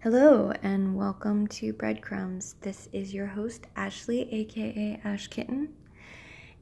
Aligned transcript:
Hello 0.00 0.52
and 0.62 0.94
welcome 0.94 1.46
to 1.46 1.72
Breadcrumbs. 1.72 2.56
This 2.60 2.88
is 2.92 3.14
your 3.14 3.26
host, 3.26 3.66
Ashley, 3.74 4.28
aka 4.34 5.00
Ash 5.02 5.28
Kitten, 5.28 5.70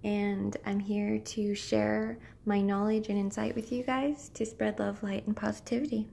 and 0.04 0.56
I'm 0.64 0.78
here 0.78 1.18
to 1.18 1.54
share 1.54 2.18
my 2.44 2.60
knowledge 2.60 3.08
and 3.08 3.18
insight 3.18 3.56
with 3.56 3.72
you 3.72 3.82
guys 3.82 4.28
to 4.34 4.46
spread 4.46 4.78
love, 4.78 5.02
light, 5.02 5.26
and 5.26 5.36
positivity. 5.36 6.08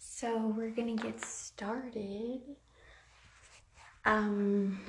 So, 0.00 0.54
we're 0.56 0.70
gonna 0.70 0.96
get 0.96 1.22
started. 1.22 2.40
Um, 4.06 4.80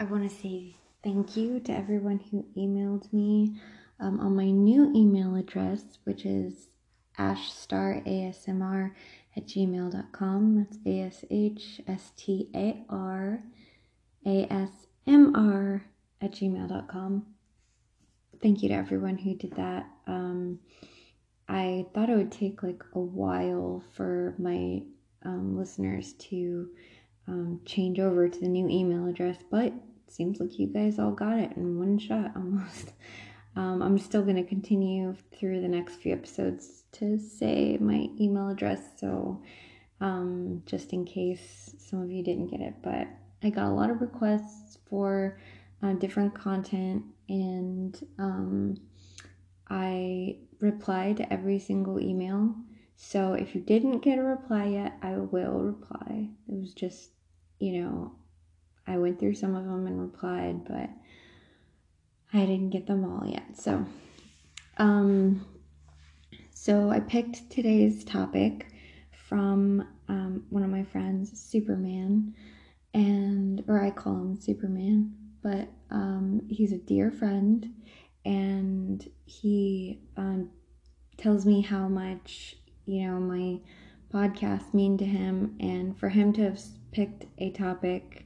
I 0.00 0.04
want 0.04 0.28
to 0.28 0.36
say 0.36 0.74
thank 1.04 1.36
you 1.36 1.60
to 1.60 1.72
everyone 1.72 2.18
who 2.30 2.44
emailed 2.56 3.12
me 3.12 3.60
um, 4.00 4.18
on 4.18 4.34
my 4.34 4.50
new 4.50 4.92
email 4.96 5.36
address, 5.36 5.98
which 6.02 6.26
is 6.26 6.68
ashstarasmr 7.18 8.90
at 9.36 9.46
gmail.com. 9.46 10.56
That's 10.56 10.78
A 10.86 11.00
S 11.00 11.24
H 11.30 11.80
S 11.86 12.12
T 12.16 12.48
A 12.54 12.84
R 12.88 13.42
A 14.26 14.52
S 14.52 14.70
M 15.06 15.34
R 15.34 15.84
at 16.20 16.32
gmail.com. 16.32 17.26
Thank 18.42 18.62
you 18.62 18.68
to 18.68 18.74
everyone 18.74 19.18
who 19.18 19.34
did 19.34 19.56
that. 19.56 19.86
Um, 20.06 20.58
I 21.48 21.86
thought 21.94 22.10
it 22.10 22.16
would 22.16 22.32
take 22.32 22.62
like 22.62 22.82
a 22.94 23.00
while 23.00 23.82
for 23.94 24.34
my 24.38 24.82
um, 25.24 25.56
listeners 25.58 26.14
to 26.14 26.68
um, 27.28 27.60
change 27.64 27.98
over 28.00 28.28
to 28.28 28.40
the 28.40 28.48
new 28.48 28.68
email 28.68 29.06
address, 29.06 29.38
but 29.50 29.66
it 29.66 29.74
seems 30.08 30.40
like 30.40 30.58
you 30.58 30.66
guys 30.66 30.98
all 30.98 31.10
got 31.10 31.38
it 31.38 31.52
in 31.56 31.78
one 31.78 31.98
shot 31.98 32.32
almost. 32.36 32.92
Um, 33.56 33.82
I'm 33.82 33.98
still 33.98 34.22
going 34.22 34.36
to 34.36 34.44
continue 34.44 35.14
through 35.38 35.60
the 35.60 35.68
next 35.68 35.96
few 35.96 36.12
episodes 36.12 36.83
to 36.94 37.18
say 37.18 37.76
my 37.80 38.08
email 38.20 38.48
address, 38.48 38.80
so 38.98 39.42
um, 40.00 40.62
just 40.66 40.92
in 40.92 41.04
case 41.04 41.74
some 41.78 42.02
of 42.02 42.10
you 42.10 42.22
didn't 42.22 42.48
get 42.48 42.60
it. 42.60 42.74
But 42.82 43.08
I 43.42 43.50
got 43.50 43.66
a 43.66 43.74
lot 43.74 43.90
of 43.90 44.00
requests 44.00 44.78
for 44.88 45.38
uh, 45.82 45.92
different 45.94 46.34
content, 46.34 47.04
and 47.28 48.06
um, 48.18 48.76
I 49.68 50.38
replied 50.60 51.18
to 51.18 51.32
every 51.32 51.58
single 51.58 52.00
email. 52.00 52.54
So 52.96 53.34
if 53.34 53.54
you 53.54 53.60
didn't 53.60 54.00
get 54.00 54.18
a 54.18 54.22
reply 54.22 54.66
yet, 54.66 54.98
I 55.02 55.16
will 55.16 55.58
reply. 55.58 56.28
It 56.48 56.54
was 56.54 56.72
just, 56.72 57.10
you 57.58 57.82
know, 57.82 58.12
I 58.86 58.98
went 58.98 59.18
through 59.18 59.34
some 59.34 59.54
of 59.54 59.64
them 59.64 59.86
and 59.86 60.00
replied, 60.00 60.64
but 60.64 60.90
I 62.32 62.46
didn't 62.46 62.70
get 62.70 62.86
them 62.86 63.04
all 63.04 63.26
yet. 63.26 63.56
So, 63.56 63.84
um, 64.78 65.44
so 66.64 66.88
I 66.88 66.98
picked 66.98 67.50
today's 67.50 68.04
topic 68.04 68.68
from 69.28 69.86
um, 70.08 70.44
one 70.48 70.62
of 70.62 70.70
my 70.70 70.82
friends, 70.82 71.38
Superman, 71.38 72.34
and 72.94 73.62
or 73.68 73.84
I 73.84 73.90
call 73.90 74.14
him 74.14 74.40
Superman, 74.40 75.14
but 75.42 75.68
um, 75.90 76.40
he's 76.48 76.72
a 76.72 76.78
dear 76.78 77.10
friend, 77.10 77.70
and 78.24 79.06
he 79.26 80.00
um, 80.16 80.48
tells 81.18 81.44
me 81.44 81.60
how 81.60 81.86
much 81.86 82.56
you 82.86 83.08
know 83.08 83.20
my 83.20 83.58
podcasts 84.10 84.72
mean 84.72 84.96
to 84.96 85.04
him, 85.04 85.56
and 85.60 85.94
for 85.98 86.08
him 86.08 86.32
to 86.32 86.44
have 86.44 86.60
picked 86.92 87.26
a 87.36 87.50
topic. 87.50 88.24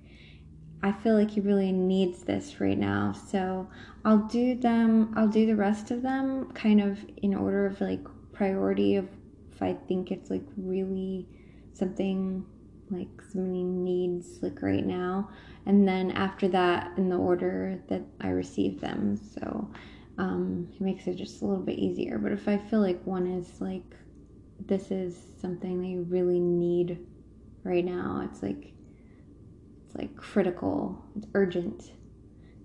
I 0.81 0.93
feel 0.93 1.17
like 1.17 1.33
he 1.33 1.41
really 1.41 1.73
needs 1.73 2.23
this 2.23 2.61
right 2.61 2.79
now. 2.79 3.13
So 3.13 3.69
I'll 4.05 4.29
do 4.29 4.55
them, 4.55 5.13
I'll 5.17 5.27
do 5.27 5.45
the 5.45 5.57
rest 5.57 5.91
of 5.91 6.03
them 6.03 6.53
kind 6.53 6.81
of 6.81 7.05
in 7.17 7.35
order 7.35 7.67
of 7.67 7.81
like 7.81 8.07
priority 8.39 8.95
of 8.95 9.09
if 9.53 9.61
I 9.61 9.75
think 9.89 10.13
it's 10.13 10.31
like 10.31 10.45
really 10.57 11.27
something 11.73 12.47
like 12.91 13.09
somebody 13.33 13.65
needs 13.65 14.39
like 14.41 14.63
right 14.63 14.87
now. 14.87 15.31
And 15.67 15.87
then 15.87 16.13
after 16.13 16.47
that 16.49 16.97
in 16.97 17.09
the 17.09 17.17
order 17.17 17.81
that 17.89 18.03
I 18.21 18.29
receive 18.29 18.81
them. 18.81 19.17
So 19.17 19.69
um, 20.17 20.69
it 20.73 20.81
makes 20.81 21.09
it 21.09 21.17
just 21.17 21.43
a 21.43 21.45
little 21.45 21.63
bit 21.63 21.79
easier. 21.79 22.19
But 22.19 22.31
if 22.31 22.47
I 22.47 22.57
feel 22.57 22.81
like 22.81 23.05
one 23.05 23.27
is 23.27 23.61
like 23.61 23.83
this 24.67 24.93
is 24.93 25.17
something 25.41 25.83
they 25.83 25.97
really 25.97 26.41
need 26.41 26.99
right 27.63 27.85
now 27.85 28.29
it's 28.29 28.43
like 28.43 28.73
it's 29.87 29.95
like 29.95 30.17
critical 30.17 31.01
it's 31.17 31.29
urgent 31.35 31.93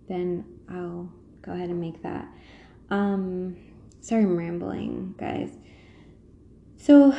then 0.09 0.43
I'll 0.69 1.07
go 1.43 1.51
ahead 1.51 1.69
and 1.69 1.79
make 1.79 2.01
that. 2.03 2.27
Um 2.89 3.57
sorry 4.01 4.23
I'm 4.23 4.37
rambling 4.37 5.15
guys 5.17 5.57
so, 6.83 7.15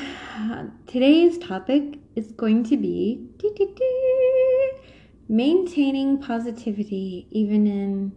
today's 0.87 1.39
topic 1.39 1.99
is 2.15 2.33
going 2.33 2.65
to 2.65 2.77
be 2.77 3.27
maintaining 5.27 6.21
positivity 6.21 7.27
even 7.31 7.67
in 7.67 8.13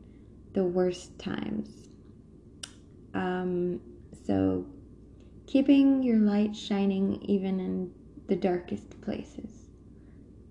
the 0.52 0.66
worst 0.66 1.18
times. 1.18 1.69
Um, 3.13 3.80
so, 4.25 4.66
keeping 5.46 6.03
your 6.03 6.18
light 6.18 6.53
shining 6.53 7.22
even 7.22 7.62
in 7.62 7.91
the 8.28 8.36
darkest 8.36 9.00
places. 9.00 9.69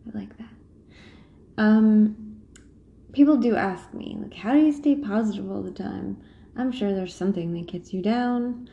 I 0.06 0.18
like 0.18 0.34
that. 0.38 0.54
Um, 1.58 2.40
people 3.12 3.36
do 3.36 3.54
ask 3.54 3.92
me, 3.92 4.16
like, 4.18 4.32
how 4.32 4.54
do 4.54 4.60
you 4.60 4.72
stay 4.72 4.94
positive 4.94 5.50
all 5.50 5.62
the 5.62 5.70
time? 5.70 6.16
I'm 6.56 6.72
sure 6.72 6.94
there's 6.94 7.14
something 7.14 7.52
that 7.52 7.70
gets 7.70 7.92
you 7.92 8.00
down 8.00 8.70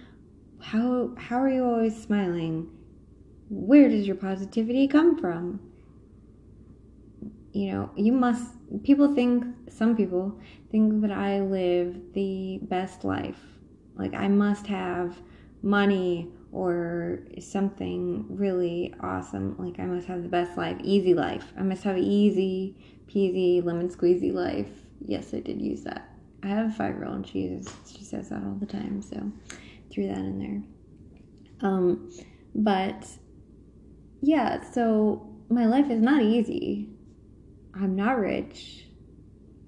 how 0.64 1.12
how 1.18 1.38
are 1.38 1.50
you 1.50 1.64
always 1.64 2.02
smiling? 2.02 2.70
Where 3.50 3.90
does 3.90 4.08
your 4.08 4.16
positivity 4.16 4.88
come 4.88 5.18
from? 5.18 5.60
You 7.52 7.72
know, 7.72 7.92
you 7.96 8.14
must 8.14 8.54
people 8.84 9.14
think 9.14 9.46
some 9.70 9.96
people 9.96 10.40
think 10.72 11.02
that 11.02 11.12
I 11.12 11.42
live 11.42 12.14
the 12.14 12.60
best 12.64 13.04
life. 13.04 13.40
Like 13.96 14.14
I 14.14 14.28
must 14.28 14.66
have 14.68 15.22
money 15.62 16.30
or 16.52 17.20
something 17.40 18.26
really 18.30 18.94
awesome. 19.02 19.56
Like 19.60 19.80
I 19.80 19.86
must 19.86 20.08
have 20.08 20.24
the 20.24 20.30
best 20.30 20.58
life, 20.58 20.78
easy 20.84 21.14
life. 21.14 21.52
I 21.58 21.64
must 21.64 21.84
have 21.84 21.98
easy 21.98 22.76
peasy 23.08 23.64
lemon 23.64 23.90
squeezy 23.90 24.34
life. 24.34 24.72
Yes, 25.06 25.34
I 25.34 25.42
did 25.42 25.62
use 25.62 25.84
that. 25.84 26.10
I 26.42 26.48
have 26.48 26.68
a 26.70 26.72
five 26.72 26.96
year 26.96 27.06
old 27.06 27.16
and 27.16 27.28
she 27.28 27.62
she 27.86 28.04
says 28.04 28.30
that 28.30 28.44
all 28.44 28.56
the 28.60 28.66
time, 28.66 29.02
so 29.02 29.32
threw 29.94 30.08
that 30.08 30.18
in 30.18 30.40
there. 30.40 31.70
Um, 31.70 32.12
but 32.56 33.08
yeah, 34.22 34.62
so 34.72 35.30
my 35.50 35.66
life 35.66 35.90
is 35.90 36.02
not 36.02 36.22
easy. 36.22 36.90
I'm 37.76 37.96
not 37.96 38.20
rich. 38.20 38.88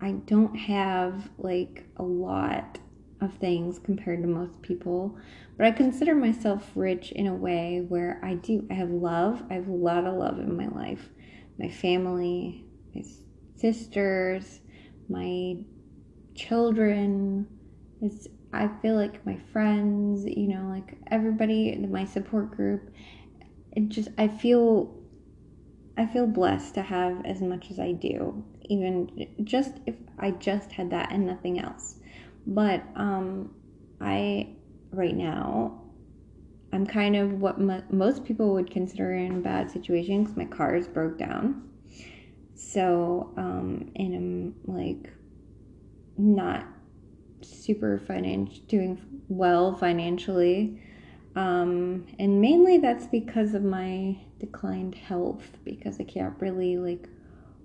I 0.01 0.11
don't 0.11 0.55
have 0.55 1.29
like 1.37 1.85
a 1.97 2.03
lot 2.03 2.79
of 3.21 3.33
things 3.35 3.79
compared 3.79 4.21
to 4.21 4.27
most 4.27 4.61
people, 4.61 5.17
but 5.57 5.65
I 5.65 5.71
consider 5.71 6.15
myself 6.15 6.69
rich 6.75 7.11
in 7.11 7.27
a 7.27 7.33
way 7.33 7.85
where 7.87 8.19
I 8.23 8.35
do. 8.35 8.67
I 8.69 8.73
have 8.73 8.89
love. 8.89 9.43
I 9.49 9.55
have 9.55 9.67
a 9.67 9.73
lot 9.73 10.05
of 10.05 10.15
love 10.15 10.39
in 10.39 10.55
my 10.55 10.67
life. 10.67 11.09
My 11.57 11.69
family, 11.69 12.65
my 12.93 13.03
sisters, 13.55 14.59
my 15.09 15.55
children. 16.35 17.47
It's 18.01 18.27
I 18.53 18.69
feel 18.81 18.95
like 18.95 19.25
my 19.25 19.37
friends, 19.51 20.25
you 20.25 20.47
know, 20.47 20.67
like 20.69 20.97
everybody 21.11 21.75
my 21.77 22.05
support 22.05 22.51
group, 22.51 22.89
it 23.71 23.89
just 23.89 24.09
I 24.17 24.27
feel 24.27 24.93
I 25.97 26.05
feel 26.05 26.27
blessed 26.27 26.75
to 26.75 26.81
have 26.81 27.25
as 27.25 27.41
much 27.41 27.71
as 27.71 27.79
I 27.79 27.93
do, 27.93 28.43
even 28.65 29.27
just 29.43 29.73
if 29.85 29.95
I 30.19 30.31
just 30.31 30.71
had 30.71 30.89
that 30.91 31.11
and 31.11 31.25
nothing 31.25 31.59
else. 31.59 31.95
But 32.47 32.83
um 32.95 33.53
I 33.99 34.49
right 34.91 35.15
now 35.15 35.81
I'm 36.75 36.85
kind 36.85 37.15
of 37.15 37.39
what 37.39 37.59
most 37.91 38.25
people 38.25 38.53
would 38.53 38.69
consider 38.69 39.15
in 39.15 39.37
a 39.37 39.39
bad 39.39 39.71
situation 39.71 40.23
because 40.23 40.35
my 40.35 40.45
car 40.45 40.75
is 40.75 40.87
broke 40.89 41.17
down. 41.17 41.69
So, 42.53 43.33
um, 43.37 43.91
and 43.95 44.13
I'm 44.13 44.55
like 44.65 45.13
not 46.17 46.65
super 47.47 47.99
financial, 47.99 48.63
doing 48.67 49.21
well 49.27 49.75
financially. 49.75 50.81
Um, 51.35 52.05
and 52.17 52.39
mainly 52.39 52.77
that's 52.77 53.07
because 53.07 53.53
of 53.53 53.63
my 53.63 54.17
declined 54.39 54.95
health 54.95 55.57
because 55.63 55.99
I 55.99 56.03
can't 56.03 56.33
really 56.39 56.77
like 56.77 57.09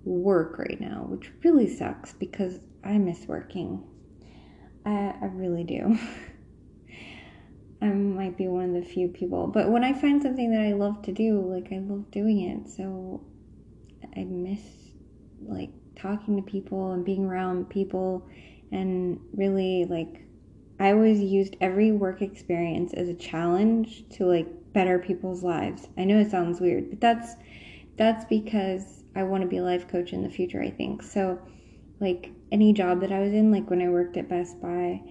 work 0.03 0.57
right 0.57 0.79
now, 0.79 1.05
which 1.07 1.31
really 1.43 1.67
sucks 1.67 2.13
because 2.13 2.59
I 2.83 2.97
miss 2.97 3.25
working. 3.27 3.83
I, 4.85 5.13
I 5.21 5.25
really 5.33 5.63
do. 5.63 5.97
I 7.81 7.87
might 7.87 8.37
be 8.37 8.47
one 8.47 8.75
of 8.75 8.83
the 8.83 8.87
few 8.87 9.07
people, 9.07 9.47
but 9.47 9.69
when 9.69 9.83
I 9.83 9.93
find 9.93 10.21
something 10.21 10.51
that 10.51 10.61
I 10.61 10.73
love 10.73 11.01
to 11.03 11.11
do, 11.11 11.41
like 11.41 11.71
I 11.71 11.79
love 11.79 12.11
doing 12.11 12.41
it. 12.41 12.69
So 12.69 13.21
I 14.15 14.23
miss 14.23 14.61
like 15.41 15.71
talking 15.95 16.35
to 16.35 16.43
people 16.43 16.91
and 16.91 17.03
being 17.03 17.25
around 17.25 17.69
people 17.69 18.27
and 18.71 19.19
really 19.33 19.85
like 19.85 20.23
I 20.79 20.93
always 20.93 21.19
used 21.19 21.57
every 21.61 21.91
work 21.91 22.21
experience 22.21 22.93
as 22.93 23.07
a 23.07 23.13
challenge 23.13 24.03
to 24.11 24.25
like 24.25 24.47
better 24.73 24.97
people's 24.97 25.43
lives. 25.43 25.87
I 25.97 26.05
know 26.05 26.17
it 26.19 26.31
sounds 26.31 26.59
weird, 26.59 26.89
but 26.89 26.99
that's 26.99 27.35
that's 27.97 28.25
because 28.25 29.03
I 29.15 29.23
want 29.23 29.43
to 29.43 29.47
be 29.47 29.57
a 29.57 29.63
life 29.63 29.87
coach 29.87 30.13
in 30.13 30.23
the 30.23 30.29
future, 30.29 30.61
I 30.61 30.71
think. 30.71 31.03
So 31.03 31.39
like 31.99 32.31
any 32.51 32.73
job 32.73 33.01
that 33.01 33.11
I 33.11 33.19
was 33.19 33.31
in, 33.31 33.51
like 33.51 33.69
when 33.69 33.81
I 33.81 33.89
worked 33.89 34.17
at 34.17 34.27
Best 34.27 34.59
Buy, 34.61 35.01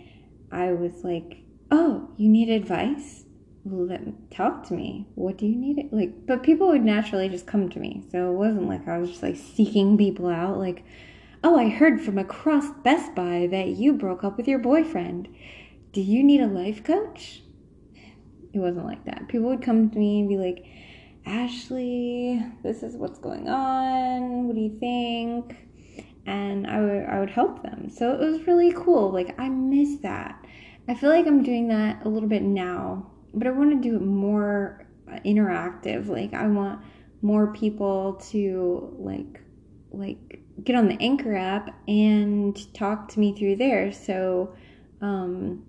I 0.51 0.73
was 0.73 1.05
like, 1.05 1.39
"Oh, 1.71 2.11
you 2.17 2.29
need 2.29 2.49
advice? 2.49 3.25
Let 3.65 4.31
talk 4.31 4.67
to 4.69 4.75
me. 4.75 5.07
What 5.15 5.37
do 5.37 5.47
you 5.47 5.55
need?" 5.55 5.79
It 5.79 5.93
like, 5.93 6.27
but 6.27 6.43
people 6.43 6.69
would 6.69 6.85
naturally 6.85 7.29
just 7.29 7.47
come 7.47 7.69
to 7.69 7.79
me, 7.79 8.03
so 8.11 8.33
it 8.33 8.37
wasn't 8.37 8.69
like 8.69 8.89
I 8.89 8.99
was 8.99 9.11
just 9.11 9.23
like 9.23 9.37
seeking 9.37 9.97
people 9.97 10.27
out. 10.27 10.59
Like, 10.59 10.85
"Oh, 11.43 11.59
I 11.59 11.69
heard 11.69 12.01
from 12.01 12.19
across 12.19 12.71
Best 12.83 13.15
Buy 13.15 13.49
that 13.51 13.69
you 13.69 13.93
broke 13.93 14.25
up 14.25 14.37
with 14.37 14.49
your 14.49 14.59
boyfriend. 14.59 15.29
Do 15.93 16.01
you 16.01 16.23
need 16.23 16.41
a 16.41 16.47
life 16.47 16.85
coach?" 16.85 17.43
It 18.53 18.59
wasn't 18.59 18.87
like 18.87 19.05
that. 19.05 19.29
People 19.29 19.49
would 19.49 19.63
come 19.63 19.91
to 19.91 19.99
me 19.99 20.21
and 20.21 20.29
be 20.29 20.37
like, 20.37 20.65
"Ashley, 21.25 22.45
this 22.63 22.83
is 22.83 22.97
what's 22.97 23.19
going 23.19 23.49
on. 23.49 24.47
What 24.47 24.57
do 24.57 24.61
you 24.61 24.79
think?" 24.79 25.57
and 26.27 26.67
I 26.67 26.81
would 26.81 27.05
I 27.07 27.21
would 27.21 27.31
help 27.31 27.63
them. 27.63 27.91
So 27.91 28.13
it 28.13 28.21
was 28.21 28.47
really 28.47 28.73
cool. 28.73 29.11
Like 29.11 29.39
I 29.39 29.49
miss 29.49 29.99
that. 30.03 30.45
I 30.89 30.95
feel 30.95 31.11
like 31.11 31.27
I'm 31.27 31.43
doing 31.43 31.69
that 31.69 32.05
a 32.05 32.09
little 32.09 32.29
bit 32.29 32.43
now, 32.43 33.11
but 33.35 33.47
I 33.47 33.51
want 33.51 33.71
to 33.71 33.89
do 33.89 33.97
it 33.97 34.03
more 34.03 34.87
uh, 35.11 35.19
interactive. 35.25 36.09
Like 36.09 36.35
I 36.35 36.47
want 36.47 36.81
more 37.23 37.53
people 37.53 38.15
to 38.31 38.95
like 38.99 39.41
like 39.91 40.40
get 40.65 40.77
on 40.77 40.89
the 40.89 40.97
Anchor 41.01 41.35
app 41.37 41.75
and 41.89 42.73
talk 42.75 43.09
to 43.09 43.21
me 43.21 43.35
through 43.35 43.57
there. 43.57 43.93
So 43.93 44.55
um 45.01 45.65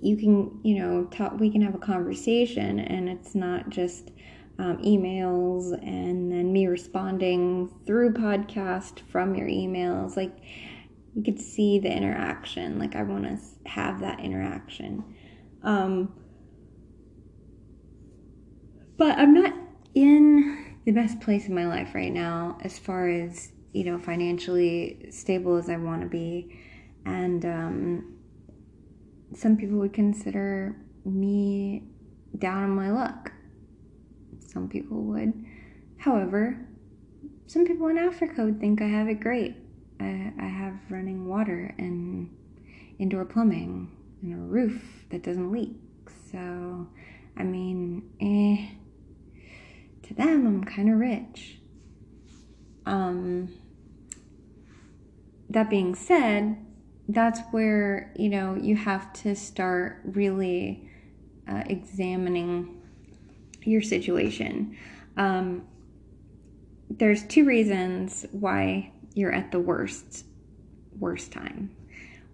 you 0.00 0.16
can, 0.16 0.60
you 0.62 0.78
know, 0.78 1.04
talk 1.06 1.38
we 1.38 1.50
can 1.50 1.62
have 1.62 1.74
a 1.74 1.78
conversation 1.78 2.78
and 2.80 3.08
it's 3.08 3.34
not 3.34 3.68
just 3.68 4.12
um, 4.58 4.78
emails 4.78 5.72
and 5.82 6.30
then 6.30 6.52
me 6.52 6.66
responding 6.66 7.72
through 7.86 8.12
podcast 8.12 9.00
from 9.10 9.34
your 9.34 9.46
emails. 9.46 10.16
Like 10.16 10.36
you 11.14 11.22
could 11.22 11.40
see 11.40 11.78
the 11.78 11.90
interaction. 11.90 12.78
Like 12.78 12.96
I 12.96 13.02
want 13.02 13.24
to 13.24 13.38
have 13.68 14.00
that 14.00 14.20
interaction. 14.20 15.04
Um, 15.62 16.12
but 18.96 19.18
I'm 19.18 19.34
not 19.34 19.54
in 19.94 20.76
the 20.84 20.92
best 20.92 21.20
place 21.20 21.46
in 21.46 21.54
my 21.54 21.66
life 21.66 21.94
right 21.94 22.12
now 22.12 22.58
as 22.62 22.78
far 22.78 23.08
as 23.08 23.52
you 23.72 23.84
know 23.84 23.98
financially 23.98 25.10
stable 25.10 25.56
as 25.56 25.68
I 25.68 25.76
want 25.76 26.02
to 26.02 26.08
be, 26.08 26.58
and 27.04 27.44
um, 27.44 28.18
some 29.34 29.56
people 29.56 29.78
would 29.78 29.92
consider 29.92 30.76
me 31.04 31.84
down 32.38 32.62
on 32.64 32.70
my 32.70 32.90
luck 32.90 33.32
some 34.58 34.68
people 34.68 35.02
would. 35.02 35.32
However, 35.98 36.58
some 37.46 37.64
people 37.64 37.88
in 37.88 37.98
Africa 37.98 38.44
would 38.44 38.60
think 38.60 38.82
I 38.82 38.86
have 38.86 39.08
it 39.08 39.20
great. 39.20 39.54
I, 40.00 40.32
I 40.40 40.46
have 40.46 40.74
running 40.90 41.28
water 41.28 41.74
and 41.78 42.34
indoor 42.98 43.24
plumbing 43.24 43.90
and 44.22 44.34
a 44.34 44.36
roof 44.36 44.82
that 45.10 45.22
doesn't 45.22 45.52
leak. 45.52 45.76
So, 46.32 46.88
I 47.36 47.42
mean, 47.44 48.10
eh, 48.20 48.74
to 50.08 50.14
them, 50.14 50.46
I'm 50.46 50.64
kind 50.64 50.90
of 50.90 50.98
rich. 50.98 51.58
Um, 52.86 53.54
that 55.50 55.70
being 55.70 55.94
said, 55.94 56.56
that's 57.08 57.40
where, 57.50 58.12
you 58.16 58.28
know, 58.28 58.54
you 58.54 58.76
have 58.76 59.12
to 59.14 59.34
start 59.34 60.00
really 60.04 60.88
uh, 61.48 61.62
examining 61.66 62.82
your 63.62 63.80
situation. 63.80 64.76
Um, 65.16 65.66
there's 66.90 67.24
two 67.24 67.44
reasons 67.44 68.26
why 68.32 68.92
you're 69.14 69.32
at 69.32 69.52
the 69.52 69.58
worst 69.58 70.24
worst 70.98 71.32
time. 71.32 71.70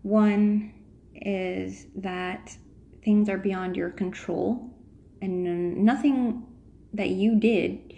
One 0.03 0.73
is 1.15 1.87
that 1.97 2.57
things 3.05 3.29
are 3.29 3.39
beyond 3.39 3.77
your 3.77 3.91
control 3.91 4.71
and 5.21 5.77
nothing 5.85 6.47
that 6.95 7.11
you 7.11 7.39
did 7.39 7.95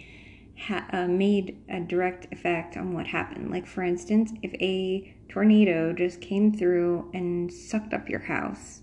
ha- 0.57 0.87
uh, 0.91 1.07
made 1.07 1.63
a 1.69 1.79
direct 1.79 2.31
effect 2.33 2.77
on 2.77 2.93
what 2.93 3.07
happened. 3.07 3.51
Like, 3.51 3.67
for 3.67 3.83
instance, 3.83 4.31
if 4.41 4.53
a 4.55 5.15
tornado 5.29 5.93
just 5.93 6.21
came 6.21 6.53
through 6.53 7.11
and 7.13 7.51
sucked 7.51 7.93
up 7.93 8.09
your 8.09 8.21
house 8.21 8.81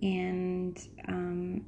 and 0.00 0.78
um, 1.08 1.64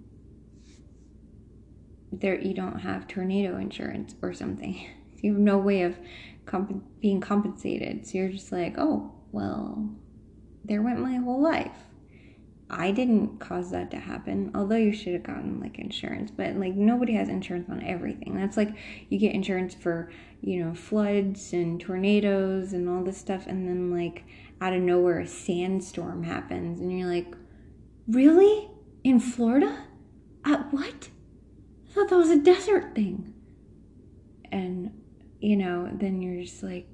there 2.12 2.40
you 2.40 2.54
don't 2.54 2.80
have 2.80 3.06
tornado 3.06 3.56
insurance 3.56 4.14
or 4.22 4.32
something. 4.32 4.86
You 5.24 5.32
have 5.32 5.40
no 5.40 5.56
way 5.56 5.80
of 5.80 5.96
comp- 6.44 6.84
being 7.00 7.18
compensated. 7.18 8.06
So 8.06 8.18
you're 8.18 8.28
just 8.28 8.52
like, 8.52 8.74
oh, 8.76 9.10
well, 9.32 9.88
there 10.66 10.82
went 10.82 11.00
my 11.00 11.14
whole 11.14 11.42
life. 11.42 11.93
I 12.70 12.92
didn't 12.92 13.38
cause 13.40 13.70
that 13.72 13.90
to 13.90 13.98
happen, 13.98 14.50
although 14.54 14.76
you 14.76 14.92
should 14.92 15.12
have 15.12 15.22
gotten 15.22 15.60
like 15.60 15.78
insurance, 15.78 16.30
but 16.30 16.56
like 16.56 16.74
nobody 16.74 17.12
has 17.14 17.28
insurance 17.28 17.68
on 17.68 17.82
everything. 17.82 18.34
That's 18.34 18.56
like 18.56 18.74
you 19.10 19.18
get 19.18 19.34
insurance 19.34 19.74
for, 19.74 20.10
you 20.40 20.64
know, 20.64 20.74
floods 20.74 21.52
and 21.52 21.80
tornadoes 21.80 22.72
and 22.72 22.88
all 22.88 23.04
this 23.04 23.18
stuff, 23.18 23.46
and 23.46 23.68
then 23.68 23.90
like 23.90 24.24
out 24.60 24.72
of 24.72 24.80
nowhere 24.80 25.20
a 25.20 25.26
sandstorm 25.26 26.22
happens, 26.22 26.80
and 26.80 26.98
you're 26.98 27.08
like, 27.08 27.34
really? 28.08 28.70
In 29.02 29.20
Florida? 29.20 29.84
At 30.44 30.72
what? 30.72 31.10
I 31.86 31.92
thought 31.92 32.08
that 32.08 32.16
was 32.16 32.30
a 32.30 32.38
desert 32.38 32.94
thing. 32.94 33.34
And, 34.50 35.02
you 35.40 35.56
know, 35.56 35.90
then 35.92 36.22
you're 36.22 36.42
just 36.42 36.62
like, 36.62 36.86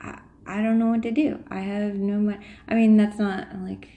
I, 0.00 0.20
I 0.46 0.62
don't 0.62 0.78
know 0.78 0.88
what 0.88 1.02
to 1.02 1.10
do. 1.10 1.42
I 1.50 1.60
have 1.60 1.94
no 1.94 2.18
money. 2.18 2.44
I 2.68 2.74
mean, 2.74 2.96
that's 2.96 3.18
not 3.18 3.48
like 3.62 3.88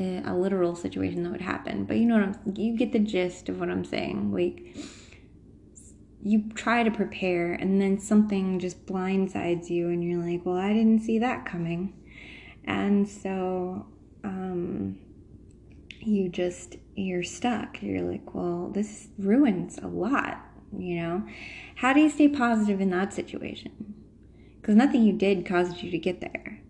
a, 0.00 0.22
a 0.30 0.34
literal 0.34 0.74
situation 0.74 1.22
that 1.22 1.32
would 1.32 1.40
happen, 1.40 1.84
but 1.84 1.96
you 1.96 2.06
know 2.06 2.14
what 2.14 2.24
I'm, 2.24 2.54
you 2.56 2.76
get 2.76 2.92
the 2.92 2.98
gist 2.98 3.48
of 3.48 3.60
what 3.60 3.70
I'm 3.70 3.84
saying. 3.84 4.32
Like, 4.32 4.76
you 6.22 6.50
try 6.54 6.82
to 6.82 6.90
prepare 6.90 7.54
and 7.54 7.80
then 7.80 7.98
something 7.98 8.58
just 8.58 8.84
blindsides 8.86 9.70
you 9.70 9.88
and 9.88 10.04
you're 10.04 10.22
like, 10.22 10.44
well, 10.44 10.58
I 10.58 10.72
didn't 10.72 11.00
see 11.00 11.18
that 11.20 11.46
coming. 11.46 11.94
And 12.64 13.08
so, 13.08 13.86
um, 14.22 14.98
you 16.00 16.28
just 16.28 16.76
you're 16.94 17.22
stuck. 17.22 17.82
You're 17.82 18.02
like 18.02 18.34
well 18.34 18.70
this 18.72 19.08
ruins 19.18 19.78
a 19.78 19.86
lot 19.86 20.50
you 20.78 20.96
know? 20.96 21.26
How 21.76 21.92
do 21.92 22.00
you 22.00 22.10
stay 22.10 22.28
positive 22.28 22.80
in 22.80 22.90
that 22.90 23.12
situation? 23.12 23.94
Because 24.60 24.76
nothing 24.76 25.02
you 25.02 25.12
did 25.12 25.46
caused 25.46 25.82
you 25.82 25.90
to 25.90 25.98
get 25.98 26.20
there. 26.20 26.60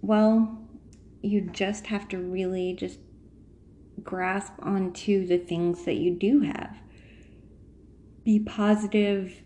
Well 0.00 0.58
you 1.22 1.40
just 1.40 1.86
have 1.86 2.08
to 2.08 2.18
really 2.18 2.74
just 2.74 2.98
grasp 4.02 4.52
onto 4.60 5.26
the 5.26 5.38
things 5.38 5.84
that 5.84 5.96
you 5.96 6.10
do 6.14 6.40
have 6.40 6.76
be 8.24 8.38
positive 8.38 9.42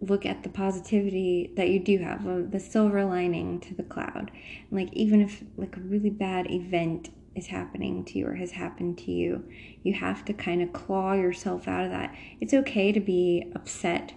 look 0.00 0.26
at 0.26 0.42
the 0.42 0.48
positivity 0.48 1.52
that 1.56 1.68
you 1.68 1.78
do 1.78 1.98
have 1.98 2.24
the 2.50 2.60
silver 2.60 3.04
lining 3.04 3.60
to 3.60 3.74
the 3.74 3.82
cloud 3.82 4.30
like 4.70 4.92
even 4.92 5.20
if 5.20 5.44
like 5.56 5.76
a 5.76 5.80
really 5.80 6.10
bad 6.10 6.50
event 6.50 7.10
is 7.34 7.48
happening 7.48 8.04
to 8.04 8.18
you 8.18 8.26
or 8.26 8.34
has 8.34 8.52
happened 8.52 8.98
to 8.98 9.10
you. 9.10 9.44
You 9.82 9.94
have 9.94 10.24
to 10.26 10.32
kind 10.32 10.62
of 10.62 10.72
claw 10.72 11.14
yourself 11.14 11.66
out 11.66 11.84
of 11.84 11.90
that. 11.90 12.14
It's 12.40 12.54
okay 12.54 12.92
to 12.92 13.00
be 13.00 13.50
upset. 13.54 14.14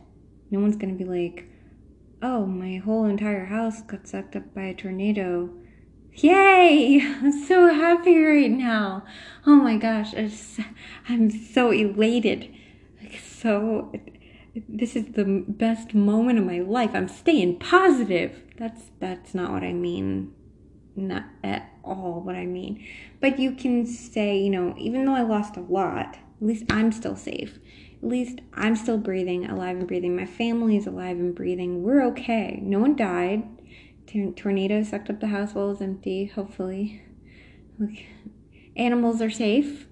No 0.52 0.60
one's 0.60 0.76
going 0.76 0.96
to 0.96 1.04
be 1.04 1.10
like, 1.10 1.50
oh, 2.22 2.46
my 2.46 2.78
whole 2.78 3.06
entire 3.06 3.46
house 3.46 3.82
got 3.82 4.08
sucked 4.08 4.36
up 4.36 4.54
by 4.54 4.64
a 4.64 4.74
tornado. 4.74 5.50
Yay! 6.18 7.00
I'm 7.02 7.46
so 7.46 7.74
happy 7.74 8.18
right 8.18 8.52
now. 8.52 9.06
Oh 9.46 9.56
my 9.56 9.78
gosh, 9.78 10.14
I'm 11.08 11.30
so 11.30 11.72
elated. 11.72 12.54
Like, 13.02 13.20
so, 13.20 13.94
this 14.68 14.96
is 14.96 15.14
the 15.14 15.44
best 15.48 15.94
moment 15.94 16.40
of 16.40 16.46
my 16.46 16.60
life. 16.60 16.92
I'm 16.94 17.08
staying 17.08 17.60
positive. 17.60 18.42
That's 18.58 18.90
that's 19.00 19.36
not 19.36 19.52
what 19.52 19.64
I 19.64 19.74
mean 19.74 20.34
not 20.98 21.26
at 21.44 21.72
all 21.84 22.22
what 22.22 22.36
I 22.36 22.46
mean. 22.46 22.84
But 23.22 23.40
you 23.40 23.54
can 23.54 23.86
say, 23.86 24.38
you 24.38 24.50
know, 24.50 24.74
even 24.78 25.06
though 25.06 25.16
I 25.16 25.22
lost 25.22 25.56
a 25.56 25.62
lot, 25.62 26.16
at 26.16 26.48
least 26.48 26.66
I'm 26.70 26.92
still 26.92 27.16
safe. 27.16 27.60
At 28.02 28.10
least 28.10 28.42
I'm 28.54 28.76
still 28.76 28.98
breathing, 28.98 29.50
alive 29.50 29.78
and 29.78 29.88
breathing. 29.88 30.16
My 30.16 30.26
family 30.26 30.76
is 30.76 30.88
alive 30.88 31.18
and 31.18 31.34
breathing. 31.34 31.84
We're 31.84 32.04
okay. 32.08 32.60
No 32.62 32.80
one 32.80 32.96
died. 32.96 33.44
Tornado 34.08 34.84
sucked 34.84 35.10
up 35.10 35.20
the 35.20 35.28
house 35.28 35.54
while 35.54 35.66
it 35.68 35.70
was 35.70 35.82
empty, 35.82 36.26
hopefully. 36.26 37.02
Look, 37.78 37.92
animals 38.76 39.22
are 39.22 39.30
safe. 39.30 39.88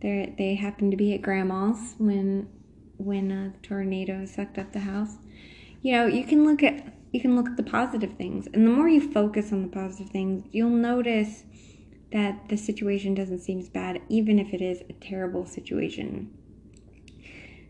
They 0.00 0.34
they 0.38 0.54
happened 0.54 0.92
to 0.92 0.96
be 0.96 1.14
at 1.14 1.22
grandma's 1.22 1.94
when 1.98 2.48
when 2.96 3.30
a 3.30 3.52
tornado 3.66 4.24
sucked 4.26 4.58
up 4.58 4.72
the 4.72 4.80
house. 4.80 5.16
You 5.82 5.92
know, 5.92 6.06
you 6.06 6.24
can 6.24 6.44
look 6.44 6.62
at 6.62 6.94
you 7.12 7.20
can 7.20 7.36
look 7.36 7.48
at 7.48 7.56
the 7.56 7.62
positive 7.62 8.14
things. 8.14 8.46
And 8.52 8.66
the 8.66 8.70
more 8.70 8.88
you 8.88 9.12
focus 9.12 9.52
on 9.52 9.62
the 9.62 9.68
positive 9.68 10.10
things, 10.10 10.46
you'll 10.52 10.70
notice 10.70 11.44
that 12.12 12.48
the 12.48 12.56
situation 12.56 13.14
doesn't 13.14 13.40
seem 13.40 13.58
as 13.58 13.68
bad, 13.68 14.00
even 14.08 14.38
if 14.38 14.52
it 14.52 14.62
is 14.62 14.82
a 14.88 14.92
terrible 14.94 15.46
situation. 15.46 16.32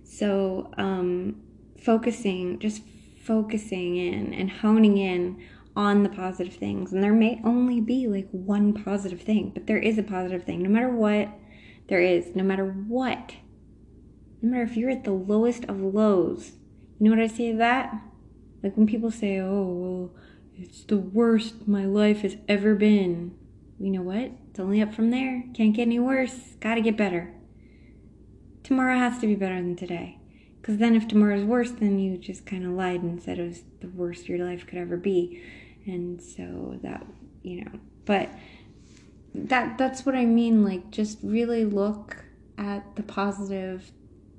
So, 0.04 0.73
um, 0.76 1.42
focusing, 1.80 2.59
just 2.59 2.83
focusing 3.23 3.97
in 3.97 4.33
and 4.35 4.50
honing 4.50 4.97
in 4.97 5.42
on 5.78 6.02
the 6.02 6.08
positive 6.08 6.54
things. 6.54 6.92
And 6.92 7.04
there 7.04 7.14
may 7.14 7.40
only 7.44 7.80
be 7.80 8.08
like 8.08 8.28
one 8.32 8.75
positive 8.75 9.23
thing, 9.23 9.52
but 9.54 9.68
there 9.68 9.78
is 9.78 9.97
a 9.97 10.02
positive 10.02 10.42
thing. 10.42 10.61
No 10.61 10.68
matter 10.68 10.90
what 10.90 11.28
there 11.87 12.00
is, 12.00 12.35
no 12.35 12.42
matter 12.42 12.64
what, 12.66 13.35
no 14.42 14.50
matter 14.50 14.64
if 14.64 14.76
you're 14.76 14.90
at 14.90 15.04
the 15.04 15.12
lowest 15.12 15.64
of 15.66 15.80
lows, 15.80 16.54
you 16.99 17.08
know 17.08 17.16
what 17.16 17.23
I 17.23 17.28
say 17.28 17.52
to 17.52 17.58
that? 17.58 17.94
Like 18.61 18.76
when 18.76 18.88
people 18.88 19.12
say, 19.12 19.38
oh, 19.38 19.62
well, 19.62 20.11
it's 20.56 20.82
the 20.82 20.99
worst 20.99 21.68
my 21.68 21.87
life 21.87 22.23
has 22.23 22.37
ever 22.49 22.75
been. 22.75 23.37
You 23.78 23.92
know 23.92 24.02
what? 24.02 24.32
It's 24.50 24.58
only 24.58 24.82
up 24.82 24.92
from 24.92 25.12
there. 25.12 25.44
Can't 25.54 25.76
get 25.76 25.82
any 25.82 26.00
worse. 26.00 26.56
Gotta 26.58 26.80
get 26.80 26.97
better. 26.97 27.32
Tomorrow 28.64 28.99
has 28.99 29.20
to 29.20 29.28
be 29.28 29.37
better 29.37 29.54
than 29.54 29.76
today. 29.76 30.18
Because 30.61 30.78
then 30.78 30.97
if 30.97 31.06
tomorrow's 31.06 31.44
worse, 31.44 31.70
then 31.70 32.00
you 32.00 32.18
just 32.18 32.44
kind 32.44 32.66
of 32.66 32.73
lied 32.73 33.00
and 33.00 33.23
said 33.23 33.38
it 33.38 33.47
was 33.47 33.62
the 33.80 33.88
worst 33.88 34.28
your 34.28 34.44
life 34.44 34.66
could 34.66 34.78
ever 34.78 34.97
be. 34.97 35.40
And 35.88 36.23
so 36.23 36.78
that, 36.83 37.07
you 37.42 37.64
know, 37.64 37.73
but 38.04 38.30
that 39.35 39.78
that's 39.78 40.04
what 40.07 40.14
I 40.14 40.25
mean. 40.25 40.64
Like, 40.64 40.90
just 40.90 41.18
really 41.23 41.64
look 41.64 42.25
at 42.57 42.97
the 42.97 43.02
positive 43.02 43.90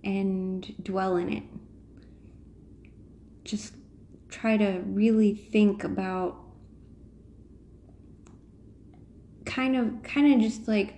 and 0.04 0.76
dwell 0.84 1.18
in 1.18 1.34
it. 1.34 1.44
Just 3.44 3.74
try 4.30 4.58
to 4.58 4.82
really 4.86 5.34
think 5.34 5.84
about 5.84 6.38
kind 9.46 9.76
of 9.76 10.04
kind 10.04 10.34
of 10.34 10.40
just 10.40 10.68
like 10.68 10.94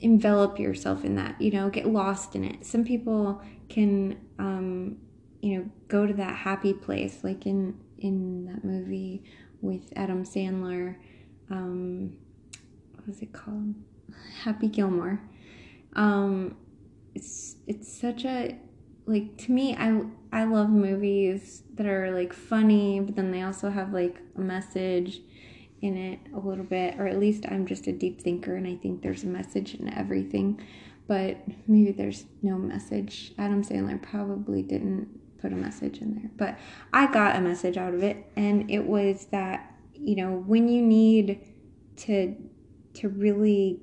envelop 0.00 0.60
yourself 0.60 1.04
in 1.04 1.16
that 1.16 1.40
you 1.40 1.50
know 1.50 1.68
get 1.68 1.86
lost 1.86 2.36
in 2.36 2.44
it 2.44 2.64
some 2.64 2.84
people 2.84 3.42
can 3.68 4.16
um 4.38 4.96
you 5.40 5.58
know 5.58 5.70
go 5.88 6.06
to 6.06 6.12
that 6.12 6.36
happy 6.36 6.72
place 6.72 7.24
like 7.24 7.46
in 7.46 7.76
in 7.98 8.44
that 8.44 8.64
movie 8.64 9.24
with 9.64 9.92
adam 9.96 10.24
sandler 10.24 10.96
um 11.50 12.12
what 13.04 13.06
was 13.06 13.20
it 13.20 13.32
called? 13.32 13.74
Happy 14.42 14.68
gilmore. 14.68 15.20
Um 15.94 16.56
it's 17.14 17.56
it's 17.66 18.00
such 18.00 18.24
a 18.24 18.58
like 19.06 19.36
to 19.36 19.52
me 19.52 19.76
i 19.76 20.00
i 20.32 20.44
love 20.44 20.70
movies 20.70 21.62
that 21.74 21.86
are 21.86 22.10
like 22.10 22.32
funny 22.32 22.98
but 22.98 23.14
then 23.14 23.30
they 23.30 23.42
also 23.42 23.70
have 23.70 23.92
like 23.92 24.16
a 24.36 24.40
message 24.40 25.20
in 25.82 25.96
it 25.96 26.18
a 26.34 26.38
little 26.38 26.64
bit 26.64 26.98
or 26.98 27.06
at 27.06 27.20
least 27.20 27.44
i'm 27.50 27.66
just 27.66 27.86
a 27.86 27.92
deep 27.92 28.20
thinker 28.20 28.56
and 28.56 28.66
i 28.66 28.74
think 28.74 29.02
there's 29.02 29.22
a 29.22 29.26
message 29.28 29.74
in 29.74 29.92
everything. 29.92 30.60
But 31.06 31.36
maybe 31.68 31.92
there's 31.92 32.24
no 32.40 32.56
message. 32.56 33.34
Adam 33.36 33.62
sandler 33.62 34.00
probably 34.00 34.62
didn't 34.62 35.20
put 35.44 35.52
a 35.52 35.56
message 35.56 35.98
in 35.98 36.14
there 36.14 36.30
but 36.38 36.58
i 36.94 37.06
got 37.12 37.36
a 37.36 37.40
message 37.40 37.76
out 37.76 37.92
of 37.92 38.02
it 38.02 38.24
and 38.34 38.70
it 38.70 38.82
was 38.82 39.26
that 39.26 39.74
you 39.92 40.16
know 40.16 40.42
when 40.46 40.68
you 40.68 40.80
need 40.80 41.38
to 41.96 42.34
to 42.94 43.10
really 43.10 43.78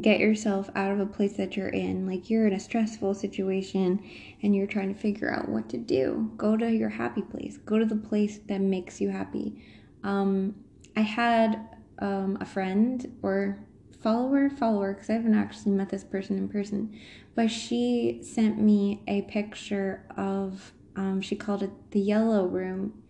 get 0.00 0.18
yourself 0.18 0.70
out 0.74 0.90
of 0.90 1.00
a 1.00 1.06
place 1.06 1.34
that 1.34 1.56
you're 1.56 1.68
in. 1.68 2.06
Like 2.06 2.30
you're 2.30 2.46
in 2.46 2.54
a 2.54 2.60
stressful 2.60 3.14
situation 3.14 4.02
and 4.42 4.56
you're 4.56 4.66
trying 4.66 4.92
to 4.92 4.98
figure 4.98 5.32
out 5.32 5.48
what 5.48 5.68
to 5.70 5.76
do. 5.76 6.32
Go 6.36 6.56
to 6.56 6.70
your 6.70 6.88
happy 6.88 7.22
place. 7.22 7.58
Go 7.58 7.78
to 7.78 7.84
the 7.84 7.96
place 7.96 8.38
that 8.48 8.60
makes 8.60 9.00
you 9.00 9.10
happy. 9.10 9.62
Um, 10.02 10.54
I 10.96 11.02
had 11.02 11.68
um, 11.98 12.38
a 12.40 12.46
friend 12.46 13.18
or 13.22 13.58
follower, 14.02 14.50
follower, 14.50 14.94
because 14.94 15.10
I 15.10 15.14
haven't 15.14 15.34
actually 15.34 15.72
met 15.72 15.90
this 15.90 16.04
person 16.04 16.36
in 16.38 16.48
person, 16.48 16.98
but 17.34 17.50
she 17.50 18.20
sent 18.22 18.60
me 18.60 19.02
a 19.06 19.22
picture 19.22 20.06
of, 20.16 20.72
um, 20.96 21.20
she 21.20 21.36
called 21.36 21.62
it 21.62 21.70
the 21.90 22.00
yellow 22.00 22.46
room. 22.46 23.02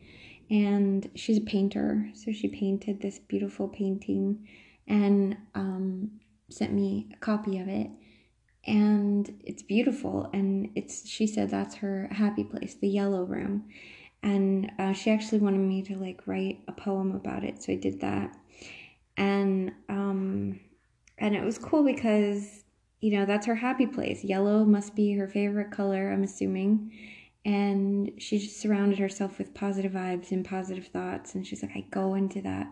And 0.50 1.10
she's 1.14 1.38
a 1.38 1.42
painter, 1.42 2.10
so 2.12 2.30
she 2.30 2.46
painted 2.46 3.00
this 3.00 3.18
beautiful 3.18 3.68
painting. 3.68 4.46
And 4.86 5.38
um, 5.54 6.10
sent 6.52 6.72
me 6.72 7.08
a 7.12 7.16
copy 7.16 7.58
of 7.58 7.68
it 7.68 7.90
and 8.64 9.40
it's 9.44 9.62
beautiful 9.62 10.30
and 10.32 10.70
it's 10.76 11.08
she 11.08 11.26
said 11.26 11.50
that's 11.50 11.76
her 11.76 12.08
happy 12.12 12.44
place 12.44 12.76
the 12.80 12.88
yellow 12.88 13.24
room 13.24 13.68
and 14.22 14.70
uh, 14.78 14.92
she 14.92 15.10
actually 15.10 15.38
wanted 15.38 15.58
me 15.58 15.82
to 15.82 15.96
like 15.96 16.20
write 16.26 16.60
a 16.68 16.72
poem 16.72 17.12
about 17.12 17.42
it 17.42 17.60
so 17.62 17.72
i 17.72 17.76
did 17.76 18.00
that 18.00 18.36
and 19.16 19.72
um 19.88 20.60
and 21.18 21.34
it 21.34 21.44
was 21.44 21.58
cool 21.58 21.84
because 21.84 22.64
you 23.00 23.16
know 23.16 23.24
that's 23.26 23.46
her 23.46 23.54
happy 23.54 23.86
place 23.86 24.24
yellow 24.24 24.64
must 24.64 24.94
be 24.94 25.12
her 25.12 25.28
favorite 25.28 25.70
color 25.70 26.10
i'm 26.12 26.22
assuming 26.22 26.92
and 27.44 28.12
she 28.18 28.38
just 28.38 28.60
surrounded 28.60 28.98
herself 28.98 29.38
with 29.38 29.52
positive 29.54 29.92
vibes 29.92 30.30
and 30.30 30.44
positive 30.44 30.86
thoughts 30.86 31.34
and 31.34 31.46
she's 31.46 31.62
like 31.62 31.72
i 31.74 31.84
go 31.90 32.14
into 32.14 32.40
that 32.40 32.66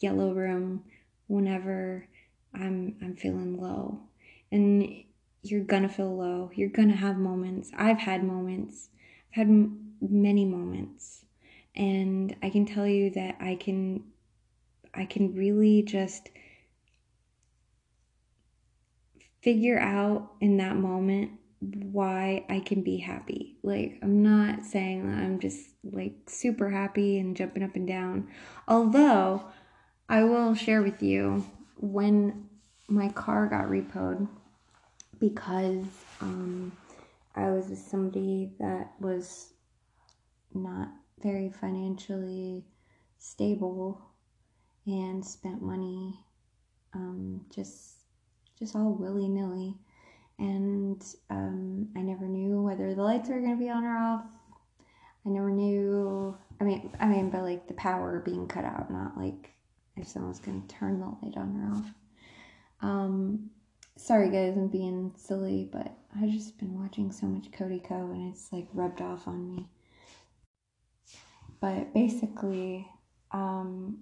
yellow 0.00 0.32
room 0.32 0.82
whenever 1.26 2.06
I'm 2.54 2.96
I'm 3.02 3.16
feeling 3.16 3.60
low. 3.60 4.00
And 4.50 5.04
you're 5.42 5.64
gonna 5.64 5.88
feel 5.88 6.14
low. 6.16 6.50
You're 6.54 6.68
gonna 6.68 6.96
have 6.96 7.16
moments. 7.16 7.70
I've 7.76 7.98
had 7.98 8.22
moments. 8.22 8.90
I've 9.30 9.36
had 9.36 9.46
m- 9.48 9.94
many 10.00 10.44
moments. 10.44 11.24
And 11.74 12.36
I 12.42 12.50
can 12.50 12.66
tell 12.66 12.86
you 12.86 13.10
that 13.10 13.36
I 13.40 13.54
can 13.56 14.04
I 14.94 15.06
can 15.06 15.34
really 15.34 15.82
just 15.82 16.28
figure 19.42 19.78
out 19.78 20.32
in 20.40 20.56
that 20.58 20.76
moment 20.76 21.32
why 21.60 22.44
I 22.48 22.60
can 22.60 22.82
be 22.82 22.96
happy. 22.96 23.56
Like, 23.62 23.98
I'm 24.02 24.22
not 24.22 24.64
saying 24.64 25.08
that 25.08 25.18
I'm 25.18 25.38
just 25.38 25.60
like 25.84 26.14
super 26.26 26.70
happy 26.70 27.18
and 27.18 27.36
jumping 27.36 27.62
up 27.62 27.76
and 27.76 27.86
down. 27.86 28.28
Although, 28.66 29.44
I 30.08 30.24
will 30.24 30.54
share 30.54 30.82
with 30.82 31.02
you 31.02 31.44
when 31.76 32.48
my 32.88 33.08
car 33.10 33.46
got 33.46 33.66
repoed 33.66 34.28
because 35.18 35.86
um, 36.20 36.72
I 37.34 37.50
was 37.50 37.68
with 37.68 37.78
somebody 37.78 38.52
that 38.58 38.92
was 39.00 39.52
not 40.52 40.88
very 41.22 41.48
financially 41.48 42.64
stable 43.18 44.02
and 44.86 45.24
spent 45.24 45.62
money 45.62 46.18
um, 46.92 47.46
just 47.54 47.91
just 48.62 48.76
all 48.76 48.92
willy 48.92 49.28
nilly, 49.28 49.74
and 50.38 51.04
um, 51.30 51.88
I 51.96 52.00
never 52.00 52.26
knew 52.26 52.62
whether 52.62 52.94
the 52.94 53.02
lights 53.02 53.28
were 53.28 53.40
going 53.40 53.58
to 53.58 53.62
be 53.64 53.68
on 53.68 53.84
or 53.84 53.96
off. 53.96 54.24
I 55.26 55.30
never 55.30 55.50
knew. 55.50 56.36
I 56.60 56.64
mean, 56.64 56.92
I 57.00 57.06
mean, 57.06 57.30
but 57.30 57.42
like 57.42 57.66
the 57.66 57.74
power 57.74 58.22
being 58.24 58.46
cut 58.46 58.64
out, 58.64 58.88
not 58.88 59.18
like 59.18 59.50
if 59.96 60.06
someone's 60.06 60.38
going 60.38 60.62
to 60.62 60.74
turn 60.74 61.00
the 61.00 61.06
light 61.06 61.36
on 61.36 61.60
or 61.60 61.76
off. 61.76 62.88
Um, 62.88 63.50
sorry 63.96 64.30
guys, 64.30 64.56
I'm 64.56 64.68
being 64.68 65.12
silly, 65.16 65.68
but 65.72 65.92
I've 66.16 66.30
just 66.30 66.56
been 66.58 66.80
watching 66.80 67.10
so 67.10 67.26
much 67.26 67.50
Cody 67.50 67.80
Ko 67.80 67.94
and 67.94 68.32
it's 68.32 68.52
like 68.52 68.68
rubbed 68.74 69.00
off 69.00 69.26
on 69.26 69.56
me. 69.56 69.66
But 71.60 71.92
basically, 71.94 72.88
um, 73.32 73.98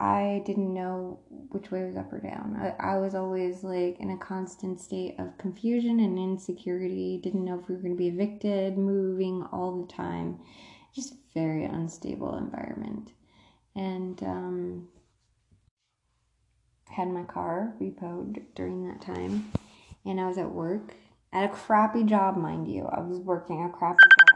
I 0.00 0.42
didn't 0.46 0.72
know 0.72 1.20
which 1.50 1.70
way 1.70 1.84
was 1.84 1.96
up 1.96 2.10
or 2.10 2.20
down. 2.20 2.56
I, 2.58 2.94
I 2.94 2.96
was 2.96 3.14
always 3.14 3.62
like 3.62 4.00
in 4.00 4.10
a 4.10 4.16
constant 4.16 4.80
state 4.80 5.14
of 5.18 5.36
confusion 5.36 6.00
and 6.00 6.18
insecurity. 6.18 7.20
Didn't 7.22 7.44
know 7.44 7.60
if 7.60 7.68
we 7.68 7.74
were 7.74 7.82
going 7.82 7.94
to 7.94 7.98
be 7.98 8.08
evicted, 8.08 8.78
moving 8.78 9.46
all 9.52 9.82
the 9.82 9.92
time. 9.92 10.40
Just 10.94 11.16
very 11.34 11.64
unstable 11.64 12.38
environment. 12.38 13.12
And 13.76 14.22
um, 14.22 14.88
had 16.88 17.08
my 17.08 17.24
car 17.24 17.74
repoed 17.78 18.42
during 18.54 18.88
that 18.88 19.02
time, 19.02 19.52
and 20.06 20.18
I 20.18 20.26
was 20.26 20.38
at 20.38 20.50
work 20.50 20.94
at 21.32 21.44
a 21.44 21.48
crappy 21.48 22.04
job, 22.04 22.36
mind 22.36 22.68
you. 22.68 22.86
I 22.86 23.00
was 23.00 23.18
working 23.18 23.64
a 23.64 23.68
crappy 23.68 23.98
job. 24.18 24.29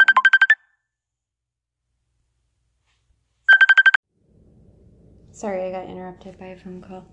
Sorry, 5.35 5.65
I 5.65 5.73
got 5.73 5.91
interrupted 5.91 6.39
by 6.39 6.47
a 6.47 6.57
phone 6.57 6.81
call. 6.81 7.05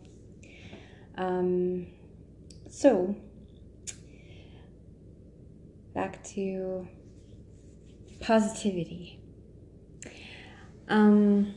Um, 1.18 1.88
so, 2.70 3.16
back 5.96 6.24
to 6.26 6.88
positivity. 8.20 9.20
Um, 10.88 11.56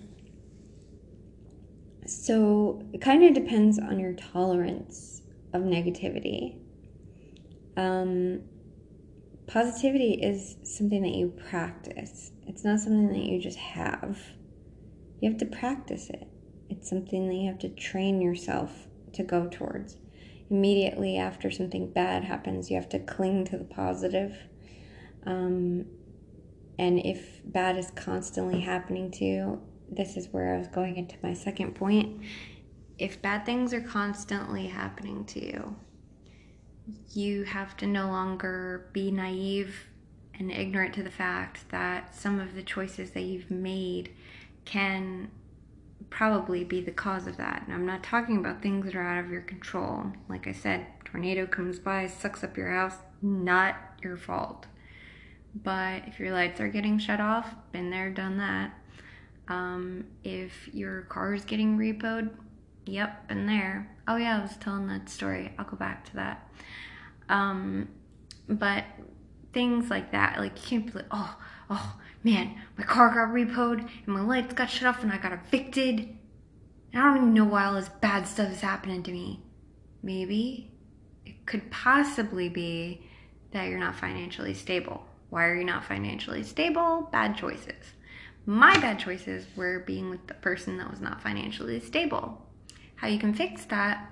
so 2.06 2.82
it 2.94 3.02
kind 3.02 3.22
of 3.24 3.34
depends 3.34 3.78
on 3.78 3.98
your 4.00 4.14
tolerance 4.14 5.20
of 5.52 5.64
negativity. 5.64 6.56
Um, 7.76 8.40
positivity 9.46 10.14
is 10.14 10.56
something 10.62 11.02
that 11.02 11.12
you 11.12 11.28
practice, 11.50 12.32
it's 12.46 12.64
not 12.64 12.80
something 12.80 13.08
that 13.08 13.18
you 13.18 13.38
just 13.38 13.58
have. 13.58 14.18
You 15.20 15.28
have 15.28 15.38
to 15.40 15.46
practice 15.46 16.08
it, 16.08 16.26
it's 16.68 16.88
something 16.88 17.28
that 17.28 17.34
you 17.34 17.46
have 17.48 17.58
to 17.60 17.68
train 17.68 18.20
yourself 18.20 18.86
to 19.12 19.22
go 19.22 19.48
towards. 19.48 19.96
Immediately 20.50 21.16
after 21.16 21.50
something 21.50 21.90
bad 21.90 22.24
happens, 22.24 22.70
you 22.70 22.76
have 22.76 22.88
to 22.90 22.98
cling 22.98 23.44
to 23.46 23.56
the 23.56 23.64
positive. 23.64 24.36
Um, 25.26 25.86
and 26.78 26.98
if 27.04 27.40
bad 27.44 27.76
is 27.76 27.90
constantly 27.92 28.60
happening 28.60 29.10
to 29.12 29.24
you, 29.24 29.62
this 29.90 30.16
is 30.16 30.28
where 30.28 30.54
I 30.54 30.58
was 30.58 30.68
going 30.68 30.96
into 30.96 31.16
my 31.22 31.34
second 31.34 31.74
point. 31.74 32.20
If 32.98 33.22
bad 33.22 33.46
things 33.46 33.72
are 33.72 33.80
constantly 33.80 34.66
happening 34.66 35.24
to 35.26 35.44
you, 35.44 35.76
you 37.12 37.44
have 37.44 37.76
to 37.78 37.86
no 37.86 38.08
longer 38.08 38.88
be 38.92 39.10
naive 39.10 39.88
and 40.38 40.50
ignorant 40.50 40.94
to 40.94 41.02
the 41.02 41.10
fact 41.10 41.68
that 41.70 42.14
some 42.14 42.40
of 42.40 42.54
the 42.54 42.62
choices 42.62 43.10
that 43.12 43.22
you've 43.22 43.50
made 43.50 44.12
can 44.64 45.30
probably 46.10 46.64
be 46.64 46.80
the 46.80 46.90
cause 46.90 47.26
of 47.26 47.36
that. 47.36 47.62
And 47.64 47.74
I'm 47.74 47.86
not 47.86 48.02
talking 48.02 48.36
about 48.36 48.62
things 48.62 48.86
that 48.86 48.94
are 48.94 49.06
out 49.06 49.24
of 49.24 49.30
your 49.30 49.42
control. 49.42 50.12
Like 50.28 50.46
I 50.46 50.52
said, 50.52 50.86
tornado 51.04 51.46
comes 51.46 51.78
by, 51.78 52.06
sucks 52.06 52.44
up 52.44 52.56
your 52.56 52.70
house, 52.70 52.96
not 53.22 53.76
your 54.02 54.16
fault. 54.16 54.66
But 55.54 56.02
if 56.06 56.18
your 56.18 56.32
lights 56.32 56.60
are 56.60 56.68
getting 56.68 56.98
shut 56.98 57.20
off, 57.20 57.54
been 57.72 57.90
there, 57.90 58.10
done 58.10 58.38
that. 58.38 58.74
Um, 59.46 60.06
if 60.24 60.68
your 60.72 61.02
car 61.02 61.34
is 61.34 61.44
getting 61.44 61.78
repoed, 61.78 62.30
yep, 62.86 63.28
been 63.28 63.46
there. 63.46 63.90
Oh 64.08 64.16
yeah, 64.16 64.38
I 64.38 64.42
was 64.42 64.56
telling 64.56 64.86
that 64.88 65.08
story. 65.08 65.52
I'll 65.58 65.64
go 65.64 65.76
back 65.76 66.04
to 66.06 66.16
that. 66.16 66.48
Um, 67.28 67.88
but 68.48 68.84
things 69.52 69.90
like 69.90 70.12
that, 70.12 70.38
like 70.38 70.56
you 70.56 70.80
can't 70.80 70.86
be 70.86 70.92
like, 70.92 71.06
oh, 71.10 71.36
oh 71.70 71.96
man, 72.24 72.54
my 72.76 72.84
car 72.84 73.10
got 73.10 73.34
repoed 73.34 73.80
and 73.80 74.06
my 74.06 74.22
lights 74.22 74.54
got 74.54 74.70
shut 74.70 74.88
off 74.88 75.02
and 75.02 75.12
I 75.12 75.18
got 75.18 75.32
evicted. 75.32 76.16
And 76.92 77.02
I 77.02 77.06
don't 77.06 77.16
even 77.18 77.34
know 77.34 77.44
why 77.44 77.66
all 77.66 77.74
this 77.74 77.90
bad 78.00 78.26
stuff 78.26 78.50
is 78.50 78.60
happening 78.60 79.02
to 79.04 79.12
me. 79.12 79.42
Maybe 80.02 80.72
it 81.26 81.46
could 81.46 81.70
possibly 81.70 82.48
be 82.48 83.06
that 83.52 83.68
you're 83.68 83.78
not 83.78 83.94
financially 83.94 84.54
stable. 84.54 85.04
Why 85.30 85.46
are 85.46 85.54
you 85.54 85.64
not 85.64 85.84
financially 85.84 86.42
stable? 86.42 87.08
Bad 87.12 87.36
choices. 87.36 87.92
My 88.46 88.78
bad 88.78 88.98
choices 88.98 89.46
were 89.56 89.80
being 89.80 90.10
with 90.10 90.26
the 90.26 90.34
person 90.34 90.76
that 90.78 90.90
was 90.90 91.00
not 91.00 91.22
financially 91.22 91.80
stable. 91.80 92.46
How 92.96 93.08
you 93.08 93.18
can 93.18 93.34
fix 93.34 93.64
that 93.66 94.10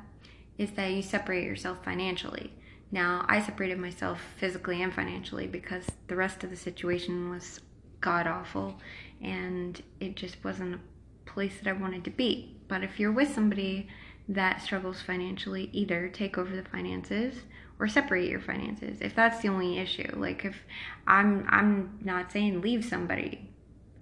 is 0.58 0.72
that 0.72 0.92
you 0.92 1.02
separate 1.02 1.44
yourself 1.44 1.84
financially. 1.84 2.52
Now, 2.90 3.24
I 3.28 3.40
separated 3.40 3.78
myself 3.78 4.20
physically 4.36 4.82
and 4.82 4.92
financially 4.92 5.46
because 5.46 5.86
the 6.08 6.16
rest 6.16 6.44
of 6.44 6.50
the 6.50 6.56
situation 6.56 7.30
was 7.30 7.60
god 8.02 8.26
awful 8.26 8.78
and 9.22 9.82
it 10.00 10.16
just 10.16 10.36
wasn't 10.44 10.74
a 10.74 11.30
place 11.30 11.54
that 11.62 11.68
I 11.68 11.72
wanted 11.72 12.04
to 12.04 12.10
be. 12.10 12.56
But 12.68 12.82
if 12.82 12.98
you're 12.98 13.12
with 13.12 13.32
somebody 13.34 13.88
that 14.28 14.62
struggles 14.62 15.00
financially, 15.00 15.70
either 15.72 16.08
take 16.08 16.38
over 16.38 16.54
the 16.54 16.64
finances 16.64 17.42
or 17.78 17.88
separate 17.88 18.28
your 18.28 18.40
finances. 18.40 18.98
If 19.00 19.14
that's 19.14 19.40
the 19.40 19.48
only 19.48 19.78
issue, 19.78 20.14
like 20.16 20.44
if 20.44 20.56
I'm 21.06 21.46
I'm 21.48 21.98
not 22.02 22.32
saying 22.32 22.60
leave 22.60 22.84
somebody 22.84 23.48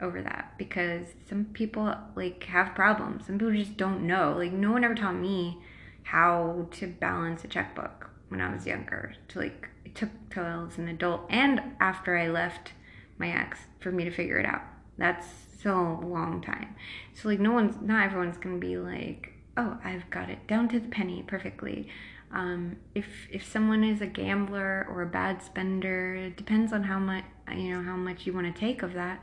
over 0.01 0.23
that 0.23 0.55
because 0.57 1.09
some 1.29 1.47
people 1.47 1.95
like 2.15 2.45
have 2.45 2.75
problems. 2.75 3.27
Some 3.27 3.39
people 3.39 3.55
just 3.55 3.77
don't 3.77 4.07
know. 4.07 4.35
Like 4.37 4.53
no 4.53 4.73
one 4.73 4.85
ever 4.85 4.95
taught 4.95 5.17
me 5.17 5.59
how 6.03 6.69
to 6.73 6.87
balance 6.87 7.45
a 7.45 7.49
checkbook 7.49 8.11
when 8.29 8.41
I 8.41 8.53
was 8.53 8.67
younger. 8.67 9.15
To 9.29 9.39
like 9.39 9.69
it 9.85 9.95
took 9.95 10.11
till 10.31 10.45
I 10.45 10.63
was 10.63 10.79
an 10.79 10.89
adult 10.89 11.27
and 11.29 11.61
after 11.81 12.17
I 12.17 12.29
left 12.29 12.73
my 13.21 13.31
ex 13.31 13.61
for 13.79 13.93
me 13.93 14.05
to 14.05 14.11
figure 14.11 14.39
it 14.39 14.47
out. 14.47 14.63
That's 14.99 15.27
so 15.63 16.01
long 16.03 16.43
time. 16.43 16.75
So 17.15 17.29
like 17.29 17.39
no 17.39 17.53
one's 17.53 17.77
not 17.81 18.05
everyone's 18.05 18.39
gonna 18.39 18.59
be 18.59 18.77
like, 18.77 19.35
oh, 19.57 19.79
I've 19.85 20.09
got 20.11 20.29
it 20.31 20.47
down 20.49 20.69
to 20.71 20.81
the 20.81 20.89
penny 20.89 21.23
perfectly. 21.27 21.89
Um, 22.33 22.77
if 22.95 23.07
if 23.31 23.45
someone 23.45 23.85
is 23.85 24.01
a 24.01 24.07
gambler 24.07 24.87
or 24.91 25.03
a 25.03 25.07
bad 25.07 25.43
spender, 25.43 26.15
it 26.15 26.37
depends 26.37 26.73
on 26.73 26.85
how 26.85 26.99
much 26.99 27.25
you 27.55 27.71
know 27.71 27.83
how 27.83 27.97
much 27.97 28.27
you 28.27 28.33
want 28.33 28.53
to 28.53 28.59
take 28.59 28.83
of 28.83 28.95
that. 28.95 29.23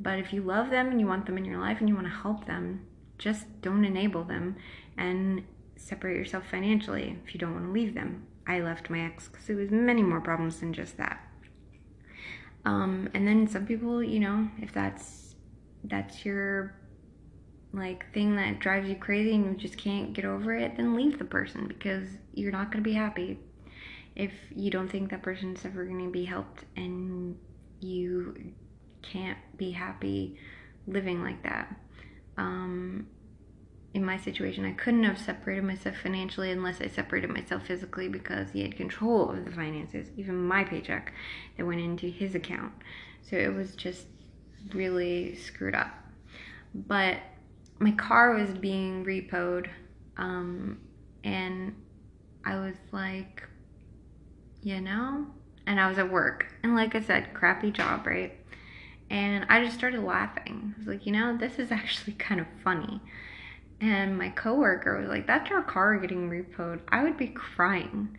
But 0.00 0.18
if 0.18 0.32
you 0.32 0.42
love 0.42 0.70
them 0.70 0.88
and 0.88 1.00
you 1.00 1.06
want 1.06 1.26
them 1.26 1.38
in 1.38 1.44
your 1.44 1.58
life 1.58 1.78
and 1.80 1.88
you 1.88 1.94
want 1.94 2.06
to 2.06 2.12
help 2.12 2.46
them, 2.46 2.86
just 3.18 3.46
don't 3.62 3.84
enable 3.84 4.22
them 4.22 4.56
and 4.96 5.42
separate 5.76 6.16
yourself 6.16 6.44
financially 6.48 7.18
if 7.24 7.34
you 7.34 7.40
don't 7.40 7.54
want 7.54 7.66
to 7.66 7.72
leave 7.72 7.94
them. 7.94 8.26
I 8.46 8.60
left 8.60 8.90
my 8.90 9.00
ex 9.00 9.28
because 9.28 9.48
it 9.50 9.54
was 9.54 9.70
many 9.70 10.02
more 10.02 10.20
problems 10.20 10.60
than 10.60 10.72
just 10.72 10.96
that. 10.96 11.27
Um, 12.68 13.08
and 13.14 13.26
then 13.26 13.48
some 13.48 13.64
people, 13.64 14.02
you 14.02 14.20
know, 14.20 14.46
if 14.60 14.74
that's 14.74 15.34
that's 15.84 16.26
your 16.26 16.74
like 17.72 18.12
thing 18.12 18.36
that 18.36 18.58
drives 18.58 18.86
you 18.90 18.96
crazy 18.96 19.34
and 19.34 19.46
you 19.46 19.56
just 19.56 19.78
can't 19.78 20.12
get 20.12 20.26
over 20.26 20.54
it, 20.54 20.76
then 20.76 20.94
leave 20.94 21.18
the 21.18 21.24
person 21.24 21.66
because 21.66 22.06
you're 22.34 22.52
not 22.52 22.70
going 22.70 22.84
to 22.84 22.88
be 22.88 22.94
happy 22.94 23.38
if 24.16 24.32
you 24.54 24.70
don't 24.70 24.88
think 24.88 25.10
that 25.10 25.22
person's 25.22 25.64
ever 25.64 25.86
going 25.86 26.04
to 26.04 26.10
be 26.10 26.26
helped 26.26 26.64
and 26.76 27.38
you 27.80 28.52
can't 29.00 29.38
be 29.56 29.70
happy 29.70 30.38
living 30.86 31.22
like 31.22 31.42
that. 31.44 31.74
Um, 32.36 33.06
in 33.94 34.04
my 34.04 34.18
situation, 34.18 34.64
I 34.64 34.72
couldn't 34.72 35.04
have 35.04 35.18
separated 35.18 35.64
myself 35.64 35.96
financially 36.02 36.50
unless 36.50 36.80
I 36.80 36.88
separated 36.88 37.30
myself 37.30 37.66
physically 37.66 38.08
because 38.08 38.50
he 38.50 38.62
had 38.62 38.76
control 38.76 39.30
of 39.30 39.44
the 39.44 39.50
finances, 39.50 40.08
even 40.16 40.36
my 40.46 40.62
paycheck 40.64 41.12
that 41.56 41.66
went 41.66 41.80
into 41.80 42.06
his 42.06 42.34
account. 42.34 42.72
So 43.22 43.36
it 43.36 43.52
was 43.52 43.74
just 43.74 44.06
really 44.74 45.36
screwed 45.36 45.74
up. 45.74 45.90
But 46.74 47.18
my 47.78 47.92
car 47.92 48.34
was 48.34 48.50
being 48.50 49.04
repoed, 49.04 49.68
um, 50.18 50.78
and 51.24 51.74
I 52.44 52.56
was 52.56 52.74
like, 52.92 53.42
you 54.62 54.80
know, 54.82 55.26
and 55.66 55.80
I 55.80 55.88
was 55.88 55.98
at 55.98 56.10
work, 56.10 56.46
and 56.62 56.74
like 56.74 56.94
I 56.94 57.00
said, 57.00 57.32
crappy 57.32 57.70
job, 57.70 58.06
right? 58.06 58.34
And 59.10 59.46
I 59.48 59.64
just 59.64 59.78
started 59.78 60.02
laughing. 60.02 60.74
I 60.76 60.78
was 60.78 60.88
like, 60.88 61.06
you 61.06 61.12
know, 61.12 61.38
this 61.38 61.58
is 61.58 61.72
actually 61.72 62.12
kind 62.14 62.40
of 62.40 62.46
funny 62.62 63.00
and 63.80 64.18
my 64.18 64.30
coworker 64.30 64.98
was 64.98 65.08
like, 65.08 65.26
"That's 65.26 65.48
your 65.50 65.62
car 65.62 65.96
getting 65.98 66.28
repoed." 66.30 66.80
I 66.88 67.02
would 67.02 67.16
be 67.16 67.28
crying, 67.28 68.16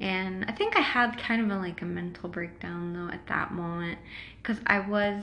and 0.00 0.44
I 0.46 0.52
think 0.52 0.76
I 0.76 0.80
had 0.80 1.18
kind 1.18 1.42
of 1.42 1.50
a, 1.56 1.60
like 1.60 1.82
a 1.82 1.84
mental 1.84 2.28
breakdown 2.28 2.94
though 2.94 3.12
at 3.12 3.26
that 3.26 3.52
moment 3.52 3.98
because 4.42 4.58
I 4.66 4.80
was 4.80 5.22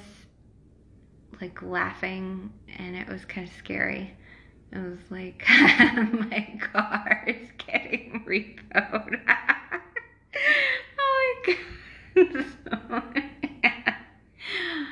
like 1.41 1.61
laughing, 1.61 2.51
and 2.77 2.95
it 2.95 3.07
was 3.07 3.25
kind 3.25 3.47
of 3.47 3.53
scary. 3.55 4.15
It 4.71 4.77
was 4.77 4.99
like 5.09 5.43
my 5.49 6.59
car 6.71 7.25
is 7.27 7.49
getting 7.57 8.23
repoed. 8.27 9.19
oh 12.71 12.87
my 12.89 13.15
god. 13.63 13.95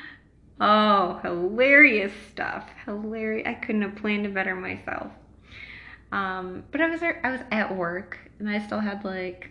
Oh, 0.60 1.20
hilarious 1.22 2.12
stuff. 2.30 2.68
Hilarious. 2.84 3.46
I 3.46 3.54
couldn't 3.54 3.82
have 3.82 3.96
planned 3.96 4.26
it 4.26 4.34
better 4.34 4.54
myself. 4.54 5.12
Um, 6.10 6.64
but 6.70 6.80
I 6.80 6.88
was 6.88 7.02
I 7.02 7.30
was 7.30 7.40
at 7.52 7.76
work 7.76 8.18
and 8.38 8.48
I 8.48 8.58
still 8.60 8.80
had 8.80 9.04
like 9.04 9.50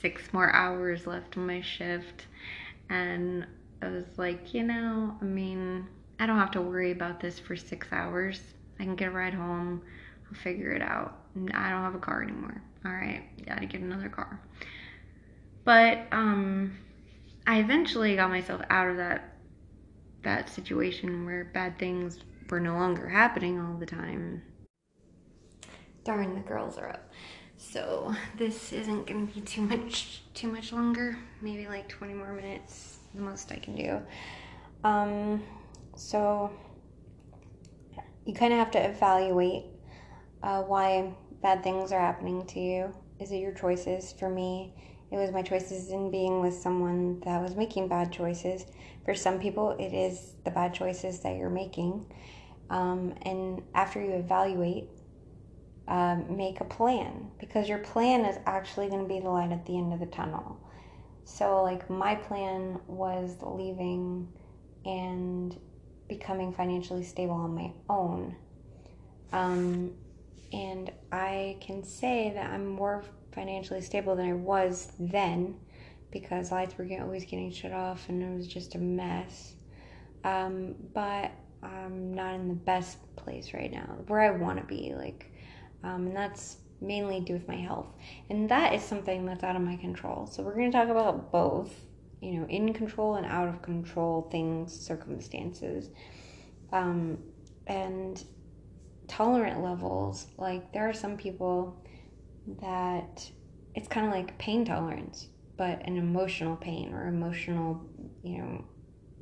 six 0.00 0.32
more 0.32 0.52
hours 0.52 1.06
left 1.06 1.36
on 1.36 1.46
my 1.46 1.60
shift 1.60 2.26
and 2.90 3.46
I 3.82 3.88
was 3.88 4.04
like, 4.18 4.52
you 4.52 4.62
know, 4.62 5.16
I 5.20 5.24
mean, 5.24 5.86
I 6.18 6.26
don't 6.26 6.38
have 6.38 6.50
to 6.52 6.60
worry 6.60 6.90
about 6.92 7.20
this 7.20 7.38
for 7.38 7.56
six 7.56 7.86
hours. 7.92 8.40
I 8.78 8.84
can 8.84 8.94
get 8.94 9.08
a 9.08 9.10
ride 9.10 9.34
home. 9.34 9.82
I'll 10.26 10.38
figure 10.38 10.72
it 10.72 10.82
out. 10.82 11.16
I 11.54 11.70
don't 11.70 11.82
have 11.82 11.94
a 11.94 11.98
car 11.98 12.22
anymore. 12.22 12.60
All 12.84 12.92
right, 12.92 13.22
gotta 13.46 13.66
get 13.66 13.80
another 13.80 14.08
car. 14.08 14.40
But 15.64 16.06
um, 16.12 16.76
I 17.46 17.60
eventually 17.60 18.16
got 18.16 18.30
myself 18.30 18.62
out 18.70 18.88
of 18.88 18.96
that 18.98 19.29
that 20.22 20.48
situation 20.48 21.24
where 21.24 21.44
bad 21.44 21.78
things 21.78 22.18
were 22.48 22.60
no 22.60 22.74
longer 22.74 23.08
happening 23.08 23.60
all 23.60 23.74
the 23.74 23.86
time. 23.86 24.42
Darn, 26.04 26.34
the 26.34 26.40
girls 26.40 26.78
are 26.78 26.88
up. 26.88 27.10
So 27.56 28.14
this 28.36 28.72
isn't 28.72 29.06
gonna 29.06 29.26
be 29.26 29.40
too 29.42 29.60
much 29.62 30.22
too 30.34 30.50
much 30.50 30.72
longer. 30.72 31.18
Maybe 31.42 31.66
like 31.66 31.88
20 31.88 32.14
more 32.14 32.32
minutes, 32.32 32.98
the 33.14 33.20
most 33.20 33.52
I 33.52 33.56
can 33.56 33.76
do. 33.76 34.00
Um, 34.82 35.42
so 35.94 36.50
you 38.24 38.34
kind 38.34 38.52
of 38.52 38.58
have 38.58 38.70
to 38.72 38.78
evaluate 38.78 39.64
uh, 40.42 40.62
why 40.62 41.12
bad 41.42 41.62
things 41.62 41.92
are 41.92 42.00
happening 42.00 42.46
to 42.46 42.60
you. 42.60 42.94
Is 43.18 43.32
it 43.32 43.36
your 43.36 43.52
choices? 43.52 44.12
For 44.12 44.30
me, 44.30 44.74
it 45.10 45.16
was 45.16 45.32
my 45.32 45.42
choices 45.42 45.90
in 45.90 46.10
being 46.10 46.40
with 46.40 46.54
someone 46.54 47.20
that 47.20 47.42
was 47.42 47.56
making 47.56 47.88
bad 47.88 48.12
choices. 48.12 48.64
For 49.04 49.14
some 49.14 49.40
people, 49.40 49.72
it 49.72 49.92
is 49.92 50.34
the 50.44 50.50
bad 50.50 50.72
choices 50.72 51.20
that 51.20 51.36
you're 51.36 51.50
making. 51.50 52.06
Um, 52.68 53.14
and 53.22 53.62
after 53.74 54.00
you 54.00 54.12
evaluate, 54.12 54.88
um, 55.88 56.36
make 56.36 56.60
a 56.60 56.64
plan 56.64 57.30
because 57.40 57.68
your 57.68 57.78
plan 57.78 58.24
is 58.24 58.38
actually 58.46 58.88
going 58.88 59.02
to 59.02 59.08
be 59.08 59.18
the 59.18 59.28
light 59.28 59.50
at 59.50 59.66
the 59.66 59.76
end 59.76 59.92
of 59.92 59.98
the 59.98 60.06
tunnel. 60.06 60.60
So, 61.24 61.62
like, 61.62 61.90
my 61.90 62.14
plan 62.14 62.78
was 62.86 63.36
leaving 63.42 64.28
and 64.84 65.58
becoming 66.08 66.52
financially 66.52 67.02
stable 67.02 67.34
on 67.34 67.54
my 67.54 67.72
own. 67.88 68.36
Um, 69.32 69.92
and 70.52 70.90
I 71.12 71.56
can 71.60 71.82
say 71.84 72.32
that 72.34 72.50
I'm 72.50 72.66
more 72.66 73.04
financially 73.32 73.80
stable 73.80 74.16
than 74.16 74.28
I 74.28 74.32
was 74.32 74.92
then 74.98 75.56
because 76.10 76.50
lights 76.50 76.76
were 76.76 76.88
always 77.00 77.24
getting 77.24 77.50
shut 77.52 77.72
off 77.72 78.08
and 78.08 78.22
it 78.22 78.36
was 78.36 78.46
just 78.46 78.74
a 78.74 78.78
mess. 78.78 79.54
Um, 80.24 80.74
but 80.92 81.30
I'm 81.62 82.14
not 82.14 82.34
in 82.34 82.48
the 82.48 82.54
best 82.54 82.98
place 83.16 83.52
right 83.54 83.70
now, 83.70 83.98
where 84.06 84.20
I 84.20 84.30
want 84.30 84.58
to 84.58 84.64
be. 84.64 84.94
Like, 84.96 85.32
um, 85.82 86.08
and 86.08 86.16
that's 86.16 86.58
mainly 86.80 87.20
due 87.20 87.34
with 87.34 87.48
my 87.48 87.56
health, 87.56 87.88
and 88.28 88.48
that 88.48 88.74
is 88.74 88.82
something 88.82 89.26
that's 89.26 89.44
out 89.44 89.56
of 89.56 89.62
my 89.62 89.76
control. 89.76 90.26
So 90.26 90.42
we're 90.42 90.54
going 90.54 90.70
to 90.70 90.76
talk 90.76 90.88
about 90.88 91.30
both, 91.30 91.74
you 92.20 92.32
know, 92.32 92.46
in 92.46 92.72
control 92.72 93.16
and 93.16 93.26
out 93.26 93.48
of 93.48 93.62
control 93.62 94.28
things, 94.30 94.78
circumstances, 94.78 95.90
um, 96.72 97.18
and 97.66 98.22
tolerant 99.08 99.62
levels. 99.62 100.26
Like 100.38 100.72
there 100.72 100.88
are 100.88 100.94
some 100.94 101.16
people 101.16 101.79
that 102.60 103.30
it's 103.74 103.88
kind 103.88 104.06
of 104.06 104.12
like 104.12 104.38
pain 104.38 104.64
tolerance, 104.64 105.28
but 105.56 105.86
an 105.86 105.96
emotional 105.96 106.56
pain 106.56 106.92
or 106.92 107.06
emotional, 107.06 107.80
you 108.22 108.38
know, 108.38 108.64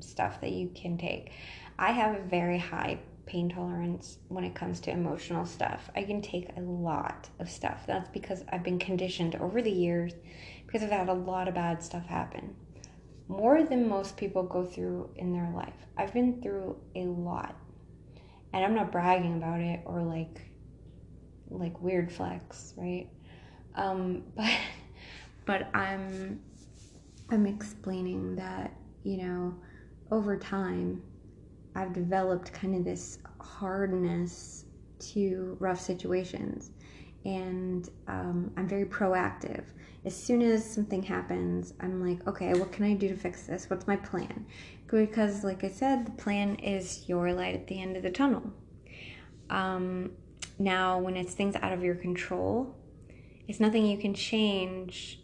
stuff 0.00 0.40
that 0.40 0.52
you 0.52 0.70
can 0.74 0.96
take. 0.96 1.32
I 1.78 1.92
have 1.92 2.16
a 2.16 2.22
very 2.22 2.58
high 2.58 2.98
pain 3.26 3.48
tolerance 3.50 4.18
when 4.28 4.42
it 4.44 4.54
comes 4.54 4.80
to 4.80 4.90
emotional 4.90 5.44
stuff. 5.44 5.90
I 5.94 6.02
can 6.02 6.22
take 6.22 6.48
a 6.56 6.60
lot 6.60 7.28
of 7.38 7.50
stuff. 7.50 7.84
That's 7.86 8.08
because 8.08 8.42
I've 8.50 8.62
been 8.62 8.78
conditioned 8.78 9.36
over 9.36 9.60
the 9.60 9.70
years 9.70 10.12
because 10.66 10.82
I've 10.82 10.90
had 10.90 11.08
a 11.08 11.14
lot 11.14 11.46
of 11.46 11.54
bad 11.54 11.82
stuff 11.82 12.06
happen. 12.06 12.56
More 13.28 13.62
than 13.62 13.88
most 13.88 14.16
people 14.16 14.42
go 14.42 14.64
through 14.64 15.10
in 15.16 15.32
their 15.32 15.50
life. 15.54 15.74
I've 15.96 16.14
been 16.14 16.40
through 16.40 16.76
a 16.94 17.04
lot. 17.04 17.54
And 18.52 18.64
I'm 18.64 18.74
not 18.74 18.90
bragging 18.90 19.36
about 19.36 19.60
it 19.60 19.80
or 19.84 20.02
like 20.02 20.47
like 21.50 21.80
weird 21.80 22.10
flex, 22.10 22.74
right? 22.76 23.08
Um, 23.74 24.24
but 24.36 24.52
but 25.44 25.74
I'm 25.74 26.40
I'm 27.30 27.46
explaining 27.46 28.36
that, 28.36 28.72
you 29.02 29.18
know, 29.18 29.54
over 30.10 30.36
time 30.36 31.02
I've 31.74 31.92
developed 31.92 32.52
kind 32.52 32.74
of 32.74 32.84
this 32.84 33.18
hardness 33.40 34.64
to 34.98 35.56
rough 35.60 35.80
situations. 35.80 36.70
And 37.24 37.88
um, 38.06 38.50
I'm 38.56 38.68
very 38.68 38.86
proactive. 38.86 39.64
As 40.04 40.16
soon 40.16 40.40
as 40.40 40.64
something 40.64 41.02
happens, 41.02 41.74
I'm 41.80 42.02
like, 42.06 42.26
okay, 42.26 42.54
what 42.54 42.72
can 42.72 42.84
I 42.84 42.94
do 42.94 43.08
to 43.08 43.16
fix 43.16 43.42
this? 43.42 43.68
What's 43.68 43.86
my 43.86 43.96
plan? 43.96 44.46
Because, 44.86 45.44
like 45.44 45.64
I 45.64 45.68
said, 45.68 46.06
the 46.06 46.12
plan 46.12 46.54
is 46.56 47.08
your 47.08 47.32
light 47.32 47.54
at 47.54 47.66
the 47.66 47.80
end 47.80 47.96
of 47.96 48.02
the 48.02 48.10
tunnel. 48.10 48.50
Um, 49.50 50.12
now, 50.58 50.98
when 50.98 51.16
it's 51.16 51.34
things 51.34 51.54
out 51.56 51.72
of 51.72 51.82
your 51.82 51.94
control, 51.94 52.74
it's 53.46 53.60
nothing 53.60 53.86
you 53.86 53.98
can 53.98 54.14
change 54.14 55.20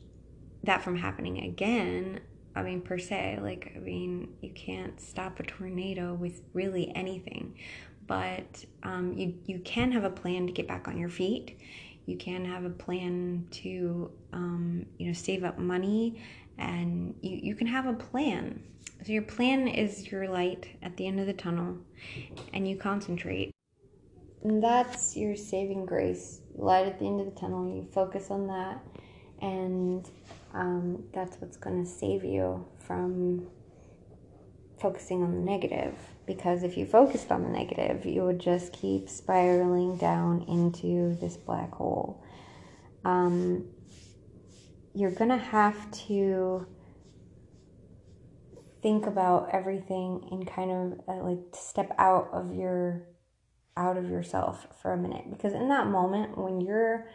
that 0.63 0.83
from 0.83 0.97
happening 0.97 1.45
again 1.45 2.21
I 2.57 2.63
mean, 2.63 2.83
per 2.83 2.99
se, 2.99 3.41
like, 3.43 3.73
I 3.75 3.81
mean, 3.81 4.35
you 4.41 4.51
can't 4.51 5.01
stop 5.01 5.41
a 5.41 5.43
tornado 5.43 6.15
with 6.15 6.43
really 6.53 6.93
anything, 6.95 7.59
but 8.07 8.65
um, 8.85 9.15
you, 9.17 9.35
you 9.47 9.59
can 9.61 9.91
have 9.93 10.05
a 10.05 10.11
plan 10.11 10.47
to 10.47 10.53
get 10.53 10.69
back 10.69 10.87
on 10.87 10.97
your 10.97 11.09
feet. 11.09 11.59
You 12.07 12.17
can 12.17 12.45
have 12.45 12.65
a 12.65 12.71
plan 12.71 13.49
to, 13.53 14.11
um, 14.33 14.87
you 14.99 15.09
know, 15.09 15.13
save 15.13 15.43
up 15.43 15.59
money 15.59 16.23
and 16.59 17.15
you, 17.23 17.39
you 17.43 17.55
can 17.57 17.67
have 17.67 17.87
a 17.87 17.95
plan. 17.95 18.63
So 19.05 19.13
your 19.13 19.23
plan 19.23 19.67
is 19.67 20.13
your 20.13 20.29
light 20.29 20.69
at 20.83 20.97
the 20.97 21.07
end 21.07 21.19
of 21.19 21.27
the 21.27 21.33
tunnel 21.33 21.79
and 22.53 22.69
you 22.69 22.77
concentrate. 22.77 23.54
And 24.45 24.63
that's 24.63 25.17
your 25.17 25.37
saving 25.37 25.87
grace, 25.87 26.41
light 26.55 26.87
at 26.87 26.99
the 26.99 27.07
end 27.07 27.21
of 27.21 27.27
the 27.27 27.41
tunnel. 27.41 27.67
You 27.67 27.89
focus 27.93 28.31
on 28.31 28.47
that 28.49 28.85
and 29.41 30.09
um, 30.53 31.05
that's 31.13 31.37
what's 31.41 31.57
going 31.57 31.85
to 31.85 31.91
save 31.91 32.25
you 32.25 32.65
from 32.79 33.47
focusing 34.79 35.23
on 35.23 35.33
the 35.33 35.41
negative. 35.41 35.95
Because 36.27 36.63
if 36.63 36.77
you 36.77 36.87
focused 36.87 37.31
on 37.31 37.43
the 37.43 37.49
negative, 37.49 38.07
you 38.07 38.23
would 38.23 38.39
just 38.39 38.73
keep 38.73 39.09
spiraling 39.09 39.97
down 39.97 40.45
into 40.49 41.15
this 41.21 41.37
black 41.37 41.73
hole. 41.73 42.25
Um, 43.05 43.67
you're 44.95 45.11
going 45.11 45.31
to 45.31 45.37
have 45.37 45.91
to 46.07 46.67
think 48.83 49.07
about 49.07 49.51
everything 49.53 50.27
and 50.31 50.47
kind 50.47 50.71
of 50.71 51.01
uh, 51.09 51.23
like 51.23 51.39
step 51.53 51.95
out 51.99 52.29
of 52.33 52.55
your 52.55 53.03
out 53.77 53.97
of 53.97 54.09
yourself 54.09 54.67
for 54.81 54.93
a 54.93 54.97
minute 54.97 55.25
because 55.31 55.53
in 55.53 55.69
that 55.69 55.89
moment 55.89 56.39
when 56.39 56.61
you're 56.61 57.09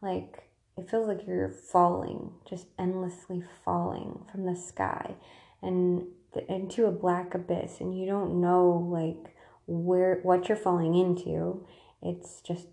like 0.00 0.48
it 0.78 0.88
feels 0.88 1.08
like 1.08 1.26
you're 1.26 1.50
falling, 1.50 2.30
just 2.48 2.66
endlessly 2.78 3.42
falling 3.64 4.24
from 4.30 4.46
the 4.46 4.54
sky 4.54 5.16
and 5.60 6.06
into 6.48 6.86
a 6.86 6.92
black 6.92 7.34
abyss 7.34 7.80
and 7.80 7.98
you 7.98 8.06
don't 8.06 8.40
know 8.40 8.88
like 8.90 9.34
where 9.66 10.20
what 10.22 10.48
you're 10.48 10.56
falling 10.56 10.94
into. 10.94 11.66
It's 12.00 12.40
just 12.42 12.68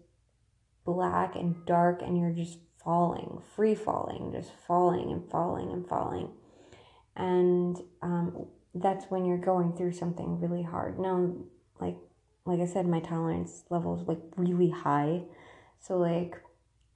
black 0.86 1.36
and 1.36 1.65
dark 1.65 2.02
and 2.04 2.17
you're 2.17 2.32
just 2.32 2.60
falling, 2.84 3.41
free 3.56 3.74
falling, 3.74 4.32
just 4.32 4.52
falling 4.67 5.12
and 5.12 5.28
falling 5.32 5.71
and 5.71 5.88
falling. 5.88 6.30
And 7.15 7.78
um, 8.04 8.45
that's 8.76 9.06
when 9.10 9.26
you're 9.26 9.38
going 9.38 9.76
through 9.76 9.93
something 9.93 10.39
really 10.39 10.62
hard. 10.62 11.00
Now, 11.00 11.34
like 11.80 11.98
like 12.45 12.60
I 12.60 12.65
said, 12.65 12.88
my 12.88 12.99
tolerance 12.99 13.63
level 13.69 13.99
is 13.99 14.08
like 14.08 14.21
really 14.38 14.69
high. 14.69 15.23
So 15.81 15.97
like 15.97 16.36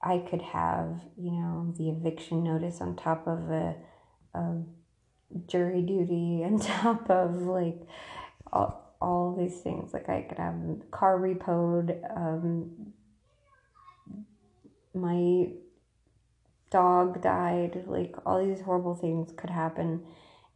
I 0.02 0.18
could 0.18 0.42
have, 0.42 1.00
you 1.16 1.32
know, 1.32 1.74
the 1.76 1.90
eviction 1.90 2.44
notice 2.44 2.80
on 2.80 2.96
top 2.96 3.26
of 3.26 3.50
a, 3.50 3.74
a 4.34 4.56
jury 5.46 5.82
duty, 5.82 6.42
on 6.44 6.60
top 6.60 7.10
of 7.10 7.36
like 7.42 7.80
all, 8.52 8.94
all 9.00 9.36
these 9.36 9.60
things. 9.60 9.92
Like 9.92 10.08
I 10.08 10.22
could 10.22 10.38
have 10.38 10.54
car 10.92 11.18
repoed, 11.18 12.16
um, 12.16 12.92
my 14.94 15.48
dog 16.70 17.20
died, 17.22 17.84
like 17.86 18.14
all 18.24 18.44
these 18.44 18.60
horrible 18.60 18.94
things 18.94 19.32
could 19.36 19.50
happen. 19.50 20.04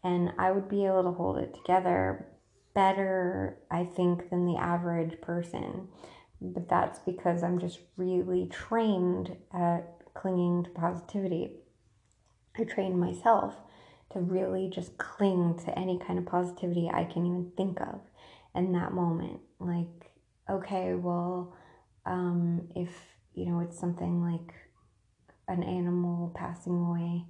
And 0.04 0.32
I 0.38 0.52
would 0.52 0.68
be 0.68 0.84
able 0.84 1.02
to 1.04 1.10
hold 1.10 1.38
it 1.38 1.54
together 1.54 2.26
better, 2.74 3.58
I 3.70 3.84
think, 3.84 4.30
than 4.30 4.46
the 4.46 4.56
average 4.56 5.20
person 5.20 5.88
but 6.40 6.68
that's 6.68 6.98
because 7.00 7.42
I'm 7.42 7.58
just 7.58 7.78
really 7.96 8.46
trained 8.46 9.36
at 9.52 9.96
clinging 10.14 10.64
to 10.64 10.70
positivity. 10.70 11.52
I 12.58 12.64
trained 12.64 13.00
myself 13.00 13.54
to 14.12 14.20
really 14.20 14.70
just 14.72 14.98
cling 14.98 15.58
to 15.64 15.78
any 15.78 15.98
kind 15.98 16.18
of 16.18 16.26
positivity 16.26 16.90
I 16.92 17.04
can 17.04 17.26
even 17.26 17.52
think 17.56 17.80
of 17.80 18.00
in 18.54 18.72
that 18.72 18.92
moment. 18.92 19.40
Like, 19.58 20.12
okay, 20.48 20.94
well, 20.94 21.56
um, 22.06 22.68
if 22.76 22.90
you 23.34 23.46
know 23.46 23.60
it's 23.60 23.78
something 23.78 24.22
like 24.22 24.54
an 25.48 25.62
animal 25.62 26.32
passing 26.36 26.76
away, 26.76 27.24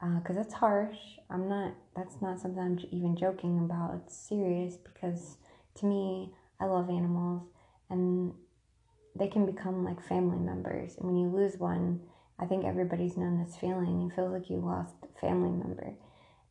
because 0.00 0.36
uh, 0.36 0.42
that's 0.42 0.54
harsh. 0.54 0.96
I'm 1.30 1.48
not. 1.48 1.74
That's 1.96 2.22
not 2.22 2.40
something 2.40 2.62
I'm 2.62 2.78
even 2.92 3.16
joking 3.16 3.58
about. 3.58 4.00
It's 4.04 4.16
serious 4.16 4.76
because 4.76 5.38
to 5.76 5.86
me, 5.86 6.32
I 6.60 6.66
love 6.66 6.88
animals, 6.88 7.42
and 7.90 8.32
they 9.16 9.28
can 9.28 9.46
become 9.46 9.84
like 9.84 10.06
family 10.06 10.38
members. 10.38 10.96
And 10.96 11.06
when 11.06 11.16
you 11.16 11.28
lose 11.28 11.56
one, 11.58 12.00
I 12.38 12.46
think 12.46 12.64
everybody's 12.64 13.16
known 13.16 13.42
this 13.42 13.56
feeling. 13.56 14.00
You 14.00 14.10
feel 14.10 14.30
like 14.30 14.48
you 14.48 14.58
lost 14.58 14.94
a 15.02 15.20
family 15.20 15.50
member. 15.50 15.94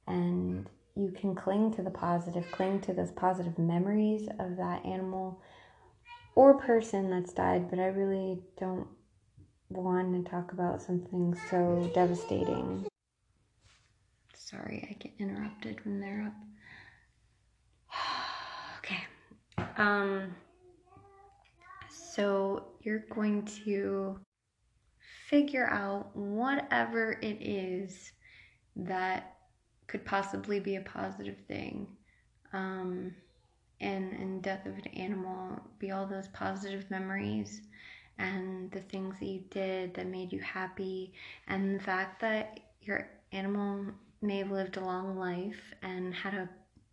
And 0.05 0.69
you 0.95 1.11
can 1.11 1.35
cling 1.35 1.73
to 1.75 1.81
the 1.81 1.89
positive, 1.89 2.49
cling 2.51 2.81
to 2.81 2.93
those 2.93 3.11
positive 3.11 3.57
memories 3.57 4.27
of 4.39 4.57
that 4.57 4.85
animal 4.85 5.39
or 6.35 6.55
person 6.55 7.09
that's 7.09 7.33
died, 7.33 7.69
but 7.69 7.79
I 7.79 7.87
really 7.87 8.39
don't 8.59 8.87
want 9.69 10.25
to 10.25 10.29
talk 10.29 10.51
about 10.51 10.81
something 10.81 11.35
so 11.49 11.89
devastating. 11.93 12.85
Sorry, 14.49 14.87
I 14.89 14.93
get 14.93 15.11
interrupted 15.19 15.83
when 15.83 15.99
they're 15.99 16.31
up. 17.91 17.99
okay. 18.79 19.03
Um 19.77 20.35
so 21.89 22.67
you're 22.81 23.03
going 23.09 23.43
to 23.65 24.17
figure 25.27 25.67
out 25.67 26.15
whatever 26.15 27.19
it 27.21 27.37
is 27.41 28.13
that 28.77 29.35
could 29.87 30.05
possibly 30.05 30.61
be 30.61 30.77
a 30.77 30.81
positive 30.81 31.37
thing. 31.49 31.87
Um, 32.53 33.13
and, 33.81 34.13
and 34.13 34.41
death 34.41 34.65
of 34.65 34.73
an 34.77 34.87
animal 34.95 35.59
be 35.77 35.91
all 35.91 36.07
those 36.07 36.29
positive 36.29 36.89
memories 36.89 37.61
and 38.17 38.71
the 38.71 38.79
things 38.79 39.19
that 39.19 39.27
you 39.27 39.43
did 39.51 39.93
that 39.93 40.07
made 40.07 40.31
you 40.31 40.39
happy 40.39 41.13
and 41.47 41.77
the 41.77 41.83
fact 41.83 42.21
that 42.21 42.61
your 42.81 43.09
animal 43.33 43.85
may 44.21 44.39
have 44.39 44.51
lived 44.51 44.77
a 44.77 44.83
long 44.83 45.17
life 45.17 45.73
and 45.81 46.13
had 46.13 46.33
a 46.33 46.49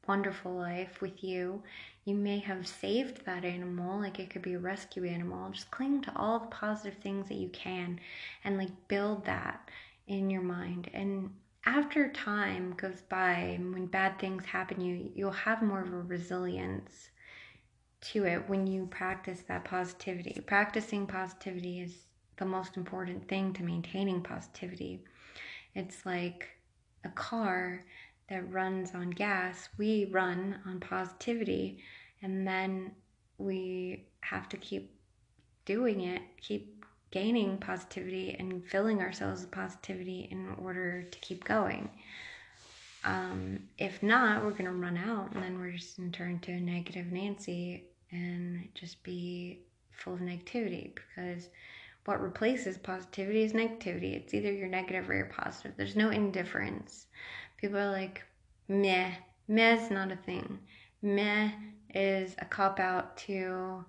wonderful 0.07 0.55
life 0.55 1.01
with 1.01 1.25
you. 1.25 1.63
You 2.05 2.15
may 2.15 2.39
have 2.41 2.67
saved 2.67 3.25
that 3.25 3.45
animal, 3.45 3.99
like 4.01 4.19
it 4.19 4.31
could 4.31 4.43
be 4.43 4.55
a 4.55 4.59
rescue 4.59 5.05
animal. 5.05 5.51
Just 5.51 5.71
cling 5.71 6.03
to 6.03 6.13
all 6.17 6.39
the 6.39 6.47
positive 6.49 6.99
things 7.01 7.29
that 7.29 7.37
you 7.37 7.49
can 7.49 7.99
and 8.45 8.59
like 8.59 8.89
build 8.89 9.25
that 9.25 9.71
in 10.07 10.29
your 10.29 10.43
mind. 10.43 10.91
And 10.93 11.31
after 11.67 12.09
time 12.13 12.75
goes 12.77 13.01
by 13.09 13.59
when 13.59 13.87
bad 13.87 14.19
things 14.19 14.45
happen 14.45 14.81
you 14.83 15.11
you'll 15.15 15.31
have 15.31 15.63
more 15.63 15.81
of 15.81 15.93
a 15.95 16.03
resilience 16.03 17.09
to 18.03 18.27
it 18.27 18.47
when 18.49 18.67
you 18.67 18.87
practice 18.87 19.43
that 19.49 19.65
positivity. 19.65 20.39
Practicing 20.47 21.07
positivity 21.07 21.81
is 21.81 21.95
the 22.37 22.45
most 22.45 22.77
important 22.77 23.27
thing 23.29 23.55
to 23.55 23.63
maintaining 23.63 24.21
positivity. 24.23 25.03
It's 25.75 26.05
like 26.05 26.49
a 27.05 27.09
car 27.11 27.85
that 28.29 28.51
runs 28.53 28.95
on 28.95 29.11
gas. 29.11 29.69
We 29.79 30.07
run 30.07 30.59
on 30.67 30.81
positivity 30.81 31.79
and 32.23 32.47
then 32.47 32.93
we 33.39 34.07
have 34.21 34.49
to 34.51 34.57
keep 34.57 34.95
doing 35.67 36.03
it, 36.03 36.23
keep 36.41 36.85
gaining 37.11 37.59
positivity 37.59 38.35
and 38.39 38.67
filling 38.67 39.01
ourselves 39.01 39.43
with 39.43 39.51
positivity 39.51 40.29
in 40.31 40.55
order 40.61 41.03
to 41.03 41.19
keep 41.21 41.45
going. 41.45 41.89
Um, 43.05 43.61
if 43.79 44.03
not, 44.03 44.43
we're 44.43 44.51
going 44.51 44.65
to 44.65 44.73
run 44.73 44.97
out 44.97 45.33
and 45.35 45.43
then 45.43 45.59
we're 45.59 45.73
just 45.73 45.97
going 45.97 46.11
to 46.11 46.19
turn 46.19 46.39
to 46.41 46.53
a 46.53 46.61
negative 46.61 47.13
Nancy 47.13 47.85
and 48.11 48.69
just 48.75 49.03
be 49.03 49.61
full 49.93 50.15
of 50.15 50.21
negativity 50.21 50.93
because 50.95 51.49
what 52.05 52.21
replaces 52.21 52.77
positivity 52.77 53.43
is 53.43 53.53
negativity. 53.53 54.15
It's 54.15 54.35
either 54.35 54.53
you're 54.53 54.69
negative 54.69 55.09
or 55.09 55.15
you're 55.15 55.27
positive. 55.27 55.73
There's 55.77 55.97
no 55.97 56.11
indifference. 56.11 57.07
People 57.57 57.79
are 57.79 57.91
like, 57.91 58.23
meh. 58.69 59.13
Meh 59.49 59.75
is 59.75 59.91
not 59.91 60.13
a 60.13 60.17
thing. 60.17 60.59
Meh 61.03 61.51
is 61.95 62.35
a 62.39 62.45
cop 62.45 62.81
out 62.81 63.17
to 63.19 63.85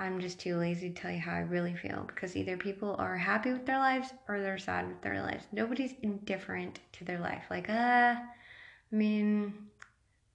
I'm 0.00 0.18
just 0.18 0.40
too 0.40 0.56
lazy 0.56 0.88
to 0.88 0.94
tell 0.94 1.10
you 1.10 1.20
how 1.20 1.34
I 1.34 1.40
really 1.40 1.74
feel 1.74 2.04
because 2.06 2.34
either 2.34 2.56
people 2.56 2.96
are 2.98 3.18
happy 3.18 3.52
with 3.52 3.66
their 3.66 3.78
lives 3.78 4.14
or 4.28 4.40
they're 4.40 4.56
sad 4.56 4.88
with 4.88 5.02
their 5.02 5.20
lives. 5.20 5.44
Nobody's 5.52 5.92
indifferent 6.00 6.80
to 6.92 7.04
their 7.04 7.18
life. 7.18 7.44
Like, 7.50 7.68
uh, 7.68 8.14
I 8.14 8.96
mean, 8.96 9.52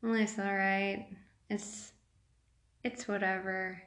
life's 0.04 0.38
alright. 0.38 1.08
It's 1.50 1.94
it's 2.84 3.08
whatever. 3.08 3.82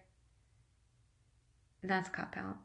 That's 1.84 2.08
cop 2.08 2.36
out. 2.36 2.56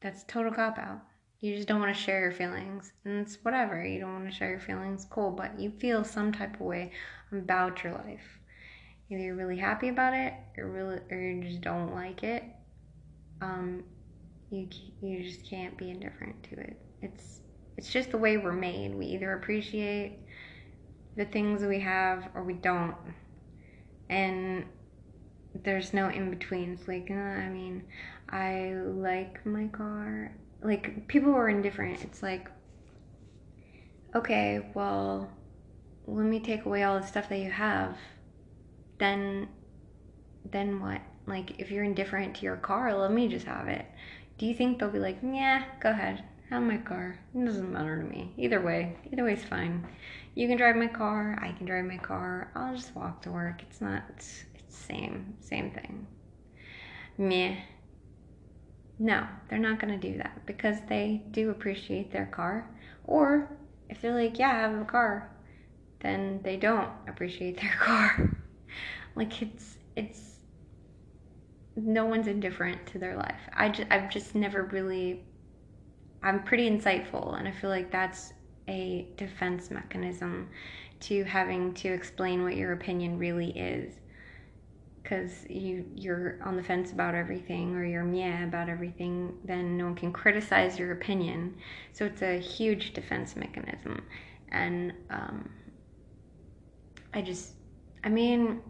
That's 0.00 0.24
total 0.24 0.52
cop 0.52 0.78
out. 0.78 1.00
You 1.40 1.56
just 1.56 1.68
don't 1.68 1.80
want 1.80 1.94
to 1.94 2.00
share 2.00 2.20
your 2.20 2.32
feelings. 2.32 2.92
And 3.04 3.26
it's 3.26 3.38
whatever. 3.42 3.84
You 3.84 4.00
don't 4.00 4.12
want 4.12 4.30
to 4.30 4.34
share 4.34 4.50
your 4.50 4.60
feelings, 4.60 5.06
cool, 5.08 5.30
but 5.30 5.58
you 5.58 5.70
feel 5.70 6.04
some 6.04 6.32
type 6.32 6.54
of 6.54 6.60
way 6.60 6.92
about 7.32 7.82
your 7.82 7.94
life. 7.94 8.38
Either 9.10 9.22
you're 9.22 9.36
really 9.36 9.58
happy 9.58 9.88
about 9.88 10.14
it 10.14 10.34
or 10.56 10.70
really 10.70 11.00
or 11.10 11.18
you 11.18 11.42
just 11.42 11.62
don't 11.62 11.94
like 11.94 12.22
it. 12.22 12.44
Um 13.40 13.84
you 14.50 14.68
you 15.00 15.22
just 15.22 15.48
can't 15.48 15.76
be 15.76 15.90
indifferent 15.90 16.42
to 16.44 16.60
it. 16.60 16.76
It's 17.02 17.40
it's 17.76 17.90
just 17.90 18.10
the 18.10 18.18
way 18.18 18.36
we're 18.36 18.52
made. 18.52 18.94
We 18.94 19.06
either 19.06 19.32
appreciate 19.32 20.18
the 21.16 21.24
things 21.24 21.62
we 21.62 21.80
have 21.80 22.28
or 22.34 22.44
we 22.44 22.54
don't. 22.54 22.96
And 24.08 24.64
there's 25.64 25.92
no 25.92 26.08
in 26.08 26.30
between. 26.30 26.78
Like, 26.86 27.08
uh, 27.10 27.14
I 27.14 27.48
mean, 27.48 27.84
I 28.32 28.74
like 28.74 29.44
my 29.44 29.66
car. 29.66 30.32
Like, 30.62 31.08
people 31.08 31.34
are 31.34 31.48
indifferent. 31.48 32.02
It's 32.04 32.22
like, 32.22 32.48
okay, 34.14 34.70
well, 34.74 35.30
let 36.06 36.26
me 36.26 36.40
take 36.40 36.64
away 36.64 36.82
all 36.82 37.00
the 37.00 37.06
stuff 37.06 37.28
that 37.28 37.38
you 37.38 37.50
have. 37.50 37.96
Then, 38.98 39.48
then 40.50 40.80
what? 40.80 41.00
Like, 41.26 41.60
if 41.60 41.70
you're 41.70 41.84
indifferent 41.84 42.36
to 42.36 42.42
your 42.42 42.56
car, 42.56 42.94
let 42.96 43.12
me 43.12 43.28
just 43.28 43.46
have 43.46 43.68
it. 43.68 43.86
Do 44.38 44.46
you 44.46 44.54
think 44.54 44.78
they'll 44.78 44.90
be 44.90 44.98
like, 44.98 45.18
yeah, 45.22 45.64
go 45.80 45.90
ahead, 45.90 46.24
have 46.50 46.62
my 46.62 46.78
car. 46.78 47.18
It 47.34 47.44
doesn't 47.44 47.72
matter 47.72 48.02
to 48.02 48.08
me. 48.08 48.32
Either 48.36 48.60
way, 48.60 48.96
either 49.12 49.24
way 49.24 49.34
is 49.34 49.44
fine. 49.44 49.86
You 50.34 50.48
can 50.48 50.56
drive 50.56 50.76
my 50.76 50.88
car. 50.88 51.38
I 51.40 51.52
can 51.52 51.66
drive 51.66 51.84
my 51.84 51.98
car. 51.98 52.50
I'll 52.54 52.74
just 52.74 52.94
walk 52.94 53.22
to 53.22 53.30
work. 53.30 53.62
It's 53.62 53.80
not. 53.80 54.02
It's, 54.10 54.44
same, 54.68 55.34
same 55.40 55.70
thing. 55.72 56.06
Meh. 57.18 57.56
No, 59.00 59.26
they're 59.48 59.58
not 59.58 59.80
going 59.80 59.98
to 59.98 60.10
do 60.12 60.18
that 60.18 60.44
because 60.46 60.76
they 60.88 61.22
do 61.32 61.50
appreciate 61.50 62.12
their 62.12 62.26
car. 62.26 62.70
Or 63.04 63.50
if 63.88 64.00
they're 64.02 64.14
like, 64.14 64.38
yeah, 64.38 64.50
I 64.50 64.58
have 64.60 64.80
a 64.80 64.84
car, 64.84 65.30
then 66.00 66.40
they 66.44 66.56
don't 66.56 66.90
appreciate 67.08 67.56
their 67.62 67.74
car. 67.80 68.36
like 69.16 69.42
it's 69.42 69.78
it's 69.96 70.36
no 71.76 72.04
one's 72.04 72.26
indifferent 72.28 72.86
to 72.88 72.98
their 72.98 73.16
life. 73.16 73.40
I 73.54 73.70
just, 73.70 73.90
I've 73.90 74.10
just 74.10 74.34
never 74.34 74.64
really 74.64 75.24
I'm 76.22 76.42
pretty 76.42 76.68
insightful 76.68 77.38
and 77.38 77.48
I 77.48 77.52
feel 77.52 77.70
like 77.70 77.90
that's 77.90 78.34
a 78.68 79.08
defense 79.16 79.70
mechanism 79.70 80.50
to 81.00 81.24
having 81.24 81.72
to 81.74 81.88
explain 81.88 82.42
what 82.42 82.56
your 82.56 82.72
opinion 82.72 83.18
really 83.18 83.50
is 83.58 83.94
because 85.02 85.46
you 85.48 85.84
you're 85.94 86.38
on 86.42 86.56
the 86.56 86.62
fence 86.62 86.92
about 86.92 87.14
everything 87.14 87.74
or 87.76 87.84
you're 87.84 88.04
meh 88.04 88.44
about 88.44 88.68
everything, 88.68 89.34
then 89.44 89.76
no 89.76 89.86
one 89.86 89.94
can 89.94 90.12
criticize 90.12 90.78
your 90.78 90.92
opinion. 90.92 91.56
So 91.92 92.04
it's 92.04 92.22
a 92.22 92.38
huge 92.38 92.92
defense 92.92 93.36
mechanism, 93.36 94.02
and 94.50 94.92
um, 95.10 95.50
I 97.14 97.22
just, 97.22 97.54
I 98.04 98.08
mean, 98.08 98.60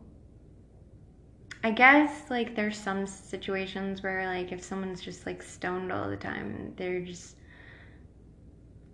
I 1.63 1.71
guess 1.71 2.31
like 2.31 2.55
there's 2.57 2.79
some 2.79 3.07
situations 3.07 4.03
where 4.03 4.27
like 4.27 4.53
if 4.53 4.63
someone's 4.63 5.01
just 5.01 5.27
like 5.27 5.43
stoned 5.43 5.93
all 5.93 6.09
the 6.09 6.17
time, 6.17 6.73
they're 6.77 7.01
just 7.01 7.37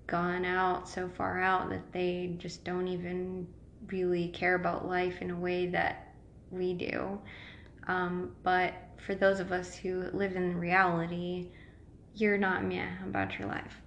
gone 0.07 0.45
out 0.45 0.89
so 0.89 1.09
far 1.09 1.41
out 1.41 1.69
that 1.71 1.93
they 1.93 2.35
just 2.39 2.65
don't 2.65 2.89
even 2.89 3.47
really 3.89 4.29
care 4.29 4.55
about 4.55 4.87
life 4.89 5.21
in 5.21 5.31
a 5.31 5.37
way 5.37 5.67
that 5.67 6.06
we 6.57 6.75
do. 6.75 7.19
Um, 7.87 8.33
but 8.43 8.75
for 8.99 9.15
those 9.15 9.41
of 9.41 9.53
us 9.53 9.75
who 9.75 10.11
live 10.13 10.37
in 10.37 10.59
reality, 10.59 11.49
you're 12.15 12.39
not 12.39 12.65
meh 12.65 12.89
about 13.05 13.39
your 13.39 13.49
life. 13.49 13.81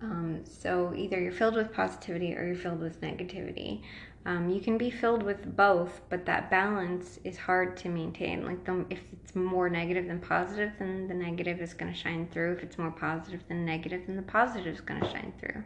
Um, 0.00 0.44
so 0.44 0.92
either 0.94 1.20
you're 1.20 1.32
filled 1.32 1.54
with 1.54 1.72
positivity 1.72 2.36
or 2.36 2.46
you're 2.46 2.56
filled 2.56 2.80
with 2.80 3.00
negativity. 3.00 3.82
Um, 4.26 4.48
you 4.48 4.60
can 4.60 4.78
be 4.78 4.90
filled 4.90 5.22
with 5.22 5.56
both, 5.56 6.00
but 6.08 6.24
that 6.26 6.50
balance 6.50 7.18
is 7.24 7.36
hard 7.36 7.76
to 7.78 7.88
maintain. 7.88 8.44
Like 8.44 8.64
the, 8.64 8.84
if 8.88 9.00
it's 9.12 9.34
more 9.34 9.68
negative 9.68 10.06
than 10.06 10.20
positive, 10.20 10.72
then 10.78 11.08
the 11.08 11.14
negative 11.14 11.60
is 11.60 11.74
going 11.74 11.92
to 11.92 11.98
shine 11.98 12.28
through. 12.32 12.52
If 12.52 12.62
it's 12.62 12.78
more 12.78 12.90
positive 12.90 13.40
than 13.48 13.64
negative, 13.64 14.02
then 14.06 14.16
the 14.16 14.22
positive 14.22 14.74
is 14.74 14.80
going 14.80 15.00
to 15.00 15.08
shine 15.10 15.32
through. 15.38 15.62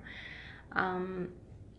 Um, 0.72 1.28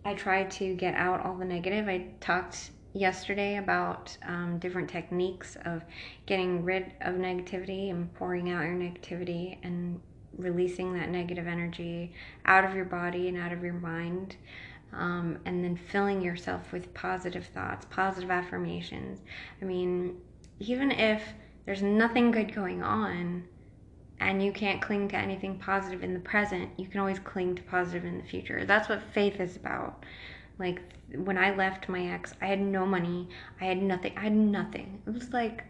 I 0.05 0.13
try 0.13 0.43
to 0.43 0.73
get 0.75 0.95
out 0.95 1.25
all 1.25 1.35
the 1.35 1.45
negative. 1.45 1.87
I 1.89 2.07
talked 2.21 2.71
yesterday 2.93 3.57
about 3.57 4.17
um, 4.27 4.57
different 4.59 4.89
techniques 4.89 5.57
of 5.65 5.83
getting 6.25 6.63
rid 6.63 6.93
of 7.01 7.15
negativity 7.15 7.89
and 7.91 8.13
pouring 8.15 8.49
out 8.49 8.63
your 8.63 8.75
negativity 8.75 9.57
and 9.63 9.99
releasing 10.37 10.93
that 10.93 11.09
negative 11.09 11.47
energy 11.47 12.13
out 12.45 12.63
of 12.63 12.73
your 12.73 12.85
body 12.85 13.27
and 13.27 13.37
out 13.37 13.51
of 13.51 13.63
your 13.63 13.73
mind. 13.73 14.35
Um, 14.91 15.37
and 15.45 15.63
then 15.63 15.77
filling 15.91 16.19
yourself 16.19 16.71
with 16.71 16.91
positive 16.95 17.45
thoughts, 17.53 17.85
positive 17.91 18.31
affirmations. 18.31 19.19
I 19.61 19.65
mean, 19.65 20.17
even 20.57 20.89
if 20.89 21.21
there's 21.65 21.83
nothing 21.83 22.31
good 22.31 22.55
going 22.55 22.81
on 22.81 23.43
and 24.19 24.43
you 24.43 24.51
can't 24.51 24.81
cling 24.81 25.07
to 25.09 25.15
anything 25.15 25.59
positive 25.59 26.03
in 26.03 26.13
the 26.13 26.19
present, 26.19 26.71
you 26.77 26.87
can 26.87 26.99
always 26.99 27.19
cling 27.19 27.55
to 27.55 27.61
positive 27.63 28.03
in 28.03 28.17
the 28.17 28.23
future. 28.23 28.65
That's 28.65 28.89
what 28.89 29.01
faith 29.13 29.39
is 29.39 29.55
about. 29.55 30.03
Like 30.59 30.81
when 31.15 31.37
I 31.37 31.55
left 31.55 31.89
my 31.89 32.07
ex, 32.11 32.33
I 32.41 32.47
had 32.47 32.59
no 32.59 32.85
money. 32.85 33.29
I 33.59 33.65
had 33.65 33.81
nothing. 33.81 34.13
I 34.17 34.21
had 34.21 34.35
nothing. 34.35 35.01
It 35.07 35.13
was 35.13 35.31
like 35.31 35.63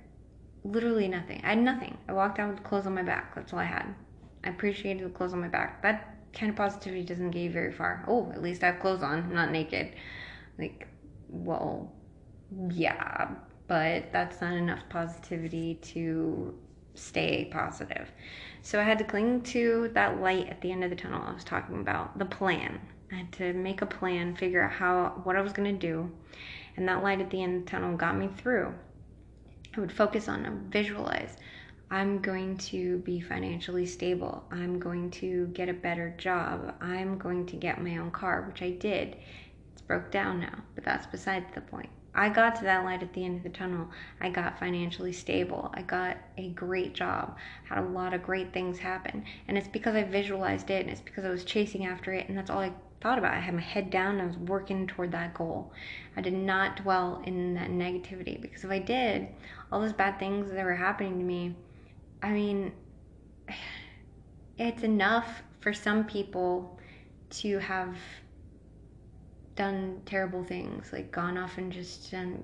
literally 0.64 1.08
nothing. 1.08 1.42
I 1.44 1.50
had 1.50 1.60
nothing. 1.60 1.98
I 2.08 2.14
walked 2.14 2.40
out 2.40 2.50
with 2.50 2.64
clothes 2.64 2.88
on 2.88 2.96
my 2.96 3.04
back. 3.04 3.36
That's 3.36 3.54
all 3.54 3.60
I 3.60 3.66
had. 3.66 3.94
I 4.44 4.50
appreciated 4.50 5.06
the 5.06 5.10
clothes 5.10 5.34
on 5.34 5.42
my 5.42 5.48
back. 5.48 5.82
That 5.84 6.16
kind 6.34 6.50
of 6.50 6.56
positivity 6.56 7.04
doesn't 7.04 7.32
get 7.32 7.42
you 7.42 7.52
very 7.52 7.72
far. 7.72 8.04
Oh, 8.08 8.32
at 8.32 8.42
least 8.42 8.64
I 8.64 8.68
have 8.68 8.80
clothes 8.80 9.04
on. 9.04 9.20
I'm 9.20 9.34
not 9.34 9.52
naked. 9.52 9.94
Like, 10.58 10.88
well, 11.30 11.94
yeah, 12.70 13.30
but 13.68 14.12
that's 14.12 14.42
not 14.42 14.54
enough 14.54 14.82
positivity 14.90 15.76
to 15.76 16.58
stay 16.96 17.48
positive. 17.52 18.12
So 18.62 18.80
I 18.80 18.84
had 18.84 18.98
to 18.98 19.04
cling 19.06 19.42
to 19.44 19.90
that 19.94 20.20
light 20.20 20.50
at 20.50 20.62
the 20.62 20.72
end 20.72 20.84
of 20.84 20.90
the 20.90 20.96
tunnel 20.96 21.24
I 21.26 21.34
was 21.34 21.44
talking 21.44 21.80
about, 21.80 22.18
the 22.18 22.26
plan. 22.26 22.80
I 23.12 23.16
had 23.16 23.32
to 23.34 23.54
make 23.54 23.82
a 23.82 23.86
plan, 23.86 24.36
figure 24.36 24.64
out 24.64 24.72
how 24.72 25.22
what 25.24 25.36
I 25.36 25.42
was 25.42 25.54
going 25.54 25.72
to 25.74 25.88
do, 25.88 26.12
and 26.78 26.88
that 26.88 27.04
light 27.04 27.22
at 27.22 27.30
the 27.30 27.42
end 27.42 27.58
of 27.58 27.66
the 27.66 27.72
tunnel 27.72 27.98
got 27.98 28.18
me 28.18 28.30
through. 28.38 28.74
I 29.76 29.80
would 29.80 29.92
focus 29.92 30.28
on 30.28 30.68
visualize. 30.72 31.38
I'm 31.92 32.20
going 32.20 32.58
to 32.58 33.00
be 33.00 33.20
financially 33.20 33.88
stable. 33.88 34.44
I'm 34.52 34.80
going 34.80 35.10
to 35.12 35.48
get 35.48 35.70
a 35.70 35.74
better 35.74 36.14
job. 36.18 36.76
I'm 36.82 37.18
going 37.18 37.48
to 37.48 37.56
get 37.56 37.84
my 37.84 37.98
own 37.98 38.12
car, 38.12 38.44
which 38.48 38.62
I 38.62 38.72
did. 38.72 39.18
It's 39.74 39.82
broke 39.82 40.12
down 40.12 40.40
now, 40.40 40.60
but 40.76 40.84
that's 40.84 41.08
besides 41.08 41.48
the 41.56 41.62
point. 41.62 41.90
I 42.14 42.30
got 42.30 42.56
to 42.58 42.64
that 42.64 42.84
light 42.84 43.02
at 43.02 43.14
the 43.14 43.24
end 43.24 43.38
of 43.38 43.44
the 43.44 43.50
tunnel. 43.50 43.90
I 44.20 44.30
got 44.30 44.60
financially 44.60 45.14
stable. 45.14 45.72
I 45.74 45.82
got 45.82 46.18
a 46.38 46.50
great 46.50 46.94
job. 46.94 47.38
Had 47.68 47.80
a 47.80 47.88
lot 47.88 48.14
of 48.14 48.24
great 48.24 48.52
things 48.52 48.78
happen. 48.78 49.24
And 49.48 49.58
it's 49.58 49.68
because 49.68 49.96
I 49.96 50.04
visualized 50.04 50.70
it 50.70 50.82
and 50.82 50.90
it's 50.90 51.02
because 51.02 51.26
I 51.26 51.30
was 51.30 51.44
chasing 51.44 51.86
after 51.86 52.14
it 52.14 52.28
and 52.28 52.38
that's 52.38 52.50
all 52.50 52.60
I 52.60 52.74
thought 53.02 53.18
about. 53.18 53.34
I 53.34 53.40
had 53.40 53.54
my 53.54 53.62
head 53.62 53.90
down 53.90 54.16
and 54.16 54.22
I 54.22 54.26
was 54.26 54.38
working 54.38 54.88
toward 54.88 55.12
that 55.12 55.34
goal. 55.34 55.72
I 56.18 56.22
did 56.22 56.34
not 56.34 56.78
dwell 56.78 57.22
in 57.26 57.54
that 57.56 57.70
negativity 57.70 58.40
because 58.42 58.64
if 58.64 58.72
I 58.72 58.80
did, 58.80 59.28
all 59.72 59.80
those 59.80 59.94
bad 59.94 60.20
things 60.20 60.52
that 60.52 60.64
were 60.66 60.76
happening 60.76 61.18
to 61.20 61.26
me, 61.26 61.56
I 62.22 62.32
mean, 62.32 62.74
it's 64.58 64.84
enough 64.84 65.44
for 65.62 65.74
some 65.74 66.06
people 66.06 66.78
to 67.30 67.60
have 67.60 67.96
done 69.56 70.02
terrible 70.06 70.44
things, 70.44 70.92
like 70.92 71.12
gone 71.12 71.38
off 71.38 71.58
and 71.58 71.72
just 71.72 72.14
um, 72.14 72.44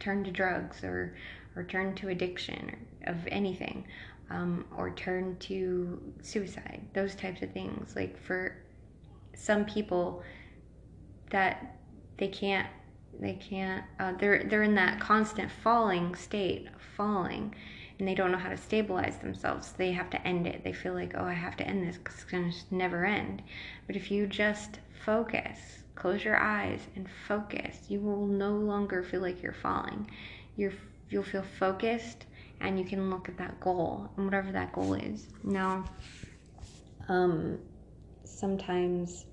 turned 0.00 0.24
to 0.24 0.30
drugs 0.30 0.82
or 0.82 1.14
or 1.56 1.64
turned 1.64 1.96
to 1.96 2.08
addiction 2.08 2.70
or, 2.70 3.12
of 3.12 3.16
anything, 3.28 3.84
um, 4.30 4.64
or 4.76 4.90
turned 4.90 5.38
to 5.40 6.00
suicide. 6.22 6.80
Those 6.94 7.14
types 7.14 7.42
of 7.42 7.52
things. 7.52 7.94
Like 7.96 8.18
for 8.18 8.56
some 9.34 9.64
people, 9.64 10.22
that 11.30 11.76
they 12.18 12.28
can't 12.28 12.68
they 13.18 13.34
can't 13.34 13.84
uh, 13.98 14.12
they're 14.18 14.44
they're 14.44 14.62
in 14.62 14.74
that 14.74 15.00
constant 15.00 15.50
falling 15.50 16.14
state, 16.14 16.68
of 16.74 16.80
falling 16.96 17.54
and 18.00 18.08
they 18.08 18.14
don't 18.14 18.32
know 18.32 18.38
how 18.38 18.48
to 18.48 18.56
stabilize 18.56 19.18
themselves. 19.18 19.72
They 19.72 19.92
have 19.92 20.10
to 20.10 20.26
end 20.26 20.46
it. 20.46 20.64
They 20.64 20.72
feel 20.72 20.94
like, 20.94 21.12
oh, 21.16 21.24
I 21.24 21.34
have 21.34 21.56
to 21.58 21.66
end 21.66 21.86
this 21.86 21.98
because 21.98 22.14
it's 22.14 22.24
going 22.24 22.50
to 22.50 22.74
never 22.74 23.04
end. 23.04 23.42
But 23.86 23.94
if 23.94 24.10
you 24.10 24.26
just 24.26 24.80
focus, 25.04 25.58
close 25.94 26.24
your 26.24 26.38
eyes 26.38 26.80
and 26.96 27.06
focus, 27.28 27.76
you 27.88 28.00
will 28.00 28.26
no 28.26 28.52
longer 28.52 29.02
feel 29.02 29.20
like 29.20 29.42
you're 29.42 29.52
falling. 29.52 30.10
You're, 30.56 30.72
you'll 31.10 31.22
feel 31.22 31.44
focused 31.58 32.24
and 32.60 32.78
you 32.78 32.86
can 32.86 33.10
look 33.10 33.28
at 33.28 33.36
that 33.36 33.60
goal 33.60 34.10
and 34.16 34.24
whatever 34.24 34.50
that 34.50 34.72
goal 34.72 34.94
is. 34.94 35.26
Now, 35.44 35.84
um, 37.08 37.58
sometimes 38.30 39.26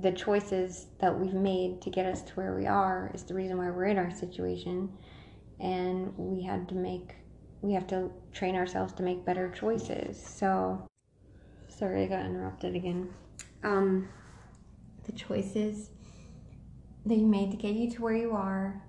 the 0.00 0.12
choices 0.12 0.86
that 1.00 1.18
we've 1.18 1.34
made 1.34 1.82
to 1.82 1.90
get 1.90 2.06
us 2.06 2.22
to 2.22 2.32
where 2.34 2.54
we 2.54 2.66
are 2.66 3.10
is 3.14 3.24
the 3.24 3.34
reason 3.34 3.58
why 3.58 3.70
we're 3.70 3.86
in 3.86 3.98
our 3.98 4.10
situation. 4.10 4.90
And 5.60 6.12
we 6.16 6.42
had 6.42 6.68
to 6.68 6.74
make 6.74 7.14
we 7.62 7.72
have 7.72 7.86
to 7.86 8.10
train 8.32 8.56
ourselves 8.56 8.92
to 8.94 9.02
make 9.02 9.24
better 9.24 9.50
choices. 9.50 10.22
So 10.22 10.86
sorry 11.68 12.04
i 12.04 12.06
got 12.06 12.26
interrupted 12.26 12.76
again. 12.76 13.08
Um 13.62 14.08
the 15.04 15.12
choices 15.12 15.90
that 17.06 17.16
you 17.16 17.26
made 17.26 17.50
to 17.50 17.56
get 17.56 17.74
you 17.74 17.90
to 17.90 18.02
where 18.02 18.16
you 18.16 18.32
are 18.32 18.82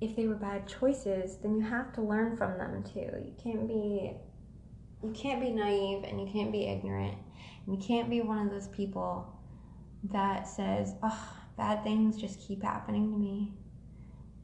if 0.00 0.16
they 0.16 0.26
were 0.26 0.34
bad 0.34 0.66
choices 0.66 1.36
then 1.42 1.54
you 1.54 1.60
have 1.60 1.92
to 1.94 2.02
learn 2.02 2.36
from 2.36 2.58
them 2.58 2.82
too. 2.82 3.00
You 3.00 3.34
can't 3.42 3.66
be 3.68 4.12
you 5.04 5.12
can't 5.12 5.40
be 5.40 5.50
naive 5.50 6.04
and 6.04 6.20
you 6.20 6.26
can't 6.32 6.50
be 6.50 6.66
ignorant 6.66 7.14
and 7.66 7.76
you 7.76 7.86
can't 7.86 8.08
be 8.10 8.20
one 8.20 8.38
of 8.38 8.50
those 8.50 8.68
people 8.68 9.26
that 10.12 10.46
says 10.46 10.94
oh 11.02 11.36
bad 11.56 11.82
things 11.84 12.16
just 12.16 12.40
keep 12.40 12.62
happening 12.62 13.10
to 13.10 13.18
me 13.18 13.52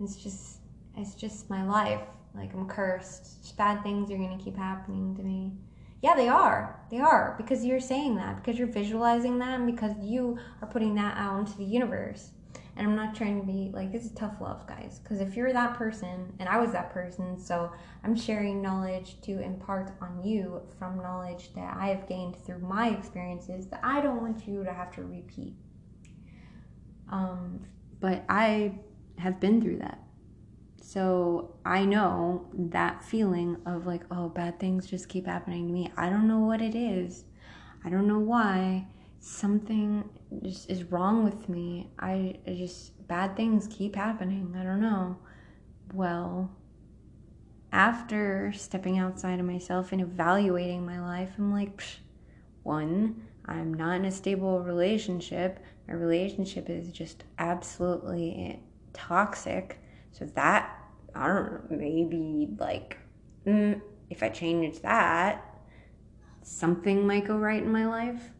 it's 0.00 0.16
just 0.16 0.60
it's 0.96 1.14
just 1.14 1.50
my 1.50 1.64
life. 1.64 2.00
Like 2.34 2.52
I'm 2.54 2.68
cursed. 2.68 3.56
Bad 3.56 3.82
things 3.82 4.10
are 4.10 4.16
gonna 4.16 4.38
keep 4.38 4.56
happening 4.56 5.14
to 5.16 5.22
me. 5.22 5.52
Yeah, 6.02 6.14
they 6.14 6.28
are. 6.28 6.80
They 6.90 6.98
are 6.98 7.34
because 7.36 7.64
you're 7.64 7.80
saying 7.80 8.16
that 8.16 8.36
because 8.36 8.58
you're 8.58 8.68
visualizing 8.68 9.38
that 9.40 9.60
and 9.60 9.66
because 9.66 9.92
you 10.00 10.38
are 10.62 10.68
putting 10.68 10.94
that 10.94 11.16
out 11.18 11.40
into 11.40 11.58
the 11.58 11.64
universe. 11.64 12.30
And 12.76 12.86
I'm 12.86 12.96
not 12.96 13.14
trying 13.14 13.40
to 13.40 13.46
be 13.46 13.70
like 13.72 13.92
this 13.92 14.04
is 14.04 14.12
tough 14.12 14.40
love, 14.40 14.66
guys. 14.66 15.00
Because 15.02 15.20
if 15.20 15.36
you're 15.36 15.52
that 15.52 15.74
person, 15.74 16.32
and 16.38 16.48
I 16.48 16.58
was 16.58 16.72
that 16.72 16.90
person, 16.90 17.38
so 17.38 17.72
I'm 18.04 18.16
sharing 18.16 18.62
knowledge 18.62 19.20
to 19.22 19.40
impart 19.40 19.92
on 20.00 20.22
you 20.24 20.62
from 20.78 20.98
knowledge 20.98 21.52
that 21.54 21.76
I 21.76 21.88
have 21.88 22.08
gained 22.08 22.36
through 22.36 22.60
my 22.60 22.90
experiences 22.90 23.66
that 23.68 23.80
I 23.82 24.00
don't 24.00 24.22
want 24.22 24.46
you 24.46 24.64
to 24.64 24.72
have 24.72 24.92
to 24.94 25.02
repeat. 25.02 25.54
Um, 27.10 27.66
but 27.98 28.24
I 28.28 28.78
have 29.18 29.40
been 29.40 29.60
through 29.60 29.78
that. 29.78 30.02
So 30.80 31.54
I 31.64 31.84
know 31.84 32.48
that 32.52 33.04
feeling 33.04 33.58
of 33.66 33.86
like, 33.86 34.02
oh, 34.10 34.28
bad 34.28 34.58
things 34.58 34.86
just 34.86 35.08
keep 35.08 35.26
happening 35.26 35.66
to 35.66 35.72
me. 35.72 35.92
I 35.96 36.08
don't 36.08 36.26
know 36.26 36.40
what 36.40 36.62
it 36.62 36.74
is. 36.74 37.24
I 37.84 37.90
don't 37.90 38.08
know 38.08 38.18
why. 38.18 38.88
Something 39.20 40.08
just 40.42 40.70
is 40.70 40.84
wrong 40.84 41.24
with 41.24 41.48
me. 41.48 41.90
I, 41.98 42.36
I 42.46 42.54
just, 42.54 43.06
bad 43.08 43.36
things 43.36 43.68
keep 43.70 43.96
happening. 43.96 44.54
I 44.58 44.62
don't 44.62 44.80
know. 44.80 45.16
Well, 45.92 46.50
after 47.72 48.52
stepping 48.52 48.98
outside 48.98 49.40
of 49.40 49.46
myself 49.46 49.92
and 49.92 50.00
evaluating 50.00 50.84
my 50.84 51.00
life, 51.00 51.30
I'm 51.38 51.52
like, 51.52 51.82
one, 52.62 53.22
I'm 53.46 53.74
not 53.74 53.96
in 53.96 54.04
a 54.04 54.10
stable 54.12 54.60
relationship. 54.60 55.60
My 55.88 55.94
relationship 55.94 56.70
is 56.70 56.92
just 56.92 57.24
absolutely 57.38 58.60
toxic. 58.92 59.80
So 60.12 60.24
that, 60.34 60.76
I 61.14 61.26
don't 61.26 61.70
know, 61.70 61.76
maybe 61.76 62.48
like, 62.58 62.98
mm, 63.46 63.80
if 64.08 64.22
I 64.22 64.28
change 64.28 64.80
that, 64.80 65.44
something 66.42 67.06
might 67.06 67.26
go 67.26 67.36
right 67.36 67.62
in 67.62 67.70
my 67.70 67.86
life. 67.86 68.30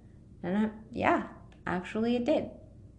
And 0.43 0.57
I, 0.57 0.71
yeah, 0.93 1.25
actually 1.71 2.17
it 2.17 2.25
did. 2.25 2.51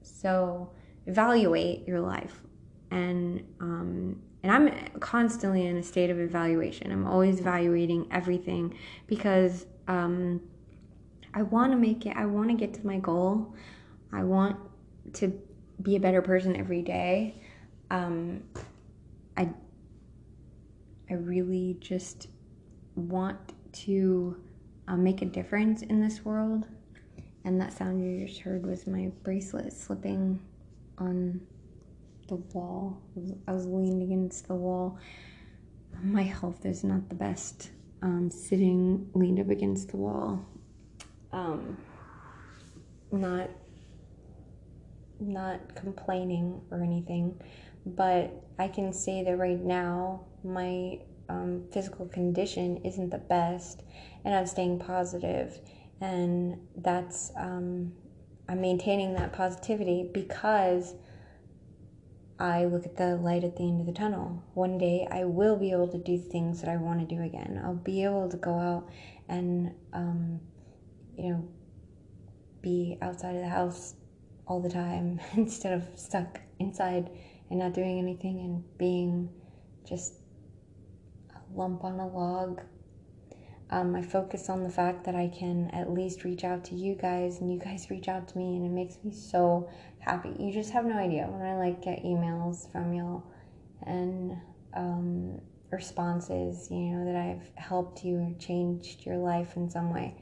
So 0.02 0.72
evaluate 1.06 1.88
your 1.88 2.00
life. 2.00 2.42
And, 2.90 3.44
um, 3.60 4.22
and 4.44 4.52
I'm 4.52 5.00
constantly 5.00 5.66
in 5.68 5.78
a 5.78 5.84
state 5.84 6.10
of 6.10 6.20
evaluation. 6.20 6.92
I'm 6.92 7.08
always 7.08 7.40
evaluating 7.40 8.08
everything 8.12 8.78
because 9.08 9.66
um, 9.88 10.42
I 11.34 11.44
want 11.44 11.72
to 11.72 11.78
make 11.78 12.06
it, 12.06 12.16
I 12.18 12.26
want 12.26 12.50
to 12.50 12.56
get 12.56 12.74
to 12.76 12.86
my 12.86 12.98
goal. 12.98 13.56
I 14.12 14.24
want 14.24 14.58
to 15.14 15.32
be 15.82 15.96
a 15.96 16.00
better 16.00 16.22
person 16.22 16.56
every 16.56 16.82
day 16.82 17.42
um, 17.92 18.42
I 19.38 19.50
I 21.10 21.14
really 21.16 21.78
just 21.82 22.30
want 22.96 23.38
to 23.74 24.42
uh, 24.88 24.96
make 24.96 25.22
a 25.22 25.26
difference 25.26 25.82
in 25.82 26.02
this 26.02 26.24
world. 26.24 26.68
And 27.44 27.60
that 27.60 27.74
sound 27.74 28.04
you 28.04 28.26
just 28.28 28.40
heard 28.42 28.66
was 28.66 28.86
my 28.88 29.12
bracelet 29.24 29.74
slipping 29.74 30.40
on 30.98 31.42
the 32.28 32.36
wall. 32.36 33.02
I 33.48 33.52
was 33.52 33.66
leaned 33.66 34.04
against 34.04 34.48
the 34.48 34.56
wall. 34.56 35.00
My 36.04 36.24
health 36.24 36.66
is 36.66 36.84
not 36.84 37.10
the 37.10 37.16
best 37.16 37.72
um, 38.02 38.30
sitting 38.32 39.10
leaned 39.14 39.40
up 39.40 39.50
against 39.50 39.90
the 39.90 39.98
wall. 39.98 40.46
Um, 41.32 41.78
not 43.12 43.50
not 45.20 45.76
complaining 45.76 46.60
or 46.72 46.82
anything 46.82 47.40
but 47.86 48.44
I 48.60 48.68
can 48.68 48.94
say 48.94 49.24
that 49.24 49.38
right 49.38 49.60
now 49.60 50.22
my 50.44 51.00
um, 51.30 51.64
physical 51.72 52.08
condition 52.08 52.78
isn't 52.84 53.10
the 53.10 53.18
best, 53.18 53.84
and 54.26 54.36
I'm 54.36 54.46
staying 54.46 54.80
positive, 54.80 55.60
and 56.02 56.58
that's 56.76 57.32
um, 57.38 57.94
I'm 58.50 58.60
maintaining 58.60 59.14
that 59.14 59.32
positivity 59.32 60.10
because 60.12 60.96
I 62.40 62.66
look 62.66 62.86
at 62.86 62.98
the 62.98 63.18
light 63.18 63.44
at 63.44 63.56
the 63.56 63.64
end 63.64 63.82
of 63.82 63.86
the 63.86 63.94
tunnel. 63.94 64.44
One 64.56 64.80
day 64.80 65.08
I 65.10 65.26
will 65.26 65.56
be 65.56 65.72
able 65.72 65.88
to 65.90 66.00
do 66.00 66.18
things 66.18 66.60
that 66.62 66.70
I 66.70 66.78
want 66.78 67.08
to 67.08 67.16
do 67.16 67.22
again. 67.22 67.62
I'll 67.64 67.76
be 67.76 68.04
able 68.04 68.30
to 68.30 68.38
go 68.38 68.58
out 68.58 68.90
and 69.30 69.74
um, 69.94 70.40
you 71.18 71.30
know 71.30 71.48
be 72.62 72.98
outside 73.02 73.36
of 73.36 73.42
the 73.42 73.50
house 73.50 73.96
all 74.48 74.60
the 74.60 74.70
time 74.70 75.20
instead 75.36 75.74
of 75.74 75.88
stuck 75.96 76.40
inside 76.60 77.10
and 77.50 77.60
not 77.60 77.74
doing 77.74 78.00
anything 78.00 78.40
and 78.40 78.78
being 78.78 79.30
just 79.88 80.16
a 81.36 81.58
lump 81.58 81.84
on 81.84 82.00
a 82.00 82.08
log. 82.08 82.62
Um, 83.72 83.96
I 83.96 84.02
focus 84.02 84.50
on 84.50 84.64
the 84.64 84.70
fact 84.70 85.06
that 85.06 85.16
I 85.16 85.30
can 85.30 85.70
at 85.72 85.90
least 85.90 86.26
reach 86.26 86.44
out 86.44 86.66
to 86.66 86.76
you 86.76 86.94
guys 86.96 87.40
and 87.40 87.52
you 87.52 87.58
guys 87.58 87.88
reach 87.90 88.10
out 88.10 88.28
to 88.30 88.38
me 88.38 88.58
and 88.58 88.66
it 88.66 88.70
makes 88.70 88.98
me 89.04 89.14
so 89.14 89.70
happy. 90.00 90.36
You 90.38 90.52
just 90.52 90.72
have 90.72 90.86
no 90.86 90.98
idea 90.98 91.28
when 91.30 91.42
I 91.42 91.58
like 91.58 91.82
get 91.82 92.04
emails 92.04 92.70
from 92.72 92.94
y'all 92.94 93.24
and 93.88 94.38
um, 94.74 95.40
responses, 95.72 96.70
you 96.70 96.78
know, 96.78 97.06
that 97.06 97.16
I've 97.16 97.50
helped 97.56 98.04
you 98.04 98.18
or 98.18 98.34
changed 98.40 99.06
your 99.06 99.18
life 99.18 99.56
in 99.56 99.70
some 99.70 99.94
way. 99.94 100.16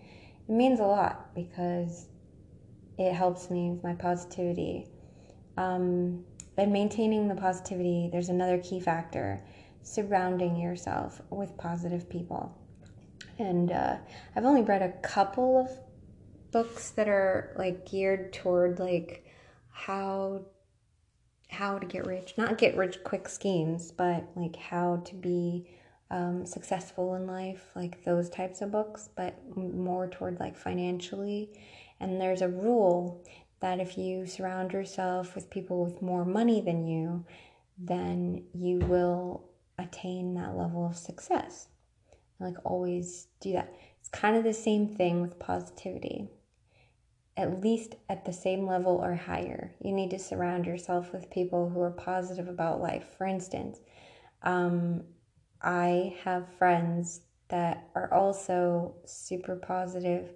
It 0.47 0.51
means 0.51 0.79
a 0.79 0.85
lot 0.85 1.33
because 1.33 2.07
it 2.97 3.13
helps 3.13 3.49
me 3.49 3.71
with 3.71 3.83
my 3.83 3.93
positivity. 3.93 4.87
Um, 5.57 6.23
and 6.57 6.73
maintaining 6.73 7.27
the 7.27 7.35
positivity, 7.35 8.09
there's 8.11 8.29
another 8.29 8.57
key 8.57 8.79
factor 8.79 9.41
surrounding 9.81 10.57
yourself 10.57 11.21
with 11.29 11.57
positive 11.57 12.09
people. 12.09 12.58
And 13.39 13.71
uh, 13.71 13.97
I've 14.35 14.45
only 14.45 14.61
read 14.61 14.81
a 14.81 14.91
couple 15.07 15.57
of 15.57 15.69
books 16.51 16.89
that 16.91 17.07
are 17.07 17.53
like 17.57 17.89
geared 17.89 18.33
toward 18.33 18.79
like 18.79 19.25
how 19.71 20.45
how 21.49 21.79
to 21.79 21.85
get 21.85 22.05
rich. 22.05 22.35
Not 22.37 22.57
get 22.57 22.77
rich 22.77 23.03
quick 23.03 23.27
schemes 23.27 23.91
but 23.91 24.25
like 24.35 24.55
how 24.55 24.97
to 25.05 25.15
be 25.15 25.69
um, 26.11 26.45
successful 26.45 27.15
in 27.15 27.27
life 27.27 27.69
like 27.75 28.03
those 28.03 28.29
types 28.29 28.61
of 28.61 28.71
books 28.71 29.09
but 29.15 29.39
more 29.55 30.07
toward 30.07 30.39
like 30.39 30.57
financially. 30.57 31.49
And 31.99 32.19
there's 32.19 32.41
a 32.41 32.49
rule 32.49 33.23
that 33.61 33.79
if 33.79 33.97
you 33.97 34.25
surround 34.25 34.71
yourself 34.73 35.35
with 35.35 35.49
people 35.49 35.83
with 35.83 36.01
more 36.01 36.25
money 36.25 36.61
than 36.61 36.85
you 36.87 37.25
then 37.77 38.43
you 38.53 38.79
will 38.79 39.45
attain 39.77 40.33
that 40.33 40.55
level 40.55 40.87
of 40.87 40.97
success 40.97 41.67
like 42.39 42.55
always 42.63 43.27
do 43.41 43.53
that 43.53 43.73
it's 43.99 44.09
kind 44.09 44.35
of 44.35 44.43
the 44.43 44.53
same 44.53 44.87
thing 44.87 45.21
with 45.21 45.39
positivity 45.39 46.29
at 47.39 47.61
least 47.61 47.95
at 48.09 48.25
the 48.25 48.33
same 48.33 48.67
level 48.67 48.97
or 48.97 49.15
higher. 49.15 49.73
You 49.81 49.93
need 49.93 50.09
to 50.09 50.19
surround 50.19 50.65
yourself 50.65 51.13
with 51.13 51.29
people 51.29 51.69
who 51.69 51.79
are 51.79 51.91
positive 51.91 52.49
about 52.49 52.81
life. 52.81 53.05
For 53.17 53.25
instance, 53.25 53.79
um, 54.43 55.05
I 55.61 56.17
have 56.25 56.53
friends 56.57 57.21
that 57.47 57.87
are 57.95 58.13
also 58.13 58.95
super 59.05 59.55
positive 59.55 60.31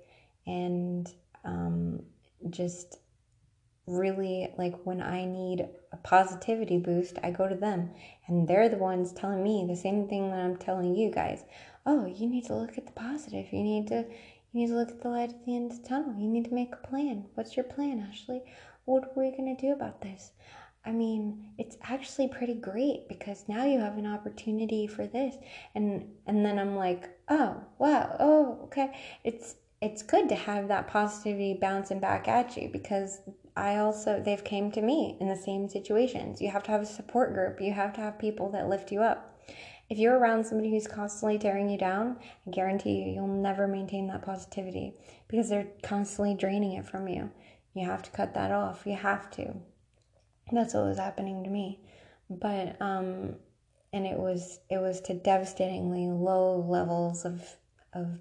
and 0.47 1.13
um, 1.43 2.03
just 2.49 2.99
really 3.85 4.53
like 4.57 4.73
when 4.85 5.01
I 5.01 5.25
need 5.25 5.67
a 5.91 5.97
positivity 5.97 6.77
boost, 6.77 7.17
I 7.21 7.31
go 7.31 7.49
to 7.49 7.55
them 7.55 7.91
and 8.27 8.47
they're 8.47 8.69
the 8.69 8.77
ones 8.77 9.11
telling 9.11 9.43
me 9.43 9.65
the 9.67 9.75
same 9.75 10.07
thing 10.07 10.29
that 10.29 10.39
I'm 10.39 10.55
telling 10.55 10.95
you 10.95 11.11
guys. 11.11 11.43
Oh, 11.85 12.05
you 12.05 12.27
need 12.29 12.45
to 12.45 12.55
look 12.55 12.77
at 12.77 12.85
the 12.85 12.91
positive. 12.93 13.51
You 13.51 13.63
need 13.63 13.87
to 13.87 14.05
you 14.51 14.59
need 14.59 14.67
to 14.67 14.75
look 14.75 14.89
at 14.89 15.01
the 15.01 15.09
light 15.09 15.29
at 15.31 15.45
the 15.45 15.55
end 15.55 15.71
of 15.71 15.81
the 15.81 15.87
tunnel. 15.87 16.15
You 16.17 16.27
need 16.27 16.45
to 16.45 16.53
make 16.53 16.73
a 16.73 16.87
plan. 16.87 17.25
What's 17.33 17.55
your 17.57 17.63
plan, 17.65 18.05
Ashley? 18.07 18.43
What 18.85 19.03
are 19.05 19.11
we 19.15 19.31
going 19.31 19.55
to 19.55 19.61
do 19.61 19.73
about 19.73 20.01
this? 20.01 20.31
I 20.85 20.91
mean, 20.91 21.53
it's 21.57 21.77
actually 21.81 22.27
pretty 22.27 22.55
great 22.55 23.07
because 23.07 23.45
now 23.47 23.63
you 23.65 23.79
have 23.79 23.97
an 23.97 24.05
opportunity 24.05 24.85
for 24.87 25.07
this. 25.07 25.35
And 25.75 26.09
and 26.27 26.45
then 26.45 26.59
I'm 26.59 26.75
like, 26.75 27.09
"Oh, 27.29 27.63
wow. 27.79 28.15
Oh, 28.19 28.59
okay." 28.65 28.93
It's 29.23 29.55
it's 29.81 30.03
good 30.03 30.29
to 30.29 30.35
have 30.35 30.67
that 30.69 30.87
positivity 30.87 31.53
bouncing 31.59 31.99
back 31.99 32.27
at 32.27 32.55
you 32.57 32.69
because 32.71 33.21
I 33.55 33.77
also 33.77 34.21
they've 34.23 34.43
came 34.43 34.71
to 34.71 34.81
me 34.81 35.17
in 35.19 35.29
the 35.29 35.35
same 35.35 35.67
situations. 35.69 36.41
You 36.41 36.49
have 36.51 36.63
to 36.63 36.71
have 36.71 36.81
a 36.81 36.85
support 36.85 37.33
group. 37.33 37.61
You 37.61 37.73
have 37.73 37.93
to 37.93 38.01
have 38.01 38.19
people 38.19 38.49
that 38.51 38.69
lift 38.69 38.91
you 38.91 39.01
up. 39.01 39.32
If 39.89 39.97
you're 39.97 40.17
around 40.17 40.45
somebody 40.45 40.71
who's 40.71 40.87
constantly 40.87 41.37
tearing 41.37 41.69
you 41.69 41.77
down, 41.77 42.17
I 42.47 42.51
guarantee 42.51 43.03
you, 43.03 43.13
you'll 43.13 43.27
never 43.27 43.67
maintain 43.67 44.07
that 44.07 44.23
positivity 44.23 44.93
because 45.27 45.49
they're 45.49 45.67
constantly 45.83 46.35
draining 46.35 46.73
it 46.73 46.85
from 46.85 47.07
you. 47.07 47.29
You 47.73 47.85
have 47.85 48.03
to 48.03 48.11
cut 48.11 48.33
that 48.33 48.51
off. 48.51 48.83
You 48.85 48.95
have 48.95 49.29
to. 49.31 49.53
That's 50.51 50.73
what 50.73 50.85
was 50.85 50.97
happening 50.97 51.43
to 51.43 51.49
me. 51.49 51.79
But, 52.29 52.81
um, 52.81 53.35
and 53.93 54.07
it 54.07 54.17
was 54.17 54.59
it 54.69 54.79
was 54.79 54.99
to 55.01 55.13
devastatingly 55.13 56.07
low 56.07 56.65
levels 56.67 57.23
of 57.23 57.41
of 57.93 58.19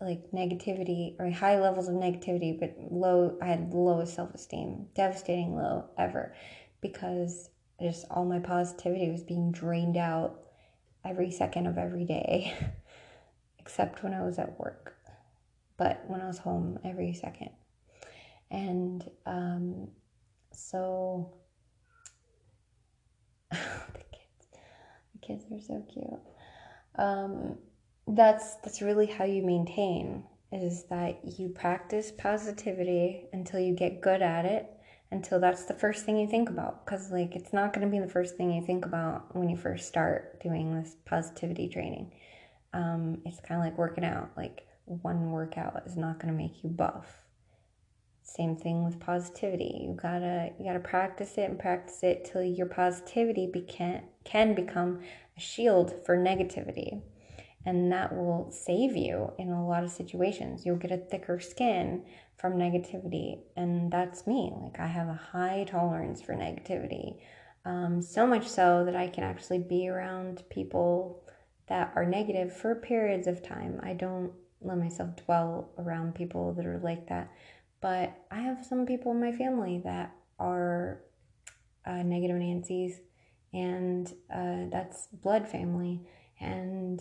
like 0.00 0.30
negativity 0.32 1.14
or 1.20 1.30
high 1.30 1.60
levels 1.60 1.88
of 1.88 1.94
negativity 1.94 2.58
but 2.58 2.74
low 2.90 3.36
i 3.42 3.46
had 3.46 3.72
lowest 3.74 4.14
self-esteem 4.14 4.86
devastating 4.94 5.54
low 5.54 5.84
ever 5.98 6.34
because 6.80 7.50
just 7.80 8.06
all 8.10 8.24
my 8.24 8.38
positivity 8.38 9.10
was 9.10 9.22
being 9.22 9.52
drained 9.52 9.96
out 9.96 10.40
every 11.08 11.30
second 11.30 11.66
of 11.66 11.78
every 11.78 12.04
day, 12.04 12.54
except 13.58 14.02
when 14.02 14.14
I 14.14 14.22
was 14.22 14.38
at 14.38 14.58
work. 14.58 14.94
But 15.76 16.04
when 16.08 16.20
I 16.20 16.26
was 16.26 16.38
home, 16.38 16.78
every 16.84 17.12
second. 17.12 17.50
And 18.50 19.08
um, 19.26 19.88
so 20.52 21.32
the 23.50 23.58
kids, 24.12 24.48
the 25.12 25.18
kids 25.20 25.44
are 25.52 25.60
so 25.60 25.84
cute. 25.92 26.20
Um, 26.96 27.58
that's 28.08 28.56
that's 28.56 28.80
really 28.80 29.06
how 29.06 29.24
you 29.24 29.42
maintain 29.42 30.24
is 30.50 30.84
that 30.84 31.20
you 31.38 31.50
practice 31.50 32.10
positivity 32.10 33.26
until 33.32 33.60
you 33.60 33.74
get 33.74 34.00
good 34.00 34.22
at 34.22 34.46
it 34.46 34.77
until 35.10 35.40
that's 35.40 35.64
the 35.64 35.74
first 35.74 36.04
thing 36.04 36.18
you 36.18 36.28
think 36.28 36.50
about. 36.50 36.84
Because 36.84 37.10
like 37.10 37.34
it's 37.34 37.52
not 37.52 37.72
going 37.72 37.86
to 37.86 37.90
be 37.90 38.00
the 38.00 38.10
first 38.10 38.36
thing 38.36 38.52
you 38.52 38.64
think 38.64 38.84
about 38.84 39.34
when 39.34 39.48
you 39.48 39.56
first 39.56 39.88
start 39.88 40.40
doing 40.42 40.74
this 40.74 40.96
positivity 41.04 41.68
training. 41.68 42.12
Um, 42.72 43.22
it's 43.24 43.40
kind 43.40 43.60
of 43.60 43.64
like 43.64 43.78
working 43.78 44.04
out. 44.04 44.30
Like 44.36 44.66
one 44.84 45.30
workout 45.30 45.82
is 45.86 45.96
not 45.96 46.18
going 46.18 46.32
to 46.32 46.38
make 46.38 46.62
you 46.62 46.70
buff. 46.70 47.22
Same 48.22 48.56
thing 48.56 48.84
with 48.84 49.00
positivity. 49.00 49.80
You 49.80 49.96
gotta 50.00 50.50
you 50.58 50.66
gotta 50.66 50.80
practice 50.80 51.38
it 51.38 51.48
and 51.48 51.58
practice 51.58 52.02
it 52.02 52.28
till 52.30 52.42
your 52.42 52.66
positivity 52.66 53.46
becan, 53.46 54.02
can 54.24 54.54
become 54.54 55.00
a 55.34 55.40
shield 55.40 55.94
for 56.04 56.14
negativity 56.14 57.00
and 57.66 57.92
that 57.92 58.14
will 58.14 58.50
save 58.50 58.96
you 58.96 59.32
in 59.38 59.50
a 59.50 59.66
lot 59.66 59.84
of 59.84 59.90
situations 59.90 60.64
you'll 60.64 60.76
get 60.76 60.92
a 60.92 60.96
thicker 60.96 61.40
skin 61.40 62.04
from 62.38 62.54
negativity. 62.54 63.40
And 63.56 63.90
that's 63.90 64.26
me. 64.26 64.52
Like, 64.62 64.78
I 64.78 64.86
have 64.86 65.08
a 65.08 65.20
high 65.32 65.64
tolerance 65.68 66.22
for 66.22 66.34
negativity. 66.34 67.20
Um, 67.64 68.00
so 68.00 68.26
much 68.26 68.48
so 68.48 68.84
that 68.84 68.96
I 68.96 69.08
can 69.08 69.24
actually 69.24 69.58
be 69.58 69.88
around 69.88 70.44
people 70.48 71.24
that 71.66 71.92
are 71.96 72.06
negative 72.06 72.56
for 72.56 72.74
periods 72.76 73.26
of 73.26 73.42
time. 73.42 73.80
I 73.82 73.92
don't 73.92 74.32
let 74.62 74.78
myself 74.78 75.16
dwell 75.26 75.70
around 75.78 76.14
people 76.14 76.54
that 76.54 76.64
are 76.64 76.78
like 76.78 77.08
that. 77.08 77.30
But 77.80 78.16
I 78.30 78.40
have 78.40 78.64
some 78.64 78.86
people 78.86 79.12
in 79.12 79.20
my 79.20 79.32
family 79.32 79.80
that 79.84 80.14
are 80.38 81.02
uh, 81.84 82.02
negative 82.02 82.36
Nancy's, 82.36 83.00
and 83.52 84.12
uh, 84.32 84.66
that's 84.70 85.08
blood 85.08 85.48
family. 85.48 86.00
And 86.40 87.00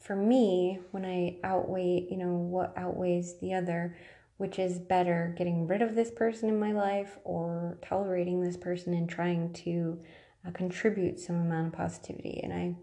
for 0.00 0.16
me, 0.16 0.78
when 0.90 1.04
I 1.04 1.38
outweigh, 1.42 2.06
you 2.10 2.16
know, 2.16 2.34
what 2.34 2.76
outweighs 2.76 3.38
the 3.40 3.54
other, 3.54 3.96
which 4.36 4.58
is 4.58 4.78
better 4.78 5.34
getting 5.36 5.66
rid 5.66 5.82
of 5.82 5.94
this 5.94 6.10
person 6.10 6.48
in 6.48 6.60
my 6.60 6.72
life 6.72 7.18
or 7.24 7.78
tolerating 7.82 8.42
this 8.42 8.56
person 8.56 8.94
and 8.94 9.08
trying 9.08 9.52
to 9.52 9.98
uh, 10.46 10.50
contribute 10.52 11.18
some 11.18 11.36
amount 11.36 11.68
of 11.68 11.72
positivity. 11.72 12.40
And 12.42 12.52
i 12.52 12.76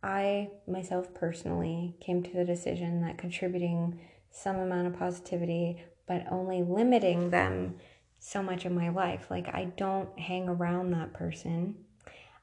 i 0.00 0.48
myself 0.68 1.12
personally 1.12 1.96
came 2.00 2.22
to 2.22 2.32
the 2.32 2.44
decision 2.44 3.00
that 3.02 3.18
contributing 3.18 3.98
some 4.30 4.54
amount 4.56 4.86
of 4.86 4.96
positivity 4.96 5.82
but 6.06 6.24
only 6.30 6.62
limiting 6.62 7.30
them 7.30 7.74
so 8.20 8.40
much 8.40 8.64
of 8.64 8.72
my 8.72 8.88
life. 8.88 9.26
Like 9.30 9.48
i 9.48 9.64
don't 9.76 10.16
hang 10.18 10.48
around 10.48 10.90
that 10.90 11.12
person. 11.12 11.74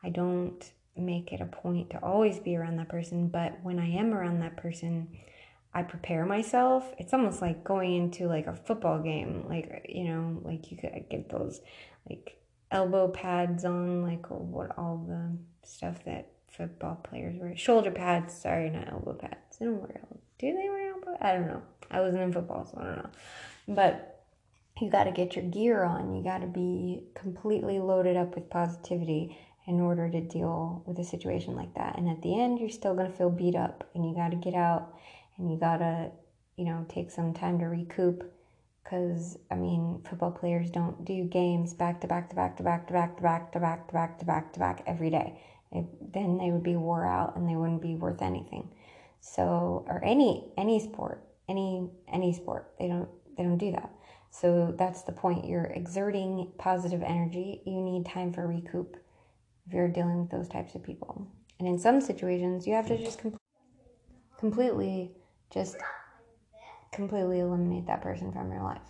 I 0.03 0.09
don't 0.09 0.72
make 0.98 1.32
it 1.32 1.41
a 1.41 1.46
point 1.46 1.89
to 1.89 1.98
always 2.04 2.39
be 2.39 2.56
around 2.56 2.78
that 2.78 2.89
person 2.89 3.28
but 3.28 3.58
when 3.64 3.80
i 3.80 3.88
am 3.88 4.14
around 4.14 4.39
that 4.39 4.56
person 4.56 5.08
I 5.76 5.84
prepare 5.84 6.26
myself. 6.26 6.89
It's 6.98 7.14
almost 7.14 7.41
like 7.41 7.66
going 7.66 7.93
into 7.96 8.28
like 8.28 8.48
a 8.48 8.56
football 8.56 9.00
game. 9.00 9.46
Like, 9.50 9.86
you 9.89 10.06
know, 10.06 10.39
like 10.41 10.72
you 10.72 10.78
could 10.78 11.10
get 11.10 11.30
those 11.30 11.60
like 12.10 12.39
elbow 12.72 13.10
pads 13.10 13.66
on, 13.66 14.02
like 14.02 14.26
what 14.30 14.72
all 14.78 15.06
the 15.06 15.38
stuff 15.68 16.06
that 16.06 16.30
football 16.48 16.96
players 16.96 17.36
wear. 17.38 17.58
Shoulder 17.58 17.91
pads, 17.91 18.34
sorry, 18.34 18.70
not 18.70 18.89
elbow 18.89 19.14
pads. 19.14 19.58
They 19.60 19.66
don't 19.66 19.82
wear 19.82 20.00
elbow. 20.02 20.20
Do 20.39 20.54
they 20.54 20.70
wear 20.70 20.93
elbow? 20.93 21.18
I 21.20 21.34
don't 21.34 21.48
know. 21.48 21.62
I 21.91 22.00
wasn't 22.00 22.24
in 22.24 22.32
football, 22.32 22.66
so 22.66 22.80
I 22.80 22.84
don't 22.86 22.96
know. 22.96 23.10
But 23.68 24.24
you 24.80 24.89
got 24.89 25.04
to 25.04 25.12
get 25.12 25.36
your 25.36 25.46
gear 25.46 25.84
on. 25.84 26.16
You 26.16 26.24
got 26.24 26.39
to 26.39 26.48
be 26.48 27.04
completely 27.16 27.80
loaded 27.80 28.16
up 28.16 28.36
with 28.36 28.50
positivity 28.50 29.38
in 29.68 29.80
order 29.80 30.09
to 30.09 30.22
deal 30.22 30.84
with 30.86 30.99
a 30.99 31.03
situation 31.03 31.55
like 31.55 31.74
that. 31.76 31.97
And 31.97 32.07
at 32.07 32.22
the 32.22 32.39
end, 32.39 32.59
you're 32.59 32.70
still 32.70 32.93
going 32.93 33.09
to 33.09 33.18
feel 33.18 33.30
beat 33.30 33.55
up 33.55 33.89
and 33.95 34.07
you 34.07 34.16
got 34.16 34.30
to 34.30 34.36
get 34.36 34.53
out 34.53 34.93
and 35.38 35.51
you 35.51 35.57
gotta, 35.57 36.11
you 36.55 36.66
know, 36.66 36.86
take 36.88 37.11
some 37.11 37.34
time 37.34 37.59
to 37.59 37.66
recoup. 37.66 38.32
Because, 38.84 39.38
I 39.49 39.55
mean, 39.55 40.03
football 40.07 40.32
players 40.32 40.70
don't 40.70 41.03
do 41.03 41.24
games 41.24 41.74
back 41.74 42.01
to 42.01 42.07
back 42.07 42.30
to 42.30 42.36
back 42.36 42.57
to 42.57 42.63
back 42.63 42.86
to 42.88 42.93
back 42.93 43.18
to 43.18 43.24
back 43.24 43.51
to 43.51 43.59
back 43.59 43.88
to 43.88 43.93
back 43.93 44.20
to 44.20 44.26
back 44.26 44.53
to 44.53 44.59
back 44.59 44.84
every 44.86 45.09
day. 45.09 45.41
then 45.72 46.38
they 46.38 46.51
would 46.51 46.63
be 46.63 46.76
wore 46.76 47.05
out 47.05 47.36
and 47.36 47.49
they 47.49 47.55
wouldn't 47.55 47.82
be 47.82 47.95
worth 47.95 48.22
anything. 48.22 48.70
So, 49.20 49.84
or 49.88 50.03
any 50.05 50.53
any 50.55 50.80
sport, 50.80 51.28
any 51.49 51.89
any 52.07 52.32
sport, 52.32 52.74
they 52.80 52.88
don't 52.88 53.09
they 53.36 53.43
don't 53.43 53.57
do 53.57 53.72
that. 53.72 53.89
So 54.30 54.74
that's 54.78 55.01
the 55.01 55.11
point. 55.11 55.47
You're 55.47 55.66
exerting 55.66 56.51
positive 56.59 57.01
energy. 57.01 57.61
You 57.66 57.82
need 57.82 58.05
time 58.05 58.32
for 58.32 58.45
recoup 58.45 58.97
if 59.68 59.74
you're 59.74 59.88
dealing 59.88 60.22
with 60.22 60.32
those 60.32 60.47
types 60.47 60.76
of 60.76 60.84
people. 60.84 61.28
And 61.59 61.68
in 61.68 61.80
some 61.80 62.01
situations, 62.01 62.68
you 62.68 62.74
have 62.74 62.88
to 62.88 62.97
just 62.97 63.20
com- 63.20 63.38
completely 64.38 65.11
just 65.53 65.78
completely 66.91 67.39
eliminate 67.39 67.86
that 67.88 68.01
person 68.01 68.32
from 68.32 68.51
your 68.51 68.63
life. 68.63 68.82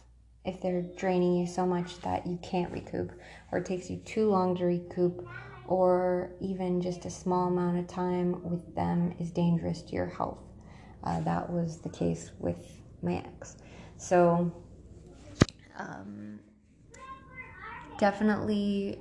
If 0.45 0.61
they're 0.61 0.83
draining 0.95 1.35
you 1.37 1.47
so 1.47 1.65
much 1.65 1.99
that 2.01 2.27
you 2.27 2.37
can't 2.43 2.71
recoup, 2.71 3.11
or 3.51 3.59
it 3.59 3.65
takes 3.65 3.89
you 3.89 3.97
too 3.97 4.29
long 4.29 4.55
to 4.57 4.65
recoup, 4.65 5.27
or 5.67 6.31
even 6.39 6.81
just 6.81 7.05
a 7.05 7.09
small 7.09 7.47
amount 7.47 7.79
of 7.79 7.87
time 7.87 8.43
with 8.43 8.75
them 8.75 9.15
is 9.19 9.31
dangerous 9.31 9.81
to 9.81 9.93
your 9.93 10.05
health. 10.05 10.37
Uh, 11.03 11.19
that 11.21 11.49
was 11.49 11.79
the 11.81 11.89
case 11.89 12.31
with 12.39 12.81
my 13.01 13.15
ex. 13.15 13.57
So, 13.97 14.51
um, 15.77 16.39
definitely 17.97 18.99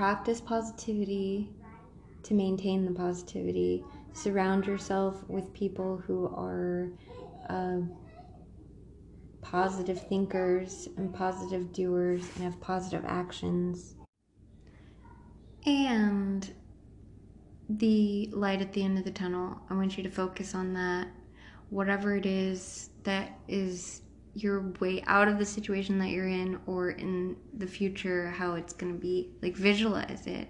practice 0.00 0.40
positivity 0.40 1.46
to 2.22 2.32
maintain 2.32 2.86
the 2.86 2.90
positivity. 2.90 3.84
Surround 4.14 4.64
yourself 4.64 5.22
with 5.28 5.52
people 5.52 5.98
who 5.98 6.24
are 6.28 6.88
uh, 7.50 7.80
positive 9.42 10.00
thinkers 10.08 10.88
and 10.96 11.12
positive 11.12 11.70
doers 11.74 12.26
and 12.34 12.44
have 12.44 12.58
positive 12.62 13.04
actions. 13.06 13.96
And 15.66 16.50
the 17.68 18.30
light 18.32 18.62
at 18.62 18.72
the 18.72 18.82
end 18.82 18.96
of 18.96 19.04
the 19.04 19.10
tunnel, 19.10 19.60
I 19.68 19.74
want 19.74 19.98
you 19.98 20.02
to 20.02 20.10
focus 20.10 20.54
on 20.54 20.72
that. 20.72 21.08
Whatever 21.68 22.16
it 22.16 22.24
is 22.24 22.88
that 23.02 23.38
is 23.48 24.00
your 24.34 24.72
way 24.80 25.02
out 25.06 25.28
of 25.28 25.38
the 25.38 25.46
situation 25.46 25.98
that 25.98 26.10
you're 26.10 26.28
in 26.28 26.60
or 26.66 26.90
in 26.90 27.36
the 27.58 27.66
future 27.66 28.30
how 28.30 28.54
it's 28.54 28.72
going 28.72 28.92
to 28.92 28.98
be. 28.98 29.30
Like 29.42 29.56
visualize 29.56 30.26
it 30.26 30.48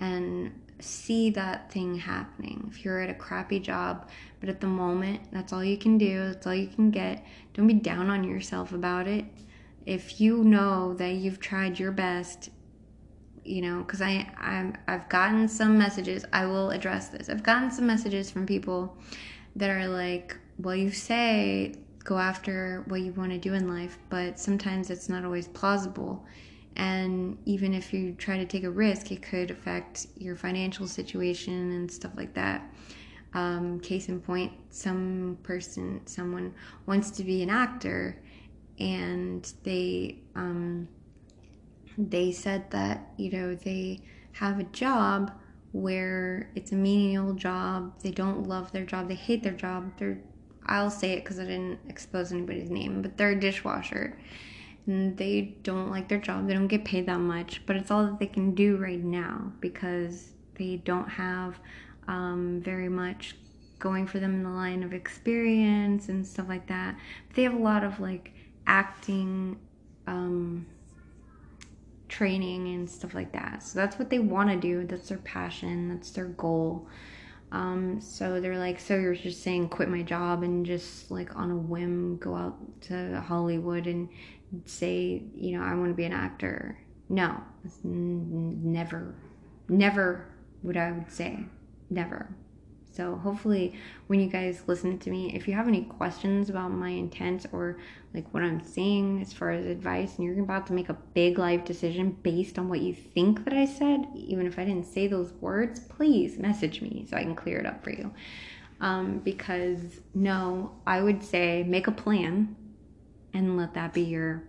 and 0.00 0.52
see 0.80 1.30
that 1.30 1.72
thing 1.72 1.96
happening. 1.96 2.68
If 2.70 2.84
you're 2.84 3.00
at 3.00 3.10
a 3.10 3.14
crappy 3.14 3.60
job 3.60 4.08
but 4.40 4.48
at 4.48 4.60
the 4.60 4.66
moment 4.66 5.20
that's 5.32 5.52
all 5.52 5.64
you 5.64 5.76
can 5.76 5.98
do 5.98 6.26
that's 6.28 6.46
all 6.46 6.54
you 6.54 6.68
can 6.68 6.90
get. 6.90 7.24
Don't 7.54 7.66
be 7.66 7.74
down 7.74 8.10
on 8.10 8.24
yourself 8.24 8.72
about 8.72 9.08
it. 9.08 9.24
If 9.86 10.20
you 10.20 10.44
know 10.44 10.94
that 10.94 11.14
you've 11.14 11.40
tried 11.40 11.78
your 11.78 11.92
best 11.92 12.50
you 13.44 13.62
know 13.62 13.78
because 13.78 14.02
i 14.02 14.30
I'm, 14.36 14.76
i've 14.88 15.08
gotten 15.08 15.48
some 15.48 15.78
messages 15.78 16.24
i 16.32 16.44
will 16.44 16.70
address 16.70 17.08
this. 17.08 17.30
I've 17.30 17.42
gotten 17.42 17.70
some 17.70 17.86
messages 17.86 18.30
from 18.30 18.44
people 18.44 18.96
that 19.56 19.70
are 19.70 19.88
like 19.88 20.36
well 20.58 20.76
you 20.76 20.90
say 20.90 21.74
go 22.08 22.18
after 22.18 22.84
what 22.88 23.02
you 23.02 23.12
want 23.12 23.30
to 23.30 23.36
do 23.38 23.52
in 23.52 23.68
life, 23.68 23.98
but 24.08 24.40
sometimes 24.40 24.88
it's 24.88 25.10
not 25.10 25.26
always 25.26 25.46
plausible. 25.46 26.24
And 26.74 27.36
even 27.44 27.74
if 27.74 27.92
you 27.92 28.14
try 28.14 28.38
to 28.38 28.46
take 28.46 28.64
a 28.64 28.70
risk, 28.70 29.12
it 29.12 29.20
could 29.20 29.50
affect 29.50 30.06
your 30.16 30.34
financial 30.34 30.86
situation 30.86 31.72
and 31.72 31.92
stuff 31.92 32.12
like 32.16 32.32
that. 32.32 32.62
Um, 33.34 33.78
case 33.80 34.08
in 34.08 34.20
point, 34.20 34.52
some 34.70 35.36
person, 35.42 36.00
someone 36.06 36.54
wants 36.86 37.10
to 37.10 37.24
be 37.24 37.42
an 37.42 37.50
actor, 37.50 38.18
and 38.78 39.52
they 39.62 40.16
um, 40.34 40.88
they 41.98 42.32
said 42.32 42.70
that 42.70 43.12
you 43.18 43.30
know 43.32 43.54
they 43.54 44.00
have 44.32 44.58
a 44.58 44.64
job 44.64 45.30
where 45.72 46.50
it's 46.54 46.72
a 46.72 46.76
menial 46.76 47.34
job. 47.34 47.92
They 48.02 48.12
don't 48.12 48.48
love 48.48 48.72
their 48.72 48.86
job. 48.86 49.08
They 49.08 49.14
hate 49.14 49.42
their 49.42 49.52
job. 49.52 49.92
They're 49.98 50.20
I'll 50.68 50.90
say 50.90 51.12
it 51.12 51.24
because 51.24 51.38
I 51.38 51.44
didn't 51.44 51.80
expose 51.88 52.30
anybody's 52.30 52.70
name, 52.70 53.02
but 53.02 53.16
they're 53.16 53.30
a 53.30 53.40
dishwasher. 53.40 54.18
And 54.86 55.16
they 55.16 55.56
don't 55.62 55.90
like 55.90 56.08
their 56.08 56.18
job. 56.18 56.46
They 56.46 56.54
don't 56.54 56.66
get 56.66 56.84
paid 56.84 57.06
that 57.06 57.20
much, 57.20 57.62
but 57.66 57.76
it's 57.76 57.90
all 57.90 58.04
that 58.04 58.18
they 58.18 58.26
can 58.26 58.54
do 58.54 58.76
right 58.76 59.02
now 59.02 59.52
because 59.60 60.30
they 60.54 60.76
don't 60.76 61.08
have 61.08 61.58
um, 62.06 62.60
very 62.62 62.88
much 62.88 63.36
going 63.78 64.06
for 64.06 64.18
them 64.18 64.34
in 64.34 64.42
the 64.42 64.50
line 64.50 64.82
of 64.82 64.92
experience 64.92 66.08
and 66.08 66.26
stuff 66.26 66.48
like 66.48 66.66
that. 66.68 66.96
But 67.28 67.36
they 67.36 67.42
have 67.42 67.54
a 67.54 67.58
lot 67.58 67.84
of 67.84 68.00
like 68.00 68.32
acting 68.66 69.58
um, 70.06 70.66
training 72.08 72.68
and 72.68 72.88
stuff 72.90 73.14
like 73.14 73.32
that. 73.32 73.62
So 73.62 73.78
that's 73.78 73.98
what 73.98 74.10
they 74.10 74.18
want 74.18 74.50
to 74.50 74.56
do. 74.56 74.84
That's 74.84 75.08
their 75.08 75.18
passion. 75.18 75.88
That's 75.88 76.10
their 76.10 76.26
goal. 76.26 76.88
Um, 77.50 78.00
so 78.00 78.40
they're 78.40 78.58
like, 78.58 78.78
so 78.78 78.96
you're 78.96 79.14
just 79.14 79.42
saying 79.42 79.70
quit 79.70 79.88
my 79.88 80.02
job 80.02 80.42
and 80.42 80.66
just 80.66 81.10
like 81.10 81.34
on 81.34 81.50
a 81.50 81.56
whim 81.56 82.18
go 82.18 82.34
out 82.34 82.58
to 82.82 83.20
Hollywood 83.20 83.86
and 83.86 84.08
say, 84.66 85.22
you 85.34 85.58
know, 85.58 85.64
I 85.64 85.74
want 85.74 85.90
to 85.90 85.94
be 85.94 86.04
an 86.04 86.12
actor. 86.12 86.78
No, 87.08 87.40
n- 87.84 88.60
never, 88.72 89.14
never 89.68 90.28
would 90.62 90.76
I 90.76 90.92
would 90.92 91.10
say, 91.10 91.44
never. 91.88 92.28
So 92.98 93.14
hopefully, 93.14 93.74
when 94.08 94.18
you 94.18 94.26
guys 94.26 94.64
listen 94.66 94.98
to 94.98 95.10
me, 95.10 95.32
if 95.32 95.46
you 95.46 95.54
have 95.54 95.68
any 95.68 95.82
questions 95.82 96.50
about 96.50 96.72
my 96.72 96.88
intent 96.88 97.46
or 97.52 97.78
like 98.12 98.34
what 98.34 98.42
I'm 98.42 98.60
saying 98.60 99.20
as 99.22 99.32
far 99.32 99.52
as 99.52 99.66
advice, 99.66 100.16
and 100.16 100.26
you're 100.26 100.42
about 100.42 100.66
to 100.66 100.72
make 100.72 100.88
a 100.88 100.98
big 101.14 101.38
life 101.38 101.64
decision 101.64 102.18
based 102.24 102.58
on 102.58 102.68
what 102.68 102.80
you 102.80 102.92
think 102.92 103.44
that 103.44 103.54
I 103.54 103.66
said, 103.66 104.08
even 104.16 104.48
if 104.48 104.58
I 104.58 104.64
didn't 104.64 104.86
say 104.86 105.06
those 105.06 105.32
words, 105.34 105.78
please 105.78 106.40
message 106.40 106.82
me 106.82 107.06
so 107.08 107.16
I 107.16 107.22
can 107.22 107.36
clear 107.36 107.60
it 107.60 107.66
up 107.66 107.84
for 107.84 107.90
you. 107.90 108.12
Um, 108.80 109.20
because 109.20 110.00
no, 110.12 110.72
I 110.84 111.00
would 111.00 111.22
say 111.22 111.62
make 111.62 111.86
a 111.86 111.92
plan 111.92 112.56
and 113.32 113.56
let 113.56 113.74
that 113.74 113.94
be 113.94 114.02
your 114.02 114.42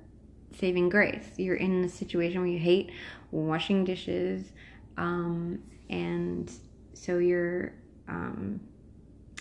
saving 0.57 0.89
grace. 0.89 1.33
You're 1.37 1.57
in 1.57 1.83
a 1.83 1.89
situation 1.89 2.41
where 2.41 2.49
you 2.49 2.57
hate 2.57 2.89
washing 3.29 3.83
dishes, 3.85 4.51
um, 4.97 5.59
and 5.87 6.51
so 6.95 7.19
you're 7.19 7.73
um, 8.09 8.59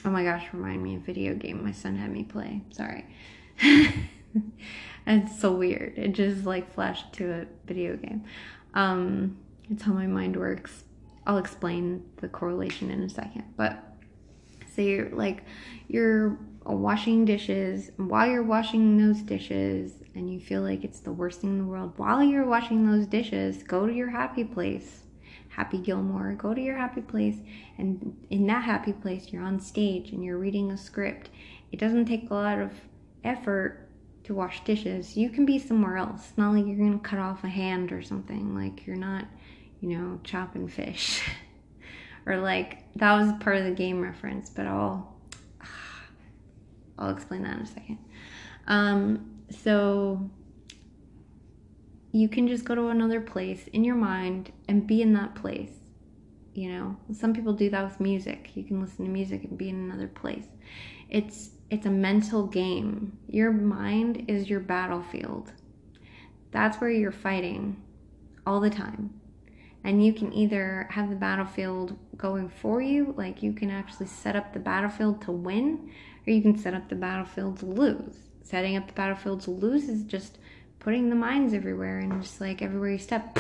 oh 0.05 0.11
my 0.11 0.23
gosh, 0.23 0.47
remind 0.53 0.83
me 0.83 0.97
of 0.97 1.03
video 1.03 1.35
game 1.35 1.65
my 1.65 1.73
son 1.73 1.97
had 1.97 2.11
me 2.11 2.25
play. 2.25 2.63
Sorry. 2.71 3.07
it's 5.07 5.41
so 5.41 5.53
weird. 5.53 5.97
It 5.97 6.13
just 6.13 6.45
like 6.45 6.73
flashed 6.73 7.13
to 7.15 7.33
a 7.33 7.47
video 7.67 7.97
game. 7.97 8.25
Um, 8.75 9.39
it's 9.71 9.83
how 9.83 9.93
my 9.93 10.07
mind 10.07 10.37
works. 10.37 10.85
I'll 11.27 11.39
explain 11.39 12.05
the 12.19 12.29
correlation 12.29 12.91
in 12.91 13.03
a 13.03 13.09
second. 13.09 13.45
But 13.57 13.83
say 14.71 14.89
you're 14.89 15.11
like 15.11 15.45
you're 15.89 16.39
washing 16.65 17.25
dishes, 17.25 17.91
while 17.97 18.29
you're 18.29 18.43
washing 18.43 18.99
those 18.99 19.23
dishes 19.23 19.93
and 20.15 20.33
you 20.33 20.41
feel 20.41 20.63
like 20.63 20.85
it's 20.85 21.01
the 21.01 21.13
worst 21.13 21.41
thing 21.41 21.51
in 21.51 21.59
the 21.59 21.65
world, 21.65 21.93
while 21.97 22.23
you're 22.23 22.47
washing 22.47 22.87
those 22.87 23.07
dishes, 23.07 23.63
go 23.63 23.87
to 23.87 23.93
your 23.93 24.11
happy 24.11 24.45
place 24.45 25.03
Happy 25.59 25.79
Gilmore, 25.79 26.35
go 26.35 26.55
to 26.55 26.61
your 26.61 26.77
happy 26.77 27.01
place, 27.01 27.35
and 27.79 28.17
in 28.31 28.47
that 28.47 28.63
happy 28.63 28.93
place, 28.93 29.33
you're 29.33 29.43
on 29.43 29.59
stage 29.59 30.13
and 30.13 30.23
you're 30.23 30.39
reading 30.39 30.71
a 30.71 30.79
script. 30.79 31.31
It 31.73 31.81
doesn't 31.81 32.05
take 32.05 32.31
a 32.31 32.35
lot 32.35 32.61
of 32.61 32.71
effort 33.25 33.89
to 34.23 34.35
wash 34.35 34.63
dishes. 34.63 35.17
You 35.17 35.31
can 35.31 35.45
be 35.45 35.59
somewhere 35.59 35.97
else. 35.97 36.29
It's 36.29 36.39
not 36.39 36.55
like 36.55 36.65
you're 36.65 36.77
gonna 36.77 37.01
cut 37.01 37.19
off 37.19 37.43
a 37.43 37.49
hand 37.49 37.91
or 37.91 38.03
something. 38.03 38.55
Like 38.55 38.87
you're 38.87 38.95
not, 38.95 39.25
you 39.81 39.89
know, 39.99 40.21
chopping 40.23 40.69
fish. 40.69 41.29
or 42.27 42.37
like 42.37 42.85
that 42.95 43.19
was 43.19 43.33
part 43.41 43.57
of 43.57 43.65
the 43.65 43.73
game 43.73 44.01
reference, 44.01 44.51
but 44.51 44.65
I'll 44.65 45.13
I'll 47.01 47.11
explain 47.11 47.43
that 47.43 47.57
in 47.57 47.63
a 47.63 47.67
second. 47.67 47.99
Um, 48.69 49.41
so 49.51 50.31
you 52.19 52.29
can 52.29 52.49
just 52.49 52.65
go 52.65 52.75
to 52.75 52.89
another 52.89 53.21
place 53.21 53.67
in 53.73 53.85
your 53.85 53.95
mind 53.95 54.53
and 54.69 54.87
be 54.87 55.03
in 55.03 55.13
that 55.15 55.35
place. 55.35 55.73
You 56.55 56.71
know, 56.71 56.97
some 57.13 57.33
people 57.33 57.53
do 57.53 57.71
that 57.71 57.85
with 57.85 58.01
music. 58.01 58.51
You 58.55 58.65
can 58.65 58.81
listen 58.81 59.05
to 59.05 59.11
music 59.11 59.45
and 59.45 59.57
be 59.57 59.69
in 59.69 59.77
another 59.77 60.09
place. 60.09 60.47
It's 61.09 61.51
it's 61.71 61.87
a 61.87 61.91
mental 61.91 62.47
game. 62.47 63.19
Your 63.29 63.53
mind 63.53 64.25
is 64.27 64.49
your 64.49 64.61
battlefield. 64.61 65.53
That's 66.51 66.79
where 66.79 66.91
you're 66.91 67.13
fighting 67.13 67.83
all 68.47 68.61
the 68.61 68.71
time. 68.71 69.21
And 69.85 70.05
you 70.05 70.13
can 70.13 70.33
either 70.33 70.89
have 70.91 71.11
the 71.11 71.17
battlefield 71.17 71.97
going 72.17 72.49
for 72.49 72.81
you, 72.81 73.15
like 73.17 73.43
you 73.43 73.53
can 73.53 73.71
actually 73.71 74.07
set 74.07 74.35
up 74.35 74.53
the 74.53 74.59
battlefield 74.59 75.23
to 75.23 75.33
win, 75.33 75.91
or 76.27 76.33
you 76.33 76.43
can 76.43 76.59
set 76.59 76.75
up 76.75 76.89
the 76.89 76.95
battlefield 76.95 77.59
to 77.59 77.67
lose. 77.67 78.17
Setting 78.43 78.77
up 78.77 78.87
the 78.87 78.95
battlefield 78.95 79.43
to 79.43 79.51
lose 79.51 79.89
is 79.89 80.03
just 80.05 80.39
putting 80.89 81.11
the 81.11 81.15
mines 81.15 81.53
everywhere 81.53 81.99
and 81.99 82.23
just 82.23 82.41
like 82.41 82.63
everywhere 82.63 82.93
you 82.93 82.97
step. 82.97 83.39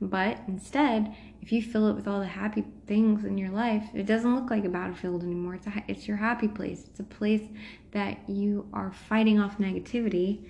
But 0.00 0.38
instead, 0.46 1.12
if 1.42 1.50
you 1.50 1.60
fill 1.60 1.88
it 1.88 1.94
with 1.94 2.06
all 2.06 2.20
the 2.20 2.26
happy 2.26 2.62
things 2.86 3.24
in 3.24 3.36
your 3.36 3.50
life, 3.50 3.82
it 3.94 4.06
doesn't 4.06 4.36
look 4.36 4.48
like 4.48 4.64
a 4.64 4.68
battlefield 4.68 5.24
anymore. 5.24 5.56
It's, 5.56 5.66
a, 5.66 5.82
it's 5.88 6.06
your 6.06 6.18
happy 6.18 6.46
place. 6.46 6.84
It's 6.86 7.00
a 7.00 7.02
place 7.02 7.42
that 7.90 8.28
you 8.28 8.68
are 8.72 8.92
fighting 8.92 9.40
off 9.40 9.58
negativity 9.58 10.46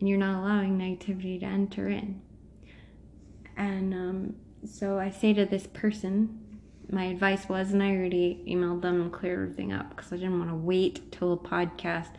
and 0.00 0.08
you're 0.08 0.18
not 0.18 0.40
allowing 0.42 0.76
negativity 0.76 1.38
to 1.38 1.46
enter 1.46 1.88
in. 1.88 2.20
And 3.56 3.94
um, 3.94 4.34
so 4.68 4.98
I 4.98 5.10
say 5.10 5.32
to 5.32 5.46
this 5.46 5.68
person, 5.68 6.40
my 6.90 7.04
advice 7.04 7.48
was, 7.48 7.70
and 7.70 7.84
I 7.84 7.94
already 7.94 8.42
emailed 8.48 8.82
them 8.82 9.00
and 9.00 9.12
cleared 9.12 9.38
everything 9.38 9.72
up 9.72 9.90
because 9.90 10.12
I 10.12 10.16
didn't 10.16 10.40
want 10.40 10.50
to 10.50 10.56
wait 10.56 11.12
till 11.12 11.32
a 11.32 11.36
podcast 11.36 12.10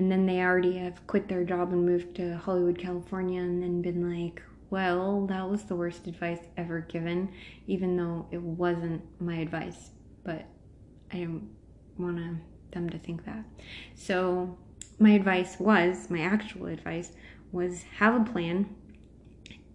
and 0.00 0.10
then 0.10 0.24
they 0.24 0.40
already 0.40 0.78
have 0.78 1.06
quit 1.06 1.28
their 1.28 1.44
job 1.44 1.74
and 1.74 1.84
moved 1.84 2.14
to 2.14 2.34
Hollywood, 2.38 2.78
California, 2.78 3.42
and 3.42 3.62
then 3.62 3.82
been 3.82 4.18
like, 4.18 4.42
well, 4.70 5.26
that 5.26 5.46
was 5.46 5.64
the 5.64 5.76
worst 5.76 6.06
advice 6.06 6.38
ever 6.56 6.80
given, 6.80 7.30
even 7.66 7.98
though 7.98 8.26
it 8.30 8.40
wasn't 8.40 9.02
my 9.20 9.34
advice. 9.34 9.90
But 10.24 10.46
I 11.12 11.18
don't 11.18 11.50
want 11.98 12.16
to, 12.16 12.38
them 12.70 12.88
to 12.88 12.98
think 12.98 13.26
that. 13.26 13.44
So, 13.94 14.56
my 14.98 15.10
advice 15.10 15.60
was 15.60 16.08
my 16.08 16.20
actual 16.20 16.68
advice 16.68 17.12
was 17.52 17.82
have 17.98 18.18
a 18.18 18.32
plan 18.32 18.74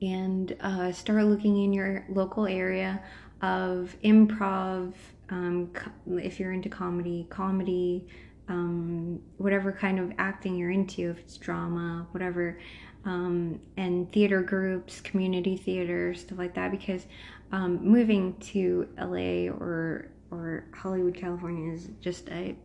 and 0.02 0.58
uh, 0.60 0.92
start 0.92 1.24
looking 1.26 1.64
in 1.64 1.72
your 1.72 2.04
local 2.10 2.48
area 2.48 3.00
of 3.44 3.96
improv. 4.04 4.94
Um, 5.30 5.70
if 6.08 6.40
you're 6.40 6.52
into 6.52 6.70
comedy, 6.70 7.28
comedy 7.30 8.08
um, 8.48 9.22
whatever 9.38 9.72
kind 9.72 10.00
of 10.00 10.12
acting 10.18 10.56
you're 10.56 10.72
into, 10.72 11.10
if 11.12 11.20
it's 11.20 11.38
drama, 11.38 12.08
whatever, 12.12 12.60
um, 13.06 13.60
and 13.78 14.12
theater 14.12 14.42
groups, 14.42 15.02
community 15.02 15.58
theater, 15.58 16.14
stuff 16.14 16.38
like 16.38 16.54
that. 16.56 16.72
Because 16.72 17.06
um, 17.52 17.80
moving 17.84 18.36
to 18.40 18.88
LA 19.00 19.52
or 19.52 20.10
or 20.32 20.66
Hollywood, 20.74 21.16
California 21.16 21.74
is 21.74 21.90
just 22.02 22.30
a 22.30 22.56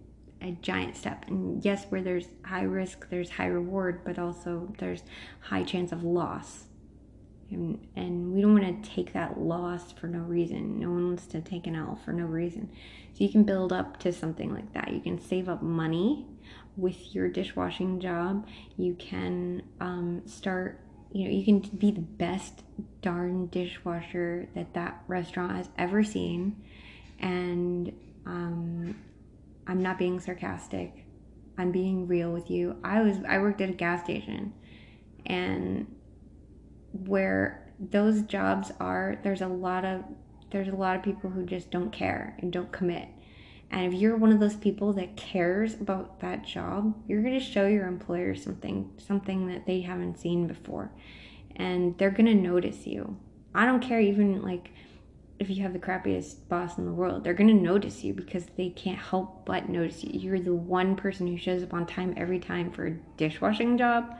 a 0.42 0.52
giant 0.62 0.96
step. 0.96 1.26
And 1.28 1.64
yes, 1.64 1.84
where 1.90 2.02
there's 2.02 2.28
high 2.44 2.62
risk, 2.62 3.08
there's 3.10 3.30
high 3.30 3.46
reward, 3.46 4.02
but 4.04 4.18
also 4.18 4.72
there's 4.78 5.02
high 5.40 5.64
chance 5.64 5.92
of 5.92 6.02
loss. 6.02 6.64
And, 7.50 7.86
and 7.96 8.32
we 8.32 8.40
don't 8.40 8.54
want 8.58 8.82
to 8.82 8.90
take 8.90 9.12
that 9.12 9.38
loss 9.38 9.92
for 9.92 10.06
no 10.06 10.20
reason. 10.20 10.78
No 10.78 10.90
one 10.90 11.08
wants 11.08 11.26
to 11.28 11.40
take 11.40 11.66
an 11.66 11.74
L 11.74 11.98
for 12.04 12.12
no 12.12 12.24
reason. 12.24 12.70
So 13.12 13.24
you 13.24 13.30
can 13.30 13.44
build 13.44 13.72
up 13.72 13.98
to 14.00 14.12
something 14.12 14.54
like 14.54 14.72
that. 14.72 14.92
You 14.92 15.00
can 15.00 15.20
save 15.20 15.48
up 15.48 15.62
money 15.62 16.26
with 16.76 17.14
your 17.14 17.28
dishwashing 17.28 18.00
job. 18.00 18.46
You 18.76 18.94
can 18.94 19.62
um, 19.80 20.22
start, 20.26 20.80
you 21.12 21.24
know, 21.24 21.30
you 21.30 21.44
can 21.44 21.60
be 21.60 21.90
the 21.90 22.00
best 22.00 22.62
darn 23.02 23.46
dishwasher 23.46 24.48
that 24.54 24.74
that 24.74 25.02
restaurant 25.08 25.56
has 25.56 25.68
ever 25.76 26.02
seen. 26.04 26.62
And 27.18 27.92
um, 28.26 28.96
I'm 29.66 29.82
not 29.82 29.98
being 29.98 30.20
sarcastic. 30.20 31.04
I'm 31.58 31.72
being 31.72 32.06
real 32.06 32.30
with 32.32 32.50
you. 32.50 32.76
I 32.82 33.02
was 33.02 33.18
I 33.28 33.38
worked 33.38 33.60
at 33.60 33.68
a 33.68 33.72
gas 33.72 34.04
station 34.04 34.54
and 35.26 35.86
where 36.92 37.72
those 37.78 38.22
jobs 38.22 38.72
are, 38.80 39.18
there's 39.22 39.42
a 39.42 39.48
lot 39.48 39.84
of 39.84 40.04
there's 40.50 40.68
a 40.68 40.76
lot 40.76 40.96
of 40.96 41.02
people 41.02 41.30
who 41.30 41.44
just 41.44 41.70
don't 41.70 41.92
care 41.92 42.36
and 42.40 42.52
don't 42.52 42.72
commit. 42.72 43.08
And 43.70 43.92
if 43.92 43.98
you're 43.98 44.16
one 44.16 44.32
of 44.32 44.40
those 44.40 44.56
people 44.56 44.92
that 44.94 45.16
cares 45.16 45.74
about 45.74 46.20
that 46.20 46.44
job, 46.44 46.94
you're 47.06 47.22
going 47.22 47.38
to 47.38 47.44
show 47.44 47.66
your 47.66 47.86
employer 47.86 48.34
something 48.34 48.90
something 48.98 49.46
that 49.46 49.66
they 49.66 49.80
haven't 49.80 50.18
seen 50.18 50.46
before. 50.46 50.90
And 51.56 51.96
they're 51.98 52.10
going 52.10 52.26
to 52.26 52.34
notice 52.34 52.86
you. 52.86 53.16
I 53.54 53.66
don't 53.66 53.82
care 53.82 54.00
even 54.00 54.42
like 54.42 54.70
if 55.38 55.48
you 55.48 55.62
have 55.62 55.72
the 55.72 55.78
crappiest 55.78 56.48
boss 56.48 56.76
in 56.76 56.84
the 56.84 56.92
world, 56.92 57.24
they're 57.24 57.32
going 57.32 57.48
to 57.48 57.54
notice 57.54 58.04
you 58.04 58.12
because 58.12 58.44
they 58.56 58.68
can't 58.68 58.98
help 58.98 59.46
but 59.46 59.70
notice 59.70 60.04
you. 60.04 60.10
You're 60.12 60.40
the 60.40 60.54
one 60.54 60.96
person 60.96 61.26
who 61.26 61.38
shows 61.38 61.62
up 61.62 61.72
on 61.72 61.86
time 61.86 62.12
every 62.16 62.38
time 62.38 62.70
for 62.70 62.86
a 62.86 62.98
dishwashing 63.16 63.78
job. 63.78 64.18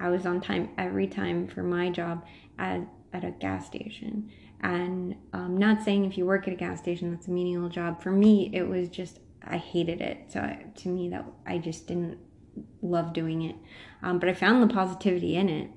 I 0.00 0.08
was 0.08 0.24
on 0.24 0.40
time 0.40 0.70
every 0.78 1.06
time 1.06 1.48
for 1.48 1.62
my 1.62 1.90
job 1.90 2.24
at, 2.58 2.80
at 3.12 3.24
a 3.24 3.30
gas 3.32 3.66
station. 3.66 4.30
And 4.60 5.14
I'm 5.32 5.40
um, 5.40 5.56
not 5.56 5.82
saying 5.82 6.04
if 6.04 6.18
you 6.18 6.26
work 6.26 6.48
at 6.48 6.54
a 6.54 6.56
gas 6.56 6.80
station, 6.80 7.10
that's 7.12 7.28
a 7.28 7.30
menial 7.30 7.68
job. 7.68 8.02
For 8.02 8.10
me, 8.10 8.50
it 8.52 8.62
was 8.62 8.88
just, 8.88 9.20
I 9.46 9.56
hated 9.56 10.00
it. 10.00 10.32
So 10.32 10.56
to 10.76 10.88
me, 10.88 11.08
that 11.10 11.24
I 11.46 11.58
just 11.58 11.86
didn't 11.86 12.18
love 12.82 13.12
doing 13.12 13.42
it. 13.42 13.56
Um, 14.02 14.18
but 14.18 14.28
I 14.28 14.34
found 14.34 14.68
the 14.68 14.74
positivity 14.74 15.36
in 15.36 15.48
it. 15.48 15.70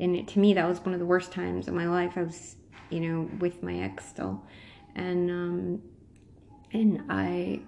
And 0.00 0.16
it, 0.16 0.28
to 0.28 0.38
me, 0.38 0.54
that 0.54 0.68
was 0.68 0.80
one 0.80 0.94
of 0.94 1.00
the 1.00 1.06
worst 1.06 1.32
times 1.32 1.68
of 1.68 1.74
my 1.74 1.88
life. 1.88 2.12
I 2.16 2.22
was 2.22 2.56
you 2.90 3.00
know, 3.00 3.30
with 3.38 3.62
my 3.62 3.80
ex 3.80 4.06
still, 4.06 4.42
and 4.94 5.30
um, 5.30 5.82
and 6.72 7.02
I 7.08 7.60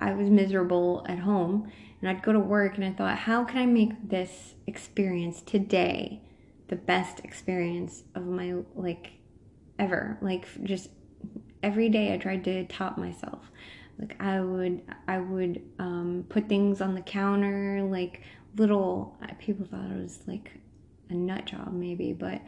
I 0.00 0.12
was 0.12 0.28
miserable 0.30 1.04
at 1.08 1.18
home, 1.18 1.70
and 2.00 2.10
I'd 2.10 2.22
go 2.22 2.32
to 2.32 2.40
work, 2.40 2.76
and 2.76 2.84
I 2.84 2.92
thought, 2.92 3.18
how 3.18 3.44
can 3.44 3.58
I 3.58 3.66
make 3.66 4.08
this 4.08 4.54
experience 4.66 5.42
today 5.42 6.22
the 6.68 6.76
best 6.76 7.20
experience 7.20 8.04
of 8.14 8.26
my 8.26 8.54
like 8.74 9.12
ever? 9.78 10.18
Like 10.20 10.46
just 10.64 10.90
every 11.62 11.88
day, 11.88 12.12
I 12.14 12.18
tried 12.18 12.44
to 12.44 12.64
top 12.66 12.98
myself. 12.98 13.50
Like 13.98 14.20
I 14.20 14.40
would 14.40 14.82
I 15.06 15.18
would 15.18 15.62
um, 15.78 16.24
put 16.28 16.48
things 16.48 16.80
on 16.80 16.94
the 16.94 17.00
counter, 17.00 17.82
like 17.82 18.22
little 18.56 19.16
people 19.38 19.66
thought 19.66 19.90
it 19.90 20.02
was 20.02 20.20
like 20.26 20.52
a 21.10 21.14
nut 21.14 21.46
job 21.46 21.72
maybe, 21.72 22.12
but 22.12 22.40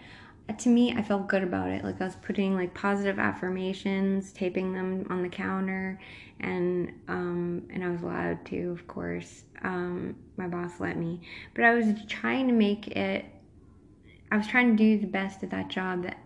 to 0.58 0.68
me, 0.68 0.92
I 0.92 1.02
felt 1.02 1.28
good 1.28 1.42
about 1.42 1.70
it. 1.70 1.84
Like 1.84 2.00
I 2.00 2.04
was 2.04 2.16
putting 2.16 2.54
like 2.54 2.74
positive 2.74 3.18
affirmations, 3.18 4.32
taping 4.32 4.72
them 4.72 5.06
on 5.10 5.22
the 5.22 5.28
counter, 5.28 6.00
and 6.40 6.92
um, 7.08 7.62
and 7.70 7.84
I 7.84 7.90
was 7.90 8.02
allowed 8.02 8.44
to, 8.46 8.70
of 8.70 8.86
course. 8.86 9.44
Um, 9.62 10.16
my 10.36 10.46
boss 10.46 10.80
let 10.80 10.96
me, 10.96 11.20
but 11.54 11.64
I 11.64 11.74
was 11.74 11.86
trying 12.08 12.46
to 12.48 12.52
make 12.52 12.88
it. 12.88 13.26
I 14.32 14.36
was 14.36 14.46
trying 14.46 14.76
to 14.76 14.82
do 14.82 14.98
the 14.98 15.06
best 15.06 15.42
at 15.42 15.50
that 15.50 15.68
job 15.68 16.04
that 16.04 16.18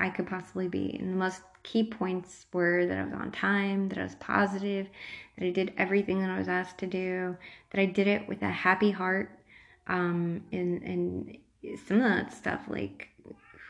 I 0.00 0.10
could 0.10 0.26
possibly 0.26 0.68
be, 0.68 0.96
and 0.98 1.12
the 1.12 1.16
most 1.16 1.42
key 1.62 1.84
points 1.84 2.46
were 2.52 2.86
that 2.86 2.98
I 2.98 3.04
was 3.04 3.14
on 3.14 3.32
time, 3.32 3.88
that 3.88 3.98
I 3.98 4.02
was 4.02 4.14
positive, 4.16 4.88
that 5.38 5.46
I 5.46 5.50
did 5.50 5.72
everything 5.76 6.20
that 6.20 6.30
I 6.30 6.38
was 6.38 6.48
asked 6.48 6.78
to 6.78 6.86
do, 6.86 7.36
that 7.70 7.80
I 7.80 7.86
did 7.86 8.06
it 8.06 8.28
with 8.28 8.42
a 8.42 8.50
happy 8.50 8.90
heart, 8.90 9.38
um, 9.86 10.44
and 10.52 10.82
and 10.82 11.38
some 11.86 11.98
of 11.98 12.04
that 12.04 12.32
stuff 12.32 12.62
like 12.68 13.08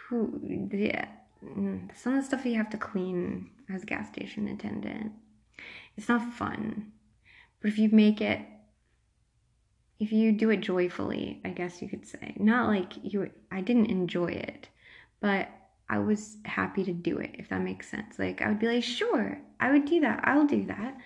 who 0.08 0.40
yeah 0.72 1.06
mm, 1.44 1.88
some 1.96 2.14
of 2.14 2.20
the 2.20 2.26
stuff 2.26 2.44
you 2.44 2.56
have 2.56 2.70
to 2.70 2.76
clean 2.76 3.50
as 3.72 3.82
a 3.82 3.86
gas 3.86 4.08
station 4.08 4.48
attendant. 4.48 5.12
It's 5.96 6.08
not 6.08 6.32
fun. 6.34 6.92
But 7.60 7.70
if 7.70 7.78
you 7.78 7.88
make 7.90 8.20
it 8.20 8.40
if 10.00 10.12
you 10.12 10.32
do 10.32 10.50
it 10.50 10.60
joyfully 10.60 11.40
i 11.44 11.50
guess 11.50 11.80
you 11.80 11.88
could 11.88 12.06
say. 12.06 12.34
Not 12.36 12.68
like 12.68 12.92
you 13.02 13.30
i 13.50 13.60
didn't 13.60 13.86
enjoy 13.86 14.26
it 14.26 14.68
but 15.20 15.48
i 15.88 15.98
was 15.98 16.36
happy 16.44 16.84
to 16.84 16.92
do 16.92 17.18
it 17.18 17.34
if 17.38 17.48
that 17.48 17.60
makes 17.60 17.88
sense 17.88 18.18
like 18.18 18.42
i 18.42 18.48
would 18.48 18.58
be 18.58 18.66
like 18.66 18.82
sure 18.84 19.38
i 19.60 19.70
would 19.70 19.84
do 19.84 20.00
that 20.00 20.20
i'll 20.24 20.46
do 20.46 20.64
that 20.64 20.96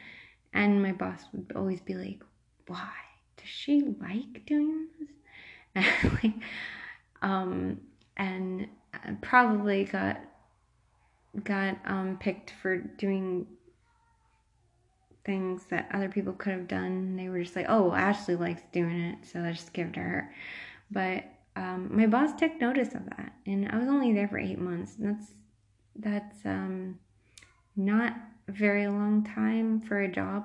and 0.54 0.82
my 0.82 0.92
boss 0.92 1.24
would 1.32 1.52
always 1.56 1.80
be 1.80 1.94
like 1.94 2.22
why 2.66 2.90
does 3.36 3.48
she 3.48 3.82
like 4.00 4.44
doing 4.46 4.86
this 4.98 5.08
and 6.02 6.12
like 6.22 6.34
um 7.22 7.80
and 8.16 8.68
probably 9.20 9.84
got 9.84 10.20
got 11.44 11.78
um, 11.84 12.16
picked 12.18 12.50
for 12.62 12.78
doing 12.78 13.46
things 15.24 15.64
that 15.70 15.88
other 15.92 16.08
people 16.08 16.32
could 16.32 16.52
have 16.52 16.68
done. 16.68 17.16
They 17.16 17.28
were 17.28 17.42
just 17.42 17.56
like, 17.56 17.66
"Oh, 17.68 17.92
Ashley 17.92 18.36
likes 18.36 18.62
doing 18.72 18.98
it, 18.98 19.18
so 19.26 19.40
let's 19.40 19.58
just 19.58 19.72
give 19.72 19.88
it 19.88 19.94
to 19.94 20.00
her." 20.00 20.34
But 20.90 21.24
um, 21.58 21.88
my 21.90 22.06
boss 22.06 22.34
took 22.38 22.60
notice 22.60 22.94
of 22.94 23.04
that, 23.16 23.32
and 23.44 23.68
I 23.68 23.78
was 23.78 23.88
only 23.88 24.12
there 24.12 24.28
for 24.28 24.38
eight 24.38 24.60
months. 24.60 24.94
That's 24.96 25.34
that's 25.96 26.46
um, 26.46 27.00
not 27.74 28.14
a 28.46 28.52
very 28.52 28.86
long 28.86 29.24
time 29.24 29.80
for 29.80 30.00
a 30.00 30.08
job, 30.08 30.44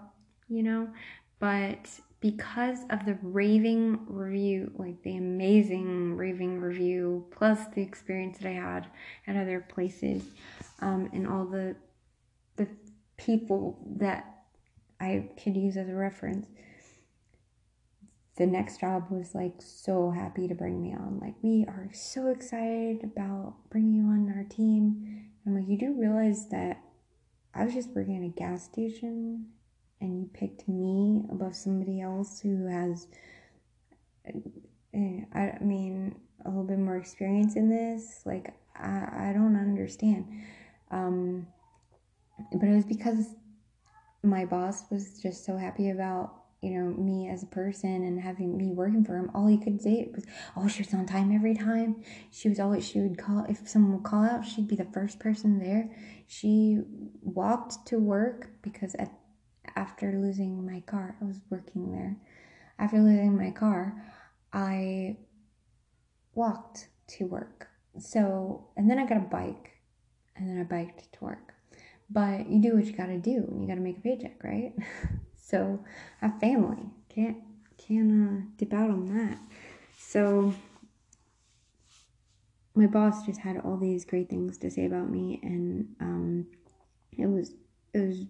you 0.49 0.63
know. 0.63 0.89
But 1.37 1.87
because 2.19 2.79
of 2.89 3.05
the 3.05 3.19
raving 3.21 3.99
review, 4.07 4.71
like 4.75 5.03
the 5.03 5.17
amazing 5.17 6.17
raving 6.17 6.59
review, 6.59 7.27
plus 7.29 7.59
the 7.75 7.81
experience 7.83 8.39
that 8.39 8.47
I 8.47 8.53
had 8.53 8.87
at 9.27 9.35
other 9.35 9.63
places, 9.69 10.23
um, 10.79 11.11
and 11.13 11.27
all 11.27 11.45
the 11.45 11.75
the 12.55 12.67
people 13.17 13.77
that 13.97 14.45
I 14.99 15.29
could 15.43 15.55
use 15.55 15.77
as 15.77 15.89
a 15.89 15.93
reference. 15.93 16.47
The 18.35 18.47
next 18.47 18.79
job 18.79 19.05
was 19.11 19.35
like 19.35 19.55
so 19.59 20.09
happy 20.09 20.47
to 20.47 20.55
bring 20.55 20.81
me 20.81 20.93
on. 20.93 21.19
Like, 21.21 21.35
we 21.41 21.65
are 21.67 21.89
so 21.93 22.27
excited 22.27 23.03
about 23.03 23.55
bringing 23.69 23.93
you 23.93 24.03
on 24.05 24.33
our 24.35 24.43
team. 24.43 25.29
I'm 25.45 25.55
like, 25.55 25.67
you 25.67 25.77
do 25.77 25.93
realize 25.93 26.49
that 26.49 26.81
I 27.53 27.65
was 27.65 27.73
just 27.73 27.89
working 27.89 28.17
at 28.17 28.23
a 28.23 28.29
gas 28.29 28.63
station 28.63 29.45
and 30.01 30.19
you 30.19 30.29
picked 30.33 30.67
me 30.67 31.23
above 31.31 31.55
somebody 31.55 32.01
else 32.01 32.39
who 32.39 32.67
has 32.67 33.07
eh, 34.25 35.21
I 35.33 35.57
mean 35.61 36.15
a 36.45 36.49
little 36.49 36.65
bit 36.65 36.79
more 36.79 36.97
experience 36.97 37.55
in 37.55 37.69
this 37.69 38.21
like 38.25 38.53
I, 38.75 39.29
I 39.29 39.33
don't 39.33 39.55
understand 39.55 40.25
um 40.91 41.47
but 42.51 42.67
it 42.67 42.75
was 42.75 42.85
because 42.85 43.27
my 44.23 44.45
boss 44.45 44.83
was 44.91 45.21
just 45.21 45.45
so 45.45 45.55
happy 45.57 45.89
about 45.89 46.42
you 46.63 46.71
know 46.71 46.95
me 46.97 47.27
as 47.27 47.43
a 47.43 47.47
person 47.47 48.03
and 48.03 48.21
having 48.21 48.55
me 48.57 48.71
working 48.71 49.03
for 49.03 49.17
him 49.17 49.29
all 49.33 49.47
he 49.47 49.57
could 49.57 49.81
say 49.81 50.09
was 50.15 50.25
oh 50.55 50.67
she 50.67 50.81
was 50.81 50.93
on 50.93 51.05
time 51.05 51.31
every 51.31 51.53
time 51.53 52.01
she 52.31 52.47
was 52.47 52.59
always 52.59 52.87
she 52.87 52.99
would 52.99 53.17
call 53.17 53.45
if 53.49 53.67
someone 53.67 53.93
would 53.93 54.03
call 54.03 54.23
out 54.23 54.45
she'd 54.45 54.67
be 54.67 54.75
the 54.75 54.85
first 54.85 55.19
person 55.19 55.59
there 55.59 55.89
she 56.25 56.79
walked 57.21 57.85
to 57.85 57.99
work 57.99 58.49
because 58.61 58.95
at 58.95 59.11
after 59.75 60.19
losing 60.19 60.65
my 60.65 60.81
car, 60.81 61.15
I 61.21 61.25
was 61.25 61.39
working 61.49 61.91
there. 61.91 62.17
After 62.79 62.99
losing 62.99 63.37
my 63.37 63.51
car, 63.51 64.01
I 64.51 65.17
walked 66.35 66.89
to 67.07 67.25
work. 67.25 67.67
So, 67.99 68.67
and 68.75 68.89
then 68.89 68.99
I 68.99 69.05
got 69.05 69.17
a 69.17 69.21
bike, 69.21 69.71
and 70.35 70.49
then 70.49 70.59
I 70.59 70.63
biked 70.63 71.13
to 71.13 71.23
work. 71.23 71.53
But 72.09 72.49
you 72.49 72.61
do 72.61 72.75
what 72.75 72.85
you 72.85 72.93
gotta 72.93 73.17
do, 73.17 73.47
and 73.49 73.61
you 73.61 73.67
gotta 73.67 73.81
make 73.81 73.97
a 73.97 74.01
paycheck, 74.01 74.43
right? 74.43 74.73
so, 75.53 75.85
have 76.19 76.39
family. 76.39 76.81
Can't 77.09 77.37
can't 77.77 78.11
uh, 78.11 78.41
dip 78.57 78.73
out 78.73 78.89
on 78.89 79.05
that. 79.15 79.37
So, 79.99 80.55
my 82.73 82.87
boss 82.87 83.23
just 83.23 83.39
had 83.39 83.59
all 83.59 83.77
these 83.77 84.03
great 84.03 84.31
things 84.31 84.57
to 84.57 84.71
say 84.71 84.87
about 84.87 85.11
me, 85.11 85.39
and 85.43 85.95
um, 85.99 86.47
it 87.15 87.27
was 87.27 87.53
it 87.93 87.99
was 87.99 88.25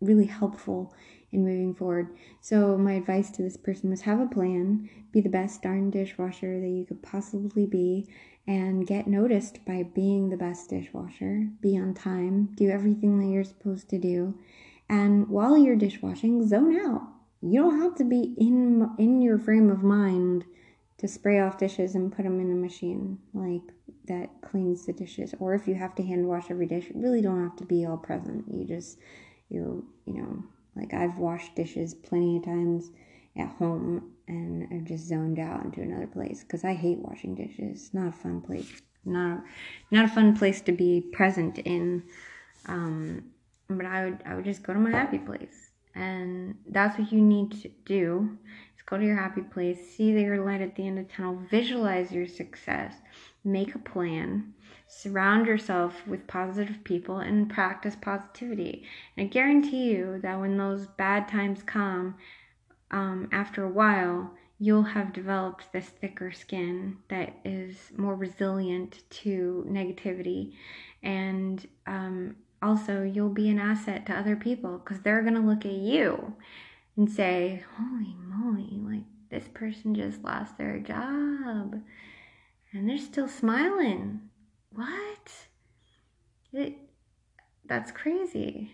really 0.00 0.26
helpful 0.26 0.94
in 1.32 1.44
moving 1.44 1.74
forward. 1.74 2.16
So, 2.40 2.78
my 2.78 2.92
advice 2.92 3.30
to 3.32 3.42
this 3.42 3.56
person 3.56 3.90
was 3.90 4.02
have 4.02 4.20
a 4.20 4.26
plan, 4.26 4.88
be 5.10 5.20
the 5.20 5.28
best 5.28 5.60
darn 5.60 5.90
dishwasher 5.90 6.60
that 6.60 6.68
you 6.68 6.84
could 6.86 7.02
possibly 7.02 7.66
be, 7.66 8.06
and 8.46 8.86
get 8.86 9.08
noticed 9.08 9.64
by 9.64 9.82
being 9.92 10.30
the 10.30 10.36
best 10.36 10.70
dishwasher. 10.70 11.48
Be 11.60 11.76
on 11.76 11.94
time, 11.94 12.50
do 12.54 12.70
everything 12.70 13.18
that 13.18 13.26
you're 13.26 13.42
supposed 13.42 13.88
to 13.88 13.98
do, 13.98 14.38
and 14.94 15.28
while 15.28 15.58
you're 15.58 15.74
dishwashing, 15.74 16.46
zone 16.46 16.78
out. 16.86 17.02
You 17.42 17.62
don't 17.62 17.80
have 17.80 17.96
to 17.96 18.04
be 18.04 18.34
in 18.38 18.88
in 18.96 19.20
your 19.20 19.38
frame 19.38 19.68
of 19.68 19.82
mind 19.82 20.44
to 20.98 21.08
spray 21.08 21.40
off 21.40 21.58
dishes 21.58 21.96
and 21.96 22.14
put 22.14 22.22
them 22.22 22.38
in 22.38 22.52
a 22.52 22.54
machine 22.54 23.18
like 23.32 23.62
that 24.06 24.30
cleans 24.40 24.86
the 24.86 24.92
dishes. 24.92 25.34
Or 25.40 25.52
if 25.52 25.66
you 25.66 25.74
have 25.74 25.96
to 25.96 26.04
hand 26.04 26.28
wash 26.28 26.48
every 26.48 26.66
dish, 26.66 26.86
you 26.88 27.02
really 27.02 27.20
don't 27.20 27.42
have 27.42 27.56
to 27.56 27.66
be 27.66 27.84
all 27.84 27.96
present. 27.96 28.44
You 28.48 28.64
just 28.64 28.98
you're 29.48 29.82
you 30.06 30.22
know 30.22 30.44
like 30.76 30.94
I've 30.94 31.18
washed 31.18 31.56
dishes 31.56 31.92
plenty 31.92 32.36
of 32.36 32.44
times 32.44 32.92
at 33.36 33.48
home 33.48 34.12
and 34.28 34.68
I've 34.72 34.84
just 34.84 35.08
zoned 35.08 35.40
out 35.40 35.64
into 35.64 35.82
another 35.82 36.06
place 36.06 36.44
because 36.44 36.64
I 36.64 36.74
hate 36.74 36.98
washing 36.98 37.34
dishes. 37.34 37.90
Not 37.92 38.08
a 38.08 38.12
fun 38.12 38.40
place. 38.40 38.80
Not 39.04 39.42
not 39.90 40.04
a 40.04 40.14
fun 40.14 40.36
place 40.36 40.60
to 40.62 40.72
be 40.72 41.00
present 41.12 41.58
in. 41.58 42.04
Um, 42.66 43.33
but 43.68 43.86
I 43.86 44.04
would 44.04 44.22
I 44.26 44.34
would 44.34 44.44
just 44.44 44.62
go 44.62 44.72
to 44.72 44.78
my 44.78 44.90
happy 44.90 45.18
place, 45.18 45.70
and 45.94 46.56
that's 46.68 46.98
what 46.98 47.12
you 47.12 47.20
need 47.20 47.52
to 47.62 47.70
do. 47.84 48.36
Is 48.76 48.82
go 48.86 48.98
to 48.98 49.04
your 49.04 49.16
happy 49.16 49.42
place, 49.42 49.78
see 49.96 50.10
you're 50.10 50.44
light 50.44 50.60
at 50.60 50.76
the 50.76 50.86
end 50.86 50.98
of 50.98 51.08
the 51.08 51.12
tunnel, 51.12 51.40
visualize 51.50 52.12
your 52.12 52.26
success, 52.26 52.94
make 53.44 53.74
a 53.74 53.78
plan, 53.78 54.54
surround 54.86 55.46
yourself 55.46 56.06
with 56.06 56.26
positive 56.26 56.84
people, 56.84 57.18
and 57.18 57.50
practice 57.50 57.96
positivity. 58.00 58.84
And 59.16 59.26
I 59.26 59.28
guarantee 59.28 59.90
you 59.90 60.20
that 60.22 60.38
when 60.38 60.56
those 60.56 60.86
bad 60.86 61.28
times 61.28 61.62
come, 61.62 62.16
um, 62.90 63.28
after 63.32 63.64
a 63.64 63.70
while, 63.70 64.34
you'll 64.58 64.82
have 64.82 65.12
developed 65.12 65.72
this 65.72 65.86
thicker 65.86 66.30
skin 66.32 66.96
that 67.08 67.34
is 67.44 67.76
more 67.96 68.14
resilient 68.14 69.02
to 69.10 69.66
negativity. 69.68 70.52
And 71.02 71.66
um, 71.86 72.36
also, 72.64 73.02
you'll 73.02 73.28
be 73.28 73.48
an 73.50 73.58
asset 73.58 74.06
to 74.06 74.18
other 74.18 74.36
people 74.36 74.78
because 74.78 75.02
they're 75.02 75.22
going 75.22 75.34
to 75.34 75.40
look 75.40 75.66
at 75.66 75.72
you 75.72 76.34
and 76.96 77.10
say, 77.10 77.62
Holy 77.76 78.16
moly, 78.18 78.80
like 78.80 79.04
this 79.30 79.48
person 79.52 79.94
just 79.94 80.22
lost 80.24 80.56
their 80.56 80.78
job 80.78 81.80
and 82.72 82.88
they're 82.88 82.98
still 82.98 83.28
smiling. 83.28 84.20
What? 84.74 85.32
It, 86.52 86.76
that's 87.66 87.92
crazy. 87.92 88.72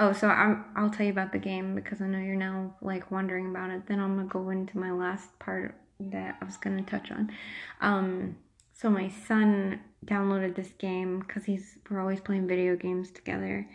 Oh, 0.00 0.12
so 0.12 0.28
I'm, 0.28 0.64
I'll 0.74 0.90
tell 0.90 1.06
you 1.06 1.12
about 1.12 1.32
the 1.32 1.38
game 1.38 1.74
because 1.74 2.00
I 2.00 2.06
know 2.06 2.18
you're 2.18 2.34
now 2.34 2.74
like 2.82 3.10
wondering 3.10 3.50
about 3.50 3.70
it. 3.70 3.86
Then 3.86 4.00
I'm 4.00 4.16
gonna 4.16 4.28
go 4.28 4.50
into 4.50 4.78
my 4.78 4.90
last 4.90 5.38
part 5.38 5.76
that 6.00 6.38
I 6.40 6.44
was 6.44 6.56
gonna 6.56 6.82
touch 6.82 7.10
on. 7.10 7.30
Um, 7.80 8.36
so 8.72 8.90
my 8.90 9.08
son 9.28 9.80
downloaded 10.06 10.54
this 10.54 10.72
game 10.78 11.20
because 11.20 11.44
he's 11.44 11.78
we're 11.88 12.00
always 12.00 12.20
playing 12.20 12.48
video 12.48 12.76
games 12.76 13.10
together, 13.10 13.68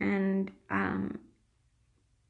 and 0.00 0.50
um, 0.70 1.18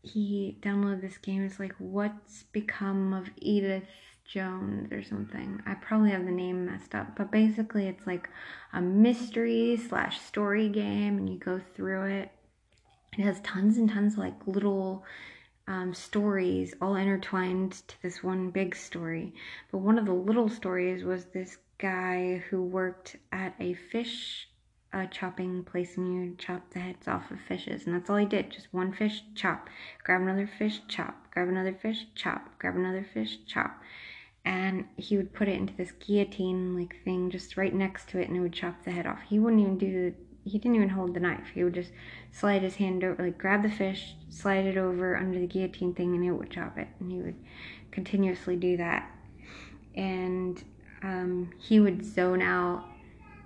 he 0.02 0.58
downloaded 0.60 1.00
this 1.00 1.18
game. 1.18 1.44
It's 1.44 1.60
like 1.60 1.74
what's 1.78 2.44
become 2.52 3.12
of 3.12 3.28
Edith 3.36 3.88
Jones 4.24 4.92
or 4.92 5.02
something. 5.02 5.62
I 5.66 5.74
probably 5.74 6.10
have 6.10 6.24
the 6.24 6.32
name 6.32 6.66
messed 6.66 6.94
up, 6.94 7.16
but 7.16 7.30
basically 7.30 7.86
it's 7.86 8.06
like 8.06 8.28
a 8.72 8.80
mystery 8.80 9.76
slash 9.88 10.20
story 10.20 10.68
game, 10.68 11.18
and 11.18 11.28
you 11.28 11.38
go 11.38 11.60
through 11.74 12.06
it. 12.06 12.30
It 13.18 13.22
has 13.22 13.40
tons 13.40 13.78
and 13.78 13.88
tons 13.88 14.14
of 14.14 14.18
like 14.18 14.46
little 14.46 15.04
um, 15.68 15.94
stories 15.94 16.74
all 16.80 16.96
intertwined 16.96 17.72
to 17.88 18.02
this 18.02 18.22
one 18.22 18.50
big 18.50 18.76
story. 18.76 19.32
But 19.70 19.78
one 19.78 19.98
of 19.98 20.06
the 20.06 20.12
little 20.12 20.48
stories 20.48 21.04
was 21.04 21.26
this 21.26 21.58
guy 21.78 22.42
who 22.50 22.62
worked 22.62 23.16
at 23.32 23.54
a 23.60 23.74
fish 23.74 24.48
uh, 24.92 25.06
chopping 25.06 25.62
place 25.64 25.96
and 25.96 26.14
you 26.14 26.34
chop 26.38 26.70
the 26.70 26.78
heads 26.78 27.06
off 27.06 27.30
of 27.30 27.38
fishes. 27.40 27.86
And 27.86 27.94
that's 27.94 28.08
all 28.08 28.16
he 28.16 28.26
did. 28.26 28.50
Just 28.50 28.72
one 28.72 28.92
fish, 28.92 29.22
chop. 29.34 29.68
Grab 30.04 30.22
another 30.22 30.48
fish, 30.58 30.80
chop. 30.88 31.30
Grab 31.32 31.48
another 31.48 31.74
fish, 31.74 32.06
chop. 32.14 32.58
Grab 32.58 32.76
another 32.76 33.06
fish, 33.12 33.38
chop 33.46 33.82
and 34.46 34.84
he 34.96 35.16
would 35.16 35.34
put 35.34 35.48
it 35.48 35.58
into 35.58 35.74
this 35.74 35.90
guillotine 35.92 36.74
like 36.78 36.96
thing 37.04 37.28
just 37.28 37.56
right 37.56 37.74
next 37.74 38.08
to 38.08 38.18
it 38.18 38.28
and 38.28 38.36
it 38.36 38.40
would 38.40 38.52
chop 38.52 38.84
the 38.84 38.90
head 38.92 39.06
off 39.06 39.18
he 39.28 39.38
wouldn't 39.38 39.60
even 39.60 39.76
do 39.76 39.92
the 39.92 40.14
he 40.48 40.58
didn't 40.58 40.76
even 40.76 40.88
hold 40.88 41.12
the 41.12 41.20
knife 41.20 41.48
he 41.52 41.64
would 41.64 41.74
just 41.74 41.90
slide 42.30 42.62
his 42.62 42.76
hand 42.76 43.02
over 43.02 43.24
like 43.24 43.36
grab 43.36 43.62
the 43.62 43.68
fish 43.68 44.14
slide 44.30 44.64
it 44.64 44.76
over 44.78 45.16
under 45.16 45.40
the 45.40 45.46
guillotine 45.46 45.92
thing 45.92 46.14
and 46.14 46.24
it 46.24 46.30
would 46.30 46.50
chop 46.50 46.78
it 46.78 46.86
and 47.00 47.10
he 47.10 47.18
would 47.18 47.34
continuously 47.90 48.54
do 48.54 48.76
that 48.76 49.10
and 49.96 50.62
um, 51.02 51.50
he 51.58 51.80
would 51.80 52.04
zone 52.04 52.42
out 52.42 52.84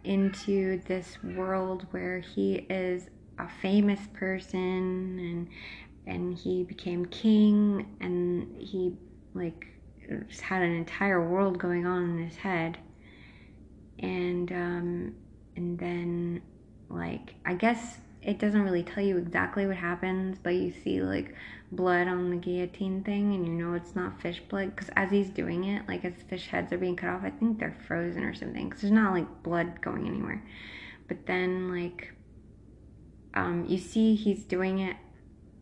into 0.04 0.80
this 0.86 1.18
world 1.22 1.86
where 1.90 2.20
he 2.20 2.66
is 2.70 3.08
a 3.38 3.48
famous 3.60 4.00
person 4.14 4.58
and 5.18 5.48
and 6.06 6.36
he 6.36 6.62
became 6.62 7.04
king 7.06 7.86
and 8.00 8.60
he 8.60 8.92
like 9.34 9.66
just 10.28 10.40
had 10.40 10.62
an 10.62 10.72
entire 10.72 11.26
world 11.26 11.58
going 11.58 11.86
on 11.86 12.18
in 12.18 12.24
his 12.24 12.36
head. 12.36 12.78
And 14.00 14.50
um, 14.52 15.14
and 15.56 15.78
then 15.78 16.42
like 16.88 17.34
I 17.44 17.54
guess 17.54 17.98
it 18.22 18.38
doesn't 18.38 18.62
really 18.62 18.82
tell 18.82 19.02
you 19.02 19.16
exactly 19.16 19.66
what 19.66 19.76
happens, 19.76 20.38
but 20.42 20.54
you 20.54 20.72
see 20.84 21.00
like 21.00 21.34
blood 21.72 22.06
on 22.06 22.30
the 22.30 22.36
guillotine 22.36 23.02
thing, 23.02 23.34
and 23.34 23.46
you 23.46 23.52
know 23.52 23.74
it's 23.74 23.94
not 23.94 24.20
fish 24.20 24.40
blood 24.48 24.74
because 24.74 24.90
as 24.96 25.10
he's 25.10 25.30
doing 25.30 25.64
it, 25.64 25.88
like 25.88 26.04
as 26.04 26.14
fish 26.28 26.46
heads 26.48 26.72
are 26.72 26.78
being 26.78 26.96
cut 26.96 27.10
off, 27.10 27.22
I 27.24 27.30
think 27.30 27.58
they're 27.58 27.76
frozen 27.86 28.24
or 28.24 28.34
something 28.34 28.68
because 28.68 28.82
there's 28.82 28.92
not 28.92 29.12
like 29.12 29.42
blood 29.42 29.80
going 29.80 30.06
anywhere. 30.06 30.44
But 31.08 31.26
then 31.26 31.68
like 31.68 32.12
um, 33.34 33.64
you 33.68 33.78
see 33.78 34.14
he's 34.14 34.44
doing 34.44 34.80
it, 34.80 34.96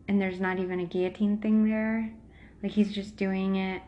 and 0.07 0.21
there's 0.21 0.39
not 0.39 0.59
even 0.59 0.79
a 0.79 0.85
guillotine 0.85 1.37
thing 1.37 1.69
there. 1.69 2.13
Like 2.61 2.73
he's 2.73 2.93
just 2.93 3.15
doing 3.15 3.55
it 3.55 3.81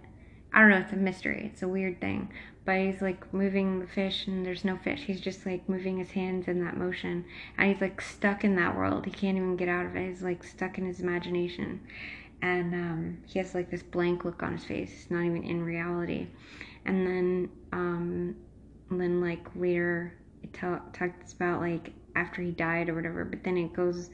I 0.54 0.60
don't 0.60 0.70
know, 0.70 0.78
it's 0.78 0.92
a 0.92 0.98
mystery. 0.98 1.50
It's 1.52 1.62
a 1.62 1.68
weird 1.68 2.02
thing. 2.02 2.30
But 2.64 2.80
he's 2.80 3.02
like 3.02 3.34
moving 3.34 3.80
the 3.80 3.88
fish 3.88 4.28
and 4.28 4.46
there's 4.46 4.64
no 4.64 4.78
fish. 4.78 5.02
He's 5.02 5.22
just 5.22 5.46
like 5.46 5.68
moving 5.68 5.98
his 5.98 6.12
hands 6.12 6.48
in 6.48 6.64
that 6.64 6.78
motion. 6.78 7.26
And 7.58 7.72
he's 7.72 7.82
like 7.82 8.02
stuck 8.02 8.44
in 8.44 8.56
that 8.56 8.76
world. 8.76 9.06
He 9.06 9.12
can't 9.12 9.38
even 9.38 9.56
get 9.56 9.68
out 9.68 9.86
of 9.86 9.96
it. 9.96 10.10
He's 10.10 10.22
like 10.22 10.44
stuck 10.44 10.78
in 10.78 10.86
his 10.86 11.00
imagination. 11.00 11.82
And 12.44 12.74
um, 12.74 13.18
he 13.26 13.40
has 13.40 13.56
like 13.56 13.72
this 13.72 13.84
blank 13.84 14.26
look 14.26 14.44
on 14.44 14.54
his 14.54 14.66
face. 14.66 14.92
It's 14.94 15.12
not 15.12 15.24
even 15.24 15.44
in 15.44 15.64
reality. 15.64 16.28
And 16.86 17.06
then, 17.06 17.50
um, 17.72 18.36
then 18.92 19.22
like 19.22 19.48
later 19.56 20.14
it 20.44 20.54
talks 20.54 21.34
about 21.34 21.62
like 21.62 21.94
after 22.16 22.42
he 22.42 22.52
died 22.52 22.90
or 22.90 22.96
whatever. 22.96 23.26
But 23.26 23.44
then 23.44 23.58
it 23.58 23.74
goes 23.74 24.10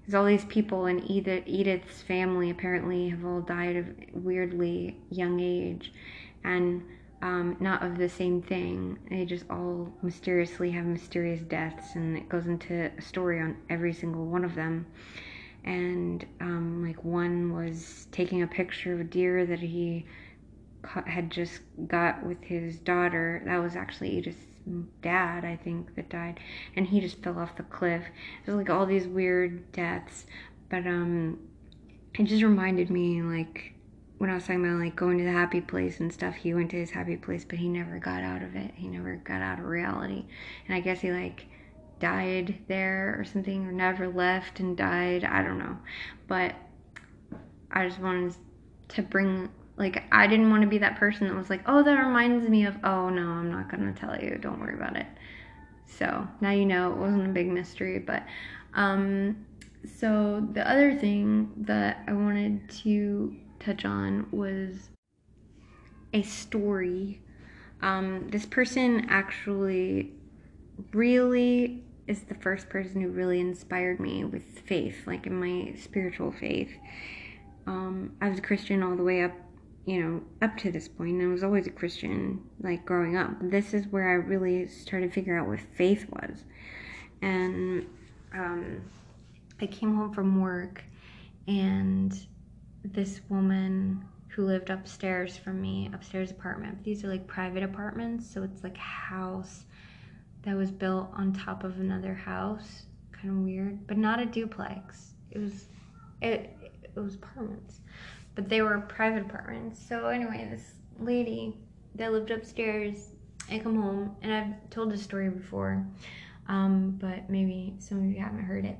because 0.00 0.14
all 0.14 0.24
these 0.24 0.44
people 0.46 0.86
in 0.86 0.98
Edith, 1.08 1.44
Edith's 1.46 2.02
family 2.02 2.50
apparently 2.50 3.08
have 3.10 3.24
all 3.24 3.40
died 3.40 3.76
of 3.76 3.86
weirdly 4.12 4.96
young 5.10 5.38
age 5.38 5.92
and 6.42 6.82
um, 7.22 7.56
not 7.60 7.84
of 7.84 7.98
the 7.98 8.08
same 8.08 8.42
thing. 8.42 8.98
They 9.08 9.24
just 9.24 9.44
all 9.48 9.92
mysteriously 10.02 10.72
have 10.72 10.84
mysterious 10.84 11.40
deaths, 11.40 11.94
and 11.94 12.16
it 12.18 12.28
goes 12.28 12.46
into 12.46 12.90
a 12.98 13.00
story 13.00 13.40
on 13.40 13.56
every 13.70 13.92
single 13.92 14.26
one 14.26 14.44
of 14.44 14.56
them. 14.56 14.86
And 15.64 16.26
um, 16.40 16.84
like 16.84 17.04
one 17.04 17.54
was 17.54 18.08
taking 18.10 18.42
a 18.42 18.46
picture 18.48 18.92
of 18.92 19.00
a 19.00 19.04
deer 19.04 19.46
that 19.46 19.60
he 19.60 20.04
had 21.06 21.30
just 21.30 21.60
got 21.86 22.26
with 22.26 22.42
his 22.42 22.80
daughter. 22.80 23.40
That 23.46 23.58
was 23.58 23.76
actually 23.76 24.10
Edith's 24.18 24.44
dad, 25.00 25.44
I 25.44 25.54
think, 25.54 25.94
that 25.94 26.10
died, 26.10 26.40
and 26.74 26.84
he 26.86 27.00
just 27.00 27.22
fell 27.22 27.38
off 27.38 27.56
the 27.56 27.62
cliff. 27.62 28.02
Was 28.46 28.56
like 28.56 28.68
all 28.68 28.84
these 28.84 29.06
weird 29.06 29.70
deaths, 29.70 30.26
but 30.68 30.84
um, 30.88 31.38
it 32.18 32.24
just 32.24 32.42
reminded 32.42 32.90
me 32.90 33.22
like 33.22 33.71
when 34.22 34.30
I 34.30 34.34
was 34.34 34.44
talking 34.44 34.64
about 34.64 34.78
like 34.78 34.94
going 34.94 35.18
to 35.18 35.24
the 35.24 35.32
happy 35.32 35.60
place 35.60 35.98
and 35.98 36.12
stuff. 36.12 36.36
He 36.36 36.54
went 36.54 36.70
to 36.70 36.76
his 36.76 36.92
happy 36.92 37.16
place, 37.16 37.44
but 37.44 37.58
he 37.58 37.68
never 37.68 37.98
got 37.98 38.22
out 38.22 38.40
of 38.40 38.54
it. 38.54 38.70
He 38.76 38.86
never 38.86 39.16
got 39.16 39.42
out 39.42 39.58
of 39.58 39.64
reality, 39.64 40.24
and 40.68 40.76
I 40.76 40.78
guess 40.78 41.00
he 41.00 41.10
like 41.10 41.46
died 41.98 42.54
there 42.68 43.16
or 43.18 43.24
something, 43.24 43.66
or 43.66 43.72
never 43.72 44.06
left 44.06 44.60
and 44.60 44.76
died. 44.76 45.24
I 45.24 45.42
don't 45.42 45.58
know, 45.58 45.76
but 46.28 46.54
I 47.72 47.88
just 47.88 47.98
wanted 47.98 48.36
to 48.90 49.02
bring 49.02 49.48
like 49.76 50.04
I 50.12 50.28
didn't 50.28 50.50
want 50.50 50.62
to 50.62 50.68
be 50.68 50.78
that 50.78 50.94
person 50.94 51.26
that 51.26 51.34
was 51.34 51.50
like, 51.50 51.62
"Oh, 51.66 51.82
that 51.82 51.92
reminds 51.92 52.48
me 52.48 52.64
of 52.64 52.76
oh 52.84 53.08
no, 53.08 53.22
I'm 53.22 53.50
not 53.50 53.68
going 53.68 53.92
to 53.92 54.00
tell 54.00 54.16
you. 54.16 54.38
Don't 54.40 54.60
worry 54.60 54.74
about 54.74 54.96
it." 54.96 55.06
So, 55.84 56.28
now 56.40 56.52
you 56.52 56.64
know 56.64 56.92
it 56.92 56.96
wasn't 56.96 57.26
a 57.26 57.32
big 57.32 57.48
mystery, 57.48 57.98
but 57.98 58.22
um 58.74 59.46
so 59.98 60.46
the 60.52 60.70
other 60.70 60.94
thing 60.94 61.50
that 61.56 62.04
I 62.06 62.12
wanted 62.12 62.70
to 62.84 63.36
touch 63.64 63.84
on 63.84 64.26
was 64.30 64.90
a 66.12 66.22
story. 66.22 67.20
Um, 67.80 68.28
this 68.30 68.46
person 68.46 69.06
actually 69.08 70.12
really 70.92 71.84
is 72.06 72.22
the 72.22 72.34
first 72.34 72.68
person 72.68 73.00
who 73.00 73.08
really 73.08 73.40
inspired 73.40 74.00
me 74.00 74.24
with 74.24 74.60
faith, 74.66 75.06
like 75.06 75.26
in 75.26 75.38
my 75.38 75.74
spiritual 75.78 76.32
faith. 76.32 76.72
Um, 77.66 78.12
I 78.20 78.28
was 78.28 78.38
a 78.38 78.42
Christian 78.42 78.82
all 78.82 78.96
the 78.96 79.04
way 79.04 79.22
up, 79.22 79.32
you 79.86 80.02
know, 80.02 80.22
up 80.42 80.56
to 80.58 80.72
this 80.72 80.88
point. 80.88 81.12
And 81.12 81.22
I 81.22 81.32
was 81.32 81.44
always 81.44 81.66
a 81.66 81.70
Christian, 81.70 82.42
like 82.60 82.84
growing 82.84 83.16
up. 83.16 83.30
This 83.40 83.72
is 83.72 83.86
where 83.88 84.10
I 84.10 84.14
really 84.14 84.66
started 84.66 85.08
to 85.08 85.12
figure 85.12 85.38
out 85.38 85.46
what 85.46 85.60
faith 85.60 86.06
was. 86.10 86.44
And 87.22 87.86
um, 88.34 88.82
I 89.60 89.66
came 89.66 89.94
home 89.94 90.12
from 90.12 90.40
work, 90.40 90.82
and 91.46 92.12
this 92.84 93.20
woman 93.28 94.04
who 94.28 94.44
lived 94.44 94.70
upstairs 94.70 95.36
from 95.36 95.60
me, 95.60 95.90
upstairs 95.92 96.30
apartment. 96.30 96.82
These 96.82 97.04
are 97.04 97.08
like 97.08 97.26
private 97.26 97.62
apartments, 97.62 98.28
so 98.28 98.42
it's 98.42 98.62
like 98.62 98.76
a 98.76 98.80
house 98.80 99.64
that 100.42 100.56
was 100.56 100.70
built 100.70 101.10
on 101.14 101.32
top 101.32 101.64
of 101.64 101.78
another 101.80 102.14
house. 102.14 102.84
Kind 103.12 103.30
of 103.30 103.44
weird, 103.44 103.86
but 103.86 103.98
not 103.98 104.20
a 104.20 104.26
duplex. 104.26 105.14
It 105.30 105.38
was 105.38 105.66
it 106.20 106.56
it 106.82 107.00
was 107.00 107.14
apartments. 107.14 107.80
But 108.34 108.48
they 108.48 108.62
were 108.62 108.80
private 108.80 109.22
apartments. 109.22 109.80
So 109.86 110.08
anyway, 110.08 110.48
this 110.50 110.74
lady 110.98 111.58
that 111.94 112.12
lived 112.12 112.30
upstairs, 112.30 113.10
I 113.50 113.58
come 113.58 113.80
home 113.80 114.16
and 114.22 114.32
I've 114.32 114.70
told 114.70 114.90
this 114.90 115.02
story 115.02 115.28
before. 115.28 115.86
Um, 116.48 116.96
but 116.98 117.28
maybe 117.28 117.74
some 117.78 117.98
of 117.98 118.04
you 118.04 118.18
haven't 118.20 118.42
heard 118.42 118.64
it 118.64 118.78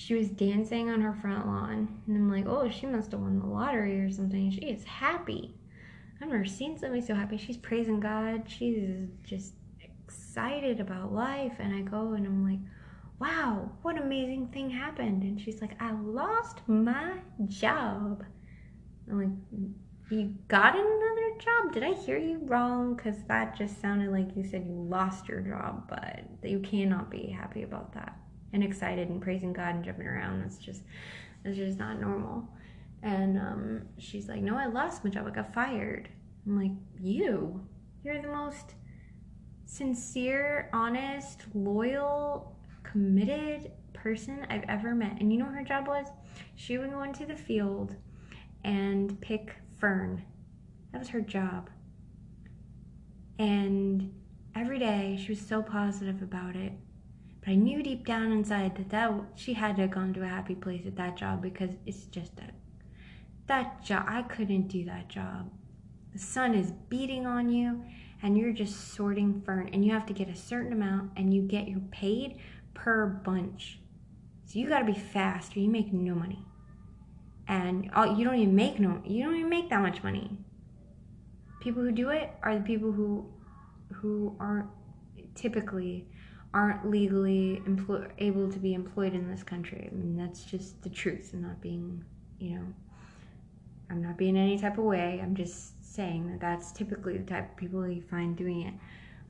she 0.00 0.14
was 0.14 0.30
dancing 0.30 0.88
on 0.88 1.02
her 1.02 1.12
front 1.12 1.46
lawn. 1.46 2.00
And 2.06 2.16
I'm 2.16 2.30
like, 2.30 2.46
oh, 2.46 2.70
she 2.70 2.86
must 2.86 3.12
have 3.12 3.20
won 3.20 3.38
the 3.38 3.46
lottery 3.46 4.00
or 4.00 4.10
something. 4.10 4.50
She 4.50 4.60
is 4.60 4.82
happy. 4.84 5.54
I've 6.20 6.28
never 6.28 6.46
seen 6.46 6.78
somebody 6.78 7.02
so 7.02 7.14
happy. 7.14 7.36
She's 7.36 7.58
praising 7.58 8.00
God. 8.00 8.44
She's 8.46 9.10
just 9.22 9.52
excited 9.82 10.80
about 10.80 11.12
life. 11.12 11.52
And 11.58 11.74
I 11.74 11.82
go 11.82 12.14
and 12.14 12.26
I'm 12.26 12.50
like, 12.50 12.60
wow, 13.20 13.70
what 13.82 14.00
amazing 14.00 14.48
thing 14.48 14.70
happened. 14.70 15.22
And 15.22 15.38
she's 15.38 15.60
like, 15.60 15.80
I 15.82 15.92
lost 15.92 16.60
my 16.66 17.18
job. 17.48 18.24
I'm 19.10 19.18
like, 19.18 19.70
you 20.10 20.34
got 20.48 20.76
another 20.76 21.38
job? 21.38 21.74
Did 21.74 21.82
I 21.82 21.92
hear 21.92 22.16
you 22.16 22.40
wrong? 22.44 22.96
Because 22.96 23.16
that 23.28 23.54
just 23.54 23.78
sounded 23.82 24.10
like 24.12 24.34
you 24.34 24.44
said 24.44 24.64
you 24.66 24.86
lost 24.88 25.28
your 25.28 25.40
job, 25.40 25.90
but 25.90 26.48
you 26.48 26.60
cannot 26.60 27.10
be 27.10 27.26
happy 27.26 27.64
about 27.64 27.92
that 27.92 28.16
and 28.52 28.62
excited 28.62 29.08
and 29.08 29.20
praising 29.20 29.52
God 29.52 29.76
and 29.76 29.84
jumping 29.84 30.06
around. 30.06 30.42
That's 30.42 30.58
just 30.58 30.82
that's 31.44 31.56
just 31.56 31.78
not 31.78 32.00
normal. 32.00 32.48
And 33.02 33.38
um, 33.38 33.82
she's 33.98 34.28
like, 34.28 34.42
No, 34.42 34.56
I 34.56 34.66
lost 34.66 35.04
my 35.04 35.10
job. 35.10 35.26
I 35.26 35.30
got 35.30 35.54
fired. 35.54 36.08
I'm 36.46 36.60
like, 36.60 36.72
You? 37.00 37.64
You're 38.02 38.20
the 38.20 38.28
most 38.28 38.74
sincere, 39.66 40.68
honest, 40.72 41.42
loyal, 41.54 42.56
committed 42.82 43.72
person 43.92 44.46
I've 44.48 44.64
ever 44.68 44.94
met. 44.94 45.20
And 45.20 45.32
you 45.32 45.38
know 45.38 45.44
what 45.46 45.54
her 45.54 45.64
job 45.64 45.86
was? 45.86 46.06
She 46.56 46.78
would 46.78 46.90
go 46.90 47.02
into 47.02 47.26
the 47.26 47.36
field 47.36 47.94
and 48.64 49.20
pick 49.20 49.54
fern. 49.78 50.22
That 50.92 50.98
was 50.98 51.08
her 51.08 51.20
job. 51.20 51.70
And 53.38 54.12
every 54.54 54.78
day 54.78 55.18
she 55.22 55.32
was 55.32 55.40
so 55.40 55.62
positive 55.62 56.22
about 56.22 56.56
it. 56.56 56.72
But 57.40 57.52
I 57.52 57.54
knew 57.54 57.82
deep 57.82 58.04
down 58.04 58.32
inside 58.32 58.76
that, 58.76 58.90
that 58.90 59.12
she 59.34 59.54
had 59.54 59.76
to 59.76 59.82
have 59.82 59.92
gone 59.92 60.12
to 60.14 60.22
a 60.22 60.28
happy 60.28 60.54
place 60.54 60.86
at 60.86 60.96
that 60.96 61.16
job 61.16 61.40
because 61.40 61.70
it's 61.86 62.04
just 62.06 62.36
that 62.36 62.54
that 63.46 63.82
job 63.82 64.04
I 64.06 64.22
couldn't 64.22 64.68
do 64.68 64.84
that 64.84 65.08
job. 65.08 65.50
The 66.12 66.18
sun 66.18 66.54
is 66.54 66.72
beating 66.88 67.26
on 67.26 67.50
you 67.50 67.82
and 68.22 68.38
you're 68.38 68.52
just 68.52 68.94
sorting 68.94 69.42
fern 69.42 69.70
and 69.72 69.84
you 69.84 69.92
have 69.92 70.06
to 70.06 70.12
get 70.12 70.28
a 70.28 70.36
certain 70.36 70.72
amount 70.72 71.12
and 71.16 71.34
you 71.34 71.42
get 71.42 71.66
your 71.66 71.80
paid 71.90 72.38
per 72.74 73.06
bunch. 73.06 73.80
So 74.44 74.58
you 74.58 74.68
got 74.68 74.80
to 74.80 74.84
be 74.84 74.98
fast 74.98 75.56
or 75.56 75.60
you 75.60 75.68
make 75.68 75.92
no 75.92 76.14
money. 76.14 76.44
And 77.48 77.90
all, 77.94 78.16
you 78.16 78.24
don't 78.24 78.36
even 78.36 78.54
make 78.54 78.78
no 78.78 79.02
you 79.04 79.24
don't 79.24 79.34
even 79.34 79.50
make 79.50 79.70
that 79.70 79.82
much 79.82 80.02
money. 80.02 80.38
People 81.60 81.82
who 81.82 81.90
do 81.90 82.10
it 82.10 82.30
are 82.42 82.54
the 82.54 82.64
people 82.64 82.92
who 82.92 83.26
who 83.92 84.36
aren't 84.38 84.68
typically 85.34 86.06
aren't 86.52 86.90
legally 86.90 87.62
able 88.18 88.50
to 88.50 88.58
be 88.58 88.74
employed 88.74 89.14
in 89.14 89.30
this 89.30 89.42
country. 89.42 89.88
I 89.90 89.94
mean, 89.94 90.16
that's 90.16 90.44
just 90.44 90.82
the 90.82 90.88
truth. 90.88 91.30
I'm 91.32 91.42
not 91.42 91.60
being, 91.60 92.04
you 92.38 92.56
know, 92.56 92.66
I'm 93.88 94.02
not 94.02 94.16
being 94.16 94.36
any 94.36 94.58
type 94.58 94.78
of 94.78 94.84
way. 94.84 95.20
I'm 95.22 95.34
just 95.34 95.84
saying 95.94 96.28
that 96.28 96.40
that's 96.40 96.72
typically 96.72 97.18
the 97.18 97.24
type 97.24 97.50
of 97.50 97.56
people 97.56 97.86
you 97.86 98.02
find 98.02 98.36
doing 98.36 98.62
it. 98.62 98.74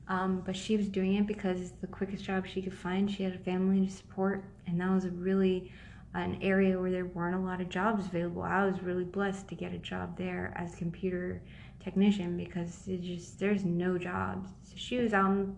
Um, 0.07 0.41
but 0.45 0.55
she 0.55 0.77
was 0.77 0.87
doing 0.87 1.15
it 1.15 1.27
because 1.27 1.61
it's 1.61 1.71
the 1.79 1.87
quickest 1.87 2.23
job 2.23 2.45
she 2.45 2.61
could 2.61 2.73
find. 2.73 3.09
She 3.09 3.23
had 3.23 3.33
a 3.33 3.39
family 3.39 3.85
to 3.85 3.91
support, 3.91 4.43
and 4.67 4.81
that 4.81 4.91
was 4.91 5.07
really 5.07 5.71
an 6.13 6.37
area 6.41 6.79
where 6.79 6.91
there 6.91 7.05
weren't 7.05 7.35
a 7.35 7.39
lot 7.39 7.61
of 7.61 7.69
jobs 7.69 8.07
available. 8.07 8.41
I 8.41 8.65
was 8.65 8.81
really 8.81 9.05
blessed 9.05 9.47
to 9.49 9.55
get 9.55 9.73
a 9.73 9.77
job 9.77 10.17
there 10.17 10.53
as 10.57 10.75
computer 10.75 11.41
technician 11.79 12.35
because 12.35 12.87
it 12.87 13.01
just 13.01 13.39
there's 13.39 13.63
no 13.63 13.97
jobs. 13.97 14.49
So 14.63 14.73
she 14.75 14.97
was 14.97 15.13
in 15.13 15.55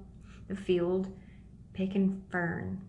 the 0.47 0.55
field 0.55 1.11
picking 1.73 2.21
fern. 2.31 2.81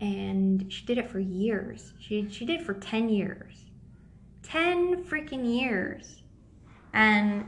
And 0.00 0.72
she 0.72 0.84
did 0.86 0.98
it 0.98 1.10
for 1.10 1.18
years. 1.18 1.92
She, 1.98 2.28
she 2.30 2.46
did 2.46 2.62
for 2.62 2.74
10 2.74 3.08
years. 3.08 3.66
10 4.42 5.04
freaking 5.04 5.44
years. 5.44 6.22
And 6.92 7.44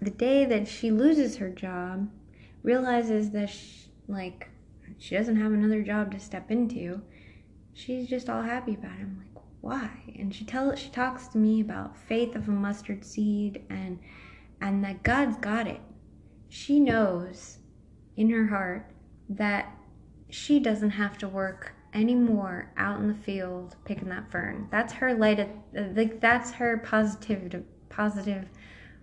the 0.00 0.10
day 0.10 0.44
that 0.46 0.66
she 0.66 0.90
loses 0.90 1.36
her 1.36 1.50
job, 1.50 2.08
realizes 2.62 3.30
that, 3.30 3.50
she, 3.50 3.90
like, 4.08 4.48
she 4.98 5.14
doesn't 5.14 5.36
have 5.36 5.52
another 5.52 5.82
job 5.82 6.12
to 6.12 6.18
step 6.18 6.50
into, 6.50 7.02
she's 7.74 8.08
just 8.08 8.28
all 8.28 8.42
happy 8.42 8.74
about 8.74 8.98
it. 8.98 9.02
I'm 9.02 9.18
like, 9.18 9.42
why? 9.60 9.90
And 10.18 10.34
she 10.34 10.44
tells, 10.44 10.78
she 10.78 10.88
talks 10.88 11.28
to 11.28 11.38
me 11.38 11.60
about 11.60 11.96
faith 11.96 12.34
of 12.34 12.48
a 12.48 12.52
mustard 12.52 13.04
seed 13.04 13.64
and 13.68 13.98
and 14.60 14.84
that 14.84 15.02
God's 15.02 15.36
got 15.38 15.66
it. 15.66 15.80
She 16.48 16.80
knows 16.80 17.59
in 18.20 18.28
her 18.28 18.46
heart 18.46 18.84
that 19.30 19.74
she 20.28 20.60
doesn't 20.60 20.90
have 20.90 21.16
to 21.16 21.26
work 21.26 21.72
anymore 21.94 22.70
out 22.76 23.00
in 23.00 23.08
the 23.08 23.14
field 23.14 23.76
picking 23.86 24.10
that 24.10 24.30
fern. 24.30 24.68
That's 24.70 24.92
her 24.92 25.14
light. 25.14 25.48
Like 25.72 26.20
that's 26.20 26.50
her 26.52 26.76
positive 26.84 27.64
positive 27.88 28.50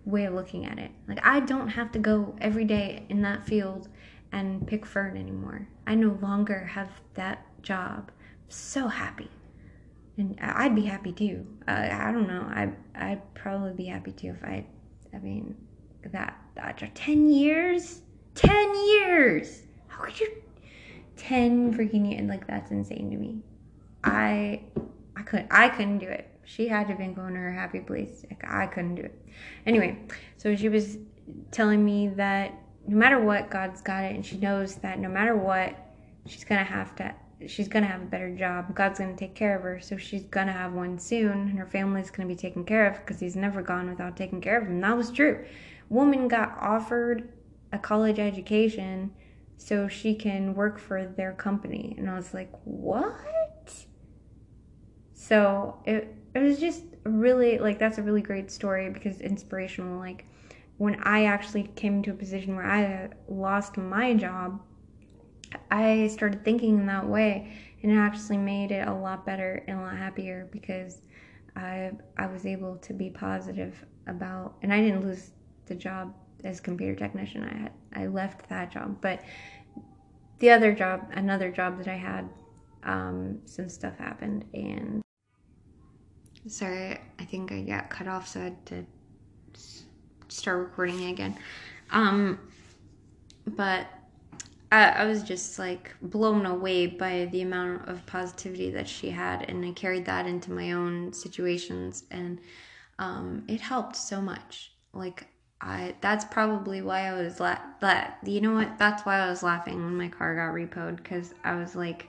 way 0.05 0.25
of 0.25 0.35
looking 0.35 0.67
at 0.67 0.77
it. 0.77 0.91
Like 1.07 1.19
I 1.25 1.39
don't 1.39 1.69
have 1.69 1.91
to 1.93 1.99
go 1.99 2.35
every 2.39 2.63
day 2.63 3.07
in 3.09 3.23
that 3.23 3.43
field 3.43 3.89
and 4.31 4.67
pick 4.67 4.85
fern 4.85 5.17
anymore. 5.17 5.67
I 5.87 5.95
no 5.95 6.19
longer 6.21 6.65
have 6.65 7.01
that 7.15 7.43
job. 7.63 8.11
I'm 8.11 8.49
so 8.51 8.87
happy. 8.87 9.31
And 10.17 10.37
I'd 10.39 10.75
be 10.75 10.85
happy 10.85 11.11
too. 11.11 11.43
Uh, 11.67 11.89
I 11.91 12.11
don't 12.11 12.27
know. 12.27 12.41
I 12.41 12.69
I'd 12.93 13.33
probably 13.33 13.73
be 13.73 13.85
happy 13.85 14.11
too 14.11 14.35
if 14.37 14.43
I 14.43 14.63
I 15.11 15.17
mean 15.17 15.55
that 16.11 16.39
that 16.53 16.95
10 16.95 17.29
years 17.29 18.03
10 18.37 18.87
years. 18.87 19.63
How 19.87 20.03
could 20.03 20.19
you 20.19 20.29
10 21.17 21.73
freaking 21.73 22.09
years 22.11 22.29
like 22.29 22.47
that's 22.47 22.71
insane 22.71 23.09
to 23.11 23.17
me. 23.17 23.41
I 24.03 24.61
I 25.15 25.23
couldn't 25.23 25.47
I 25.51 25.69
couldn't 25.69 25.97
do 25.97 26.07
it. 26.07 26.29
She 26.45 26.67
had 26.67 26.83
to 26.83 26.89
have 26.89 26.97
been 26.99 27.13
going 27.13 27.33
to 27.33 27.39
her 27.39 27.51
happy 27.51 27.81
place. 27.81 28.25
Like, 28.29 28.43
I 28.47 28.67
couldn't 28.67 28.95
do 28.95 29.01
it. 29.01 29.21
Anyway, 29.65 29.99
so 30.37 30.55
she 30.55 30.69
was 30.69 30.97
telling 31.51 31.83
me 31.83 32.07
that 32.09 32.53
no 32.87 32.95
matter 32.95 33.19
what, 33.19 33.49
God's 33.49 33.81
got 33.81 34.05
it, 34.05 34.15
and 34.15 34.25
she 34.25 34.37
knows 34.37 34.75
that 34.75 34.99
no 34.99 35.09
matter 35.09 35.35
what, 35.35 35.75
she's 36.25 36.45
gonna 36.45 36.63
have 36.63 36.95
to 36.97 37.13
she's 37.47 37.67
gonna 37.67 37.87
have 37.87 38.01
a 38.01 38.05
better 38.05 38.33
job. 38.33 38.73
God's 38.73 38.99
gonna 38.99 39.17
take 39.17 39.35
care 39.35 39.57
of 39.57 39.63
her, 39.63 39.81
so 39.81 39.97
she's 39.97 40.23
gonna 40.23 40.53
have 40.53 40.71
one 40.71 40.97
soon, 40.97 41.49
and 41.49 41.59
her 41.59 41.65
family's 41.65 42.11
gonna 42.11 42.29
be 42.29 42.35
taken 42.35 42.63
care 42.63 42.87
of 42.87 42.95
because 42.99 43.19
He's 43.19 43.35
never 43.35 43.61
gone 43.61 43.89
without 43.89 44.15
taking 44.15 44.39
care 44.39 44.57
of 44.57 44.67
them. 44.67 44.79
That 44.79 44.95
was 44.95 45.11
true. 45.11 45.43
Woman 45.89 46.27
got 46.27 46.57
offered 46.59 47.29
a 47.71 47.77
college 47.77 48.19
education 48.19 49.11
so 49.57 49.87
she 49.87 50.13
can 50.13 50.53
work 50.53 50.79
for 50.79 51.05
their 51.05 51.33
company. 51.33 51.95
And 51.97 52.09
I 52.09 52.15
was 52.15 52.33
like, 52.33 52.51
what? 52.63 53.85
So 55.13 55.81
it, 55.85 56.15
it 56.33 56.39
was 56.39 56.59
just 56.59 56.83
really 57.03 57.57
like 57.57 57.79
that's 57.79 57.97
a 57.97 58.03
really 58.03 58.21
great 58.21 58.51
story 58.51 58.89
because 58.89 59.19
inspirational. 59.19 59.99
Like 59.99 60.25
when 60.77 61.01
I 61.03 61.25
actually 61.25 61.63
came 61.75 62.03
to 62.03 62.11
a 62.11 62.13
position 62.13 62.55
where 62.55 62.65
I 62.65 63.09
lost 63.27 63.77
my 63.77 64.13
job, 64.13 64.61
I 65.71 66.07
started 66.07 66.45
thinking 66.45 66.77
in 66.77 66.85
that 66.85 67.07
way 67.07 67.51
and 67.81 67.91
it 67.91 67.95
actually 67.95 68.37
made 68.37 68.71
it 68.71 68.87
a 68.87 68.93
lot 68.93 69.25
better 69.25 69.63
and 69.67 69.79
a 69.79 69.81
lot 69.81 69.97
happier 69.97 70.47
because 70.51 71.01
I 71.55 71.91
I 72.17 72.27
was 72.27 72.45
able 72.45 72.77
to 72.77 72.93
be 72.93 73.09
positive 73.09 73.83
about 74.05 74.55
and 74.61 74.71
I 74.71 74.81
didn't 74.81 75.03
lose 75.03 75.31
the 75.65 75.75
job 75.75 76.13
as 76.43 76.59
computer 76.59 76.95
technician. 76.95 77.43
I 77.43 77.57
had 77.57 77.71
I 77.93 78.07
left 78.07 78.49
that 78.49 78.71
job, 78.71 78.97
but 79.01 79.21
the 80.39 80.51
other 80.51 80.73
job, 80.73 81.11
another 81.13 81.51
job 81.51 81.77
that 81.79 81.87
I 81.87 81.95
had, 81.95 82.29
um, 82.83 83.39
some 83.45 83.69
stuff 83.69 83.97
happened, 83.97 84.45
and 84.53 85.01
sorry, 86.47 86.99
I 87.19 87.25
think 87.25 87.51
I 87.51 87.61
got 87.61 87.89
cut 87.89 88.07
off, 88.07 88.27
so 88.27 88.39
I 88.41 88.43
had 88.43 88.65
to 88.67 88.85
start 90.27 90.59
recording 90.59 91.05
again. 91.05 91.37
Um, 91.91 92.39
but 93.45 93.87
I, 94.71 94.89
I 94.89 95.05
was 95.05 95.23
just 95.23 95.57
like 95.57 95.95
blown 96.01 96.45
away 96.45 96.87
by 96.87 97.25
the 97.31 97.41
amount 97.41 97.87
of 97.87 98.05
positivity 98.05 98.69
that 98.71 98.87
she 98.87 99.09
had, 99.09 99.49
and 99.49 99.65
I 99.65 99.71
carried 99.71 100.05
that 100.05 100.27
into 100.27 100.51
my 100.51 100.73
own 100.73 101.13
situations, 101.13 102.03
and 102.11 102.39
um, 102.99 103.43
it 103.47 103.61
helped 103.61 103.95
so 103.95 104.21
much. 104.21 104.73
Like 104.93 105.27
I, 105.59 105.95
that's 106.01 106.25
probably 106.25 106.81
why 106.81 107.07
I 107.07 107.13
was 107.13 107.39
la- 107.39 107.59
that. 107.81 108.19
You 108.23 108.41
know 108.41 108.53
what? 108.53 108.77
That's 108.77 109.03
why 109.05 109.19
I 109.19 109.29
was 109.29 109.41
laughing 109.41 109.83
when 109.83 109.97
my 109.97 110.07
car 110.07 110.35
got 110.35 110.53
repoed 110.53 110.97
because 110.97 111.33
I 111.43 111.55
was 111.55 111.75
like, 111.75 112.07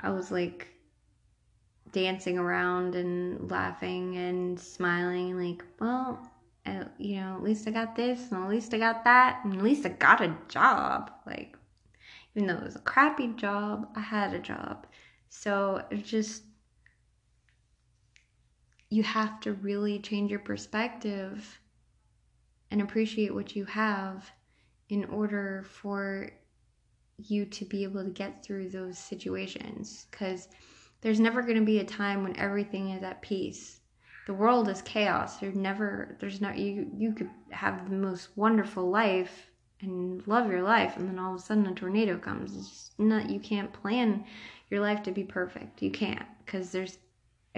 I 0.00 0.10
was 0.10 0.30
like 0.30 0.68
dancing 1.92 2.38
around 2.38 2.94
and 2.94 3.50
laughing 3.50 4.16
and 4.16 4.58
smiling, 4.58 5.38
like, 5.38 5.64
well, 5.80 6.30
uh, 6.66 6.84
you 6.98 7.16
know, 7.16 7.36
at 7.36 7.42
least 7.42 7.66
I 7.66 7.70
got 7.70 7.96
this, 7.96 8.30
and 8.30 8.44
at 8.44 8.50
least 8.50 8.74
I 8.74 8.78
got 8.78 9.04
that, 9.04 9.40
and 9.44 9.54
at 9.54 9.62
least 9.62 9.86
I 9.86 9.90
got 9.90 10.20
a 10.20 10.36
job. 10.48 11.10
Like, 11.26 11.56
even 12.34 12.48
though 12.48 12.56
it 12.56 12.64
was 12.64 12.76
a 12.76 12.80
crappy 12.80 13.28
job, 13.28 13.88
I 13.94 14.00
had 14.00 14.34
a 14.34 14.38
job. 14.38 14.86
So 15.28 15.82
it 15.90 16.04
just, 16.04 16.44
you 18.90 19.02
have 19.02 19.40
to 19.40 19.52
really 19.52 19.98
change 19.98 20.30
your 20.30 20.40
perspective 20.40 21.60
and 22.70 22.80
appreciate 22.80 23.34
what 23.34 23.56
you 23.56 23.64
have 23.64 24.30
in 24.88 25.04
order 25.06 25.64
for 25.68 26.30
you 27.18 27.44
to 27.44 27.64
be 27.64 27.82
able 27.82 28.04
to 28.04 28.10
get 28.10 28.44
through 28.44 28.68
those 28.68 28.98
situations. 28.98 30.06
Because 30.10 30.48
there's 31.00 31.20
never 31.20 31.42
going 31.42 31.58
to 31.58 31.64
be 31.64 31.80
a 31.80 31.84
time 31.84 32.22
when 32.22 32.36
everything 32.38 32.90
is 32.90 33.02
at 33.02 33.22
peace 33.22 33.78
the 34.28 34.34
world 34.34 34.68
is 34.68 34.82
chaos. 34.82 35.38
There's 35.38 35.56
never, 35.56 36.14
there's 36.20 36.38
not, 36.42 36.58
you, 36.58 36.90
you 36.94 37.12
could 37.14 37.30
have 37.48 37.88
the 37.88 37.96
most 37.96 38.28
wonderful 38.36 38.90
life 38.90 39.50
and 39.80 40.24
love 40.28 40.50
your 40.50 40.62
life, 40.62 40.98
and 40.98 41.08
then 41.08 41.18
all 41.18 41.34
of 41.34 41.40
a 41.40 41.42
sudden 41.42 41.66
a 41.66 41.74
tornado 41.74 42.18
comes. 42.18 42.54
It's 42.54 42.90
not, 42.98 43.30
you 43.30 43.40
can't 43.40 43.72
plan 43.72 44.26
your 44.68 44.82
life 44.82 45.02
to 45.04 45.12
be 45.12 45.24
perfect. 45.24 45.80
You 45.80 45.90
can't, 45.90 46.26
because 46.44 46.70
there's 46.70 46.98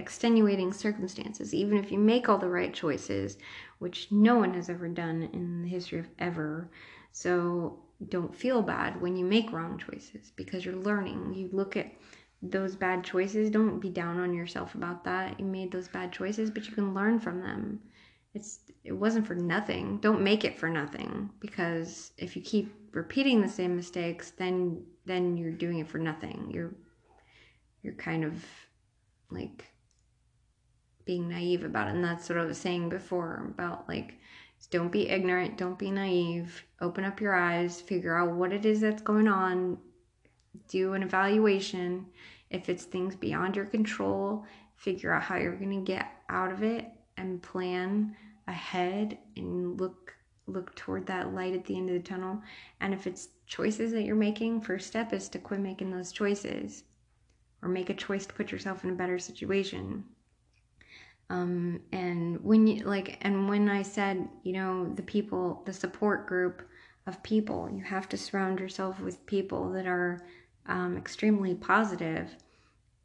extenuating 0.01 0.73
circumstances. 0.73 1.53
Even 1.53 1.77
if 1.77 1.91
you 1.91 1.99
make 1.99 2.27
all 2.27 2.37
the 2.37 2.49
right 2.49 2.73
choices, 2.73 3.37
which 3.79 4.11
no 4.11 4.37
one 4.37 4.53
has 4.55 4.69
ever 4.69 4.87
done 4.87 5.29
in 5.33 5.61
the 5.61 5.69
history 5.69 5.99
of 5.99 6.07
ever. 6.19 6.69
So 7.11 7.79
don't 8.09 8.35
feel 8.35 8.61
bad 8.61 8.99
when 8.99 9.15
you 9.15 9.25
make 9.25 9.51
wrong 9.51 9.77
choices 9.77 10.31
because 10.35 10.65
you're 10.65 10.75
learning. 10.75 11.33
You 11.35 11.49
look 11.51 11.77
at 11.77 11.91
those 12.41 12.75
bad 12.75 13.03
choices. 13.03 13.49
Don't 13.49 13.79
be 13.79 13.89
down 13.89 14.19
on 14.19 14.33
yourself 14.33 14.75
about 14.75 15.03
that. 15.03 15.39
You 15.39 15.45
made 15.45 15.71
those 15.71 15.87
bad 15.87 16.11
choices, 16.11 16.49
but 16.49 16.67
you 16.67 16.73
can 16.73 16.93
learn 16.93 17.19
from 17.19 17.41
them. 17.41 17.79
It's 18.33 18.59
it 18.83 18.93
wasn't 18.93 19.27
for 19.27 19.35
nothing. 19.35 19.99
Don't 19.99 20.23
make 20.23 20.43
it 20.43 20.57
for 20.57 20.69
nothing 20.69 21.29
because 21.39 22.11
if 22.17 22.35
you 22.35 22.41
keep 22.41 22.73
repeating 22.93 23.41
the 23.41 23.49
same 23.49 23.75
mistakes, 23.75 24.31
then 24.31 24.83
then 25.05 25.37
you're 25.37 25.51
doing 25.51 25.79
it 25.79 25.87
for 25.87 25.99
nothing. 25.99 26.49
You're 26.51 26.73
you're 27.83 27.93
kind 27.93 28.23
of 28.23 28.43
like 29.29 29.70
being 31.05 31.29
naive 31.29 31.63
about 31.63 31.87
it. 31.87 31.95
And 31.95 32.03
that's 32.03 32.29
what 32.29 32.37
I 32.37 32.45
was 32.45 32.57
saying 32.57 32.89
before 32.89 33.45
about 33.49 33.87
like 33.87 34.15
don't 34.69 34.91
be 34.91 35.09
ignorant, 35.09 35.57
don't 35.57 35.79
be 35.79 35.91
naive. 35.91 36.63
Open 36.81 37.03
up 37.03 37.19
your 37.19 37.33
eyes, 37.33 37.81
figure 37.81 38.15
out 38.15 38.35
what 38.35 38.53
it 38.53 38.65
is 38.65 38.81
that's 38.81 39.01
going 39.01 39.27
on, 39.27 39.77
do 40.67 40.93
an 40.93 41.03
evaluation. 41.03 42.05
If 42.49 42.69
it's 42.69 42.83
things 42.83 43.15
beyond 43.15 43.55
your 43.55 43.65
control, 43.65 44.45
figure 44.75 45.13
out 45.13 45.23
how 45.23 45.37
you're 45.37 45.55
going 45.55 45.83
to 45.83 45.91
get 45.91 46.07
out 46.29 46.51
of 46.51 46.63
it 46.63 46.85
and 47.17 47.41
plan 47.41 48.15
ahead 48.47 49.17
and 49.35 49.79
look 49.79 50.15
look 50.47 50.75
toward 50.75 51.05
that 51.05 51.33
light 51.33 51.53
at 51.53 51.65
the 51.65 51.77
end 51.77 51.89
of 51.89 51.95
the 51.95 52.01
tunnel. 52.01 52.41
And 52.81 52.93
if 52.93 53.07
it's 53.07 53.29
choices 53.45 53.91
that 53.91 54.03
you're 54.03 54.15
making, 54.15 54.61
first 54.61 54.87
step 54.87 55.13
is 55.13 55.29
to 55.29 55.39
quit 55.39 55.59
making 55.59 55.91
those 55.91 56.11
choices 56.11 56.83
or 57.61 57.69
make 57.69 57.89
a 57.89 57.93
choice 57.93 58.25
to 58.25 58.33
put 58.33 58.51
yourself 58.51 58.83
in 58.83 58.89
a 58.89 58.95
better 58.95 59.19
situation. 59.19 60.03
Um, 61.31 61.79
and 61.93 62.43
when 62.43 62.67
you 62.67 62.83
like, 62.83 63.17
and 63.21 63.47
when 63.47 63.69
I 63.69 63.83
said, 63.83 64.27
you 64.43 64.51
know, 64.51 64.91
the 64.95 65.01
people, 65.01 65.63
the 65.65 65.71
support 65.71 66.27
group 66.27 66.61
of 67.07 67.23
people, 67.23 67.69
you 67.73 67.81
have 67.85 68.09
to 68.09 68.17
surround 68.17 68.59
yourself 68.59 68.99
with 68.99 69.25
people 69.27 69.71
that 69.71 69.87
are 69.87 70.25
um, 70.67 70.97
extremely 70.97 71.55
positive 71.55 72.35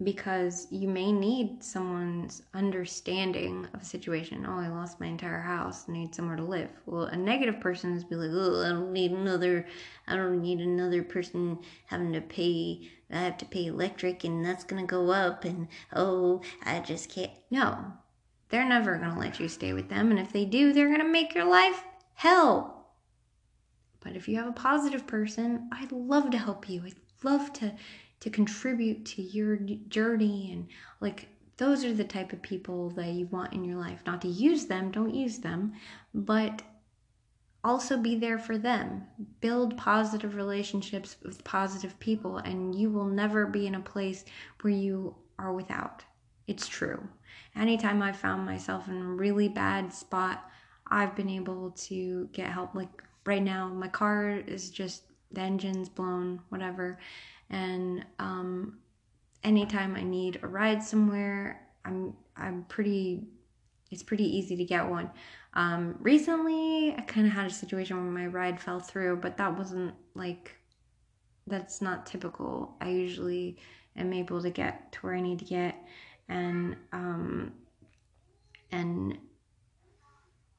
because 0.02 0.66
you 0.72 0.88
may 0.88 1.12
need 1.12 1.62
someone's 1.62 2.42
understanding 2.52 3.68
of 3.72 3.82
a 3.82 3.84
situation. 3.84 4.44
Oh, 4.44 4.58
I 4.58 4.66
lost 4.66 4.98
my 4.98 5.06
entire 5.06 5.40
house, 5.40 5.84
I 5.88 5.92
need 5.92 6.12
somewhere 6.12 6.36
to 6.36 6.42
live. 6.42 6.70
Well, 6.84 7.04
a 7.04 7.16
negative 7.16 7.60
person 7.60 7.96
is 7.96 8.02
be 8.02 8.16
like, 8.16 8.30
oh, 8.32 8.64
I 8.64 8.70
don't 8.70 8.92
need 8.92 9.12
another, 9.12 9.66
I 10.08 10.16
don't 10.16 10.42
need 10.42 10.58
another 10.58 11.04
person 11.04 11.60
having 11.86 12.12
to 12.12 12.20
pay. 12.20 12.90
I 13.08 13.20
have 13.20 13.38
to 13.38 13.46
pay 13.46 13.66
electric, 13.66 14.24
and 14.24 14.44
that's 14.44 14.64
gonna 14.64 14.84
go 14.84 15.10
up. 15.10 15.44
And 15.44 15.68
oh, 15.94 16.42
I 16.64 16.80
just 16.80 17.08
can't. 17.08 17.30
No, 17.52 17.92
they're 18.48 18.68
never 18.68 18.96
gonna 18.96 19.18
let 19.18 19.40
you 19.40 19.48
stay 19.48 19.72
with 19.72 19.88
them, 19.88 20.10
and 20.10 20.18
if 20.18 20.32
they 20.32 20.44
do, 20.44 20.72
they're 20.72 20.90
gonna 20.90 21.08
make 21.08 21.34
your 21.34 21.44
life 21.44 21.82
hell. 22.14 22.88
But 24.00 24.16
if 24.16 24.28
you 24.28 24.36
have 24.36 24.46
a 24.46 24.52
positive 24.52 25.06
person, 25.06 25.68
I'd 25.72 25.92
love 25.92 26.30
to 26.30 26.38
help 26.38 26.68
you. 26.68 26.82
I'd 26.84 26.94
love 27.24 27.52
to 27.54 27.74
to 28.20 28.30
contribute 28.30 29.04
to 29.04 29.22
your 29.22 29.56
journey 29.88 30.50
and 30.52 30.66
like 31.00 31.28
those 31.58 31.84
are 31.84 31.94
the 31.94 32.04
type 32.04 32.32
of 32.32 32.42
people 32.42 32.90
that 32.90 33.08
you 33.08 33.26
want 33.26 33.52
in 33.52 33.64
your 33.64 33.78
life 33.78 34.02
not 34.06 34.22
to 34.22 34.28
use 34.28 34.66
them 34.66 34.90
don't 34.90 35.14
use 35.14 35.38
them 35.38 35.72
but 36.14 36.62
also 37.62 37.96
be 37.96 38.16
there 38.16 38.38
for 38.38 38.56
them 38.56 39.02
build 39.40 39.76
positive 39.76 40.34
relationships 40.34 41.16
with 41.22 41.44
positive 41.44 41.98
people 41.98 42.38
and 42.38 42.74
you 42.74 42.90
will 42.90 43.06
never 43.06 43.46
be 43.46 43.66
in 43.66 43.74
a 43.74 43.80
place 43.80 44.24
where 44.62 44.72
you 44.72 45.14
are 45.38 45.52
without 45.52 46.04
it's 46.46 46.66
true 46.66 47.06
anytime 47.56 48.02
i 48.02 48.12
found 48.12 48.44
myself 48.44 48.88
in 48.88 48.96
a 48.96 49.06
really 49.06 49.48
bad 49.48 49.92
spot 49.92 50.50
i've 50.88 51.14
been 51.16 51.30
able 51.30 51.70
to 51.70 52.28
get 52.32 52.48
help 52.48 52.74
like 52.74 53.02
right 53.24 53.42
now 53.42 53.68
my 53.68 53.88
car 53.88 54.30
is 54.46 54.70
just 54.70 55.02
the 55.32 55.40
engine's 55.40 55.88
blown, 55.88 56.40
whatever. 56.48 56.98
And 57.50 58.04
um, 58.18 58.78
anytime 59.44 59.94
I 59.96 60.02
need 60.02 60.40
a 60.42 60.46
ride 60.46 60.82
somewhere, 60.82 61.62
I'm 61.84 62.14
I'm 62.36 62.64
pretty. 62.64 63.22
It's 63.90 64.02
pretty 64.02 64.24
easy 64.24 64.56
to 64.56 64.64
get 64.64 64.88
one. 64.88 65.10
Um, 65.54 65.96
recently, 66.00 66.92
I 66.96 67.02
kind 67.02 67.26
of 67.26 67.32
had 67.32 67.46
a 67.46 67.50
situation 67.50 67.96
where 67.96 68.12
my 68.12 68.26
ride 68.26 68.60
fell 68.60 68.80
through, 68.80 69.18
but 69.18 69.36
that 69.36 69.56
wasn't 69.56 69.94
like 70.14 70.56
that's 71.46 71.80
not 71.80 72.04
typical. 72.04 72.76
I 72.80 72.88
usually 72.88 73.58
am 73.96 74.12
able 74.12 74.42
to 74.42 74.50
get 74.50 74.90
to 74.92 74.98
where 75.00 75.14
I 75.14 75.20
need 75.20 75.38
to 75.38 75.44
get, 75.44 75.76
and 76.28 76.76
um, 76.92 77.52
and 78.72 79.18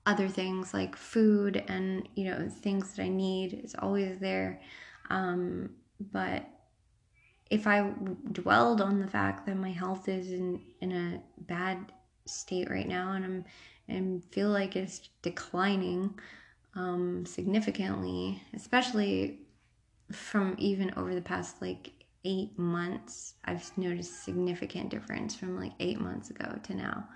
other 0.05 0.29
things 0.29 0.73
like 0.73 0.95
food 0.95 1.63
and 1.67 2.07
you 2.15 2.25
know 2.25 2.49
things 2.49 2.93
that 2.93 3.03
I 3.03 3.09
need 3.09 3.61
is 3.63 3.75
always 3.77 4.19
there. 4.19 4.61
Um, 5.09 5.71
but 5.99 6.45
if 7.49 7.65
I 7.67 7.91
dwelled 8.31 8.81
on 8.81 8.99
the 8.99 9.07
fact 9.07 9.45
that 9.45 9.55
my 9.55 9.71
health 9.71 10.07
is 10.07 10.31
in 10.31 10.61
in 10.81 10.91
a 10.91 11.21
bad 11.43 11.91
state 12.25 12.69
right 12.69 12.87
now 12.87 13.13
and 13.13 13.25
I'm 13.25 13.45
and 13.89 14.23
feel 14.25 14.49
like 14.49 14.75
it's 14.75 15.09
declining 15.21 16.13
um, 16.75 17.25
significantly, 17.25 18.41
especially 18.53 19.39
from 20.11 20.55
even 20.57 20.93
over 20.95 21.15
the 21.15 21.21
past 21.21 21.61
like 21.61 21.91
eight 22.27 22.59
months, 22.59 23.33
I've 23.45 23.75
noticed 23.77 24.23
significant 24.23 24.89
difference 24.89 25.35
from 25.35 25.59
like 25.59 25.71
eight 25.79 25.99
months 25.99 26.29
ago 26.29 26.59
to 26.63 26.75
now 26.75 27.07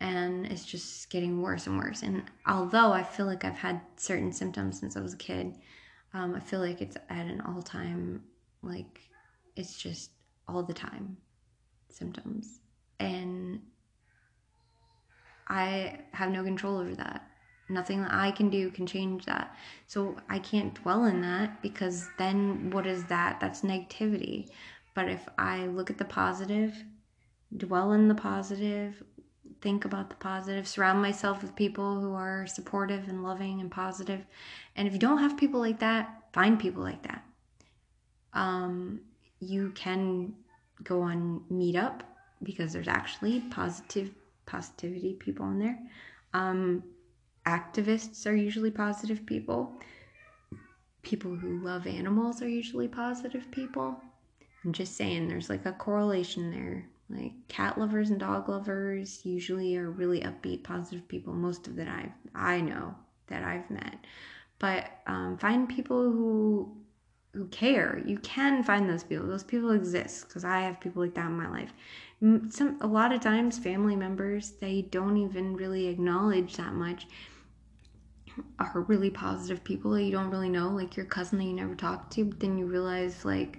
and 0.00 0.46
it's 0.46 0.64
just 0.64 1.08
getting 1.10 1.40
worse 1.40 1.66
and 1.66 1.78
worse. 1.78 2.02
And 2.02 2.22
although 2.46 2.92
I 2.92 3.02
feel 3.02 3.26
like 3.26 3.44
I've 3.44 3.56
had 3.56 3.80
certain 3.96 4.32
symptoms 4.32 4.78
since 4.78 4.96
I 4.96 5.00
was 5.00 5.14
a 5.14 5.18
kid, 5.18 5.54
um, 6.12 6.34
I 6.34 6.40
feel 6.40 6.60
like 6.60 6.80
it's 6.80 6.96
at 7.08 7.26
an 7.26 7.40
all 7.42 7.62
time, 7.62 8.22
like, 8.62 9.00
it's 9.54 9.78
just 9.78 10.10
all 10.48 10.62
the 10.62 10.74
time 10.74 11.16
symptoms. 11.88 12.60
And 13.00 13.60
I 15.48 16.00
have 16.12 16.30
no 16.30 16.44
control 16.44 16.76
over 16.76 16.94
that. 16.96 17.30
Nothing 17.68 18.02
that 18.02 18.12
I 18.12 18.30
can 18.30 18.48
do 18.48 18.70
can 18.70 18.86
change 18.86 19.24
that. 19.26 19.56
So 19.86 20.16
I 20.28 20.38
can't 20.38 20.74
dwell 20.74 21.04
in 21.06 21.20
that 21.22 21.62
because 21.62 22.08
then 22.18 22.70
what 22.70 22.86
is 22.86 23.04
that? 23.04 23.40
That's 23.40 23.62
negativity. 23.62 24.48
But 24.94 25.08
if 25.08 25.28
I 25.36 25.66
look 25.66 25.90
at 25.90 25.98
the 25.98 26.04
positive, 26.04 26.72
dwell 27.56 27.92
in 27.92 28.08
the 28.08 28.14
positive, 28.14 29.02
think 29.60 29.84
about 29.84 30.10
the 30.10 30.16
positive, 30.16 30.68
surround 30.68 31.02
myself 31.02 31.42
with 31.42 31.56
people 31.56 32.00
who 32.00 32.14
are 32.14 32.46
supportive 32.46 33.08
and 33.08 33.22
loving 33.22 33.60
and 33.60 33.70
positive. 33.70 34.24
And 34.76 34.86
if 34.86 34.94
you 34.94 35.00
don't 35.00 35.18
have 35.18 35.36
people 35.36 35.60
like 35.60 35.80
that, 35.80 36.22
find 36.32 36.58
people 36.58 36.82
like 36.82 37.02
that. 37.02 37.24
Um, 38.32 39.00
you 39.40 39.72
can 39.74 40.34
go 40.84 41.02
on 41.02 41.42
Meetup 41.50 42.02
because 42.42 42.72
there's 42.72 42.88
actually 42.88 43.40
positive 43.50 44.10
positivity 44.44 45.14
people 45.14 45.50
in 45.50 45.58
there. 45.58 45.78
Um, 46.32 46.82
activists 47.46 48.26
are 48.26 48.34
usually 48.34 48.70
positive 48.70 49.24
people. 49.26 49.72
people 51.02 51.34
who 51.36 51.60
love 51.60 51.86
animals 51.86 52.42
are 52.42 52.48
usually 52.48 52.88
positive 52.88 53.48
people. 53.52 54.00
I'm 54.64 54.72
just 54.72 54.96
saying 54.96 55.28
there's 55.28 55.48
like 55.48 55.64
a 55.66 55.72
correlation 55.72 56.50
there. 56.50 56.86
Like 57.08 57.32
cat 57.48 57.78
lovers 57.78 58.10
and 58.10 58.18
dog 58.18 58.48
lovers 58.48 59.20
usually 59.24 59.76
are 59.76 59.90
really 59.90 60.20
upbeat, 60.22 60.64
positive 60.64 61.06
people. 61.08 61.32
Most 61.32 61.68
of 61.68 61.76
that 61.76 61.88
I 61.88 62.12
I 62.34 62.60
know 62.60 62.94
that 63.28 63.44
I've 63.44 63.70
met, 63.70 63.96
but 64.58 64.90
um, 65.06 65.38
find 65.38 65.68
people 65.68 66.02
who 66.02 66.76
who 67.34 67.46
care. 67.48 68.02
You 68.04 68.18
can 68.18 68.64
find 68.64 68.88
those 68.88 69.04
people. 69.04 69.26
Those 69.28 69.44
people 69.44 69.70
exist 69.70 70.26
because 70.26 70.44
I 70.44 70.60
have 70.62 70.80
people 70.80 71.02
like 71.02 71.14
that 71.14 71.26
in 71.26 71.36
my 71.36 71.48
life. 71.48 71.72
Some 72.50 72.78
a 72.80 72.86
lot 72.88 73.12
of 73.12 73.20
times, 73.20 73.58
family 73.58 73.94
members 73.94 74.52
they 74.60 74.82
don't 74.82 75.16
even 75.16 75.54
really 75.56 75.86
acknowledge 75.86 76.56
that 76.56 76.72
much 76.74 77.06
are 78.58 78.84
really 78.88 79.10
positive 79.10 79.62
people 79.64 79.92
that 79.92 80.02
you 80.02 80.12
don't 80.12 80.30
really 80.30 80.48
know, 80.48 80.68
like 80.68 80.96
your 80.96 81.06
cousin 81.06 81.38
that 81.38 81.44
you 81.44 81.52
never 81.52 81.74
talked 81.74 82.12
to, 82.14 82.24
but 82.24 82.40
then 82.40 82.58
you 82.58 82.66
realize 82.66 83.24
like, 83.24 83.58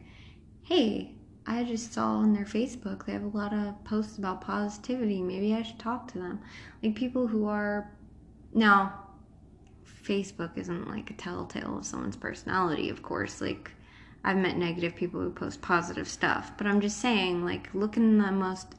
hey, 0.63 1.13
I 1.45 1.63
just 1.63 1.93
saw 1.93 2.17
on 2.17 2.34
their 2.34 2.45
Facebook 2.45 3.05
they 3.05 3.13
have 3.13 3.23
a 3.23 3.38
lot 3.38 3.53
of 3.53 3.82
posts 3.86 4.17
about 4.17 4.41
positivity. 4.41 5.21
Maybe 5.21 5.53
I 5.53 5.61
should 5.61 5.80
talk 5.80 6.11
to 6.11 6.19
them. 6.19 6.41
Like 6.84 6.95
people 6.95 7.28
who 7.28 7.47
are 7.47 7.91
now 8.53 9.07
Facebook 10.03 10.57
isn't 10.57 10.89
like 10.89 11.09
a 11.09 11.13
telltale 11.13 11.78
of 11.78 11.86
someone's 11.86 12.17
personality, 12.17 12.89
of 12.89 13.01
course. 13.01 13.39
Like 13.39 13.71
I've 14.23 14.38
met 14.38 14.57
negative 14.57 14.95
people 14.95 15.21
who 15.21 15.32
post 15.32 15.61
positive 15.61 16.07
stuff, 16.07 16.51
but 16.57 16.67
I'm 16.67 16.82
just 16.82 16.99
saying 16.99 17.45
like 17.45 17.73
look 17.73 17.95
in 17.95 18.17
the 18.17 18.32
most 18.32 18.75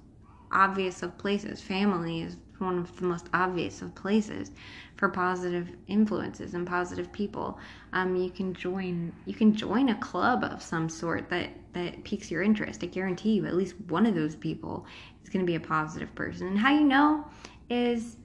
obvious 0.53 1.03
of 1.03 1.16
places. 1.16 1.62
Family 1.62 2.20
is 2.20 2.36
one 2.61 2.78
of 2.78 2.94
the 2.96 3.04
most 3.04 3.28
obvious 3.32 3.82
of 3.82 3.94
places 3.94 4.50
for 4.96 5.09
positive 5.09 5.68
influences 5.86 6.54
and 6.54 6.66
positive 6.66 7.12
people. 7.12 7.59
Um, 7.92 8.16
you 8.16 8.30
can 8.30 8.54
join 8.54 9.12
you 9.26 9.34
can 9.34 9.54
join 9.54 9.90
a 9.90 9.94
club 9.96 10.44
of 10.44 10.62
some 10.62 10.88
sort 10.88 11.28
that 11.30 11.50
that 11.72 12.04
piques 12.04 12.30
your 12.30 12.42
interest. 12.42 12.82
I 12.82 12.86
guarantee 12.86 13.34
you, 13.34 13.46
at 13.46 13.54
least 13.54 13.74
one 13.88 14.06
of 14.06 14.14
those 14.14 14.34
people 14.34 14.86
is 15.22 15.28
going 15.28 15.44
to 15.44 15.50
be 15.50 15.56
a 15.56 15.61
positive 15.61 16.14
person. 16.14 16.48
And 16.48 16.59
how 16.59 16.72
you 16.72 16.84
know 16.84 17.24
is 17.70 18.16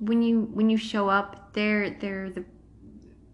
when 0.00 0.22
you 0.22 0.48
when 0.52 0.70
you 0.70 0.76
show 0.76 1.08
up, 1.08 1.52
they're 1.52 1.90
they're 1.90 2.30
the 2.30 2.44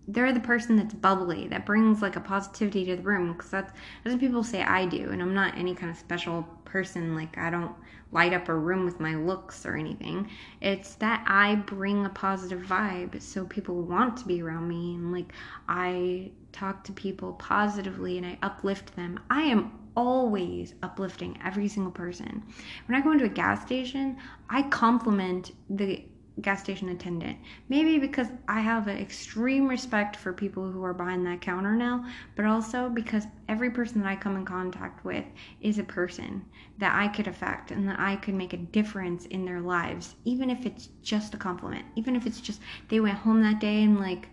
they're 0.09 0.33
the 0.33 0.41
person 0.41 0.77
that's 0.77 0.95
bubbly 0.95 1.49
that 1.49 1.65
brings 1.65 2.03
like 2.03 2.17
a 2.17 2.21
positivity 2.21 2.85
to 2.85 2.97
the 2.97 3.03
room 3.03 3.33
because 3.33 3.51
that's 3.51 3.73
that's 4.03 4.15
what 4.15 4.21
people 4.21 4.43
say 4.43 4.63
I 4.63 4.87
do, 4.87 5.11
and 5.11 5.23
I'm 5.23 5.35
not 5.35 5.57
any 5.57 5.75
kind 5.75 5.91
of 5.91 5.97
special 5.97 6.43
person. 6.65 7.15
Like 7.15 7.39
I 7.39 7.51
don't 7.51 7.75
light 8.15 8.33
up 8.33 8.49
a 8.49 8.55
room 8.55 8.85
with 8.85 9.01
my 9.01 9.17
looks 9.17 9.67
or 9.67 9.77
anything. 9.77 10.31
It's 10.63 10.95
that 10.97 11.25
I 11.27 11.57
bring 11.57 12.07
a 12.07 12.11
positive 12.11 12.63
vibe 12.63 13.21
so 13.21 13.45
people 13.45 13.83
want 13.83 14.17
to 14.19 14.27
be 14.27 14.41
around 14.41 14.69
me 14.69 14.95
and 14.95 15.13
like 15.13 15.33
I 15.69 16.31
talk 16.53 16.85
to 16.85 16.93
people 16.93 17.35
positively 17.35 18.17
and 18.17 18.27
I 18.27 18.39
uplift 18.41 18.95
them. 18.97 19.21
I 19.29 19.43
am 19.43 19.73
always 19.97 20.75
uplifting 20.83 21.39
every 21.45 21.69
single 21.69 21.93
person. 21.93 22.43
When 22.87 22.99
I 22.99 23.05
go 23.05 23.13
into 23.13 23.25
a 23.25 23.29
gas 23.29 23.63
station, 23.63 24.17
I 24.49 24.63
compliment 24.63 25.53
the 25.69 26.05
gas 26.41 26.61
station 26.61 26.89
attendant. 26.89 27.39
Maybe 27.69 27.99
because 27.99 28.29
I 28.49 28.61
have 28.61 28.89
an 28.89 28.99
extreme 28.99 29.69
respect 29.69 30.17
for 30.17 30.33
people 30.33 30.71
who 30.71 30.83
are 30.83 30.93
behind 30.93 31.25
that 31.27 31.41
counter 31.41 31.77
now, 31.77 32.05
but 32.35 32.45
also 32.45 32.89
because 32.89 33.27
every 33.49 33.71
person 33.71 34.01
that 34.03 34.09
I 34.09 34.17
come 34.17 34.37
in 34.37 34.45
contact 34.45 35.05
with 35.05 35.25
is 35.61 35.79
a 35.79 35.85
person 35.85 36.45
that 36.79 36.95
I 36.95 37.09
could 37.09 37.29
affect 37.29 37.71
and 37.71 37.89
that 37.89 38.01
I 38.01 38.17
could 38.17 38.35
make 38.35 38.53
a 38.53 38.59
difference 38.59 39.27
in 39.27 39.45
their 39.45 39.61
lives, 39.61 40.17
even 40.25 40.51
if 40.51 40.67
it's 40.67 40.89
just 41.03 41.35
a 41.35 41.39
compliment, 41.39 41.85
even 41.95 42.17
if 42.17 42.27
it's 42.27 42.41
just 42.41 42.61
they 42.89 43.01
went 43.01 43.19
home 43.19 43.41
that 43.43 43.61
day 43.61 43.83
and 43.83 44.01
like, 44.01 44.29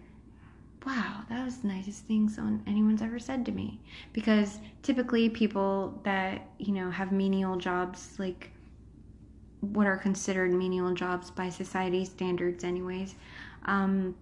wow, 0.85 1.21
that 1.29 1.45
was 1.45 1.57
the 1.57 1.67
nicest 1.67 2.05
thing 2.05 2.27
someone 2.27 2.63
anyone's 2.65 3.03
ever 3.03 3.19
said 3.19 3.45
to 3.45 3.51
me. 3.51 3.79
Because 4.13 4.59
typically 4.81 5.29
people 5.29 5.99
that, 6.03 6.47
you 6.57 6.73
know, 6.73 6.89
have 6.89 7.11
menial 7.11 7.57
jobs 7.57 8.15
like 8.17 8.51
what 9.61 9.85
are 9.87 9.97
considered 9.97 10.51
menial 10.51 10.93
jobs 10.93 11.29
by 11.29 11.49
society 11.49 12.03
standards, 12.03 12.63
anyways, 12.63 13.15
um, 13.65 14.15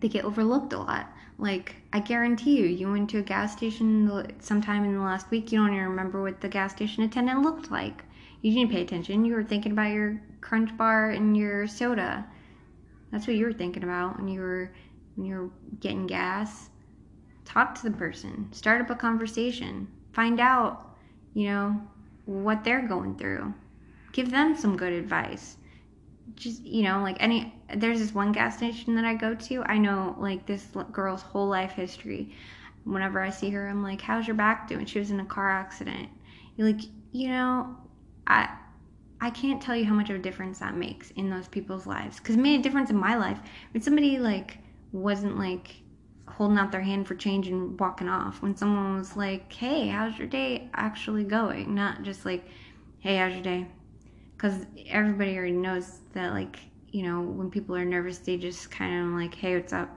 they 0.00 0.08
get 0.08 0.24
overlooked 0.24 0.72
a 0.72 0.78
lot. 0.78 1.06
Like, 1.38 1.76
I 1.92 2.00
guarantee 2.00 2.58
you, 2.58 2.66
you 2.66 2.90
went 2.90 3.10
to 3.10 3.18
a 3.18 3.22
gas 3.22 3.52
station 3.52 4.34
sometime 4.40 4.84
in 4.84 4.94
the 4.94 5.00
last 5.00 5.30
week, 5.30 5.50
you 5.50 5.58
don't 5.58 5.72
even 5.72 5.88
remember 5.88 6.22
what 6.22 6.40
the 6.40 6.48
gas 6.48 6.72
station 6.72 7.04
attendant 7.04 7.42
looked 7.42 7.70
like. 7.70 8.04
You 8.42 8.52
didn't 8.52 8.72
pay 8.72 8.82
attention. 8.82 9.24
You 9.24 9.34
were 9.34 9.44
thinking 9.44 9.72
about 9.72 9.92
your 9.92 10.20
crunch 10.40 10.76
bar 10.76 11.10
and 11.10 11.36
your 11.36 11.66
soda. 11.66 12.26
That's 13.10 13.26
what 13.26 13.36
you 13.36 13.46
were 13.46 13.52
thinking 13.52 13.84
about 13.84 14.18
when 14.18 14.28
you 14.28 14.40
were 14.40 14.70
when 15.14 15.26
you 15.26 15.34
were 15.36 15.50
getting 15.80 16.06
gas. 16.06 16.68
Talk 17.44 17.74
to 17.76 17.84
the 17.84 17.96
person. 17.96 18.52
Start 18.52 18.80
up 18.80 18.90
a 18.90 18.96
conversation. 18.96 19.88
Find 20.12 20.40
out, 20.40 20.94
you 21.32 21.46
know, 21.46 21.80
what 22.26 22.64
they're 22.64 22.86
going 22.86 23.16
through 23.16 23.54
give 24.14 24.30
them 24.30 24.56
some 24.56 24.76
good 24.76 24.92
advice. 24.92 25.58
Just 26.36 26.62
you 26.62 26.82
know 26.82 27.02
like 27.02 27.16
any 27.20 27.52
there's 27.76 27.98
this 27.98 28.14
one 28.14 28.32
gas 28.32 28.56
station 28.56 28.94
that 28.94 29.04
i 29.04 29.14
go 29.14 29.34
to. 29.34 29.62
I 29.64 29.76
know 29.76 30.16
like 30.18 30.46
this 30.46 30.66
girl's 30.90 31.20
whole 31.20 31.48
life 31.48 31.72
history. 31.72 32.32
Whenever 32.84 33.20
i 33.20 33.28
see 33.28 33.50
her 33.50 33.68
i'm 33.68 33.82
like 33.82 34.00
how's 34.00 34.26
your 34.26 34.36
back 34.36 34.66
doing? 34.66 34.86
She 34.86 34.98
was 34.98 35.10
in 35.10 35.20
a 35.20 35.24
car 35.26 35.50
accident. 35.50 36.08
You're 36.56 36.68
like 36.68 36.80
you 37.12 37.28
know 37.28 37.76
i 38.26 38.48
i 39.20 39.30
can't 39.30 39.60
tell 39.60 39.76
you 39.76 39.84
how 39.84 39.94
much 39.94 40.10
of 40.10 40.16
a 40.16 40.22
difference 40.22 40.60
that 40.60 40.76
makes 40.76 41.10
in 41.12 41.28
those 41.28 41.48
people's 41.48 41.86
lives. 41.86 42.18
Because 42.18 42.36
it 42.36 42.40
made 42.40 42.60
a 42.60 42.62
difference 42.62 42.90
in 42.90 42.96
my 42.96 43.16
life. 43.16 43.40
When 43.72 43.82
somebody 43.82 44.18
like 44.18 44.58
wasn't 44.92 45.36
like 45.38 45.82
holding 46.26 46.56
out 46.56 46.72
their 46.72 46.80
hand 46.80 47.06
for 47.06 47.14
change 47.16 47.48
and 47.48 47.78
walking 47.78 48.08
off. 48.08 48.42
When 48.42 48.56
someone 48.56 48.96
was 48.96 49.16
like 49.16 49.52
hey 49.52 49.88
how's 49.88 50.16
your 50.18 50.28
day 50.28 50.70
actually 50.72 51.24
going? 51.24 51.74
Not 51.74 52.02
just 52.02 52.24
like 52.24 52.44
hey 53.00 53.16
how's 53.16 53.34
your 53.34 53.42
day 53.42 53.66
because 54.36 54.66
everybody 54.88 55.36
already 55.36 55.52
knows 55.52 56.00
that 56.12 56.32
like 56.32 56.58
you 56.90 57.02
know 57.02 57.20
when 57.20 57.50
people 57.50 57.74
are 57.74 57.84
nervous 57.84 58.18
they 58.18 58.36
just 58.36 58.70
kind 58.70 59.06
of 59.06 59.20
like 59.20 59.34
hey 59.34 59.56
what's 59.56 59.72
up? 59.72 59.90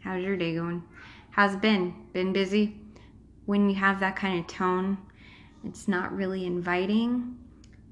How's 0.00 0.22
your 0.22 0.36
day 0.36 0.54
going? 0.54 0.82
How's 1.30 1.54
it 1.54 1.60
been? 1.60 1.94
Been 2.12 2.32
busy? 2.32 2.80
When 3.46 3.68
you 3.68 3.76
have 3.76 4.00
that 4.00 4.16
kind 4.16 4.38
of 4.38 4.46
tone 4.46 4.98
it's 5.64 5.88
not 5.88 6.14
really 6.14 6.46
inviting. 6.46 7.36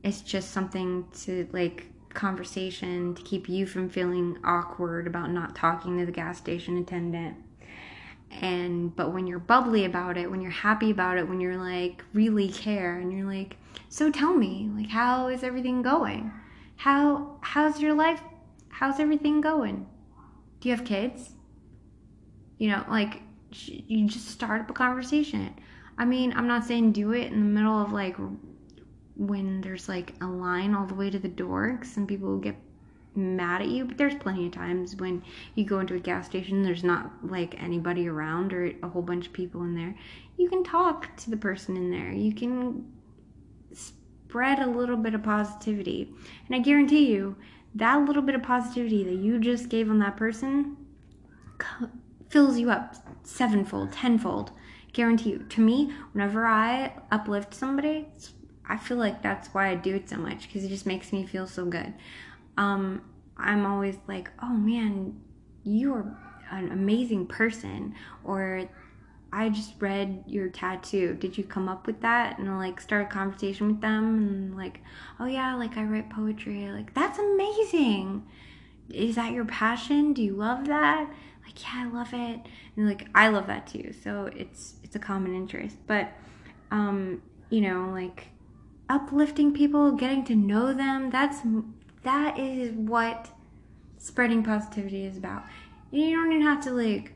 It's 0.02 0.20
just 0.20 0.52
something 0.52 1.06
to 1.22 1.48
like 1.52 1.86
conversation 2.14 3.14
to 3.14 3.22
keep 3.22 3.48
you 3.48 3.66
from 3.66 3.90
feeling 3.90 4.38
awkward 4.44 5.06
about 5.06 5.30
not 5.30 5.54
talking 5.54 5.98
to 5.98 6.06
the 6.06 6.12
gas 6.12 6.38
station 6.38 6.78
attendant. 6.78 7.36
And 8.40 8.94
but 8.94 9.12
when 9.12 9.26
you're 9.26 9.38
bubbly 9.38 9.84
about 9.84 10.16
it 10.16 10.30
when 10.30 10.40
you're 10.40 10.50
happy 10.50 10.90
about 10.90 11.18
it 11.18 11.28
when 11.28 11.40
you're 11.40 11.56
like 11.56 12.04
really 12.12 12.48
care 12.48 12.98
and 12.98 13.12
you're 13.12 13.26
like 13.26 13.56
so 13.88 14.10
tell 14.10 14.34
me 14.34 14.68
like 14.74 14.88
how 14.88 15.28
is 15.28 15.42
everything 15.42 15.82
going 15.82 16.32
how 16.76 17.38
how's 17.40 17.80
your 17.80 17.94
life 17.94 18.20
how's 18.68 19.00
everything 19.00 19.40
going 19.40 19.86
do 20.60 20.68
you 20.68 20.76
have 20.76 20.84
kids 20.84 21.30
you 22.58 22.68
know 22.68 22.84
like 22.88 23.22
you 23.50 24.06
just 24.06 24.28
start 24.28 24.60
up 24.60 24.70
a 24.70 24.72
conversation 24.72 25.54
i 25.98 26.04
mean 26.04 26.32
i'm 26.36 26.48
not 26.48 26.64
saying 26.64 26.92
do 26.92 27.12
it 27.12 27.32
in 27.32 27.40
the 27.40 27.60
middle 27.60 27.80
of 27.80 27.92
like 27.92 28.16
when 29.16 29.60
there's 29.62 29.88
like 29.88 30.14
a 30.20 30.26
line 30.26 30.74
all 30.74 30.86
the 30.86 30.94
way 30.94 31.08
to 31.08 31.18
the 31.18 31.28
door 31.28 31.80
some 31.82 32.06
people 32.06 32.38
get 32.38 32.56
mad 33.16 33.62
at 33.62 33.68
you, 33.68 33.84
but 33.84 33.96
there's 33.96 34.14
plenty 34.14 34.46
of 34.46 34.52
times 34.52 34.96
when 34.96 35.22
you 35.54 35.64
go 35.64 35.80
into 35.80 35.94
a 35.94 35.98
gas 35.98 36.26
station, 36.26 36.62
there's 36.62 36.84
not 36.84 37.10
like 37.22 37.60
anybody 37.62 38.08
around 38.08 38.52
or 38.52 38.72
a 38.82 38.88
whole 38.88 39.02
bunch 39.02 39.26
of 39.26 39.32
people 39.32 39.62
in 39.62 39.74
there. 39.74 39.96
You 40.36 40.48
can 40.48 40.62
talk 40.62 41.16
to 41.18 41.30
the 41.30 41.36
person 41.36 41.76
in 41.76 41.90
there. 41.90 42.12
You 42.12 42.34
can 42.34 42.84
spread 44.28 44.58
a 44.58 44.66
little 44.66 44.96
bit 44.96 45.14
of 45.14 45.22
positivity. 45.22 46.12
And 46.46 46.56
I 46.56 46.58
guarantee 46.60 47.10
you, 47.12 47.36
that 47.74 47.96
little 48.06 48.22
bit 48.22 48.34
of 48.34 48.42
positivity 48.42 49.04
that 49.04 49.14
you 49.14 49.38
just 49.38 49.68
gave 49.68 49.90
on 49.90 49.98
that 49.98 50.16
person 50.16 50.76
fills 52.28 52.58
you 52.58 52.70
up 52.70 52.96
sevenfold, 53.22 53.92
tenfold. 53.92 54.50
Guarantee 54.92 55.30
you. 55.30 55.38
To 55.50 55.60
me, 55.60 55.92
whenever 56.12 56.46
I 56.46 56.92
uplift 57.10 57.54
somebody, 57.54 58.08
I 58.66 58.78
feel 58.78 58.96
like 58.96 59.22
that's 59.22 59.48
why 59.48 59.68
I 59.68 59.74
do 59.74 59.94
it 59.94 60.08
so 60.08 60.16
much 60.16 60.46
because 60.46 60.64
it 60.64 60.68
just 60.68 60.86
makes 60.86 61.12
me 61.12 61.26
feel 61.26 61.46
so 61.46 61.66
good 61.66 61.92
um, 62.56 63.02
I'm 63.36 63.66
always 63.66 63.96
like, 64.08 64.30
oh 64.42 64.52
man, 64.52 65.20
you're 65.64 66.16
an 66.50 66.72
amazing 66.72 67.26
person. 67.26 67.94
Or 68.24 68.68
I 69.36 69.50
just 69.50 69.74
read 69.80 70.24
your 70.26 70.48
tattoo. 70.48 71.14
Did 71.20 71.36
you 71.36 71.44
come 71.44 71.68
up 71.68 71.86
with 71.86 72.00
that? 72.00 72.38
And 72.38 72.56
like 72.56 72.80
start 72.80 73.02
a 73.02 73.10
conversation 73.10 73.66
with 73.66 73.82
them 73.82 74.16
and 74.16 74.56
like, 74.56 74.80
oh 75.20 75.26
yeah, 75.26 75.54
like 75.56 75.76
I 75.76 75.84
write 75.84 76.08
poetry. 76.08 76.70
Like, 76.72 76.94
that's 76.94 77.18
amazing. 77.18 78.26
Is 78.88 79.16
that 79.16 79.32
your 79.32 79.44
passion? 79.44 80.14
Do 80.14 80.22
you 80.22 80.32
love 80.32 80.68
that? 80.68 81.10
Like, 81.44 81.62
yeah, 81.62 81.84
I 81.84 81.86
love 81.86 82.14
it. 82.14 82.46
And 82.76 82.88
like, 82.88 83.08
I 83.14 83.28
love 83.28 83.46
that 83.48 83.66
too. 83.66 83.92
So 84.02 84.30
it's 84.34 84.76
it's 84.82 84.96
a 84.96 84.98
common 84.98 85.34
interest. 85.34 85.76
But 85.86 86.14
um, 86.70 87.20
you 87.50 87.60
know, 87.60 87.90
like 87.92 88.28
uplifting 88.88 89.52
people, 89.52 89.92
getting 89.92 90.24
to 90.24 90.34
know 90.34 90.72
them, 90.72 91.10
that's 91.10 91.40
that 92.04 92.38
is 92.38 92.72
what 92.72 93.28
spreading 93.98 94.42
positivity 94.42 95.04
is 95.04 95.18
about. 95.18 95.44
You 95.90 96.16
don't 96.16 96.32
even 96.32 96.46
have 96.46 96.64
to 96.64 96.70
like 96.70 97.12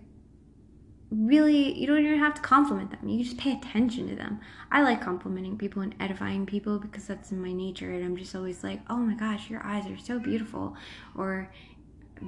really 1.11 1.77
you 1.77 1.87
don't 1.87 2.05
even 2.05 2.19
have 2.19 2.35
to 2.35 2.41
compliment 2.41 2.91
them. 2.91 3.09
You 3.09 3.25
just 3.25 3.37
pay 3.37 3.53
attention 3.53 4.09
to 4.09 4.15
them. 4.15 4.41
I 4.71 4.83
like 4.83 5.03
complimenting 5.03 5.59
people 5.59 5.83
and 5.83 5.95
edifying 5.99 6.47
people 6.47 6.79
because 6.79 7.07
that's 7.07 7.33
in 7.33 7.43
my 7.43 7.53
nature 7.53 7.91
and 7.91 8.05
i'm 8.05 8.17
just 8.17 8.35
always 8.37 8.63
like 8.63 8.81
oh 8.89 8.97
my 8.97 9.15
gosh 9.15 9.51
your 9.51 9.65
eyes 9.65 9.87
are 9.87 9.99
so 9.99 10.19
beautiful 10.19 10.77
or 11.17 11.51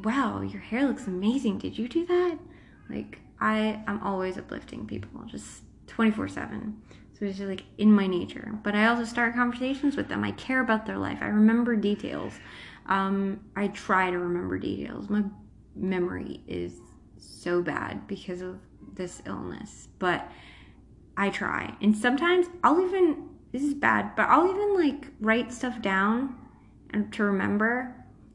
wow 0.02 0.40
your 0.40 0.60
hair 0.60 0.86
looks 0.86 1.06
amazing. 1.06 1.58
Did 1.58 1.78
you 1.78 1.88
do 1.88 2.04
that? 2.06 2.38
Like 2.90 3.20
i 3.40 3.80
i'm 3.86 4.02
always 4.02 4.36
uplifting 4.36 4.86
people 4.86 5.22
just 5.26 5.62
24 5.88 6.28
7 6.28 6.82
so 7.12 7.26
it's 7.26 7.38
just 7.38 7.48
like 7.48 7.64
in 7.78 7.92
my 7.92 8.08
nature. 8.08 8.58
But 8.64 8.74
i 8.74 8.86
also 8.86 9.04
start 9.04 9.34
conversations 9.34 9.96
with 9.96 10.08
them. 10.08 10.24
I 10.24 10.32
care 10.32 10.60
about 10.60 10.86
their 10.86 10.98
life. 10.98 11.18
I 11.20 11.28
remember 11.28 11.76
details. 11.76 12.32
Um, 12.86 13.40
i 13.54 13.68
try 13.68 14.10
to 14.10 14.18
remember 14.18 14.58
details. 14.58 15.08
My 15.08 15.22
memory 15.76 16.42
is 16.48 16.74
so 17.16 17.62
bad 17.62 18.06
because 18.08 18.40
of 18.40 18.58
this 18.94 19.22
illness, 19.26 19.88
but 19.98 20.30
I 21.16 21.30
try. 21.30 21.76
And 21.80 21.96
sometimes 21.96 22.46
I'll 22.62 22.80
even 22.84 23.28
this 23.52 23.62
is 23.62 23.74
bad, 23.74 24.16
but 24.16 24.28
I'll 24.28 24.48
even 24.48 24.74
like 24.74 25.08
write 25.20 25.52
stuff 25.52 25.82
down 25.82 26.34
and 26.90 27.12
to 27.12 27.24
remember. 27.24 27.94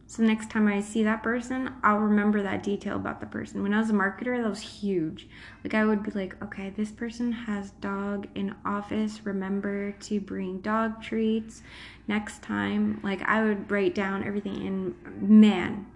So 0.10 0.24
next 0.24 0.50
time 0.50 0.68
I 0.68 0.80
see 0.80 1.04
that 1.04 1.22
person, 1.22 1.74
I'll 1.84 1.98
remember 1.98 2.42
that 2.44 2.64
detail 2.64 2.96
about 2.96 3.20
the 3.20 3.26
person. 3.26 3.62
When 3.62 3.74
I 3.74 3.80
was 3.80 3.90
a 3.90 3.94
marketer, 3.94 4.42
that 4.42 4.50
was 4.50 4.62
huge. 4.62 5.28
Like 5.64 5.74
I 5.74 5.84
would 5.84 6.02
be 6.02 6.12
like, 6.12 6.42
okay, 6.42 6.70
this 6.70 6.92
person 6.92 7.32
has 7.32 7.72
dog 7.72 8.28
in 8.34 8.56
office. 8.64 9.26
Remember 9.26 9.92
to 9.92 10.22
bring 10.22 10.60
dog 10.60 11.02
treats 11.02 11.62
next 12.08 12.42
time. 12.42 13.02
Like 13.04 13.22
I 13.24 13.44
would 13.44 13.70
write 13.70 13.96
down 13.96 14.24
everything 14.24 14.66
and 14.66 15.22
man, 15.30 15.88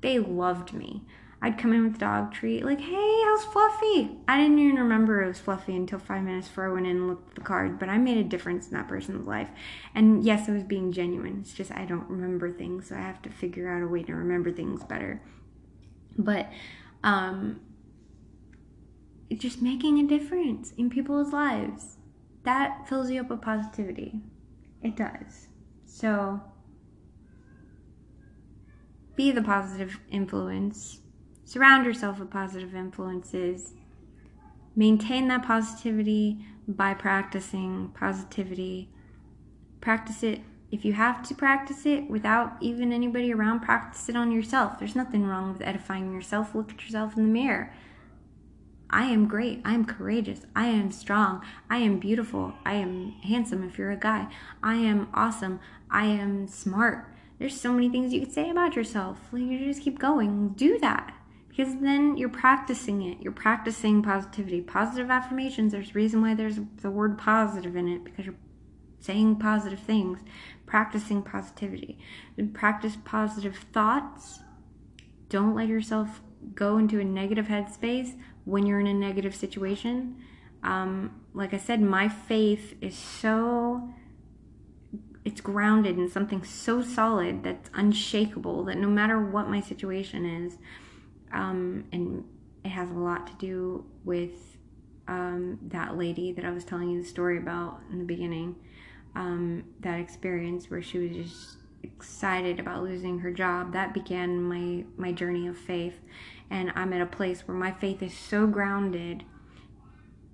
they 0.00 0.20
loved 0.20 0.72
me. 0.72 1.02
I'd 1.42 1.58
come 1.58 1.72
in 1.72 1.84
with 1.84 1.98
dog 1.98 2.32
treat, 2.32 2.64
like, 2.64 2.80
hey, 2.80 3.22
how's 3.24 3.44
Fluffy? 3.44 4.16
I 4.26 4.38
didn't 4.38 4.58
even 4.58 4.76
remember 4.76 5.22
it 5.22 5.28
was 5.28 5.38
Fluffy 5.38 5.76
until 5.76 5.98
five 5.98 6.22
minutes 6.22 6.48
before 6.48 6.70
I 6.70 6.72
went 6.72 6.86
in 6.86 6.96
and 6.96 7.08
looked 7.08 7.28
at 7.30 7.34
the 7.34 7.42
card, 7.42 7.78
but 7.78 7.90
I 7.90 7.98
made 7.98 8.16
a 8.16 8.24
difference 8.24 8.68
in 8.68 8.74
that 8.74 8.88
person's 8.88 9.26
life. 9.26 9.48
And 9.94 10.24
yes, 10.24 10.48
I 10.48 10.52
was 10.52 10.62
being 10.62 10.92
genuine. 10.92 11.40
It's 11.42 11.52
just 11.52 11.70
I 11.72 11.84
don't 11.84 12.08
remember 12.08 12.50
things, 12.50 12.88
so 12.88 12.94
I 12.94 13.00
have 13.00 13.20
to 13.22 13.30
figure 13.30 13.70
out 13.70 13.82
a 13.82 13.86
way 13.86 14.02
to 14.04 14.14
remember 14.14 14.50
things 14.50 14.82
better. 14.82 15.20
But 16.16 16.50
um, 17.04 17.60
just 19.34 19.60
making 19.60 19.98
a 19.98 20.06
difference 20.06 20.72
in 20.72 20.88
people's 20.88 21.32
lives. 21.32 21.96
That 22.44 22.88
fills 22.88 23.10
you 23.10 23.20
up 23.20 23.28
with 23.28 23.42
positivity. 23.42 24.20
It 24.82 24.96
does. 24.96 25.48
So 25.84 26.40
be 29.16 29.32
the 29.32 29.42
positive 29.42 29.98
influence 30.10 31.00
Surround 31.46 31.86
yourself 31.86 32.18
with 32.18 32.28
positive 32.28 32.74
influences. 32.74 33.74
Maintain 34.74 35.28
that 35.28 35.44
positivity 35.44 36.44
by 36.66 36.92
practicing 36.92 37.92
positivity. 37.94 38.90
Practice 39.80 40.24
it 40.24 40.40
if 40.72 40.84
you 40.84 40.94
have 40.94 41.22
to 41.28 41.34
practice 41.36 41.86
it 41.86 42.10
without 42.10 42.56
even 42.60 42.92
anybody 42.92 43.32
around, 43.32 43.60
practice 43.60 44.08
it 44.08 44.16
on 44.16 44.32
yourself. 44.32 44.80
There's 44.80 44.96
nothing 44.96 45.24
wrong 45.24 45.52
with 45.52 45.62
edifying 45.62 46.12
yourself. 46.12 46.52
Look 46.52 46.72
at 46.72 46.82
yourself 46.82 47.16
in 47.16 47.22
the 47.22 47.32
mirror. 47.32 47.72
I 48.90 49.04
am 49.04 49.28
great. 49.28 49.62
I 49.64 49.74
am 49.74 49.84
courageous. 49.84 50.40
I 50.56 50.66
am 50.66 50.90
strong. 50.90 51.44
I 51.70 51.76
am 51.78 52.00
beautiful. 52.00 52.54
I 52.64 52.74
am 52.74 53.12
handsome 53.22 53.62
if 53.62 53.78
you're 53.78 53.92
a 53.92 53.96
guy. 53.96 54.26
I 54.64 54.74
am 54.74 55.08
awesome. 55.14 55.60
I 55.88 56.06
am 56.06 56.48
smart. 56.48 57.06
There's 57.38 57.58
so 57.58 57.72
many 57.72 57.88
things 57.88 58.12
you 58.12 58.18
could 58.18 58.32
say 58.32 58.50
about 58.50 58.74
yourself. 58.74 59.20
Like 59.30 59.42
you 59.42 59.64
just 59.64 59.82
keep 59.82 60.00
going. 60.00 60.48
Do 60.50 60.78
that 60.80 61.15
because 61.56 61.76
then 61.76 62.18
you're 62.18 62.28
practicing 62.28 63.00
it. 63.02 63.18
You're 63.22 63.32
practicing 63.32 64.02
positivity. 64.02 64.60
Positive 64.60 65.10
affirmations, 65.10 65.72
there's 65.72 65.90
a 65.90 65.94
reason 65.94 66.20
why 66.20 66.34
there's 66.34 66.58
the 66.82 66.90
word 66.90 67.16
positive 67.16 67.76
in 67.76 67.88
it 67.88 68.04
because 68.04 68.26
you're 68.26 68.34
saying 69.00 69.36
positive 69.36 69.78
things, 69.78 70.18
practicing 70.66 71.22
positivity. 71.22 71.98
Practice 72.52 72.98
positive 73.04 73.56
thoughts. 73.72 74.40
Don't 75.30 75.54
let 75.54 75.68
yourself 75.68 76.20
go 76.54 76.76
into 76.76 77.00
a 77.00 77.04
negative 77.04 77.46
headspace 77.46 78.18
when 78.44 78.66
you're 78.66 78.80
in 78.80 78.86
a 78.86 78.94
negative 78.94 79.34
situation. 79.34 80.16
Um, 80.62 81.22
like 81.32 81.54
I 81.54 81.58
said, 81.58 81.80
my 81.80 82.08
faith 82.08 82.74
is 82.82 82.96
so 82.98 83.88
it's 85.24 85.40
grounded 85.40 85.96
in 85.98 86.08
something 86.10 86.44
so 86.44 86.82
solid 86.82 87.42
that's 87.42 87.70
unshakable 87.74 88.64
that 88.64 88.76
no 88.76 88.88
matter 88.88 89.18
what 89.18 89.48
my 89.48 89.60
situation 89.60 90.24
is, 90.24 90.58
um, 91.32 91.84
and 91.92 92.24
it 92.64 92.70
has 92.70 92.90
a 92.90 92.94
lot 92.94 93.26
to 93.26 93.32
do 93.34 93.84
with 94.04 94.56
um, 95.08 95.58
that 95.68 95.96
lady 95.96 96.32
that 96.32 96.44
I 96.44 96.50
was 96.50 96.64
telling 96.64 96.90
you 96.90 97.02
the 97.02 97.08
story 97.08 97.38
about 97.38 97.80
in 97.90 97.98
the 97.98 98.04
beginning. 98.04 98.56
Um, 99.14 99.64
that 99.80 99.98
experience 99.98 100.70
where 100.70 100.82
she 100.82 100.98
was 100.98 101.16
just 101.16 101.56
excited 101.82 102.60
about 102.60 102.82
losing 102.82 103.20
her 103.20 103.30
job. 103.30 103.72
That 103.72 103.94
began 103.94 104.42
my 104.42 104.84
my 104.96 105.12
journey 105.12 105.46
of 105.46 105.56
faith, 105.56 106.00
and 106.50 106.72
I'm 106.74 106.92
at 106.92 107.00
a 107.00 107.06
place 107.06 107.46
where 107.46 107.56
my 107.56 107.72
faith 107.72 108.02
is 108.02 108.12
so 108.12 108.46
grounded 108.46 109.24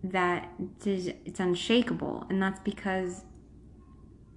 that 0.03 0.51
it's 0.85 1.39
unshakable, 1.39 2.27
and 2.29 2.43
that's 2.43 2.61
because 2.61 3.25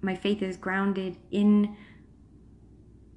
my 0.00 0.14
faith 0.14 0.42
is 0.42 0.56
grounded 0.56 1.16
in 1.30 1.76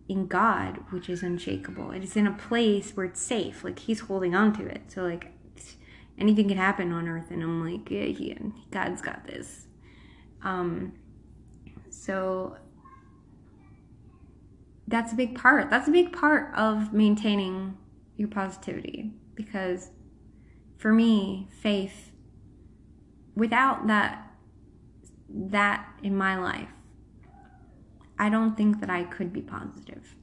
in 0.09 0.25
God, 0.25 0.79
which 0.89 1.07
is 1.07 1.21
unshakable. 1.21 1.91
It 1.91 2.03
is 2.03 2.17
in 2.17 2.25
a 2.25 2.33
place 2.33 2.91
where 2.91 3.05
it's 3.05 3.21
safe. 3.21 3.63
Like 3.63 3.79
He's 3.79 4.01
holding 4.01 4.35
on 4.35 4.51
to 4.57 4.65
it. 4.65 4.81
So 4.87 5.03
like 5.03 5.31
anything 6.17 6.49
can 6.49 6.57
happen 6.57 6.91
on 6.91 7.07
earth, 7.07 7.31
and 7.31 7.41
I'm 7.41 7.63
like, 7.63 7.89
yeah, 7.89 8.05
yeah 8.05 8.39
God's 8.71 9.01
got 9.01 9.25
this. 9.25 9.67
Um, 10.43 10.93
so 11.91 12.57
that's 14.87 15.13
a 15.13 15.15
big 15.15 15.35
part. 15.35 15.69
That's 15.69 15.87
a 15.87 15.91
big 15.91 16.11
part 16.11 16.53
of 16.55 16.91
maintaining 16.91 17.77
your 18.17 18.29
positivity 18.29 19.13
because 19.35 19.91
for 20.77 20.91
me, 20.91 21.47
faith 21.51 22.11
without 23.35 23.87
that 23.87 24.25
that 25.29 25.87
in 26.01 26.17
my 26.17 26.37
life 26.37 26.67
I 28.19 28.29
don't 28.29 28.55
think 28.57 28.81
that 28.81 28.89
I 28.89 29.05
could 29.05 29.31
be 29.31 29.41
positive 29.41 30.15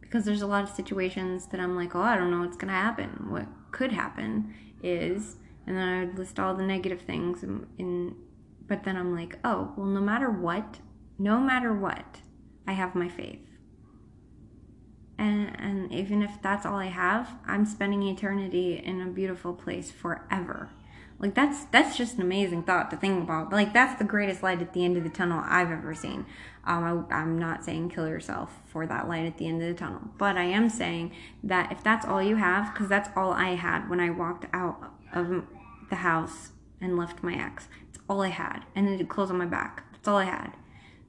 because 0.00 0.24
there's 0.24 0.40
a 0.40 0.46
lot 0.46 0.64
of 0.64 0.70
situations 0.70 1.46
that 1.48 1.60
I'm 1.60 1.76
like, 1.76 1.94
oh, 1.94 2.00
I 2.00 2.16
don't 2.16 2.30
know 2.30 2.40
what's 2.40 2.56
going 2.56 2.68
to 2.68 2.74
happen. 2.74 3.26
What 3.28 3.46
could 3.70 3.92
happen 3.92 4.54
is, 4.82 5.36
and 5.66 5.76
then 5.76 5.86
I 5.86 6.04
would 6.04 6.18
list 6.18 6.40
all 6.40 6.54
the 6.54 6.64
negative 6.64 7.02
things, 7.02 7.42
and, 7.42 7.66
in, 7.76 8.16
but 8.66 8.84
then 8.84 8.96
I'm 8.96 9.14
like, 9.14 9.38
oh, 9.44 9.74
well, 9.76 9.86
no 9.86 10.00
matter 10.00 10.30
what, 10.30 10.78
no 11.18 11.38
matter 11.38 11.74
what, 11.74 12.22
I 12.66 12.72
have 12.72 12.94
my 12.94 13.08
faith. 13.08 13.44
And, 15.18 15.60
and 15.60 15.92
even 15.92 16.22
if 16.22 16.40
that's 16.40 16.64
all 16.64 16.76
I 16.76 16.86
have, 16.86 17.36
I'm 17.46 17.66
spending 17.66 18.02
eternity 18.04 18.80
in 18.82 19.02
a 19.02 19.06
beautiful 19.06 19.52
place 19.52 19.90
forever. 19.90 20.70
Like 21.20 21.34
that's 21.34 21.64
that's 21.66 21.96
just 21.96 22.14
an 22.16 22.22
amazing 22.22 22.62
thought 22.62 22.90
to 22.90 22.96
think 22.96 23.22
about. 23.24 23.50
Like 23.50 23.72
that's 23.72 23.98
the 23.98 24.04
greatest 24.04 24.42
light 24.42 24.62
at 24.62 24.72
the 24.72 24.84
end 24.84 24.96
of 24.96 25.02
the 25.02 25.10
tunnel 25.10 25.42
I've 25.44 25.70
ever 25.70 25.94
seen. 25.94 26.26
Um, 26.64 27.08
I, 27.10 27.14
I'm 27.14 27.38
not 27.38 27.64
saying 27.64 27.90
kill 27.90 28.06
yourself 28.06 28.60
for 28.66 28.86
that 28.86 29.08
light 29.08 29.26
at 29.26 29.38
the 29.38 29.48
end 29.48 29.62
of 29.62 29.68
the 29.68 29.74
tunnel, 29.74 30.02
but 30.16 30.36
I 30.36 30.44
am 30.44 30.68
saying 30.68 31.12
that 31.42 31.72
if 31.72 31.82
that's 31.82 32.06
all 32.06 32.22
you 32.22 32.36
have, 32.36 32.72
because 32.72 32.88
that's 32.88 33.08
all 33.16 33.32
I 33.32 33.54
had 33.54 33.88
when 33.88 34.00
I 34.00 34.10
walked 34.10 34.46
out 34.52 34.92
of 35.12 35.44
the 35.90 35.96
house 35.96 36.50
and 36.80 36.96
left 36.96 37.22
my 37.22 37.34
ex. 37.34 37.68
It's 37.88 37.98
all 38.08 38.22
I 38.22 38.28
had, 38.28 38.60
and 38.76 38.86
then 38.86 39.00
it 39.00 39.08
closed 39.08 39.32
on 39.32 39.38
my 39.38 39.46
back. 39.46 39.84
That's 39.92 40.06
all 40.06 40.18
I 40.18 40.24
had. 40.24 40.52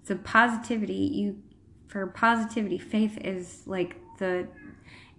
So 0.04 0.16
positivity, 0.16 0.94
you 0.94 1.44
for 1.88 2.08
positivity, 2.08 2.80
faith 2.80 3.18
is 3.24 3.64
like 3.68 3.98
the 4.18 4.48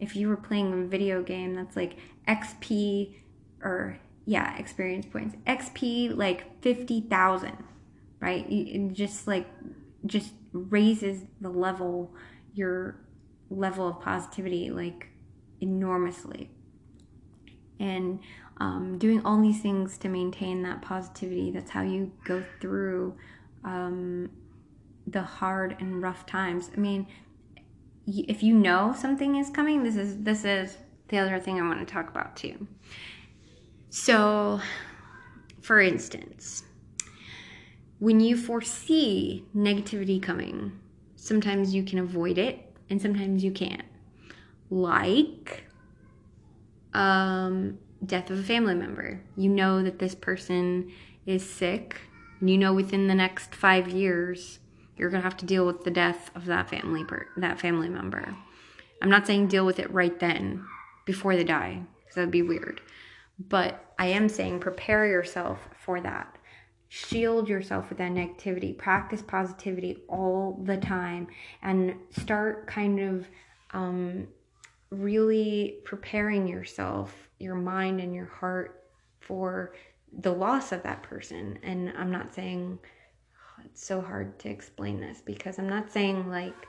if 0.00 0.16
you 0.16 0.28
were 0.28 0.36
playing 0.36 0.72
a 0.72 0.86
video 0.86 1.22
game 1.22 1.54
that's 1.54 1.76
like 1.76 1.96
XP 2.26 3.14
or 3.62 4.00
yeah, 4.30 4.56
experience 4.58 5.06
points. 5.06 5.34
XP 5.44 6.16
like 6.16 6.62
50,000, 6.62 7.64
right? 8.20 8.46
It 8.48 8.92
just 8.92 9.26
like 9.26 9.48
just 10.06 10.34
raises 10.52 11.24
the 11.40 11.48
level 11.48 12.14
your 12.54 12.94
level 13.50 13.88
of 13.88 14.00
positivity 14.00 14.70
like 14.70 15.08
enormously. 15.60 16.48
And 17.80 18.20
um, 18.58 18.98
doing 18.98 19.20
all 19.24 19.42
these 19.42 19.62
things 19.62 19.98
to 19.98 20.08
maintain 20.08 20.62
that 20.62 20.80
positivity, 20.80 21.50
that's 21.50 21.72
how 21.72 21.82
you 21.82 22.12
go 22.24 22.44
through 22.60 23.16
um, 23.64 24.30
the 25.08 25.22
hard 25.22 25.76
and 25.80 26.00
rough 26.00 26.24
times. 26.24 26.70
I 26.72 26.78
mean, 26.78 27.08
if 28.06 28.44
you 28.44 28.54
know 28.54 28.94
something 28.96 29.34
is 29.34 29.50
coming, 29.50 29.82
this 29.82 29.96
is 29.96 30.22
this 30.22 30.44
is 30.44 30.78
the 31.08 31.18
other 31.18 31.40
thing 31.40 31.60
I 31.60 31.66
want 31.66 31.80
to 31.80 31.92
talk 31.92 32.08
about 32.08 32.36
too. 32.36 32.68
So, 33.90 34.60
for 35.60 35.80
instance, 35.80 36.62
when 37.98 38.20
you 38.20 38.36
foresee 38.36 39.44
negativity 39.54 40.22
coming, 40.22 40.78
sometimes 41.16 41.74
you 41.74 41.82
can 41.82 41.98
avoid 41.98 42.38
it 42.38 42.72
and 42.88 43.02
sometimes 43.02 43.44
you 43.44 43.50
can't. 43.50 43.84
Like, 44.70 45.64
um, 46.94 47.78
death 48.06 48.30
of 48.30 48.38
a 48.38 48.42
family 48.42 48.74
member. 48.74 49.20
You 49.36 49.50
know 49.50 49.82
that 49.82 49.98
this 49.98 50.14
person 50.14 50.92
is 51.26 51.48
sick. 51.48 52.00
And 52.40 52.48
you 52.48 52.56
know 52.56 52.72
within 52.72 53.08
the 53.08 53.14
next 53.14 53.54
five 53.54 53.88
years 53.88 54.60
you're 54.96 55.10
gonna 55.10 55.22
have 55.22 55.36
to 55.38 55.46
deal 55.46 55.66
with 55.66 55.82
the 55.84 55.90
death 55.90 56.30
of 56.34 56.46
that 56.46 56.68
family 56.70 57.04
per- 57.04 57.28
that 57.38 57.58
family 57.58 57.88
member. 57.88 58.36
I'm 59.02 59.08
not 59.10 59.26
saying 59.26 59.48
deal 59.48 59.66
with 59.66 59.78
it 59.78 59.90
right 59.92 60.18
then 60.20 60.64
before 61.06 61.34
they 61.34 61.44
die, 61.44 61.82
because 62.00 62.14
that 62.14 62.20
would 62.22 62.30
be 62.30 62.42
weird. 62.42 62.80
But 63.48 63.92
I 63.98 64.06
am 64.06 64.28
saying 64.28 64.60
prepare 64.60 65.06
yourself 65.06 65.68
for 65.78 66.00
that. 66.00 66.36
Shield 66.88 67.48
yourself 67.48 67.88
with 67.88 67.98
that 67.98 68.12
negativity. 68.12 68.76
Practice 68.76 69.22
positivity 69.22 69.98
all 70.08 70.60
the 70.64 70.76
time 70.76 71.28
and 71.62 71.94
start 72.10 72.66
kind 72.66 73.00
of 73.00 73.28
um, 73.72 74.26
really 74.90 75.78
preparing 75.84 76.48
yourself, 76.48 77.28
your 77.38 77.54
mind 77.54 78.00
and 78.00 78.14
your 78.14 78.26
heart 78.26 78.84
for 79.20 79.72
the 80.12 80.32
loss 80.32 80.72
of 80.72 80.82
that 80.82 81.02
person. 81.02 81.58
And 81.62 81.92
I'm 81.96 82.10
not 82.10 82.34
saying 82.34 82.78
oh, 82.82 83.62
it's 83.64 83.84
so 83.84 84.00
hard 84.00 84.38
to 84.40 84.50
explain 84.50 85.00
this 85.00 85.22
because 85.24 85.58
I'm 85.58 85.68
not 85.68 85.90
saying 85.90 86.28
like 86.28 86.66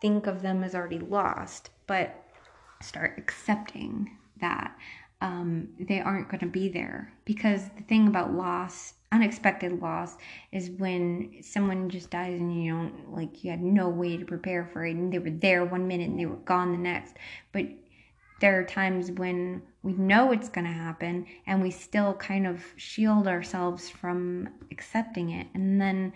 think 0.00 0.26
of 0.26 0.42
them 0.42 0.64
as 0.64 0.74
already 0.74 0.98
lost, 0.98 1.70
but 1.86 2.24
start 2.80 3.14
accepting 3.18 4.16
that 4.40 4.74
um, 5.20 5.68
they 5.78 6.00
aren't 6.00 6.28
going 6.28 6.40
to 6.40 6.46
be 6.46 6.68
there. 6.68 7.12
Because 7.24 7.68
the 7.76 7.82
thing 7.82 8.08
about 8.08 8.32
loss, 8.32 8.94
unexpected 9.12 9.80
loss, 9.80 10.16
is 10.52 10.70
when 10.70 11.36
someone 11.42 11.88
just 11.88 12.10
dies 12.10 12.38
and 12.38 12.64
you 12.64 12.72
don't, 12.72 13.12
like, 13.12 13.42
you 13.42 13.50
had 13.50 13.62
no 13.62 13.88
way 13.88 14.16
to 14.16 14.24
prepare 14.24 14.68
for 14.72 14.84
it, 14.84 14.96
and 14.96 15.12
they 15.12 15.18
were 15.18 15.30
there 15.30 15.64
one 15.64 15.88
minute 15.88 16.10
and 16.10 16.18
they 16.18 16.26
were 16.26 16.36
gone 16.36 16.72
the 16.72 16.78
next. 16.78 17.16
But 17.52 17.66
there 18.40 18.60
are 18.60 18.64
times 18.64 19.10
when 19.12 19.62
we 19.82 19.94
know 19.94 20.32
it's 20.32 20.48
going 20.50 20.66
to 20.66 20.72
happen 20.72 21.26
and 21.46 21.62
we 21.62 21.70
still 21.70 22.12
kind 22.14 22.46
of 22.46 22.62
shield 22.76 23.26
ourselves 23.26 23.88
from 23.88 24.48
accepting 24.70 25.30
it. 25.30 25.46
And 25.54 25.80
then 25.80 26.12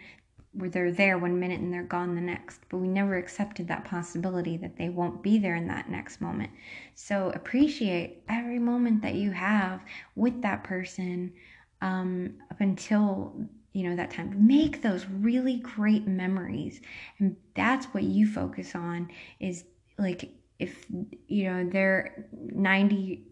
where 0.53 0.69
they're 0.69 0.93
there 0.93 1.17
one 1.17 1.39
minute 1.39 1.61
and 1.61 1.73
they're 1.73 1.83
gone 1.83 2.15
the 2.15 2.21
next. 2.21 2.61
But 2.69 2.79
we 2.79 2.89
never 2.89 3.17
accepted 3.17 3.69
that 3.69 3.85
possibility 3.85 4.57
that 4.59 4.77
they 4.77 4.89
won't 4.89 5.23
be 5.23 5.39
there 5.39 5.55
in 5.55 5.69
that 5.69 5.89
next 5.89 6.21
moment. 6.21 6.51
So 6.95 7.31
appreciate 7.35 8.23
every 8.29 8.59
moment 8.59 9.03
that 9.03 9.15
you 9.15 9.31
have 9.31 9.81
with 10.17 10.43
that 10.43 10.65
person 10.65 11.33
um, 11.81 12.35
up 12.51 12.61
until 12.61 13.35
you 13.73 13.89
know 13.89 13.95
that 13.95 14.11
time 14.11 14.35
make 14.47 14.83
those 14.83 15.07
really 15.07 15.59
great 15.59 16.07
memories 16.07 16.81
and 17.19 17.37
that's 17.55 17.87
what 17.87 18.03
you 18.03 18.27
focus 18.27 18.75
on 18.75 19.09
is 19.39 19.65
like 19.97 20.29
if 20.59 20.87
you 21.29 21.45
know 21.45 21.69
they're 21.71 22.27
90 22.33 23.23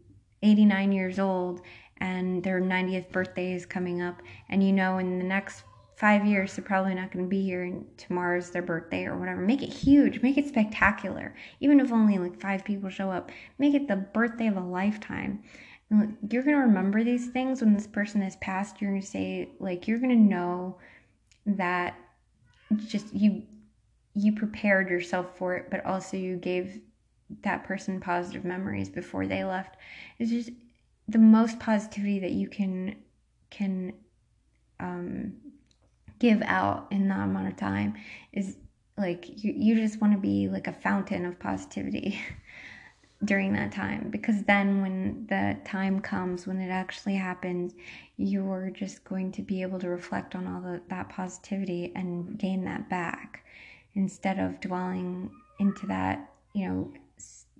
89 0.42 0.92
years 0.92 1.18
old 1.18 1.62
and 1.96 2.44
their 2.44 2.60
90th 2.60 3.10
birthday 3.10 3.52
is 3.52 3.66
coming 3.66 4.00
up 4.00 4.22
and 4.48 4.62
you 4.62 4.72
know 4.72 4.98
in 4.98 5.18
the 5.18 5.24
next 5.24 5.64
five 5.98 6.24
years 6.24 6.54
they're 6.54 6.64
probably 6.64 6.94
not 6.94 7.10
going 7.10 7.24
to 7.24 7.28
be 7.28 7.42
here 7.42 7.64
and 7.64 7.84
tomorrow's 7.98 8.50
their 8.50 8.62
birthday 8.62 9.04
or 9.04 9.18
whatever. 9.18 9.40
Make 9.40 9.62
it 9.62 9.72
huge 9.72 10.22
make 10.22 10.38
it 10.38 10.46
spectacular. 10.46 11.34
Even 11.60 11.80
if 11.80 11.92
only 11.92 12.18
like 12.18 12.40
five 12.40 12.64
people 12.64 12.88
show 12.88 13.10
up 13.10 13.32
make 13.58 13.74
it 13.74 13.88
the 13.88 13.96
birthday 13.96 14.46
of 14.46 14.56
a 14.56 14.60
lifetime. 14.60 15.42
And 15.90 16.16
you're 16.30 16.44
going 16.44 16.54
to 16.54 16.62
remember 16.62 17.02
these 17.02 17.28
things 17.28 17.60
when 17.60 17.74
this 17.74 17.86
person 17.86 18.20
has 18.20 18.36
passed. 18.36 18.80
You're 18.80 18.90
going 18.92 19.02
to 19.02 19.06
say 19.06 19.48
like 19.58 19.88
you're 19.88 19.98
going 19.98 20.10
to 20.10 20.34
know 20.34 20.78
that 21.46 21.98
just 22.86 23.12
you 23.12 23.42
you 24.14 24.32
prepared 24.32 24.90
yourself 24.90 25.36
for 25.36 25.56
it 25.56 25.70
but 25.70 25.84
also 25.84 26.16
you 26.16 26.36
gave 26.36 26.80
that 27.42 27.64
person 27.64 28.00
positive 28.00 28.44
memories 28.44 28.88
before 28.88 29.26
they 29.26 29.42
left. 29.42 29.76
It's 30.20 30.30
just 30.30 30.50
the 31.08 31.18
most 31.18 31.58
positivity 31.58 32.20
that 32.20 32.32
you 32.32 32.46
can 32.46 32.94
can 33.50 33.94
um, 34.78 35.32
give 36.18 36.42
out 36.42 36.86
in 36.90 37.08
that 37.08 37.20
amount 37.20 37.48
of 37.48 37.56
time 37.56 37.94
is 38.32 38.56
like 38.96 39.42
you, 39.42 39.52
you 39.56 39.74
just 39.76 40.00
want 40.00 40.12
to 40.12 40.18
be 40.18 40.48
like 40.48 40.66
a 40.66 40.72
fountain 40.72 41.24
of 41.24 41.38
positivity 41.38 42.20
during 43.24 43.52
that 43.52 43.72
time. 43.72 44.08
Because 44.10 44.42
then 44.44 44.82
when 44.82 45.26
the 45.28 45.56
time 45.64 46.00
comes 46.00 46.46
when 46.46 46.60
it 46.60 46.70
actually 46.70 47.14
happens 47.14 47.74
you're 48.16 48.70
just 48.70 49.04
going 49.04 49.30
to 49.30 49.42
be 49.42 49.62
able 49.62 49.78
to 49.78 49.88
reflect 49.88 50.34
on 50.34 50.46
all 50.46 50.60
the, 50.60 50.80
that 50.88 51.08
positivity 51.08 51.92
and 51.94 52.36
gain 52.36 52.64
that 52.64 52.90
back 52.90 53.44
instead 53.94 54.38
of 54.38 54.60
dwelling 54.60 55.30
into 55.60 55.86
that 55.86 56.30
you 56.52 56.68
know 56.68 56.92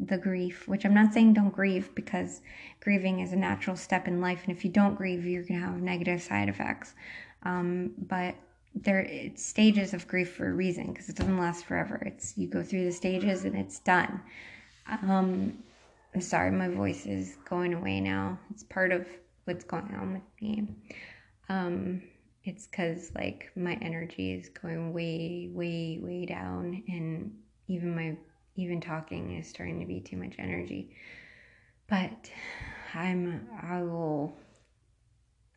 the 0.01 0.18
grief 0.18 0.68
which 0.68 0.85
i'm 0.85 0.94
not 0.94 1.12
saying 1.12 1.32
don't 1.32 1.55
grieve 1.55 1.93
because 1.94 2.43
grieving 2.80 3.20
is 3.20 3.32
a 3.32 3.36
natural 3.36 3.76
step 3.76 4.06
in 4.06 4.20
life 4.20 4.43
and 4.47 4.56
if 4.56 4.64
you 4.64 4.70
don't 4.70 4.94
grieve 4.94 5.24
you're 5.24 5.43
going 5.43 5.60
to 5.60 5.66
have 5.66 5.80
negative 5.80 6.22
side 6.22 6.48
effects. 6.48 6.94
Um, 7.43 7.93
but 7.98 8.35
there 8.84 9.00
it's 9.00 9.44
stages 9.44 9.94
of 9.94 10.06
grief 10.06 10.34
for 10.34 10.48
a 10.48 10.52
reason 10.52 10.86
because 10.92 11.09
it 11.09 11.16
doesn't 11.16 11.38
last 11.38 11.64
forever. 11.64 12.02
It's 12.06 12.36
you 12.36 12.48
go 12.48 12.62
through 12.62 12.84
the 12.84 12.92
stages 12.92 13.44
and 13.44 13.56
it's 13.56 13.78
done. 13.80 14.20
Um, 15.02 15.59
I'm 16.14 16.20
sorry, 16.20 16.50
my 16.50 16.68
voice 16.68 17.06
is 17.06 17.36
going 17.48 17.74
away 17.74 18.00
now. 18.00 18.38
It's 18.50 18.62
part 18.62 18.92
of 18.92 19.06
what's 19.44 19.64
going 19.64 19.94
on 19.94 20.14
with 20.14 20.22
me. 20.40 20.68
Um, 21.48 22.02
it's 22.44 22.66
because 22.66 23.12
like 23.14 23.50
my 23.56 23.78
energy 23.82 24.32
is 24.32 24.48
going 24.48 24.92
way, 24.92 25.50
way, 25.52 25.98
way 26.02 26.26
down, 26.26 26.82
and 26.88 27.36
even 27.66 27.94
my 27.94 28.16
even 28.56 28.80
talking 28.80 29.36
is 29.38 29.48
starting 29.48 29.80
to 29.80 29.86
be 29.86 30.00
too 30.00 30.16
much 30.16 30.34
energy. 30.38 30.90
But 31.88 32.30
I'm 32.94 33.48
I 33.62 33.82
will 33.82 34.34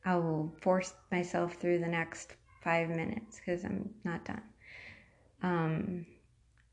I 0.06 0.16
will 0.16 0.54
force 0.62 0.94
myself 1.12 1.56
through 1.56 1.80
the 1.80 1.88
next 1.88 2.36
five 2.62 2.90
minutes 2.90 3.40
because 3.40 3.64
I'm 3.64 3.90
not 4.04 4.26
done. 4.26 4.42
Um, 5.44 6.06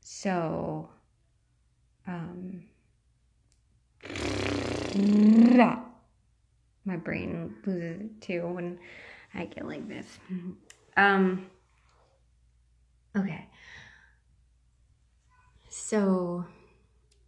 so, 0.01 0.89
um, 2.07 2.63
my 6.85 6.97
brain 6.97 7.55
loses 7.65 8.01
it 8.01 8.21
too 8.21 8.47
when 8.47 8.79
I 9.33 9.45
get 9.45 9.67
like 9.67 9.87
this. 9.87 10.05
Um, 10.97 11.47
okay. 13.15 13.47
So, 15.69 16.45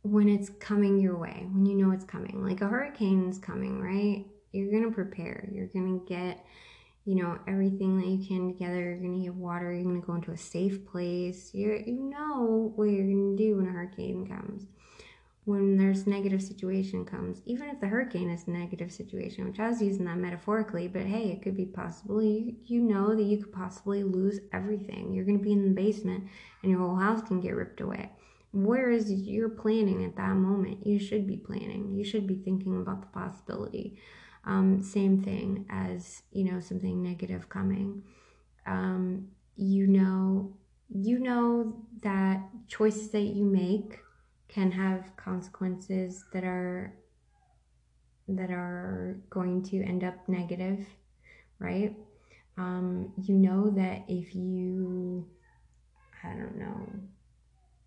when 0.03 0.27
it's 0.27 0.49
coming 0.59 0.99
your 0.99 1.17
way, 1.17 1.45
when 1.51 1.65
you 1.65 1.75
know 1.75 1.91
it's 1.91 2.05
coming, 2.05 2.43
like 2.43 2.61
a 2.61 2.67
hurricane's 2.67 3.37
coming, 3.37 3.79
right? 3.81 4.25
You're 4.51 4.71
going 4.71 4.83
to 4.83 4.91
prepare. 4.91 5.47
You're 5.53 5.67
going 5.67 5.99
to 5.99 6.05
get 6.05 6.43
you 7.05 7.15
know 7.15 7.37
everything 7.47 7.99
that 7.99 8.07
you 8.07 8.25
can 8.25 8.53
together 8.53 8.95
you're 8.95 9.11
to 9.11 9.23
get 9.23 9.33
water 9.33 9.73
you're 9.73 9.83
to 9.99 10.05
go 10.05 10.13
into 10.13 10.31
a 10.31 10.37
safe 10.37 10.85
place 10.85 11.51
you 11.53 11.83
you 11.85 11.93
know 11.93 12.71
what 12.75 12.85
you're 12.85 13.05
to 13.05 13.35
do 13.35 13.57
when 13.57 13.67
a 13.67 13.71
hurricane 13.71 14.27
comes. 14.27 14.67
When 15.45 15.75
there's 15.75 16.05
negative 16.05 16.43
situation 16.43 17.03
comes 17.03 17.41
even 17.47 17.69
if 17.69 17.79
the 17.79 17.87
hurricane 17.87 18.29
is 18.29 18.47
a 18.47 18.51
negative 18.51 18.91
situation 18.91 19.47
which 19.47 19.59
i 19.59 19.67
was 19.67 19.81
using 19.81 20.05
that 20.05 20.19
metaphorically 20.19 20.87
but 20.87 21.01
hey 21.01 21.31
it 21.31 21.41
could 21.41 21.57
be 21.57 21.65
possible. 21.65 22.21
You, 22.21 22.55
you 22.65 22.79
know 22.79 23.15
that 23.15 23.23
you 23.23 23.37
could 23.37 23.51
possibly 23.51 24.03
lose 24.03 24.39
everything. 24.53 25.11
You're 25.11 25.25
going 25.25 25.39
to 25.39 25.43
be 25.43 25.51
in 25.51 25.65
the 25.65 25.81
basement 25.81 26.25
and 26.61 26.71
your 26.71 26.79
whole 26.79 26.95
house 26.95 27.23
can 27.27 27.41
get 27.41 27.55
ripped 27.55 27.81
away. 27.81 28.11
Whereas 28.53 29.11
you're 29.11 29.49
planning 29.49 30.05
at 30.05 30.15
that 30.17 30.35
moment? 30.35 30.85
You 30.85 30.99
should 30.99 31.25
be 31.25 31.37
planning. 31.37 31.91
You 31.91 32.03
should 32.03 32.27
be 32.27 32.35
thinking 32.35 32.77
about 32.77 33.01
the 33.01 33.07
possibility 33.07 33.97
um, 34.45 34.81
same 34.83 35.21
thing 35.21 35.65
as 35.69 36.23
you 36.31 36.43
know 36.45 36.59
something 36.59 37.01
negative 37.01 37.49
coming. 37.49 38.03
Um, 38.65 39.29
you 39.55 39.87
know 39.87 40.53
you 40.89 41.19
know 41.19 41.85
that 42.01 42.41
choices 42.67 43.09
that 43.11 43.21
you 43.21 43.45
make 43.45 43.99
can 44.47 44.71
have 44.71 45.15
consequences 45.15 46.25
that 46.33 46.43
are 46.43 46.93
that 48.27 48.49
are 48.51 49.19
going 49.29 49.61
to 49.63 49.83
end 49.83 50.03
up 50.03 50.15
negative 50.27 50.85
right? 51.59 51.95
Um, 52.57 53.13
you 53.23 53.35
know 53.35 53.69
that 53.71 54.03
if 54.07 54.35
you 54.35 55.27
i 56.23 56.29
don't 56.29 56.55
know 56.55 56.87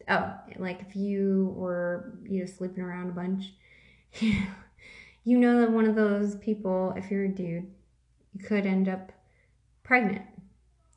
oh 0.08 0.34
like 0.58 0.80
if 0.88 0.96
you 0.96 1.54
were 1.56 2.18
you 2.24 2.40
know 2.40 2.46
sleeping 2.46 2.82
around 2.82 3.10
a 3.10 3.12
bunch 3.12 3.52
you 5.24 5.38
know 5.38 5.60
that 5.60 5.70
one 5.70 5.86
of 5.86 5.94
those 5.94 6.36
people, 6.36 6.92
if 6.96 7.10
you're 7.10 7.24
a 7.24 7.28
dude, 7.28 7.66
you 8.34 8.44
could 8.44 8.66
end 8.66 8.88
up 8.88 9.12
pregnant. 9.82 10.22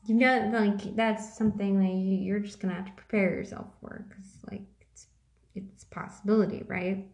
You 0.06 0.14
know, 0.14 0.50
like 0.52 0.96
that's 0.96 1.36
something 1.36 1.80
that 1.80 1.92
you, 1.92 2.34
are 2.34 2.40
just 2.40 2.60
gonna 2.60 2.74
have 2.74 2.86
to 2.86 2.92
prepare 2.92 3.30
yourself 3.30 3.66
for 3.80 4.06
because, 4.08 4.30
like, 4.50 4.62
it's 4.80 5.06
it's 5.54 5.84
possibility, 5.84 6.64
right? 6.66 7.06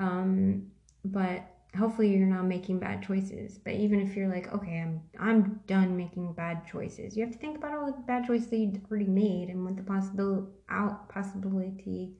Um, 0.00 0.70
but 1.04 1.44
hopefully 1.76 2.16
you're 2.16 2.26
not 2.26 2.44
making 2.44 2.78
bad 2.78 3.02
choices. 3.02 3.58
But 3.58 3.74
even 3.74 4.00
if 4.00 4.16
you're 4.16 4.28
like, 4.28 4.52
okay, 4.52 4.80
I'm 4.80 5.00
I'm 5.18 5.60
done 5.66 5.96
making 5.96 6.32
bad 6.32 6.66
choices, 6.66 7.16
you 7.16 7.24
have 7.24 7.32
to 7.32 7.38
think 7.38 7.56
about 7.56 7.72
all 7.72 7.86
the 7.86 8.02
bad 8.06 8.26
choices 8.26 8.50
that 8.50 8.56
you 8.56 8.80
already 8.90 9.06
made 9.06 9.48
and 9.48 9.64
what 9.64 9.76
the 9.76 9.82
possibility 9.82 10.46
out 10.68 11.08
possibility 11.08 12.12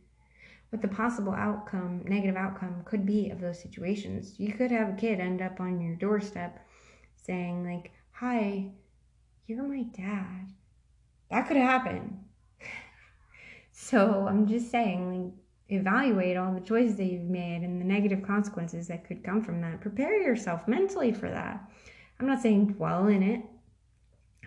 what 0.70 0.82
the 0.82 0.88
possible 0.88 1.32
outcome, 1.32 2.02
negative 2.04 2.36
outcome 2.36 2.82
could 2.84 3.06
be 3.06 3.30
of 3.30 3.40
those 3.40 3.60
situations. 3.60 4.34
You 4.38 4.52
could 4.52 4.70
have 4.70 4.90
a 4.90 4.96
kid 4.96 5.20
end 5.20 5.40
up 5.40 5.60
on 5.60 5.80
your 5.80 5.96
doorstep 5.96 6.66
saying, 7.16 7.64
like, 7.64 7.92
Hi, 8.12 8.70
you're 9.46 9.62
my 9.62 9.82
dad. 9.82 10.52
That 11.30 11.46
could 11.46 11.56
happen. 11.56 12.18
so 13.72 14.26
I'm 14.28 14.46
just 14.46 14.70
saying, 14.70 15.24
like, 15.24 15.32
evaluate 15.80 16.36
all 16.36 16.52
the 16.52 16.60
choices 16.60 16.96
that 16.96 17.04
you've 17.04 17.22
made 17.22 17.62
and 17.62 17.80
the 17.80 17.84
negative 17.84 18.22
consequences 18.22 18.88
that 18.88 19.06
could 19.06 19.22
come 19.22 19.42
from 19.42 19.60
that. 19.60 19.80
Prepare 19.80 20.20
yourself 20.20 20.66
mentally 20.66 21.12
for 21.12 21.30
that. 21.30 21.70
I'm 22.18 22.26
not 22.26 22.42
saying 22.42 22.72
dwell 22.72 23.06
in 23.06 23.22
it. 23.22 23.42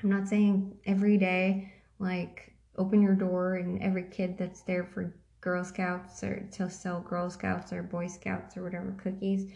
I'm 0.03 0.09
not 0.09 0.27
saying 0.27 0.75
every 0.85 1.17
day, 1.17 1.71
like, 1.99 2.53
open 2.77 3.01
your 3.01 3.15
door 3.15 3.55
and 3.55 3.81
every 3.81 4.03
kid 4.03 4.37
that's 4.37 4.61
there 4.61 4.83
for 4.83 5.15
Girl 5.41 5.63
Scouts 5.63 6.23
or 6.23 6.47
to 6.51 6.69
sell 6.69 7.01
Girl 7.01 7.29
Scouts 7.29 7.73
or 7.73 7.83
Boy 7.83 8.07
Scouts 8.07 8.55
or 8.55 8.63
whatever 8.63 8.95
cookies 9.03 9.51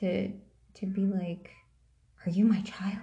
to 0.00 0.30
to 0.74 0.86
be 0.86 1.06
like, 1.06 1.50
are 2.24 2.30
you 2.30 2.44
my 2.44 2.62
child? 2.62 2.98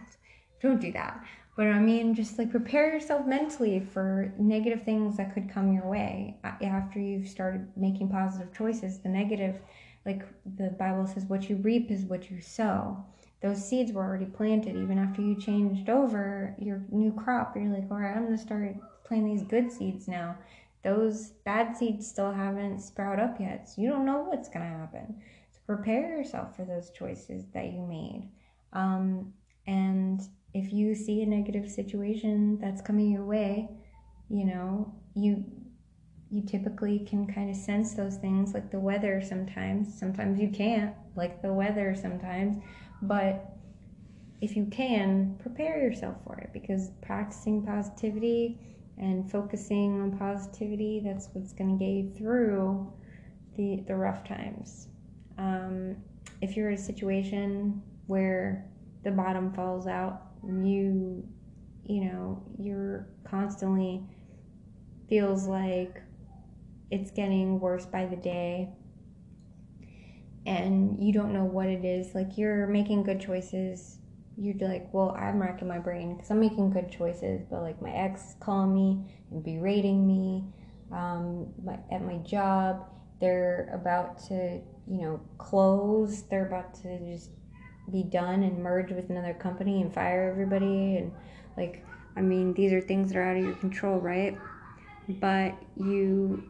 Don't 0.61 0.81
do 0.81 0.91
that. 0.93 1.23
But 1.57 1.67
I 1.67 1.79
mean, 1.79 2.15
just 2.15 2.37
like 2.37 2.49
prepare 2.49 2.93
yourself 2.93 3.27
mentally 3.27 3.79
for 3.79 4.33
negative 4.39 4.83
things 4.83 5.17
that 5.17 5.33
could 5.33 5.49
come 5.49 5.73
your 5.73 5.87
way 5.87 6.37
after 6.43 6.99
you've 6.99 7.27
started 7.27 7.67
making 7.75 8.09
positive 8.09 8.53
choices. 8.53 8.99
The 8.99 9.09
negative, 9.09 9.59
like 10.05 10.23
the 10.57 10.69
Bible 10.69 11.07
says, 11.07 11.25
what 11.25 11.49
you 11.49 11.57
reap 11.57 11.91
is 11.91 12.05
what 12.05 12.31
you 12.31 12.39
sow. 12.41 13.03
Those 13.41 13.63
seeds 13.63 13.91
were 13.91 14.03
already 14.03 14.25
planted 14.25 14.75
even 14.75 14.97
after 14.97 15.21
you 15.21 15.35
changed 15.35 15.89
over 15.89 16.55
your 16.57 16.83
new 16.89 17.11
crop. 17.11 17.55
You're 17.55 17.73
like, 17.73 17.89
all 17.91 17.97
right, 17.97 18.15
I'm 18.15 18.25
going 18.25 18.37
to 18.37 18.41
start 18.41 18.75
planting 19.03 19.35
these 19.35 19.43
good 19.43 19.71
seeds 19.71 20.07
now. 20.07 20.37
Those 20.83 21.31
bad 21.45 21.77
seeds 21.77 22.07
still 22.07 22.31
haven't 22.31 22.81
sprout 22.81 23.19
up 23.19 23.39
yet, 23.39 23.69
so 23.69 23.81
you 23.81 23.89
don't 23.89 24.05
know 24.05 24.21
what's 24.21 24.49
going 24.49 24.65
to 24.65 24.77
happen. 24.77 25.21
So 25.51 25.59
prepare 25.65 26.17
yourself 26.17 26.55
for 26.55 26.65
those 26.65 26.89
choices 26.91 27.43
that 27.53 27.65
you 27.65 27.81
made. 27.81 28.29
Um, 28.73 29.33
and 29.67 30.21
if 30.53 30.73
you 30.73 30.95
see 30.95 31.21
a 31.21 31.25
negative 31.25 31.69
situation 31.69 32.57
that's 32.59 32.81
coming 32.81 33.11
your 33.11 33.25
way, 33.25 33.69
you 34.29 34.45
know, 34.45 34.93
you 35.15 35.43
you 36.31 36.41
typically 36.41 36.99
can 36.99 37.27
kind 37.27 37.49
of 37.49 37.55
sense 37.57 37.93
those 37.93 38.15
things 38.15 38.53
like 38.53 38.71
the 38.71 38.79
weather 38.79 39.21
sometimes. 39.21 39.93
Sometimes 39.99 40.39
you 40.39 40.47
can't, 40.47 40.95
like 41.17 41.41
the 41.41 41.51
weather 41.51 41.93
sometimes, 41.93 42.63
but 43.01 43.51
if 44.39 44.55
you 44.55 44.65
can, 44.71 45.35
prepare 45.39 45.83
yourself 45.83 46.15
for 46.23 46.37
it 46.37 46.51
because 46.53 46.91
practicing 47.01 47.65
positivity 47.65 48.57
and 48.97 49.29
focusing 49.31 50.01
on 50.01 50.17
positivity, 50.17 51.01
that's 51.03 51.29
what's 51.33 51.53
going 51.53 51.77
to 51.77 51.83
get 51.83 51.91
you 51.91 52.13
through 52.17 52.91
the, 53.57 53.83
the 53.87 53.95
rough 53.95 54.23
times. 54.23 54.87
Um, 55.37 55.97
if 56.41 56.55
you're 56.55 56.69
in 56.69 56.75
a 56.75 56.77
situation 56.77 57.81
where 58.07 58.65
the 59.03 59.11
bottom 59.11 59.53
falls 59.53 59.87
out, 59.87 60.27
you 60.43 61.23
you 61.85 62.05
know 62.05 62.41
you're 62.57 63.07
constantly 63.23 64.03
feels 65.09 65.47
like 65.47 66.01
it's 66.89 67.11
getting 67.11 67.59
worse 67.59 67.85
by 67.85 68.05
the 68.05 68.15
day 68.15 68.69
and 70.45 70.97
you 71.03 71.13
don't 71.13 71.33
know 71.33 71.43
what 71.43 71.67
it 71.67 71.85
is 71.85 72.15
like 72.15 72.37
you're 72.37 72.67
making 72.67 73.03
good 73.03 73.19
choices 73.19 73.99
you're 74.37 74.55
like 74.67 74.87
well 74.93 75.15
i'm 75.19 75.39
racking 75.39 75.67
my 75.67 75.79
brain 75.79 76.15
because 76.15 76.31
i'm 76.31 76.39
making 76.39 76.69
good 76.69 76.91
choices 76.91 77.41
but 77.49 77.61
like 77.61 77.81
my 77.81 77.91
ex 77.91 78.29
is 78.29 78.35
calling 78.39 78.73
me 78.73 79.03
and 79.31 79.43
berating 79.43 80.07
me 80.07 80.43
um, 80.91 81.47
my, 81.63 81.77
at 81.91 82.03
my 82.03 82.17
job 82.17 82.85
they're 83.19 83.69
about 83.73 84.17
to 84.19 84.59
you 84.87 85.01
know 85.01 85.21
close 85.37 86.23
they're 86.23 86.47
about 86.47 86.73
to 86.73 86.99
just 86.99 87.29
be 87.91 88.03
done 88.03 88.43
and 88.43 88.57
merge 88.61 88.91
with 88.91 89.09
another 89.09 89.33
company 89.33 89.81
and 89.81 89.93
fire 89.93 90.29
everybody 90.29 90.97
and 90.97 91.11
like 91.57 91.83
I 92.15 92.21
mean 92.21 92.53
these 92.53 92.73
are 92.73 92.81
things 92.81 93.11
that 93.11 93.17
are 93.17 93.23
out 93.23 93.37
of 93.37 93.43
your 93.43 93.55
control, 93.55 93.99
right? 93.99 94.37
But 95.07 95.55
you 95.77 96.43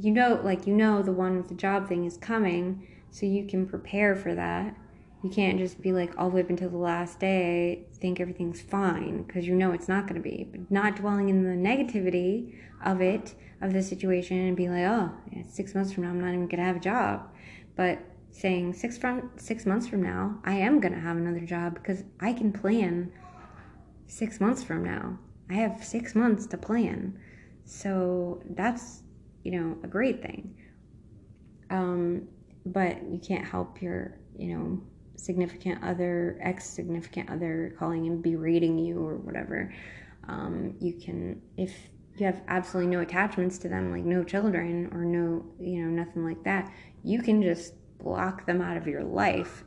you 0.00 0.12
know 0.12 0.40
like 0.44 0.66
you 0.66 0.74
know 0.74 1.02
the 1.02 1.12
one 1.12 1.36
with 1.36 1.48
the 1.48 1.54
job 1.54 1.88
thing 1.88 2.04
is 2.04 2.16
coming, 2.16 2.86
so 3.10 3.26
you 3.26 3.46
can 3.46 3.66
prepare 3.66 4.16
for 4.16 4.34
that. 4.34 4.76
You 5.22 5.30
can't 5.30 5.58
just 5.58 5.80
be 5.80 5.92
like 5.92 6.16
all 6.16 6.30
the 6.30 6.36
way 6.36 6.42
up 6.42 6.50
until 6.50 6.70
the 6.70 6.76
last 6.76 7.18
day 7.18 7.86
think 7.94 8.20
everything's 8.20 8.60
fine 8.60 9.24
because 9.24 9.46
you 9.46 9.54
know 9.56 9.72
it's 9.72 9.88
not 9.88 10.06
going 10.06 10.22
to 10.22 10.28
be. 10.28 10.48
But 10.50 10.70
not 10.70 10.96
dwelling 10.96 11.28
in 11.28 11.42
the 11.42 11.68
negativity 11.68 12.54
of 12.84 13.00
it 13.00 13.34
of 13.60 13.72
the 13.72 13.82
situation 13.82 14.38
and 14.38 14.56
be 14.56 14.68
like, 14.68 14.84
oh, 14.84 15.12
six 15.48 15.74
months 15.74 15.92
from 15.92 16.04
now 16.04 16.10
I'm 16.10 16.20
not 16.20 16.28
even 16.28 16.46
going 16.46 16.58
to 16.58 16.64
have 16.64 16.76
a 16.76 16.80
job. 16.80 17.28
But 17.74 17.98
saying 18.30 18.74
six 18.74 18.96
from 18.96 19.30
six 19.36 19.66
months 19.66 19.88
from 19.88 20.02
now 20.02 20.38
I 20.44 20.54
am 20.54 20.80
gonna 20.80 21.00
have 21.00 21.16
another 21.16 21.40
job 21.40 21.74
because 21.74 22.04
I 22.20 22.32
can 22.32 22.52
plan 22.52 23.12
six 24.06 24.40
months 24.40 24.62
from 24.62 24.84
now. 24.84 25.18
I 25.50 25.54
have 25.54 25.82
six 25.82 26.14
months 26.14 26.46
to 26.48 26.58
plan. 26.58 27.18
So 27.64 28.42
that's, 28.50 29.02
you 29.44 29.52
know, 29.52 29.76
a 29.82 29.86
great 29.86 30.22
thing. 30.22 30.54
Um, 31.70 32.28
but 32.64 33.02
you 33.10 33.18
can't 33.18 33.46
help 33.46 33.82
your, 33.82 34.18
you 34.36 34.56
know, 34.56 34.82
significant 35.18 35.82
other, 35.82 36.38
ex 36.40 36.68
significant 36.68 37.28
other 37.30 37.74
calling 37.78 38.06
and 38.06 38.22
berating 38.22 38.78
you 38.78 39.04
or 39.04 39.16
whatever. 39.16 39.74
Um, 40.28 40.74
you 40.80 40.94
can, 40.94 41.42
if 41.56 41.74
you 42.16 42.26
have 42.26 42.42
absolutely 42.48 42.94
no 42.94 43.00
attachments 43.02 43.58
to 43.58 43.68
them, 43.68 43.92
like 43.92 44.04
no 44.04 44.24
children 44.24 44.88
or 44.92 45.04
no, 45.04 45.44
you 45.60 45.82
know, 45.82 45.88
nothing 45.88 46.24
like 46.24 46.42
that, 46.44 46.72
you 47.02 47.22
can 47.22 47.42
just 47.42 47.74
block 47.98 48.46
them 48.46 48.60
out 48.60 48.76
of 48.76 48.86
your 48.86 49.04
life. 49.04 49.64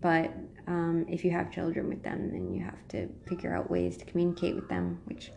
But 0.00 0.32
um, 0.66 1.06
if 1.08 1.24
you 1.24 1.30
have 1.30 1.50
children 1.50 1.88
with 1.88 2.02
them, 2.02 2.30
then 2.30 2.52
you 2.52 2.62
have 2.62 2.86
to 2.88 3.08
figure 3.26 3.56
out 3.56 3.70
ways 3.70 3.96
to 3.98 4.04
communicate 4.04 4.54
with 4.54 4.68
them. 4.68 5.00
Which 5.06 5.32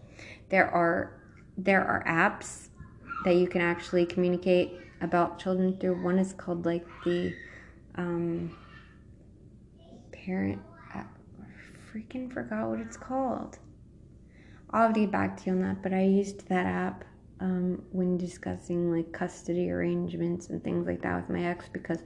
there 0.50 0.70
are 0.70 1.22
there 1.58 1.86
are 1.86 2.04
apps 2.06 2.70
that 3.26 3.36
you 3.36 3.48
can 3.48 3.62
actually 3.62 4.06
communicate 4.06 4.80
about 5.02 5.40
children 5.40 5.78
through. 5.80 6.04
One 6.04 6.20
is 6.20 6.34
called 6.34 6.66
like 6.66 6.86
the 7.06 7.34
um, 7.95 8.56
parent. 10.26 10.62
I 10.94 11.04
freaking 11.91 12.32
forgot 12.32 12.70
what 12.70 12.80
it's 12.80 12.98
called. 12.98 13.60
I'll 14.72 14.91
get 14.91 15.12
back 15.12 15.38
to 15.38 15.45
you 15.48 15.52
on 15.52 15.62
that, 15.62 15.84
but 15.84 15.94
I 15.94 16.04
used 16.04 16.48
that 16.48 16.66
app 16.66 17.06
um, 17.40 17.84
when 17.91 18.18
discussing 18.18 18.91
like 18.91 19.12
custody 19.12 19.70
arrangements 19.70 20.50
and 20.50 20.64
things 20.64 20.88
like 20.88 21.02
that 21.02 21.16
with 21.16 21.30
my 21.30 21.45
ex 21.45 21.68
because 21.72 22.00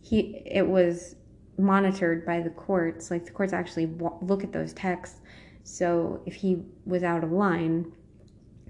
he 0.00 0.42
it 0.46 0.66
was 0.66 1.16
monitored 1.58 2.24
by 2.24 2.40
the 2.40 2.50
courts 2.50 3.10
like 3.10 3.24
the 3.24 3.32
courts 3.32 3.52
actually 3.52 3.86
look 4.22 4.44
at 4.44 4.52
those 4.52 4.72
texts 4.74 5.20
so 5.64 6.22
if 6.24 6.34
he 6.34 6.62
was 6.86 7.02
out 7.02 7.24
of 7.24 7.32
line 7.32 7.90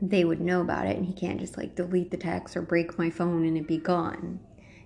they 0.01 0.25
would 0.25 0.41
know 0.41 0.63
about 0.63 0.87
it 0.87 0.97
and 0.97 1.05
he 1.05 1.13
can't 1.13 1.39
just 1.39 1.59
like 1.59 1.75
delete 1.75 2.11
the 2.11 2.17
text 2.17 2.57
or 2.57 2.63
break 2.63 2.99
my 2.99 3.11
phone 3.11 3.45
and 3.45 3.59
it 3.59 3.67
be 3.67 3.77
gone 3.77 4.41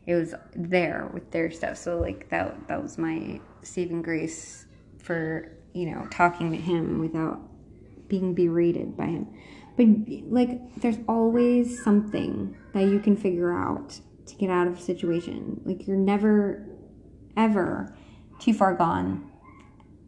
it 0.06 0.16
was 0.16 0.34
there 0.56 1.08
with 1.14 1.30
their 1.30 1.48
stuff 1.50 1.76
so 1.76 1.98
like 2.00 2.28
that 2.28 2.56
that 2.66 2.82
was 2.82 2.98
my 2.98 3.40
saving 3.62 4.02
grace 4.02 4.66
for 4.98 5.52
you 5.72 5.86
know 5.86 6.06
talking 6.10 6.50
to 6.50 6.56
him 6.56 7.00
without 7.00 7.40
being 8.08 8.34
berated 8.34 8.96
by 8.96 9.06
him. 9.06 9.26
But 9.76 9.86
like 10.30 10.74
there's 10.76 10.98
always 11.08 11.82
something 11.82 12.56
that 12.74 12.84
you 12.84 13.00
can 13.00 13.16
figure 13.16 13.52
out 13.52 13.98
to 14.26 14.34
get 14.36 14.50
out 14.50 14.66
of 14.66 14.78
a 14.78 14.80
situation. 14.80 15.60
Like 15.64 15.86
you're 15.86 15.96
never 15.96 16.66
ever 17.36 17.96
too 18.38 18.52
far 18.52 18.74
gone 18.74 19.30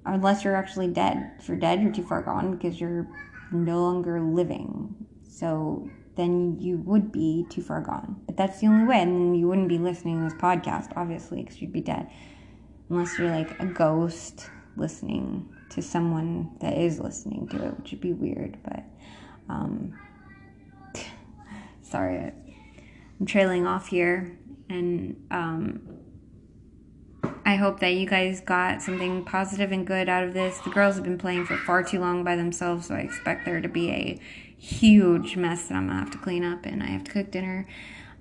unless 0.05 0.44
you're 0.44 0.56
actually 0.56 0.89
dead. 0.89 1.32
If 1.39 1.48
you're 1.48 1.56
dead 1.56 1.82
you're 1.82 1.93
too 1.93 2.05
far 2.05 2.22
gone 2.22 2.56
because 2.56 2.81
you're 2.81 3.09
no 3.52 3.81
longer 3.81 4.20
living. 4.20 4.94
So 5.26 5.89
then 6.16 6.59
you 6.60 6.76
would 6.78 7.10
be 7.10 7.47
too 7.48 7.62
far 7.62 7.81
gone. 7.81 8.20
But 8.26 8.36
that's 8.36 8.60
the 8.60 8.66
only 8.66 8.85
way 8.85 9.01
and 9.01 9.36
you 9.36 9.48
wouldn't 9.48 9.68
be 9.68 9.78
listening 9.78 10.18
to 10.18 10.24
this 10.24 10.40
podcast 10.40 10.93
obviously 10.94 11.43
because 11.43 11.60
you'd 11.62 11.72
be 11.72 11.81
dead 11.81 12.10
unless 12.94 13.18
you're 13.18 13.30
like 13.30 13.58
a 13.60 13.66
ghost 13.66 14.48
listening 14.76 15.48
to 15.70 15.82
someone 15.82 16.50
that 16.60 16.76
is 16.76 16.98
listening 16.98 17.46
to 17.48 17.56
it 17.64 17.78
which 17.78 17.90
would 17.90 18.00
be 18.00 18.12
weird 18.12 18.56
but 18.64 18.84
um, 19.48 19.98
sorry, 21.82 22.32
I'm 23.20 23.26
trailing 23.26 23.66
off 23.66 23.88
here, 23.88 24.38
and 24.68 25.26
um, 25.30 25.82
I 27.44 27.56
hope 27.56 27.80
that 27.80 27.94
you 27.94 28.06
guys 28.06 28.40
got 28.40 28.82
something 28.82 29.24
positive 29.24 29.72
and 29.72 29.86
good 29.86 30.08
out 30.08 30.24
of 30.24 30.34
this. 30.34 30.58
The 30.58 30.70
girls 30.70 30.96
have 30.96 31.04
been 31.04 31.18
playing 31.18 31.46
for 31.46 31.56
far 31.56 31.82
too 31.82 32.00
long 32.00 32.24
by 32.24 32.36
themselves, 32.36 32.86
so 32.86 32.94
I 32.94 33.00
expect 33.00 33.44
there 33.44 33.60
to 33.60 33.68
be 33.68 33.90
a 33.90 34.20
huge 34.56 35.36
mess 35.36 35.68
that 35.68 35.74
I'm 35.74 35.88
gonna 35.88 35.98
have 35.98 36.10
to 36.12 36.18
clean 36.18 36.44
up, 36.44 36.66
and 36.66 36.82
I 36.82 36.86
have 36.86 37.04
to 37.04 37.12
cook 37.12 37.30
dinner. 37.30 37.66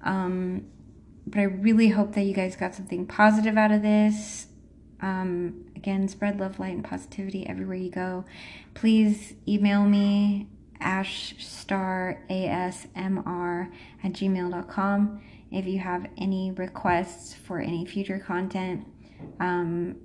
Um, 0.01 0.65
but 1.25 1.39
I 1.39 1.43
really 1.43 1.89
hope 1.89 2.13
that 2.15 2.23
you 2.23 2.33
guys 2.33 2.57
got 2.57 2.75
something 2.75 3.05
positive 3.07 3.57
out 3.57 3.71
of 3.71 3.81
this. 3.81 4.47
Um, 5.03 5.65
again, 5.75 6.07
spread 6.07 6.39
love, 6.39 6.59
light, 6.59 6.73
and 6.73 6.83
positivity 6.83 7.45
everywhere 7.45 7.75
you 7.75 7.91
go. 7.91 8.23
Please 8.73 9.33
email 9.45 9.83
me 9.83 10.47
ashstar 10.79 12.17
asmr 12.29 13.71
at 14.03 14.11
gmail.com 14.11 15.21
if 15.51 15.65
you 15.65 15.79
have 15.79 16.07
any 16.17 16.51
requests 16.51 17.33
for 17.33 17.59
any 17.59 17.85
future 17.85 18.19
content. 18.19 18.87
Um, 19.39 19.97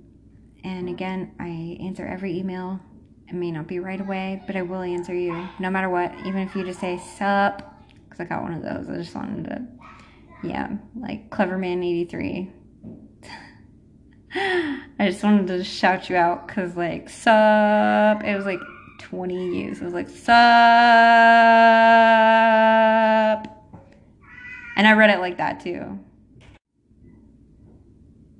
and 0.63 0.89
again 0.89 1.33
i 1.39 1.77
answer 1.81 2.05
every 2.05 2.37
email. 2.37 2.79
It 3.27 3.35
may 3.35 3.51
not 3.51 3.67
be 3.67 3.79
right 3.79 3.99
away 3.99 4.41
but 4.47 4.55
i 4.55 4.61
will 4.61 4.81
answer 4.81 5.13
you 5.13 5.47
no 5.59 5.69
matter 5.69 5.89
what. 5.89 6.13
Even 6.25 6.39
if 6.39 6.55
you 6.55 6.63
just 6.65 6.79
say 6.79 6.97
sup 6.97 7.83
because 8.03 8.19
i 8.19 8.25
got 8.25 8.41
one 8.41 8.53
of 8.53 8.61
those. 8.61 8.89
I 8.89 8.97
just 8.97 9.15
wanted 9.15 9.45
to 9.45 9.67
yeah 10.43 10.69
like 10.95 11.29
cleverman83 11.29 12.51
i 14.35 15.09
just 15.09 15.23
wanted 15.23 15.47
to 15.47 15.63
shout 15.63 16.09
you 16.09 16.15
out 16.15 16.47
because 16.47 16.75
like 16.75 17.09
sup 17.09 18.23
it 18.23 18.35
was 18.35 18.45
like 18.45 18.59
20 18.99 19.55
years. 19.55 19.81
It 19.81 19.85
was 19.85 19.93
like, 19.93 20.09
sup. 20.09 20.29
And 24.75 24.87
I 24.87 24.93
read 24.93 25.09
it 25.09 25.19
like 25.19 25.37
that 25.37 25.61
too. 25.61 25.99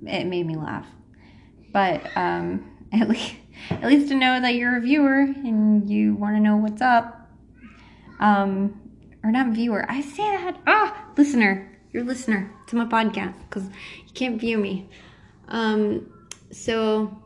It 0.06 0.24
made 0.24 0.46
me 0.46 0.56
laugh. 0.56 0.86
But 1.72 2.16
um, 2.16 2.70
at 2.92 3.08
least, 3.08 3.34
at 3.70 3.84
least 3.84 4.08
to 4.08 4.14
know 4.14 4.40
that 4.40 4.54
you're 4.54 4.76
a 4.76 4.80
viewer 4.80 5.20
and 5.20 5.90
you 5.90 6.14
want 6.14 6.36
to 6.36 6.40
know 6.40 6.56
what's 6.56 6.80
up. 6.80 7.28
Um, 8.20 8.80
or 9.22 9.30
not 9.30 9.48
viewer. 9.48 9.84
I 9.90 10.00
say 10.00 10.22
that. 10.22 10.58
Ah, 10.66 11.06
listener. 11.16 11.66
You're 11.92 12.04
a 12.04 12.06
listener 12.06 12.54
to 12.68 12.76
my 12.76 12.84
podcast 12.84 13.34
because 13.48 13.64
you 13.64 14.12
can't 14.14 14.40
view 14.40 14.56
me. 14.56 14.88
Um, 15.50 16.12
so 16.50 17.16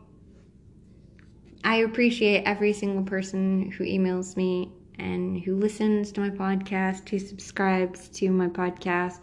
I 1.63 1.77
appreciate 1.77 2.45
every 2.45 2.73
single 2.73 3.05
person 3.05 3.71
who 3.73 3.85
emails 3.85 4.37
me 4.37 4.71
and 4.99 5.41
who 5.43 5.57
listens 5.57 6.13
to 6.13 6.21
my 6.21 6.31
podcast, 6.31 7.09
who 7.09 7.19
subscribes 7.19 8.09
to 8.09 8.31
my 8.31 8.49
podcast, 8.49 9.21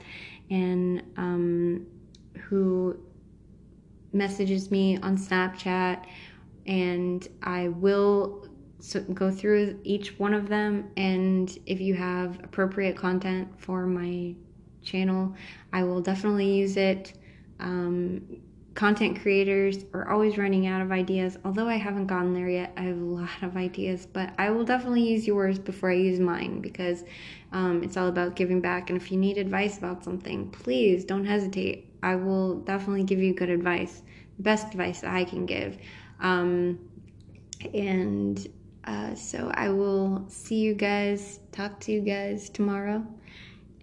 and 0.50 1.04
um, 1.18 1.86
who 2.42 2.98
messages 4.12 4.72
me 4.72 4.98
on 4.98 5.18
Snapchat. 5.18 6.06
And 6.66 7.28
I 7.44 7.70
will 7.70 8.48
go 9.14 9.32
through 9.32 9.80
each 9.84 10.20
one 10.20 10.34
of 10.34 10.50
them. 10.50 10.90
And 10.98 11.58
if 11.66 11.80
you 11.80 11.94
have 11.94 12.44
appropriate 12.44 12.98
content 12.98 13.48
for 13.58 13.86
my 13.86 14.36
channel, 14.82 15.36
I 15.72 15.84
will 15.84 16.02
definitely 16.02 16.52
use 16.52 16.76
it. 16.76 17.14
Um, 17.60 18.42
content 18.74 19.22
creators 19.22 19.86
are 19.94 20.10
always 20.10 20.38
running 20.38 20.68
out 20.68 20.82
of 20.82 20.92
ideas. 20.92 21.38
Although 21.44 21.68
I 21.68 21.76
haven't 21.76 22.08
gotten 22.08 22.34
there 22.34 22.50
yet, 22.50 22.74
I 22.78 22.82
have 22.84 22.98
a 22.98 23.04
lot 23.04 23.30
of 23.42 23.58
ideas, 23.58 24.08
but 24.12 24.34
I 24.38 24.50
will 24.50 24.64
definitely 24.64 25.04
use 25.04 25.28
yours 25.28 25.60
before 25.60 25.92
I 25.92 25.96
use 25.96 26.20
mine 26.20 26.62
because 26.62 27.04
um, 27.52 27.84
it's 27.84 27.98
all 27.98 28.08
about 28.08 28.36
giving 28.36 28.62
back. 28.62 28.90
And 28.90 29.02
if 29.02 29.12
you 29.12 29.18
need 29.18 29.38
advice 29.38 29.78
about 29.78 30.04
something, 30.04 30.50
please 30.52 31.04
don't 31.04 31.26
hesitate. 31.26 31.90
I 32.02 32.16
will 32.16 32.60
definitely 32.60 33.04
give 33.04 33.20
you 33.20 33.34
good 33.34 33.50
advice, 33.50 34.04
the 34.38 34.44
best 34.44 34.68
advice 34.68 35.02
that 35.02 35.14
I 35.14 35.26
can 35.26 35.46
give. 35.46 35.78
Um, 36.22 36.80
and 37.74 38.48
uh, 38.86 39.16
so 39.16 39.52
I 39.54 39.70
will 39.70 40.26
see 40.30 40.60
you 40.60 40.74
guys, 40.74 41.40
talk 41.52 41.80
to 41.82 41.92
you 41.92 42.02
guys 42.02 42.50
tomorrow. 42.50 43.06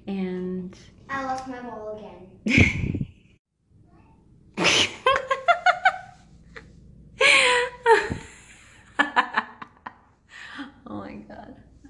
And 0.06 0.76
I 1.10 1.24
lost 1.24 1.46
my 1.46 1.60
ball 1.60 1.98
again. 2.46 2.94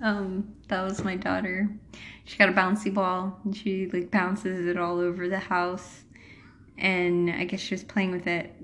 Um, 0.08 0.54
that 0.68 0.82
was 0.82 1.04
my 1.04 1.16
daughter. 1.16 1.68
She 2.24 2.38
got 2.38 2.48
a 2.48 2.52
bouncy 2.52 2.92
ball 2.92 3.38
and 3.44 3.54
she 3.54 3.90
like 3.92 4.10
bounces 4.10 4.66
it 4.66 4.78
all 4.78 4.98
over 4.98 5.28
the 5.28 5.38
house. 5.38 6.04
And 6.78 7.30
I 7.30 7.44
guess 7.44 7.60
she 7.60 7.74
was 7.74 7.84
playing 7.84 8.12
with 8.12 8.26
it. 8.26 8.54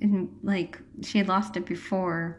And 0.00 0.34
like 0.42 0.78
she 1.02 1.18
had 1.18 1.28
lost 1.28 1.58
it 1.58 1.66
before. 1.66 2.38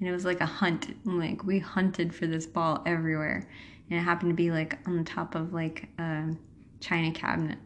And 0.00 0.08
it 0.08 0.12
was 0.12 0.24
like 0.24 0.40
a 0.40 0.46
hunt. 0.46 0.88
And, 1.04 1.18
like 1.18 1.44
we 1.44 1.60
hunted 1.60 2.12
for 2.12 2.26
this 2.26 2.44
ball 2.44 2.82
everywhere. 2.86 3.48
And 3.88 4.00
it 4.00 4.02
happened 4.02 4.30
to 4.30 4.34
be 4.34 4.50
like 4.50 4.76
on 4.88 4.96
the 4.96 5.04
top 5.04 5.36
of 5.36 5.52
like 5.52 5.88
a 5.98 6.34
china 6.80 7.12
cabinet. 7.12 7.58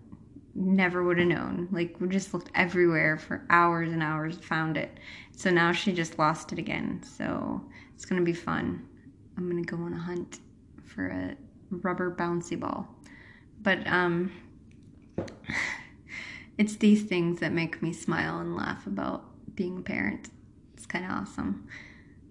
Never 0.55 1.03
would 1.03 1.19
have 1.19 1.29
known. 1.29 1.69
Like 1.73 1.97
we 1.99 2.09
just 2.09 2.35
looked 2.35 2.51
everywhere 2.55 3.17
for 3.17 3.47
hours 3.49 3.91
and 3.91 4.03
hours, 4.03 4.37
found 4.37 4.77
it. 4.77 4.99
So 5.35 5.51
now 5.51 5.73
she 5.73 5.93
just 5.93 6.19
lost 6.19 6.53
it 6.53 6.59
again. 6.59 7.03
So 7.03 7.63
it's 7.95 8.05
gonna 8.05 8.21
be 8.21 8.35
fun. 8.35 8.87
I'm 9.37 9.49
gonna 9.49 9.63
go 9.63 9.77
on 9.79 9.93
a 9.93 9.99
hunt 9.99 10.41
for 10.85 11.09
a 11.09 11.37
rubber 11.71 12.15
bouncy 12.15 12.59
ball. 12.59 12.89
But 13.61 13.87
um, 13.87 14.33
it's 16.59 16.77
these 16.77 17.05
things 17.05 17.41
that 17.41 17.53
make 17.53 17.83
me 17.83 17.93
smile 17.93 18.41
and 18.41 18.57
laugh 18.57 18.87
about 18.87 19.25
being 19.55 19.79
a 19.79 19.83
parent. 19.83 20.31
It's 20.75 20.87
kind 20.87 21.05
of 21.05 21.11
awesome. 21.13 21.67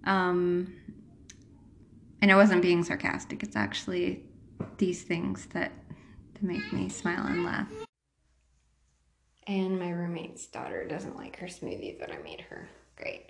Um, 0.03 0.73
and 2.21 2.31
I 2.31 2.35
wasn't 2.35 2.61
being 2.61 2.83
sarcastic. 2.83 3.43
It's 3.43 3.55
actually 3.55 4.23
these 4.77 5.03
things 5.03 5.47
that, 5.53 5.71
that 6.33 6.43
make 6.43 6.71
me 6.71 6.89
smile 6.89 7.25
and 7.25 7.43
laugh. 7.43 7.71
And 9.47 9.79
my 9.79 9.89
roommate's 9.89 10.45
daughter 10.45 10.87
doesn't 10.87 11.15
like 11.15 11.37
her 11.37 11.47
smoothie 11.47 11.99
that 11.99 12.11
I 12.11 12.21
made 12.21 12.41
her. 12.41 12.69
Great. 12.95 13.27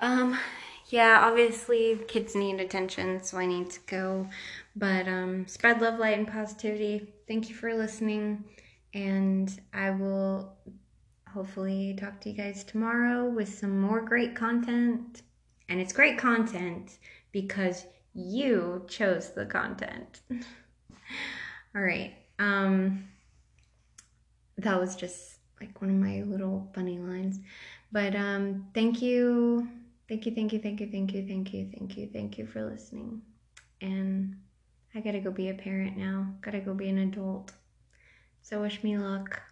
Um, 0.00 0.38
yeah, 0.88 1.20
obviously 1.22 1.98
kids 2.08 2.34
need 2.34 2.60
attention, 2.60 3.22
so 3.22 3.38
I 3.38 3.46
need 3.46 3.70
to 3.70 3.80
go. 3.86 4.26
But 4.74 5.06
um, 5.06 5.46
spread 5.46 5.80
love, 5.82 5.98
light, 5.98 6.16
and 6.16 6.26
positivity. 6.26 7.12
Thank 7.26 7.48
you 7.48 7.54
for 7.54 7.74
listening, 7.74 8.44
and 8.94 9.50
I 9.74 9.90
will 9.90 10.54
hopefully 11.32 11.94
talk 12.00 12.20
to 12.22 12.30
you 12.30 12.36
guys 12.36 12.64
tomorrow 12.64 13.28
with 13.28 13.48
some 13.58 13.80
more 13.80 14.00
great 14.00 14.34
content. 14.34 15.22
And 15.68 15.78
it's 15.78 15.92
great 15.92 16.16
content 16.16 16.98
because 17.32 17.84
you 18.14 18.86
chose 18.88 19.30
the 19.30 19.44
content. 19.44 20.20
All 21.74 21.82
right. 21.82 22.14
Um, 22.38 23.04
that 24.56 24.80
was 24.80 24.96
just 24.96 25.34
like 25.60 25.82
one 25.82 25.90
of 25.90 25.96
my 25.96 26.22
little 26.22 26.70
funny 26.74 26.98
lines. 26.98 27.40
But 27.92 28.16
um, 28.16 28.66
thank 28.72 29.02
you 29.02 29.68
Thank 30.08 30.24
you, 30.26 30.34
thank 30.34 30.52
you, 30.52 30.58
thank 30.58 30.80
you, 30.80 30.88
thank 30.90 31.12
you, 31.12 31.26
thank 31.26 31.52
you, 31.52 31.70
thank 31.70 31.96
you, 31.96 32.08
thank 32.12 32.38
you 32.38 32.46
for 32.46 32.64
listening. 32.64 33.20
And 33.80 34.36
I 34.94 35.00
gotta 35.00 35.20
go 35.20 35.30
be 35.30 35.50
a 35.50 35.54
parent 35.54 35.96
now, 35.96 36.34
gotta 36.40 36.60
go 36.60 36.74
be 36.74 36.88
an 36.88 36.98
adult. 36.98 37.52
So 38.40 38.62
wish 38.62 38.82
me 38.82 38.96
luck. 38.96 39.42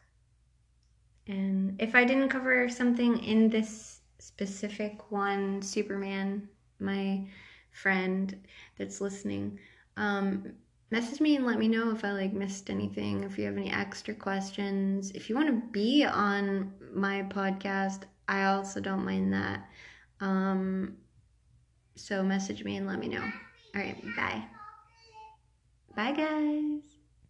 And 1.26 1.80
if 1.80 1.94
I 1.94 2.04
didn't 2.04 2.30
cover 2.30 2.68
something 2.68 3.22
in 3.22 3.50
this 3.50 4.00
specific 4.18 5.10
one, 5.10 5.60
Superman, 5.60 6.48
my 6.78 7.26
friend 7.70 8.34
that's 8.78 9.00
listening, 9.00 9.58
um, 9.96 10.52
message 10.90 11.20
me 11.20 11.36
and 11.36 11.44
let 11.44 11.58
me 11.58 11.68
know 11.68 11.90
if 11.90 12.04
I 12.04 12.12
like 12.12 12.32
missed 12.32 12.70
anything, 12.70 13.24
if 13.24 13.38
you 13.38 13.44
have 13.44 13.56
any 13.56 13.70
extra 13.70 14.14
questions. 14.14 15.10
If 15.10 15.28
you 15.28 15.36
want 15.36 15.48
to 15.48 15.68
be 15.70 16.04
on 16.04 16.72
my 16.94 17.22
podcast, 17.24 18.04
I 18.28 18.44
also 18.44 18.80
don't 18.80 19.04
mind 19.04 19.32
that. 19.32 19.68
Um, 20.20 20.96
so 21.96 22.22
message 22.22 22.64
me 22.64 22.76
and 22.76 22.86
let 22.86 22.98
me 22.98 23.08
know. 23.08 23.22
All 23.22 23.82
right, 23.82 24.02
bye. 24.16 24.44
Bye, 25.94 26.12
guys. 26.12 26.95